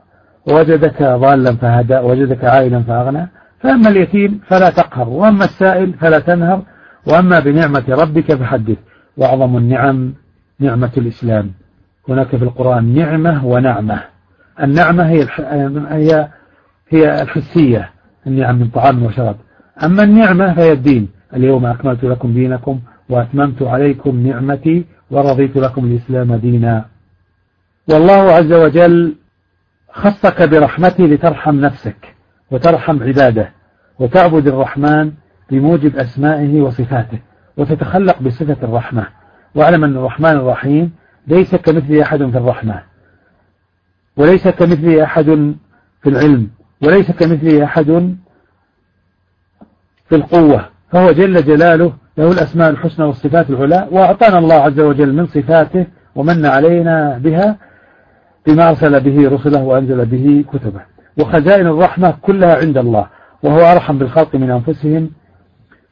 ووجدك 0.49 1.03
ضالا 1.03 1.57
فهدى؟ 1.57 1.95
ووجدك 1.95 2.45
عائلا 2.45 2.83
فأغنى؟ 2.83 3.29
فأما 3.61 3.89
اليتيم 3.89 4.41
فلا 4.47 4.71
تقهر 4.71 5.09
وأما 5.09 5.45
السائل 5.45 5.93
فلا 5.93 6.19
تنهر 6.19 6.63
وأما 7.07 7.41
بنعمة 7.41 7.85
ربك 7.89 8.35
فحدث. 8.35 8.79
وأعظم 9.17 9.57
النعم 9.57 10.15
نعمة 10.61 10.91
الإسلام. 10.97 11.51
هناك 12.09 12.37
في 12.37 12.43
القرآن 12.43 12.95
نعمة 12.95 13.47
ونعمة. 13.47 14.01
النعمة 14.63 15.09
هي 15.09 15.27
هي 15.91 16.29
هي 16.89 17.23
الحسية 17.23 17.91
النعم 18.27 18.59
من 18.59 18.69
طعام 18.69 19.03
وشراب. 19.03 19.37
أما 19.85 20.03
النعمة 20.03 20.55
فهي 20.55 20.73
الدين. 20.73 21.09
اليوم 21.35 21.67
أكملت 21.67 22.05
لكم 22.05 22.33
دينكم 22.33 22.81
وأتممت 23.09 23.63
عليكم 23.63 24.27
نعمتي 24.27 24.85
ورضيت 25.11 25.57
لكم 25.57 25.85
الإسلام 25.85 26.35
دينا. 26.35 26.85
والله 27.93 28.33
عز 28.33 28.53
وجل 28.53 29.15
خصك 29.93 30.43
برحمته 30.43 31.05
لترحم 31.05 31.61
نفسك 31.61 32.15
وترحم 32.51 33.03
عباده 33.03 33.53
وتعبد 33.99 34.49
الرحمن 34.49 35.13
بموجب 35.51 35.97
أسمائه 35.97 36.61
وصفاته 36.61 37.19
وتتخلق 37.57 38.23
بصفة 38.23 38.57
الرحمة. 38.63 39.07
واعلم 39.55 39.85
أن 39.85 39.97
الرحمن 39.97 40.31
الرحيم 40.31 40.93
ليس 41.27 41.55
كمثل 41.55 42.01
أحد 42.01 42.19
في 42.19 42.39
الرحمة. 42.39 42.90
وليس 44.17 44.49
كمثل 44.49 44.99
أحد 44.99 45.55
في 46.03 46.09
العلم 46.09 46.49
وليس 46.83 47.11
كمثل 47.11 47.63
أحد 47.63 48.17
في 50.09 50.17
القوة 50.17 50.69
فهو 50.93 51.13
جل 51.13 51.45
جلاله 51.45 51.93
له 52.19 52.33
الأسماء 52.33 52.71
الحسنى 52.71 53.07
والصفات 53.07 53.51
العلى 53.51 53.89
وأعطانا 53.91 54.39
الله 54.39 54.55
عز 54.55 54.81
وجل 54.81 55.13
من 55.13 55.27
صفاته 55.27 55.87
ومن 56.15 56.47
علينا 56.47 57.19
بها 57.19 57.57
بما 58.47 58.69
أرسل 58.69 59.01
به 59.01 59.29
رسله 59.29 59.63
وأنزل 59.65 60.07
به 60.07 60.45
كتبه. 60.53 60.81
وخزائن 61.19 61.67
الرحمة 61.67 62.15
كلها 62.23 62.57
عند 62.57 62.79
الله 62.79 63.07
وهو 63.43 63.61
أرحم 63.61 63.99
بالخلق 63.99 64.37
من 64.37 64.51
أنفسهم 64.51 65.11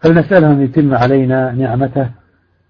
فلنسأله 0.00 0.52
أن 0.52 0.62
يتم 0.62 0.94
علينا 0.94 1.52
نعمته 1.52 2.10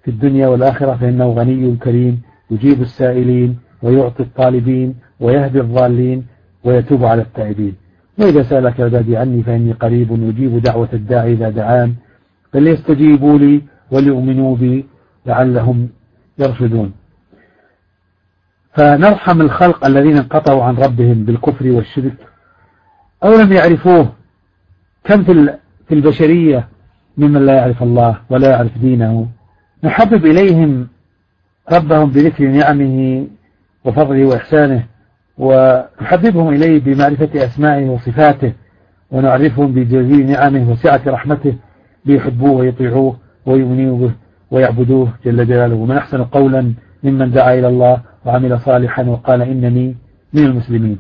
في 0.05 0.11
الدنيا 0.11 0.49
والآخرة 0.49 0.97
فإنه 1.01 1.33
غني 1.33 1.77
كريم 1.77 2.23
يجيب 2.51 2.83
السائلين 2.83 3.59
ويعطي 3.83 4.23
الطالبين. 4.23 4.95
ويهدي 5.21 5.61
الضالين 5.61 6.27
ويتوب 6.65 7.05
على 7.05 7.23
التائبين. 7.23 7.75
وإذا 8.19 8.43
سألك 8.43 8.81
عبادي 8.81 9.17
عني 9.17 9.43
فإني 9.43 9.73
قريب 9.73 10.13
أجيب 10.29 10.63
دعوة 10.63 10.89
الداعي 10.93 11.33
إذا 11.33 11.49
دعان 11.51 11.95
فليستجيبوا 12.53 13.39
لي 13.39 13.63
وليؤمنوا 13.91 14.57
بي 14.57 14.87
لعلهم 15.27 15.89
يرشدون. 16.39 16.93
فنرحم 18.73 19.41
الخلق 19.41 19.87
الذين 19.87 20.17
انقطعوا 20.17 20.65
عن 20.65 20.77
ربهم 20.77 21.25
بالكفر 21.25 21.71
والشرك 21.71 22.17
أو 23.25 23.33
لم 23.33 23.53
يعرفوه 23.53 24.13
كم 25.05 25.25
في 25.89 25.95
البشرية 25.95 26.69
ممن 27.17 27.47
لا 27.47 27.55
يعرف 27.55 27.83
الله 27.83 28.19
ولا 28.31 28.51
يعرف 28.51 28.79
دينه. 28.79 29.29
نحبب 29.85 30.27
إليهم 30.27 30.89
ربهم 31.73 32.11
بذكر 32.11 32.45
نعمه 32.45 33.27
وفضله 33.85 34.25
وإحسانه. 34.25 34.85
ونحببهم 35.39 36.49
إليه 36.49 36.81
بمعرفة 36.81 37.45
أسمائه 37.45 37.89
وصفاته 37.89 38.53
ونعرفهم 39.11 39.73
بجزيل 39.73 40.27
نعمه 40.27 40.71
وسعة 40.71 41.01
رحمته 41.07 41.55
ليحبوه 42.07 42.51
ويطيعوه 42.51 43.17
ويؤمنوا 43.47 43.99
به 43.99 44.13
ويعبدوه 44.51 45.09
جل 45.25 45.47
جلاله. 45.47 45.75
ومن 45.75 45.97
أحسن 45.97 46.25
قولا 46.25 46.73
ممن 47.03 47.31
دعا 47.31 47.55
إلى 47.55 47.69
الله 47.69 48.01
وعمل 48.25 48.61
صالحا 48.61 49.03
وقال 49.03 49.43
إنني 49.43 49.97
من 50.33 50.45
المسلمين. 50.45 50.99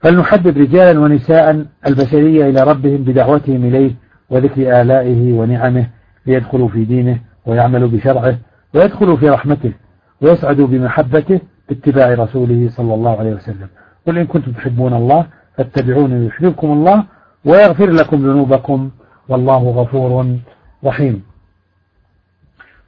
فلنحبب 0.00 0.58
رجالا 0.58 1.00
ونساء 1.00 1.66
البشرية 1.86 2.48
إلى 2.48 2.60
ربهم 2.60 2.96
بدعوتهم 2.96 3.64
إليه 3.64 3.90
وذكر 4.30 4.80
آلائه 4.80 5.32
ونعمه 5.32 5.86
ليدخلوا 6.26 6.68
في 6.68 6.84
دينه 6.84 7.18
ويعملوا 7.46 7.88
بشرعه 7.88 8.38
ويدخلوا 8.74 9.16
في 9.16 9.28
رحمته 9.28 9.72
ويسعدوا 10.20 10.66
بمحبته 10.66 11.40
باتباع 11.72 12.14
رسوله 12.14 12.68
صلى 12.68 12.94
الله 12.94 13.18
عليه 13.18 13.34
وسلم. 13.34 13.68
قل 14.06 14.18
إن 14.18 14.26
كنتم 14.26 14.52
تحبون 14.52 14.94
الله 14.94 15.26
فاتبعوني 15.56 16.26
يحببكم 16.26 16.72
الله 16.72 17.04
ويغفر 17.44 17.90
لكم 17.90 18.16
ذنوبكم 18.16 18.90
والله 19.28 19.62
غفور 19.70 20.38
رحيم. 20.84 21.22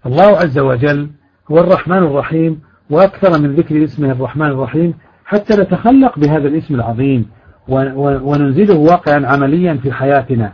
الله 0.06 0.36
عز 0.36 0.58
وجل 0.58 1.10
هو 1.50 1.58
الرحمن 1.58 1.98
الرحيم 1.98 2.60
وأكثر 2.90 3.40
من 3.42 3.54
ذكر 3.54 3.84
اسمه 3.84 4.12
الرحمن 4.12 4.46
الرحيم 4.46 4.94
حتى 5.24 5.54
نتخلق 5.62 6.18
بهذا 6.18 6.48
الاسم 6.48 6.74
العظيم 6.74 7.30
وننزله 7.68 8.76
واقعا 8.78 9.26
عمليا 9.26 9.74
في 9.74 9.92
حياتنا 9.92 10.52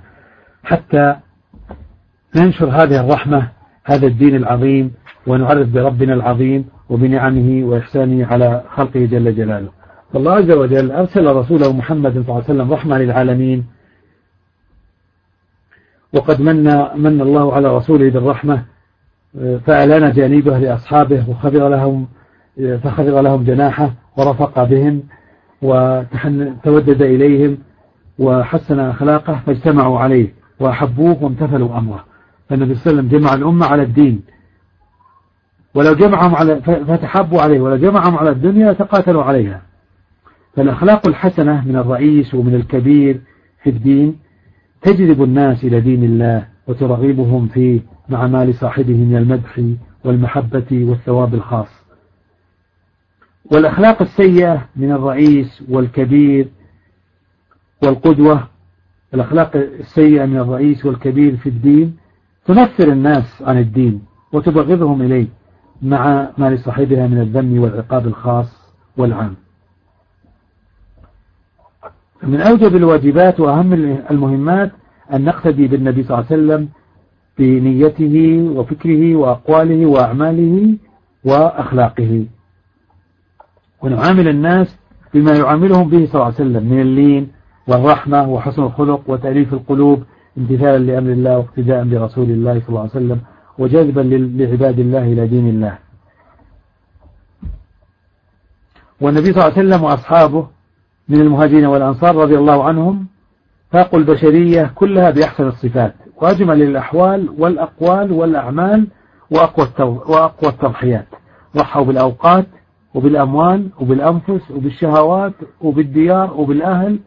حتى 0.64 1.16
ننشر 2.36 2.68
هذه 2.68 3.00
الرحمة 3.00 3.48
هذا 3.84 4.06
الدين 4.06 4.36
العظيم 4.36 4.92
ونعرف 5.26 5.68
بربنا 5.68 6.14
العظيم 6.14 6.64
وبنعمه 6.90 7.64
وإحسانه 7.64 8.26
على 8.26 8.64
خلقه 8.74 9.04
جل 9.04 9.34
جلاله. 9.34 9.68
فالله 10.12 10.32
عز 10.32 10.50
وجل 10.50 10.92
أرسل 10.92 11.26
رسوله 11.26 11.72
محمد 11.72 12.12
صلى 12.12 12.20
الله 12.20 12.34
عليه 12.34 12.44
وسلم 12.44 12.72
رحمة 12.72 12.98
للعالمين. 12.98 13.64
وقد 16.12 16.40
من, 16.40 16.64
من 16.96 17.20
الله 17.20 17.54
على 17.54 17.76
رسوله 17.76 18.10
بالرحمة 18.10 18.64
فألان 19.66 20.12
جانبه 20.12 20.58
لأصحابه 20.58 21.30
وخبر 21.30 21.68
لهم 21.68 22.08
فخبر 22.82 23.20
لهم 23.20 23.44
جناحه 23.44 23.90
ورفق 24.16 24.64
بهم 24.64 25.02
وتودد 25.62 27.02
إليهم 27.02 27.58
وحسن 28.18 28.80
أخلاقه 28.80 29.40
فاجتمعوا 29.46 29.98
عليه 29.98 30.34
وأحبوه 30.60 31.22
وامتثلوا 31.22 31.78
أمره. 31.78 32.04
فالنبي 32.48 32.74
صلى 32.74 32.90
الله 32.90 33.00
عليه 33.00 33.08
وسلم 33.08 33.18
جمع 33.18 33.34
الأمة 33.34 33.66
على 33.66 33.82
الدين. 33.82 34.22
ولو 35.74 35.94
جمعهم 35.94 36.34
على 36.34 36.60
فتحبوا 36.62 37.42
عليه 37.42 37.60
ولو 37.60 37.76
جمعهم 37.76 38.16
على 38.16 38.30
الدنيا 38.30 38.72
تقاتلوا 38.72 39.22
عليها. 39.22 39.62
فالأخلاق 40.56 41.08
الحسنة 41.08 41.68
من 41.68 41.76
الرئيس 41.76 42.34
ومن 42.34 42.54
الكبير 42.54 43.20
في 43.62 43.70
الدين 43.70 44.18
تجذب 44.82 45.22
الناس 45.22 45.64
إلى 45.64 45.80
دين 45.80 46.04
الله 46.04 46.46
وترغبهم 46.66 47.48
فيه 47.48 47.80
مع 48.08 48.26
مال 48.26 48.54
صاحبه 48.54 48.94
من 48.94 49.16
المدح 49.16 49.60
والمحبة 50.04 50.66
والثواب 50.72 51.34
الخاص. 51.34 51.80
والأخلاق 53.52 54.02
السيئة 54.02 54.68
من 54.76 54.92
الرئيس 54.92 55.62
والكبير 55.68 56.48
والقدوة 57.82 58.48
الأخلاق 59.14 59.56
السيئة 59.56 60.26
من 60.26 60.36
الرئيس 60.36 60.86
والكبير 60.86 61.36
في 61.36 61.48
الدين 61.48 61.96
تنفر 62.46 62.88
الناس 62.92 63.42
عن 63.42 63.58
الدين 63.58 64.02
وتبغضهم 64.32 65.02
إليه. 65.02 65.26
مع 65.82 66.28
ما 66.38 66.50
لصاحبها 66.50 67.06
من 67.06 67.20
الذم 67.20 67.62
والعقاب 67.62 68.06
الخاص 68.06 68.72
والعام. 68.96 69.34
من 72.22 72.40
أوجب 72.40 72.76
الواجبات 72.76 73.40
وأهم 73.40 73.72
المهمات 74.10 74.72
أن 75.14 75.24
نقتدي 75.24 75.68
بالنبي 75.68 76.02
صلى 76.02 76.18
الله 76.18 76.26
عليه 76.30 76.42
وسلم 76.42 76.68
بنيته 77.38 78.48
وفكره 78.56 79.16
وأقواله 79.16 79.86
وأعماله 79.86 80.76
وأخلاقه. 81.24 82.26
ونعامل 83.82 84.28
الناس 84.28 84.78
بما 85.14 85.32
يعاملهم 85.32 85.88
به 85.88 86.06
صلى 86.06 86.14
الله 86.14 86.24
عليه 86.24 86.34
وسلم 86.34 86.64
من 86.64 86.80
اللين 86.80 87.28
والرحمة 87.68 88.28
وحسن 88.28 88.62
الخلق 88.62 89.02
وتأليف 89.06 89.52
القلوب 89.52 90.02
امتثالا 90.38 90.78
لأمر 90.78 91.12
الله 91.12 91.38
واقتداء 91.38 91.84
برسول 91.84 92.30
الله 92.30 92.60
صلى 92.60 92.68
الله 92.68 92.80
عليه 92.80 92.90
وسلم. 92.90 93.20
وجذبا 93.60 94.00
لعباد 94.42 94.78
الله 94.78 95.04
إلى 95.12 95.26
دين 95.26 95.48
الله. 95.48 95.78
والنبي 99.00 99.32
صلى 99.32 99.34
الله 99.34 99.58
عليه 99.58 99.68
وسلم 99.68 99.82
وأصحابه 99.84 100.46
من 101.08 101.20
المهاجرين 101.20 101.66
والأنصار 101.66 102.16
رضي 102.16 102.38
الله 102.38 102.64
عنهم 102.64 103.06
فاقوا 103.70 103.98
البشرية 103.98 104.72
كلها 104.74 105.10
بأحسن 105.10 105.46
الصفات 105.46 105.94
وأجمل 106.16 106.62
الأحوال 106.62 107.34
والأقوال 107.38 108.12
والأعمال 108.12 108.86
وأقوى 109.30 109.66
التضحيات. 110.44 111.06
ضحوا 111.56 111.84
بالأوقات 111.84 112.46
وبالأموال 112.94 113.68
وبالأنفس 113.80 114.50
وبالشهوات 114.50 115.32
وبالديار 115.60 116.34
وبالأهل 116.34 116.98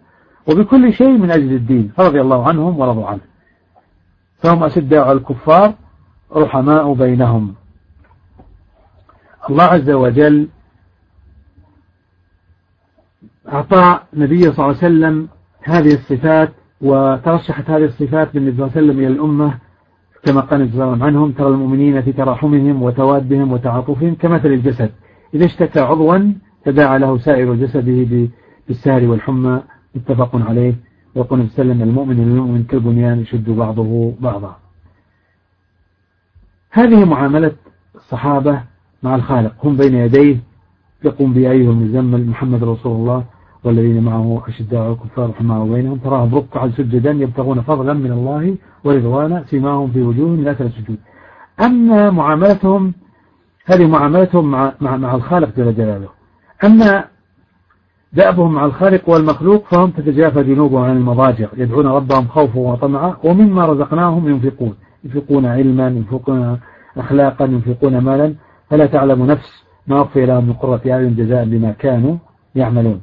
وبكل 0.47 0.93
شيء 0.93 1.17
من 1.17 1.31
أجل 1.31 1.53
الدين 1.53 1.91
رضي 1.99 2.21
الله 2.21 2.47
عنهم 2.47 2.79
ورضوا 2.79 3.07
عنه. 3.07 3.21
فهم 4.37 4.63
أشداء 4.63 5.03
على 5.03 5.17
الكفار 5.17 5.73
رحماء 6.35 6.93
بينهم. 6.93 7.53
الله 9.49 9.63
عز 9.63 9.89
وجل 9.89 10.47
أعطى 13.53 13.99
نبي 14.13 14.41
صلى 14.41 14.51
الله 14.51 14.63
عليه 14.63 14.77
وسلم 14.77 15.27
هذه 15.61 15.93
الصفات 15.93 16.51
وترشحت 16.81 17.69
هذه 17.69 17.85
الصفات 17.85 18.33
بالنبي 18.33 18.57
صلى 18.57 18.65
الله 18.65 18.77
عليه 18.77 18.87
وسلم 18.87 18.99
إلى 18.99 19.07
الأمة 19.07 19.57
كما 20.23 20.41
قال 20.41 20.61
النبي 20.61 20.71
صلى 20.71 20.83
الله 20.83 20.93
عليه 20.93 21.03
وسلم 21.03 21.03
عنهم 21.03 21.31
ترى 21.31 21.47
المؤمنين 21.47 22.01
في 22.01 22.11
تراحمهم 22.11 22.83
وتوادهم 22.83 23.51
وتعاطفهم 23.51 24.15
كمثل 24.15 24.47
الجسد 24.47 24.91
إذا 25.33 25.45
اشتكى 25.45 25.79
عضوا 25.79 26.33
تداعى 26.65 26.99
له 26.99 27.17
سائر 27.17 27.55
جسده 27.55 28.29
بالسهر 28.67 29.07
والحمى. 29.07 29.61
متفق 29.95 30.35
عليه. 30.35 30.75
النبي 31.15 31.23
صلى 31.23 31.31
الله 31.31 31.33
عليه 31.33 31.53
وسلم 31.53 31.81
المؤمن 31.81 32.19
المؤمن 32.19 32.63
كالبنيان 32.63 33.19
يشد 33.19 33.49
بعضه 33.49 34.13
بعضا. 34.19 34.62
هذه 36.75 37.05
معاملة 37.05 37.51
الصحابة 37.95 38.61
مع 39.03 39.15
الخالق. 39.15 39.53
هم 39.63 39.75
بين 39.75 39.95
يديه 39.95 40.37
يقوم 41.05 41.33
بأيهم 41.33 41.81
الزمل 41.83 42.27
محمد 42.27 42.63
رسول 42.63 42.95
الله 42.95 43.23
والذين 43.63 44.03
معه 44.03 44.43
أشداء 44.47 44.91
الكفار 44.91 45.29
رحمه 45.29 45.65
بينهم. 45.65 45.97
تراهم 45.97 46.35
ركعا 46.35 46.71
سجدا 46.77 47.11
يبتغون 47.11 47.61
فضلا 47.61 47.93
من 47.93 48.11
الله 48.11 48.55
ورضوانا 48.83 49.43
سيماهم 49.49 49.91
في 49.91 50.01
وجوههم 50.01 50.39
من 50.39 50.47
أثر 50.47 50.65
السجود. 50.65 50.97
أما 51.61 52.09
معاملتهم 52.11 52.93
هذه 53.65 53.87
معاملتهم 53.87 54.51
مع, 54.51 54.73
مع, 54.81 54.97
مع 54.97 55.15
الخالق 55.15 55.55
جل 55.57 55.75
جلاله. 55.75 56.09
أما 56.63 57.03
دأبهم 58.13 58.53
مع 58.53 58.65
الخالق 58.65 59.09
والمخلوق 59.09 59.65
فهم 59.67 59.89
تتجافى 59.89 60.43
جنوبهم 60.43 60.83
عن 60.83 60.97
المضاجع 60.97 61.47
يدعون 61.57 61.87
ربهم 61.87 62.27
خوفا 62.27 62.59
وطمعا 62.59 63.15
ومما 63.23 63.65
رزقناهم 63.65 64.29
ينفقون. 64.29 64.75
ينفقون 65.03 65.45
علما 65.45 65.87
ينفقون 65.87 66.59
أخلاقا 66.97 67.45
ينفقون 67.45 67.97
مالا 67.97 68.35
فلا 68.69 68.85
تعلم 68.85 69.25
نفس 69.25 69.63
ما 69.87 70.01
أخفي 70.01 70.25
لهم 70.25 70.45
من 70.45 70.53
قرة 70.53 70.81
أعين 70.87 71.15
جزاء 71.15 71.45
بما 71.45 71.71
كانوا 71.71 72.17
يعملون. 72.55 73.01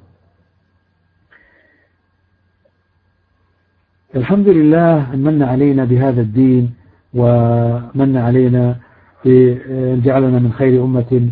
الحمد 4.16 4.48
لله 4.48 5.16
من 5.16 5.42
علينا 5.42 5.84
بهذا 5.84 6.20
الدين 6.20 6.74
ومن 7.14 8.16
علينا 8.16 8.76
جعلنا 10.04 10.38
من 10.38 10.52
خير 10.52 10.84
أمة 10.84 11.30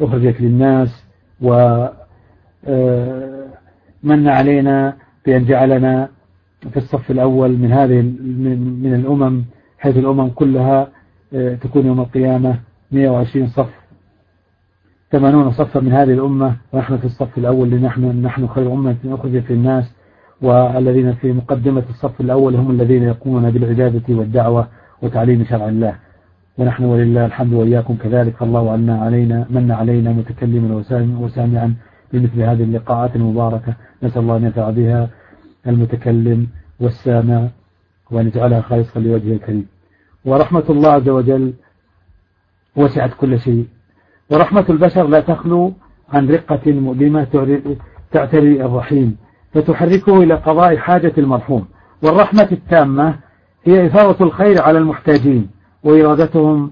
أخرجت 0.00 0.40
للناس 0.40 1.04
ومن 1.40 1.88
علينا 4.28 4.96
بأن 5.26 5.44
جعلنا 5.44 6.08
في 6.70 6.76
الصف 6.76 7.10
الأول 7.10 7.50
من 7.50 7.72
هذه 7.72 8.02
من 8.82 8.94
الأمم 8.94 9.44
حيث 9.78 9.96
الأمم 9.96 10.28
كلها 10.28 10.88
تكون 11.32 11.86
يوم 11.86 12.00
القيامة 12.00 12.58
120 12.92 13.46
صف. 13.46 13.70
80 15.12 15.50
صفا 15.50 15.80
من 15.80 15.92
هذه 15.92 16.12
الأمة 16.12 16.56
ونحن 16.72 16.96
في 16.96 17.04
الصف 17.04 17.38
الأول 17.38 17.70
لنحن 17.70 18.22
نحن 18.22 18.48
خير 18.48 18.72
أمة 18.72 18.96
أخرجت 19.04 19.50
للناس 19.50 19.94
والذين 20.42 21.12
في 21.12 21.32
مقدمة 21.32 21.82
الصف 21.90 22.20
الأول 22.20 22.56
هم 22.56 22.70
الذين 22.70 23.02
يقومون 23.02 23.50
بالعبادة 23.50 24.14
والدعوة 24.14 24.68
وتعليم 25.02 25.44
شرع 25.44 25.68
الله. 25.68 25.94
ونحن 26.58 26.84
ولله 26.84 27.26
الحمد 27.26 27.52
وإياكم 27.52 27.96
كذلك 27.96 28.36
فالله 28.36 28.72
عنا 28.72 29.00
علينا 29.00 29.46
من 29.50 29.70
علينا 29.70 30.12
متكلما 30.12 30.84
وسامعا 31.20 31.74
بمثل 32.12 32.40
هذه 32.40 32.62
اللقاءات 32.62 33.16
المباركة. 33.16 33.74
نسأل 34.02 34.22
الله 34.22 34.36
أن 34.36 34.44
ينفع 34.44 34.70
بها 34.70 35.08
المتكلم 35.66 36.46
والسامع. 36.80 37.48
وأن 38.10 38.26
يجعلها 38.26 38.60
خالصا 38.60 39.00
لوجهه 39.00 39.32
الكريم. 39.32 39.66
ورحمة 40.24 40.64
الله 40.70 40.90
عز 40.90 41.08
وجل 41.08 41.52
وسعت 42.76 43.10
كل 43.20 43.40
شيء. 43.40 43.66
ورحمة 44.30 44.64
البشر 44.70 45.06
لا 45.06 45.20
تخلو 45.20 45.72
عن 46.12 46.28
رقة 46.28 46.72
مؤلمة 46.72 47.58
تعتري 48.12 48.64
الرحيم 48.64 49.16
فتحركه 49.54 50.22
إلى 50.22 50.34
قضاء 50.34 50.76
حاجة 50.76 51.12
المرحوم. 51.18 51.68
والرحمة 52.02 52.48
التامة 52.52 53.18
هي 53.64 53.86
إثارة 53.86 54.22
الخير 54.22 54.62
على 54.62 54.78
المحتاجين 54.78 55.50
وإرادتهم 55.84 56.70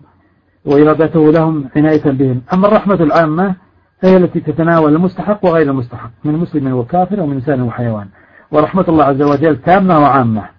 وإرادته 0.64 1.32
لهم 1.32 1.68
عناية 1.76 2.04
بهم. 2.04 2.42
أما 2.52 2.68
الرحمة 2.68 2.94
العامة 2.94 3.54
فهي 4.02 4.16
التي 4.16 4.40
تتناول 4.40 4.94
المستحق 4.94 5.44
وغير 5.44 5.70
المستحق 5.70 6.10
من 6.24 6.32
مسلم 6.32 6.72
وكافر 6.72 7.20
ومن 7.20 7.34
إنسان 7.34 7.62
وحيوان. 7.62 8.08
ورحمة 8.50 8.84
الله 8.88 9.04
عز 9.04 9.22
وجل 9.22 9.56
تامة 9.56 9.98
وعامة. 9.98 10.55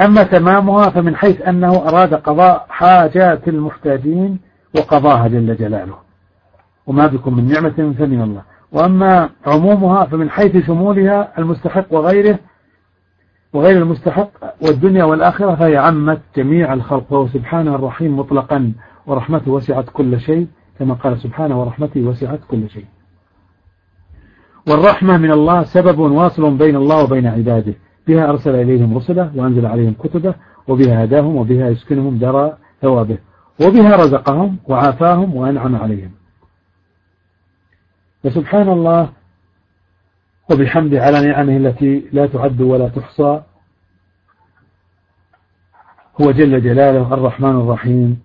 أما 0.00 0.22
تمامها 0.22 0.90
فمن 0.90 1.16
حيث 1.16 1.40
أنه 1.40 1.76
أراد 1.76 2.14
قضاء 2.14 2.66
حاجات 2.68 3.48
المحتاجين 3.48 4.38
وقضاها 4.76 5.28
جل 5.28 5.56
جلاله. 5.56 5.94
وما 6.86 7.06
بكم 7.06 7.36
من 7.36 7.48
نعمة 7.48 7.94
فمن 7.98 8.22
الله. 8.22 8.42
وأما 8.72 9.30
عمومها 9.46 10.04
فمن 10.04 10.30
حيث 10.30 10.66
شمولها 10.66 11.38
المستحق 11.38 11.86
وغيره 11.90 12.38
وغير 13.52 13.76
المستحق 13.82 14.30
والدنيا 14.62 15.04
والآخرة 15.04 15.54
فهي 15.54 15.76
عمت 15.76 16.20
جميع 16.36 16.72
الخلق. 16.72 17.12
وهو 17.12 17.28
سبحانه 17.28 17.74
الرحيم 17.74 18.18
مطلقا 18.18 18.72
ورحمته 19.06 19.50
وسعت 19.50 19.90
كل 19.92 20.20
شيء 20.20 20.46
كما 20.78 20.94
قال 20.94 21.18
سبحانه 21.18 21.60
ورحمته 21.60 22.00
وسعت 22.00 22.40
كل 22.50 22.70
شيء. 22.70 22.86
والرحمة 24.68 25.16
من 25.18 25.30
الله 25.30 25.62
سبب 25.62 25.98
واصل 25.98 26.56
بين 26.56 26.76
الله 26.76 27.04
وبين 27.04 27.26
عباده. 27.26 27.74
بها 28.08 28.30
أرسل 28.30 28.54
إليهم 28.54 28.96
رسله 28.96 29.32
وأنزل 29.34 29.66
عليهم 29.66 29.94
كتبه 29.98 30.34
وبها 30.68 31.04
هداهم 31.04 31.36
وبها 31.36 31.68
يسكنهم 31.68 32.18
درى 32.18 32.56
ثوابه 32.82 33.18
وبها 33.60 33.96
رزقهم 33.96 34.56
وعافاهم 34.68 35.34
وأنعم 35.34 35.76
عليهم. 35.76 36.10
وسبحان 38.24 38.68
الله 38.68 39.08
وبحمد 40.50 40.94
على 40.94 41.28
نعمه 41.28 41.56
التي 41.56 42.04
لا 42.12 42.26
تعد 42.26 42.60
ولا 42.60 42.88
تحصى. 42.88 43.42
هو 46.20 46.30
جل 46.30 46.62
جلاله 46.62 47.14
الرحمن 47.14 47.50
الرحيم. 47.50 48.20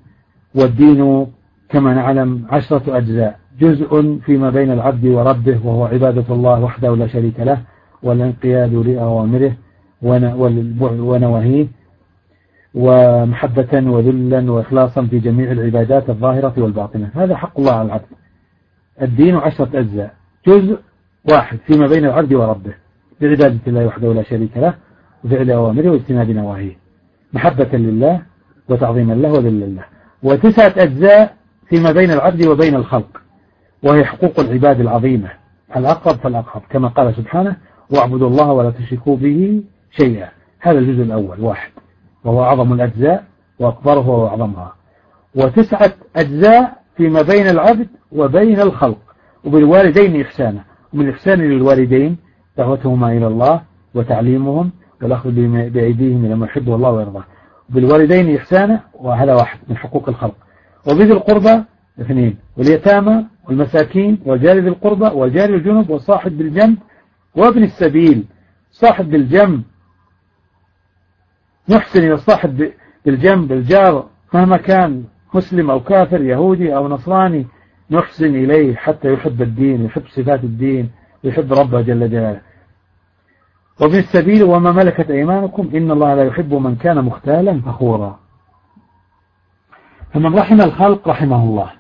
والدين 0.56 1.28
كما 1.70 1.94
نعلم 1.94 2.48
عشرة 2.50 2.98
أجزاء. 2.98 3.40
جزء 3.60 4.20
فيما 4.26 4.50
بين 4.50 4.72
العبد 4.72 5.06
وربه 5.06 5.60
وهو 5.66 5.86
عبادة 5.86 6.34
الله 6.34 6.60
وحده 6.60 6.96
لا 6.96 7.08
شريك 7.08 7.40
له 7.40 7.62
والانقياد 8.04 8.74
لأوامره 8.74 9.54
ونواهيه 10.02 11.68
ومحبة 12.74 13.92
وذلا 13.92 14.52
وإخلاصا 14.52 15.06
في 15.06 15.20
جميع 15.20 15.52
العبادات 15.52 16.10
الظاهرة 16.10 16.54
والباطنة. 16.58 17.10
هذا 17.16 17.36
حق 17.36 17.60
الله 17.60 17.72
على 17.72 17.86
العبد. 17.86 18.06
الدين 19.02 19.36
عشرة 19.36 19.80
أجزاء. 19.80 20.14
جزء 20.48 20.80
واحد 21.32 21.58
فيما 21.68 21.88
بين 21.88 22.06
العبد 22.06 22.34
وربه. 22.34 22.74
بعبادة 23.22 23.60
الله 23.68 23.86
وحده 23.86 24.14
لا 24.14 24.24
شريك 24.24 24.58
له 24.58 24.74
وفعل 25.26 25.52
أوامره 25.52 25.90
واجتناب 25.90 26.30
نواهيه. 26.30 26.78
محبة 27.34 27.78
لله 27.78 28.22
وتعظيما 28.70 29.14
له 29.14 29.32
وذل 29.32 29.64
الله 29.64 29.84
وتسعة 30.24 30.74
أجزاء 30.78 31.36
فيما 31.70 31.92
بين 31.92 32.12
العبد 32.12 32.46
وبين 32.46 32.76
الخلق. 32.76 33.22
وهي 33.84 34.06
حقوق 34.06 34.40
العباد 34.40 34.80
العظيمة. 34.80 35.30
الأقرب 35.78 36.16
فالأقرب 36.16 36.62
كما 36.70 36.88
قال 36.88 37.16
سبحانه 37.16 37.56
واعبدوا 37.90 38.30
الله 38.30 38.52
ولا 38.52 38.70
تشركوا 38.70 39.18
به 39.18 39.64
شيئا. 39.92 40.30
هذا 40.60 40.80
الجزء 40.80 41.04
الأول 41.04 41.40
واحد. 41.40 41.72
وهو 42.24 42.44
أعظم 42.44 42.74
الأجزاء 42.74 43.24
وأكبره 43.60 44.10
وأعظمها 44.10 44.76
وتسعة 45.36 45.94
أجزاء 46.16 46.82
فيما 46.98 47.22
بين 47.22 47.48
العبد 47.48 47.88
وبين 48.12 48.60
الخلق 48.60 48.98
وبالوالدين 49.46 50.22
إحسانا. 50.22 50.64
ومن 50.94 51.08
الإحسان 51.08 51.40
للوالدين 51.40 52.18
دعوتهما 52.58 53.12
إلى 53.12 53.28
الله 53.28 53.62
وتعليمهم 53.96 54.72
والأخذ 55.02 55.32
بأيديهم 55.70 56.26
إلى 56.26 56.36
ما 56.36 56.46
يحبه 56.46 56.76
الله 56.76 56.92
ويرضاه. 56.92 57.24
وبالوالدين 57.70 58.36
إحسانا 58.36 58.80
وهذا 58.94 59.34
واحد 59.34 59.60
من 59.68 59.78
حقوق 59.78 60.10
الخلق. 60.10 60.36
وبذي 60.88 61.14
القربى 61.14 61.64
اثنين. 62.02 62.38
واليتامى 62.58 63.26
والمساكين 63.48 64.20
وجار 64.26 64.58
ذي 64.58 64.68
القربى 64.68 65.06
وجار 65.06 65.50
الجنب 65.50 65.90
وصاحب 65.90 66.38
بالجنب 66.38 66.78
وابن 67.36 67.64
السبيل. 67.64 68.24
صاحب 68.72 69.10
بالجنب 69.10 69.64
نحسن 71.70 72.04
إلى 72.04 72.18
صاحب 72.18 72.72
بالجنب 73.06 73.52
الجار 73.52 74.06
مهما 74.34 74.58
كان 74.58 75.04
مسلم 75.34 75.72
أو 75.72 75.80
كافر 75.80 76.22
يهودي 76.22 76.76
أو 76.76 76.88
نصراني 76.88 77.48
نحسن 77.92 78.36
إليه 78.36 78.76
حتى 78.76 79.14
يحب 79.14 79.42
الدين 79.42 79.86
يحب 79.86 80.04
صفات 80.08 80.44
الدين 80.44 80.92
يحب 81.24 81.54
ربه 81.54 81.82
جل 81.82 82.10
جلاله. 82.10 82.42
وابن 83.82 83.96
السبيل 83.96 84.44
وما 84.44 84.72
ملكت 84.72 85.12
أيمانكم 85.12 85.70
إن 85.76 85.92
الله 85.92 86.16
لا 86.16 86.24
يحب 86.24 86.54
من 86.54 86.76
كان 86.76 87.06
مختالا 87.06 87.62
فخورا. 87.62 88.20
فمن 90.14 90.36
رحم 90.36 90.62
الخلق 90.62 91.08
رحمه 91.08 91.44
الله. 91.44 91.72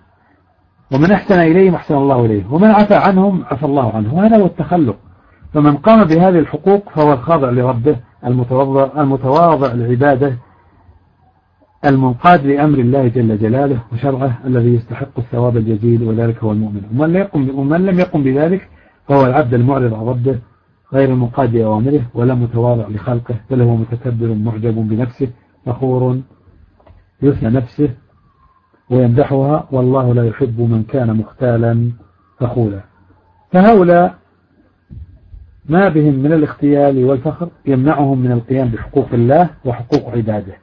ومن 0.94 1.12
أحسن 1.12 1.40
إليهم 1.40 1.76
أحسن 1.76 1.96
الله 1.96 2.26
إليه. 2.26 2.54
ومن 2.54 2.68
عفى 2.68 2.96
عنهم 2.96 3.46
عفى 3.46 3.66
الله 3.66 3.96
عنه. 3.96 4.16
وهذا 4.16 4.38
هو 4.38 4.46
التخلق. 4.46 4.98
فمن 5.54 5.78
قام 5.78 6.04
بهذه 6.04 6.40
الحقوق 6.40 6.90
فهو 6.90 7.14
الخاضع 7.14 7.50
لربه 7.50 7.96
المتواضع, 8.26 9.02
المتواضع 9.02 9.74
لعباده 9.74 10.38
المنقاد 11.86 12.46
لأمر 12.46 12.80
الله 12.80 13.08
جل 13.08 13.38
جلاله 13.38 13.80
وشرعه 13.94 14.40
الذي 14.46 14.76
يستحق 14.76 15.20
الثواب 15.20 15.58
الجزيل 15.58 16.04
وذلك 16.04 16.44
هو 16.44 16.52
المؤمن. 16.52 16.82
ومن, 16.92 17.16
يقم 17.16 17.60
ومن 17.60 17.86
لم 17.86 18.00
يقم 18.00 18.24
بذلك 18.24 18.70
فهو 19.08 19.26
العبد 19.26 19.54
المعرض 19.54 19.94
عن 19.94 20.06
ربه 20.06 20.40
غير 20.94 21.10
المنقاد 21.10 21.56
لأوامره 21.56 22.02
ولا 22.14 22.34
متواضع 22.34 22.88
لخلقه 22.88 23.36
بل 23.50 23.62
هو 23.62 23.76
متكبر 23.76 24.34
معجب 24.34 24.76
بنفسه 24.76 25.30
فخور 25.66 26.20
يثنى 27.22 27.50
نفسه 27.50 27.90
ويمدحها 28.90 29.68
والله 29.72 30.14
لا 30.14 30.28
يحب 30.28 30.62
من 30.62 30.84
كان 30.84 31.18
مختالا 31.18 31.92
فخولا 32.40 32.82
فهؤلاء 33.52 34.21
ما 35.70 35.90
بهم 35.90 36.14
من 36.14 36.34
الاختيال 36.34 37.06
والفخر 37.06 37.50
يمنعهم 37.66 38.20
من 38.20 38.32
القيام 38.32 38.68
بحقوق 38.68 39.08
الله 39.14 39.50
وحقوق 39.66 40.10
عباده. 40.10 40.54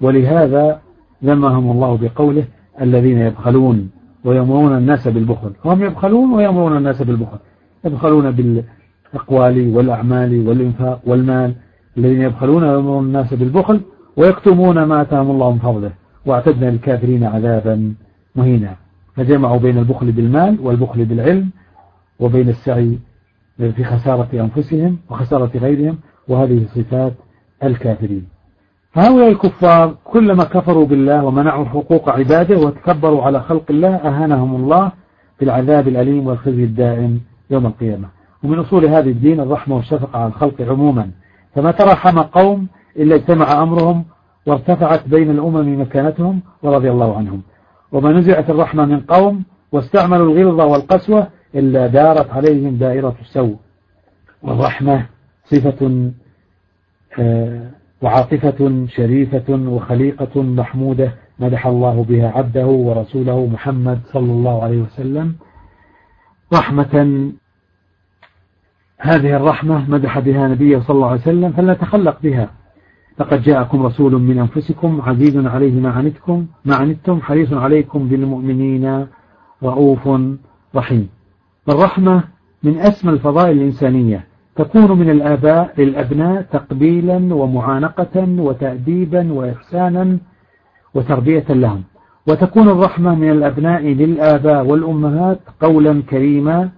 ولهذا 0.00 0.80
ذمهم 1.24 1.70
الله 1.70 1.96
بقوله 1.96 2.44
الذين 2.80 3.18
يبخلون 3.18 3.90
ويأمرون 4.24 4.76
الناس 4.76 5.08
بالبخل. 5.08 5.52
هم 5.64 5.82
يبخلون 5.84 6.32
ويأمرون 6.32 6.76
الناس 6.76 7.02
بالبخل. 7.02 7.38
يبخلون 7.84 8.30
بالأقوال 8.30 9.76
والأعمال 9.76 10.48
والإنفاق 10.48 11.00
والمال. 11.06 11.54
الذين 11.98 12.22
يبخلون 12.22 12.64
ويأمرون 12.64 13.04
الناس 13.04 13.34
بالبخل 13.34 13.80
ويكتمون 14.16 14.82
ما 14.82 15.02
أتاهم 15.02 15.30
الله 15.30 15.52
من 15.52 15.58
فضله. 15.58 15.92
واعتدنا 16.26 16.70
للكافرين 16.70 17.24
عذابا 17.24 17.94
مهينا. 18.36 18.76
فجمعوا 19.16 19.58
بين 19.58 19.78
البخل 19.78 20.12
بالمال 20.12 20.58
والبخل 20.62 21.04
بالعلم 21.04 21.50
وبين 22.20 22.48
السعي 22.48 22.98
في 23.58 23.84
خسارة 23.84 24.28
أنفسهم 24.34 24.98
وخسارة 25.10 25.50
غيرهم 25.54 25.98
وهذه 26.28 26.66
صفات 26.74 27.12
الكافرين. 27.64 28.26
فهؤلاء 28.92 29.28
الكفار 29.28 29.94
كلما 30.04 30.44
كفروا 30.44 30.86
بالله 30.86 31.24
ومنعوا 31.24 31.64
حقوق 31.64 32.08
عباده 32.08 32.58
وتكبروا 32.66 33.22
على 33.22 33.40
خلق 33.40 33.64
الله 33.70 33.94
أهانهم 33.94 34.56
الله 34.56 34.92
بالعذاب 35.40 35.88
الأليم 35.88 36.26
والخزي 36.26 36.64
الدائم 36.64 37.20
يوم 37.50 37.66
القيامة. 37.66 38.08
ومن 38.44 38.58
أصول 38.58 38.84
هذه 38.84 39.10
الدين 39.10 39.40
الرحمة 39.40 39.76
والشفقة 39.76 40.18
على 40.18 40.28
الخلق 40.28 40.62
عموما. 40.62 41.10
فما 41.54 41.70
ترحم 41.70 42.18
قوم 42.18 42.66
إلا 42.96 43.14
اجتمع 43.14 43.62
أمرهم 43.62 44.04
وارتفعت 44.46 45.08
بين 45.08 45.30
الأمم 45.30 45.80
مكانتهم 45.80 46.40
ورضي 46.62 46.90
الله 46.90 47.16
عنهم. 47.16 47.42
وما 47.92 48.12
نزعت 48.12 48.50
الرحمة 48.50 48.84
من 48.84 49.00
قوم 49.00 49.44
واستعملوا 49.72 50.32
الغلظة 50.32 50.66
والقسوة 50.66 51.26
إلا 51.54 51.86
دارت 51.86 52.30
عليهم 52.30 52.76
دائرة 52.76 53.16
السوء 53.20 53.56
والرحمة 54.42 55.06
صفة 55.44 56.10
آه، 57.18 57.70
وعاطفة 58.02 58.86
شريفة 58.88 59.44
وخليقة 59.48 60.42
محمودة 60.42 61.12
مدح 61.38 61.66
الله 61.66 62.04
بها 62.04 62.28
عبده 62.28 62.66
ورسوله 62.66 63.46
محمد 63.46 64.00
صلى 64.12 64.32
الله 64.32 64.62
عليه 64.62 64.82
وسلم. 64.82 65.34
رحمة 66.54 67.32
هذه 68.98 69.36
الرحمة 69.36 69.90
مدح 69.90 70.18
بها 70.18 70.48
نبيه 70.48 70.78
صلى 70.78 70.94
الله 70.94 71.10
عليه 71.10 71.20
وسلم 71.20 71.52
فلا 71.52 71.74
تخلق 71.74 72.22
بها. 72.22 72.50
لقد 73.20 73.42
جاءكم 73.42 73.86
رسول 73.86 74.12
من 74.12 74.38
أنفسكم 74.38 75.00
عزيز 75.00 75.46
عليه 75.46 75.80
ما 75.80 75.90
عنتكم 75.90 76.46
ما 76.64 76.76
عنتم 76.76 77.20
حريص 77.22 77.52
عليكم 77.52 78.08
بالمؤمنين 78.08 79.06
رؤوف 79.62 80.08
رحيم. 80.74 81.08
الرحمة 81.68 82.22
من 82.62 82.78
أسمى 82.78 83.12
الفضائل 83.12 83.56
الإنسانية. 83.56 84.24
تكون 84.56 84.98
من 84.98 85.10
الآباء 85.10 85.72
للأبناء 85.78 86.42
تقبيلا 86.42 87.34
ومعانقة 87.34 88.26
وتأديبا 88.38 89.32
وإحسانا 89.32 90.18
وتربية 90.94 91.44
لهم. 91.48 91.82
وتكون 92.28 92.68
الرحمة 92.68 93.14
من 93.14 93.30
الأبناء 93.30 93.82
للآباء 93.82 94.66
والأمهات 94.66 95.38
قولا 95.60 96.02
كريما 96.02 96.68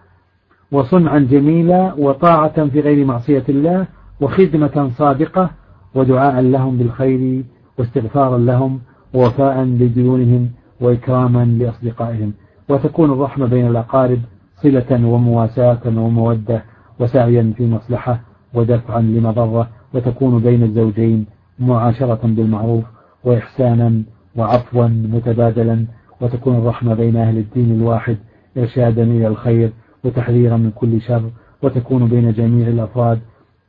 وصنعا 0.72 1.18
جميلا 1.18 1.94
وطاعة 1.98 2.68
في 2.68 2.80
غير 2.80 3.04
معصية 3.04 3.44
الله 3.48 3.86
وخدمة 4.20 4.90
صادقة 4.98 5.50
ودعاء 5.94 6.40
لهم 6.40 6.76
بالخير 6.78 7.44
واستغفارا 7.78 8.38
لهم 8.38 8.80
ووفاء 9.14 9.62
لديونهم 9.62 10.50
وإكراما 10.80 11.44
لأصدقائهم. 11.44 12.32
وتكون 12.68 13.10
الرحمة 13.12 13.46
بين 13.46 13.66
الأقارب 13.66 14.18
صلة 14.62 15.06
ومواساة 15.06 15.80
ومودة 15.86 16.64
وسعيا 17.00 17.52
في 17.56 17.66
مصلحة 17.66 18.20
ودفعا 18.54 19.00
لمضرة 19.00 19.68
وتكون 19.94 20.38
بين 20.42 20.62
الزوجين 20.62 21.26
معاشرة 21.58 22.20
بالمعروف 22.24 22.84
وإحسانا 23.24 24.02
وعفوا 24.36 24.86
متبادلا 24.86 25.86
وتكون 26.20 26.56
الرحمة 26.56 26.94
بين 26.94 27.16
أهل 27.16 27.38
الدين 27.38 27.70
الواحد 27.74 28.16
إرشادا 28.58 29.02
إلى 29.02 29.26
الخير 29.26 29.72
وتحذيرا 30.04 30.56
من 30.56 30.70
كل 30.70 31.00
شر 31.00 31.30
وتكون 31.62 32.06
بين 32.08 32.32
جميع 32.32 32.68
الأفراد 32.68 33.20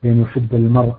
بأن 0.03 0.21
يحب 0.21 0.55
المرء 0.55 0.93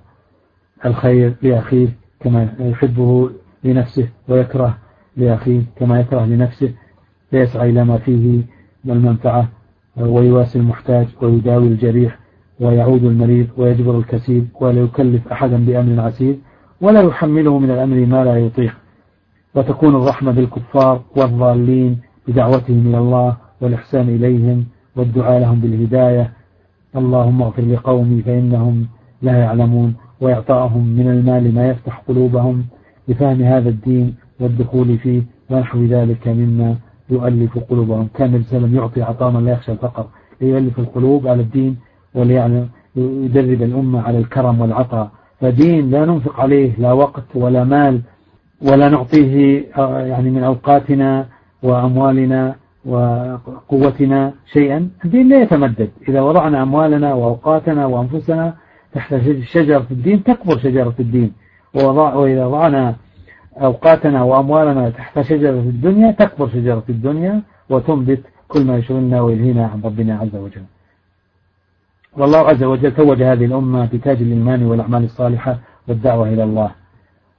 الخير 0.85 1.35
لأخيه 1.41 1.87
كما 2.19 2.49
يحبه 2.59 3.29
لنفسه 3.63 4.07
ويكره 4.27 4.77
لأخيه 5.17 5.61
كما 5.75 5.99
يكره 5.99 6.25
لنفسه 6.25 6.71
فيسعى 7.31 7.69
إلى 7.69 7.85
ما 7.85 7.97
فيه 7.97 8.41
من 8.85 8.91
المنفعة 8.93 9.49
ويواسي 9.97 10.59
المحتاج 10.59 11.07
ويداوي 11.21 11.67
الجريح 11.67 12.19
ويعود 12.59 13.03
المريض 13.03 13.47
ويجبر 13.57 13.97
الكسيب 13.97 14.47
ولا 14.61 14.81
يكلف 14.81 15.27
أحدا 15.27 15.65
بأمر 15.65 16.01
عسير 16.01 16.37
ولا 16.81 17.01
يحمله 17.01 17.59
من 17.59 17.71
الأمر 17.71 18.05
ما 18.05 18.23
لا 18.23 18.37
يطيق. 18.37 18.73
وتكون 19.55 19.95
الرحمة 19.95 20.31
بالكفار 20.31 21.01
والضالين 21.15 21.97
بدعوتهم 22.27 22.87
إلى 22.87 22.97
الله 22.97 23.37
والإحسان 23.61 24.09
إليهم 24.09 24.65
والدعاء 24.95 25.39
لهم 25.39 25.59
بالهداية. 25.59 26.31
اللهم 26.95 27.41
اغفر 27.41 27.61
لقومي 27.61 28.21
فإنهم 28.21 28.87
لا 29.21 29.37
يعلمون 29.37 29.93
وإعطائهم 30.21 30.87
من 30.87 31.09
المال 31.09 31.55
ما 31.55 31.69
يفتح 31.69 32.03
قلوبهم. 32.07 32.65
لفهم 33.07 33.41
هذا 33.41 33.69
الدين 33.69 34.15
والدخول 34.39 34.97
فيه 34.97 35.21
ونحو 35.49 35.83
ذلك 35.85 36.27
مما 36.27 36.75
يؤلف 37.09 37.59
قلوبهم. 37.69 38.07
كان 38.15 38.29
النبي 38.29 38.43
صلى 38.43 38.75
يعطي 38.75 39.01
عطاء 39.01 39.31
لا 39.31 39.51
يخشى 39.51 39.71
الفقر. 39.71 40.05
ليؤلف 40.41 40.79
القلوب 40.79 41.27
على 41.27 41.41
الدين 41.41 41.77
وليعلم 42.15 42.69
يدرب 42.95 43.61
الأمة 43.61 44.01
على 44.01 44.17
الكرم 44.17 44.61
والعطاء. 44.61 45.11
فدين 45.41 45.91
لا 45.91 46.05
ننفق 46.05 46.39
عليه 46.39 46.71
لا 46.77 46.91
وقت 46.91 47.23
ولا 47.35 47.63
مال 47.63 48.01
ولا 48.61 48.89
نعطيه 48.89 49.65
آه، 49.77 49.99
يعني 49.99 50.29
من 50.29 50.43
أوقاتنا 50.43 51.25
وأموالنا 51.63 52.55
وقوتنا 52.85 54.33
شيئا. 54.53 54.89
الدين 55.05 55.29
لا 55.29 55.41
يتمدد. 55.41 55.89
إذا 56.09 56.21
وضعنا 56.21 56.63
أموالنا 56.63 57.13
وأوقاتنا 57.13 57.85
وأنفسنا 57.85 58.53
تحت 58.93 59.15
شجرة 59.43 59.87
الدين 59.91 60.23
تكبر 60.23 60.57
شجرة 60.57 60.95
الدين. 60.99 61.31
وإذا 61.73 62.45
وضعنا 62.45 62.95
أوقاتنا 63.57 64.23
وأموالنا 64.23 64.89
تحت 64.89 65.21
شجرة 65.21 65.59
الدنيا 65.59 66.11
تكبر 66.11 66.49
شجرة 66.49 66.83
الدنيا 66.89 67.41
وتنبت 67.69 68.21
كل 68.47 68.65
ما 68.65 68.77
يشغلنا 68.77 69.21
ويلهينا 69.21 69.67
عن 69.67 69.81
ربنا 69.81 70.17
عز 70.17 70.35
وجل. 70.35 70.63
والله 72.17 72.37
عز 72.37 72.63
وجل 72.63 72.95
توج 72.95 73.23
هذه 73.23 73.45
الأمة 73.45 73.85
بتاج 73.85 74.21
الإيمان 74.21 74.63
والأعمال 74.63 75.03
الصالحة 75.03 75.59
والدعوة 75.87 76.29
إلى 76.29 76.43
الله. 76.43 76.71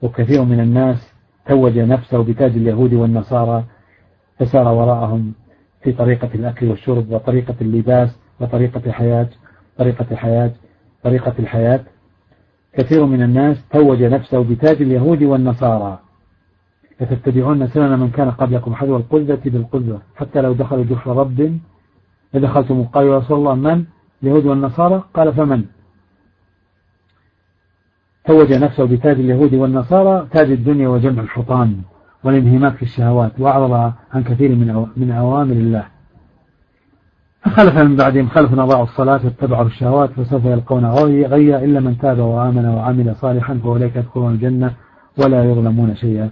وكثير 0.03 0.45
من 0.45 0.61
الناس 0.61 1.13
توج 1.47 1.79
نفسه 1.79 2.25
بتاج 2.25 2.51
اليهود 2.51 2.95
والنصارى 2.95 3.65
فسار 4.39 4.69
وراءهم 4.69 5.33
في 5.83 5.93
طريقة 5.93 6.29
الأكل 6.35 6.69
والشرب 6.69 7.11
وطريقة 7.11 7.55
اللباس 7.61 8.19
وطريقة 8.41 8.83
الحياة 8.87 9.29
طريقة 9.79 10.07
الحياة 10.11 10.51
طريقة 11.03 11.35
الحياة. 11.39 11.81
كثير 12.73 13.05
من 13.07 13.23
الناس 13.23 13.69
توج 13.71 14.03
نفسه 14.03 14.45
بتاج 14.45 14.83
اليهود 14.83 15.23
والنصارى. 15.23 15.99
فتتبعون 16.99 17.67
سنن 17.67 17.99
من 17.99 18.11
كان 18.11 18.31
قبلكم 18.31 18.75
حذو 18.75 18.97
القلة 18.97 19.39
بالقلة 19.45 19.99
حتى 20.17 20.41
لو 20.41 20.53
دخلوا 20.53 20.85
جحر 20.85 21.17
رب 21.17 21.59
لدخلتم 22.35 22.85
قالوا 22.85 23.13
يا 23.13 23.19
رسول 23.19 23.39
الله 23.39 23.55
من؟ 23.55 23.85
اليهود 24.23 24.47
والنصارى؟ 24.47 25.03
قال 25.15 25.33
فمن؟ 25.33 25.65
توج 28.25 28.53
نفسه 28.53 28.85
بتاج 28.85 29.19
اليهود 29.19 29.55
والنصارى 29.55 30.27
تاج 30.33 30.51
الدنيا 30.51 30.89
وجمع 30.89 31.23
الحطام 31.23 31.83
والانهماك 32.25 32.77
في 32.77 32.83
الشهوات 32.83 33.41
وأعرض 33.41 33.93
عن 34.13 34.23
كثير 34.23 34.51
من 34.51 34.87
من 34.97 35.11
أوامر 35.11 35.53
الله. 35.53 35.87
فخلف 37.43 37.79
من 37.79 37.97
بعدهم 37.97 38.29
خلف 38.29 38.53
أضاعوا 38.53 38.85
الصلاة 38.85 39.21
واتبعوا 39.25 39.67
الشهوات 39.67 40.11
فسوف 40.11 40.45
يلقون 40.45 40.87
غيا 41.27 41.65
إلا 41.65 41.81
من 41.81 41.99
تاب 41.99 42.19
وآمن 42.19 42.67
وعمل 42.67 43.17
صالحا 43.17 43.55
فأولئك 43.55 43.97
يدخلون 43.97 44.33
الجنة 44.33 44.75
ولا 45.19 45.45
يظلمون 45.45 45.95
شيئا. 45.95 46.31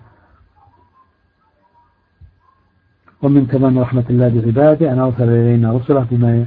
ومن 3.22 3.48
تمام 3.48 3.78
رحمة 3.78 4.04
الله 4.10 4.28
بعباده 4.28 4.92
أن 4.92 4.98
أرسل 4.98 5.28
إلينا 5.28 5.72
رسله 5.72 6.06
بما 6.10 6.46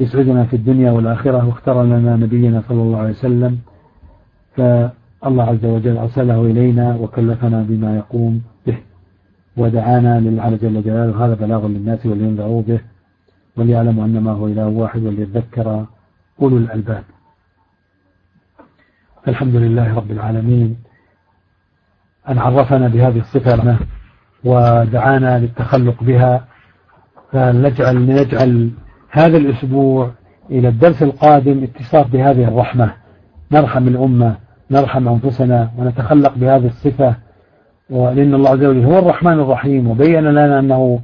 يسعدنا 0.00 0.44
في 0.44 0.56
الدنيا 0.56 0.90
والآخرة 0.90 1.46
واختار 1.46 1.82
لنا 1.84 2.16
نبينا 2.16 2.62
صلى 2.68 2.82
الله 2.82 2.98
عليه 2.98 3.10
وسلم. 3.10 3.58
فالله 4.56 5.44
عز 5.44 5.64
وجل 5.64 5.96
أرسله 5.96 6.40
إلينا 6.42 6.94
وكلفنا 6.94 7.62
بما 7.68 7.96
يقوم 7.96 8.42
به 8.66 8.78
ودعانا 9.56 10.20
للعلى 10.20 10.56
جل 10.56 10.82
جلاله. 10.82 11.26
هذا 11.26 11.34
بلاغ 11.34 11.66
للناس 11.66 12.06
ولينذروا 12.06 12.62
به 12.62 12.80
وليعلموا 13.56 14.04
أن 14.04 14.20
ما 14.20 14.32
هو 14.32 14.46
إله 14.46 14.66
واحد 14.68 15.02
وليذكر 15.02 15.86
أولو 16.42 16.56
الألباب. 16.56 17.04
الحمد 19.28 19.56
لله 19.56 19.94
رب 19.94 20.10
العالمين. 20.10 20.76
أن 22.28 22.38
عرفنا 22.38 22.88
بهذه 22.88 23.18
الصفة 23.18 23.78
ودعانا 24.44 25.38
للتخلق 25.38 26.02
بها. 26.02 26.44
فنجعل 27.32 28.06
نجعل 28.06 28.70
هذا 29.10 29.36
الأسبوع 29.36 30.10
إلى 30.50 30.68
الدرس 30.68 31.02
القادم 31.02 31.62
اتصاف 31.62 32.12
بهذه 32.12 32.48
الرحمة. 32.48 32.90
نرحم 33.52 33.88
الأمة 33.88 34.36
نرحم 34.70 35.08
أنفسنا 35.08 35.70
ونتخلق 35.78 36.32
بهذه 36.36 36.66
الصفة. 36.66 37.14
لأن 37.90 38.34
الله 38.34 38.50
عز 38.50 38.64
وجل 38.64 38.84
هو 38.84 38.98
الرحمن 38.98 39.32
الرحيم 39.32 39.90
وبين 39.90 40.24
لنا 40.24 40.58
أنه 40.58 41.00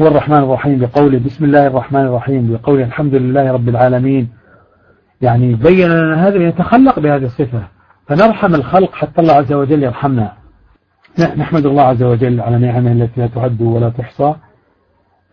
هو 0.00 0.06
الرحمن 0.06 0.38
الرحيم 0.38 0.78
بقوله 0.78 1.18
بسم 1.18 1.44
الله 1.44 1.66
الرحمن 1.66 2.00
الرحيم 2.00 2.52
بقوله 2.52 2.84
الحمد 2.84 3.14
لله 3.14 3.52
رب 3.52 3.68
العالمين. 3.68 4.28
يعني 5.20 5.54
بين 5.54 5.88
لنا 5.88 6.28
هذا 6.28 6.36
يتخلق 6.36 6.98
بهذه 6.98 7.24
الصفة. 7.24 7.62
فنرحم 8.06 8.54
الخلق 8.54 8.94
حتى 8.94 9.20
الله 9.20 9.34
عز 9.34 9.52
وجل 9.52 9.82
يرحمنا. 9.82 10.39
نحمد 11.20 11.66
الله 11.66 11.82
عز 11.82 12.02
وجل 12.02 12.40
على 12.40 12.58
نعمه 12.58 12.92
التي 12.92 13.20
لا 13.20 13.26
تعد 13.26 13.62
ولا 13.62 13.88
تحصى 13.88 14.34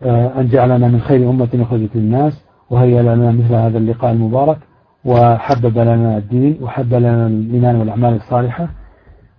آه، 0.02 0.40
أن 0.40 0.48
جعلنا 0.48 0.88
من 0.88 1.00
خير 1.00 1.30
أمة 1.30 1.48
أخرجت 1.54 1.96
الناس 1.96 2.44
وهيا 2.70 3.02
لنا 3.02 3.32
مثل 3.32 3.54
هذا 3.54 3.78
اللقاء 3.78 4.12
المبارك 4.12 4.58
وحبب 5.04 5.78
لنا 5.78 6.18
الدين 6.18 6.58
وحبب 6.62 6.94
لنا 6.94 7.26
الإيمان 7.26 7.76
والأعمال 7.76 8.14
الصالحة 8.14 8.68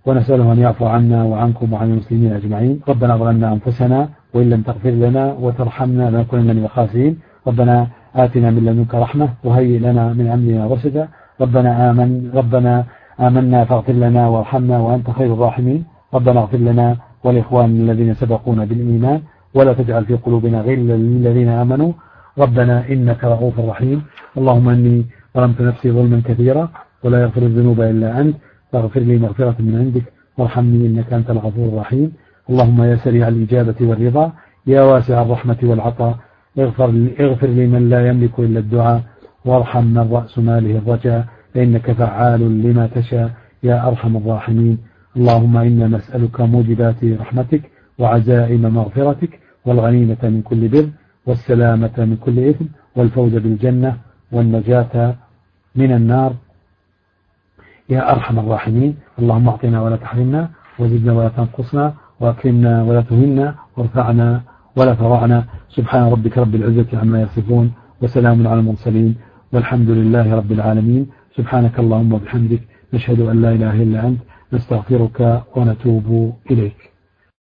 ونسأله 0.06 0.52
أن 0.52 0.58
يعفو 0.58 0.86
عنا 0.86 1.24
وعنكم 1.24 1.72
وعن 1.72 1.90
المسلمين 1.90 2.32
أجمعين. 2.32 2.80
ربنا 2.88 3.16
ظلمنا 3.16 3.52
أنفسنا 3.52 4.08
وإن 4.34 4.50
لم 4.50 4.62
تغفر 4.62 4.90
لنا 4.90 5.32
وترحمنا 5.40 6.10
لنكونن 6.10 6.56
من 6.56 6.64
الخاسرين. 6.64 7.18
ربنا 7.46 7.86
آتنا 8.16 8.50
من 8.50 8.64
لدنك 8.64 8.94
رحمة 8.94 9.28
وهيئ 9.44 9.78
لنا 9.78 10.12
من 10.12 10.26
أمرنا 10.26 10.66
رشدا. 10.74 11.08
ربنا 11.40 11.90
آمن 11.90 12.30
ربنا 12.34 12.84
آمنا 13.20 13.64
فاغفر 13.64 13.92
لنا 13.92 14.28
وارحمنا 14.28 14.78
وأنت 14.78 15.10
خير 15.10 15.34
الراحمين. 15.34 15.84
ربنا 16.14 16.40
اغفر 16.40 16.58
لنا 16.58 16.96
والإخوان 17.24 17.70
الذين 17.70 18.14
سبقونا 18.14 18.64
بالإيمان 18.64 19.20
ولا 19.54 19.72
تجعل 19.72 20.04
في 20.04 20.14
قلوبنا 20.14 20.60
غلا 20.60 20.96
للذين 20.96 21.48
آمنوا. 21.48 21.92
ربنا 22.38 22.88
إنك 22.88 23.24
رؤوف 23.24 23.60
رحيم. 23.60 24.02
اللهم 24.38 24.68
إني 24.68 25.04
ظلمت 25.36 25.60
نفسي 25.60 25.90
ظلما 25.90 26.22
كثيرا 26.24 26.68
ولا 27.04 27.22
يغفر 27.22 27.42
الذنوب 27.42 27.80
إلا 27.80 28.20
أنت. 28.20 28.36
فاغفر 28.72 29.00
لي 29.00 29.18
مغفرة 29.18 29.56
من 29.58 29.78
عندك 29.78 30.12
وارحمني 30.38 30.86
إنك 30.86 31.12
أنت 31.12 31.30
الغفور 31.30 31.68
الرحيم. 31.68 32.12
اللهم 32.50 32.82
يا 32.82 32.96
سريع 32.96 33.28
الإجابة 33.28 33.74
والرضا 33.80 34.32
يا 34.66 34.82
واسع 34.82 35.22
الرحمة 35.22 35.56
والعطاء. 35.62 36.14
اغفر 36.58 37.08
اغفر 37.20 37.46
لي 37.46 37.66
من 37.66 37.88
لا 37.88 38.08
يملك 38.08 38.38
إلا 38.38 38.60
الدعاء 38.60 39.00
وارحم 39.44 39.84
من 39.84 40.08
رأس 40.12 40.38
ماله 40.38 40.78
الرجاء 40.78 41.24
فإنك 41.54 41.92
فعال 41.92 42.62
لما 42.62 42.86
تشاء. 42.86 43.30
يا 43.62 43.88
أرحم 43.88 44.16
الراحمين. 44.16 44.78
اللهم 45.16 45.56
إنا 45.56 45.86
نسألك 45.96 46.40
موجبات 46.40 47.04
رحمتك 47.04 47.62
وعزائم 47.98 48.62
مغفرتك 48.62 49.32
والغنيمة 49.66 50.22
من 50.22 50.42
كل 50.42 50.68
بر 50.68 50.88
والسلامة 51.26 51.96
من 51.98 52.16
كل 52.24 52.38
إثم 52.50 52.64
والفوز 52.96 53.34
بالجنة 53.34 53.96
والنجاة 54.32 55.14
من 55.76 55.92
النار. 55.92 56.32
يا 57.88 58.12
أرحم 58.12 58.38
الراحمين 58.38 58.96
اللهم 59.18 59.48
أعطنا 59.48 59.82
ولا 59.82 59.96
تحرمنا 59.96 60.50
وزدنا 60.78 61.12
ولا 61.12 61.28
تنقصنا 61.28 61.94
وأكرمنا 62.20 62.82
ولا 62.82 63.00
تهنا 63.00 63.54
وارفعنا 63.76 64.40
ولا 64.76 64.94
فرعنا 64.94 65.44
سبحان 65.76 66.04
ربك 66.14 66.38
رب 66.38 66.54
العزة 66.54 66.90
عما 67.00 67.22
يصفون 67.22 67.72
وسلام 68.02 68.46
على 68.46 68.60
المرسلين 68.60 69.14
والحمد 69.52 69.90
لله 69.90 70.34
رب 70.34 70.52
العالمين. 70.52 71.06
سبحانك 71.36 71.78
اللهم 71.78 72.12
وبحمدك 72.12 72.62
نشهد 72.94 73.20
أن 73.20 73.42
لا 73.42 73.50
إله 73.52 73.82
إلا 73.82 73.98
أنت 74.08 74.20
نستغفرك 74.52 75.44
ونتوب 75.56 76.34
إليك. 76.50 76.89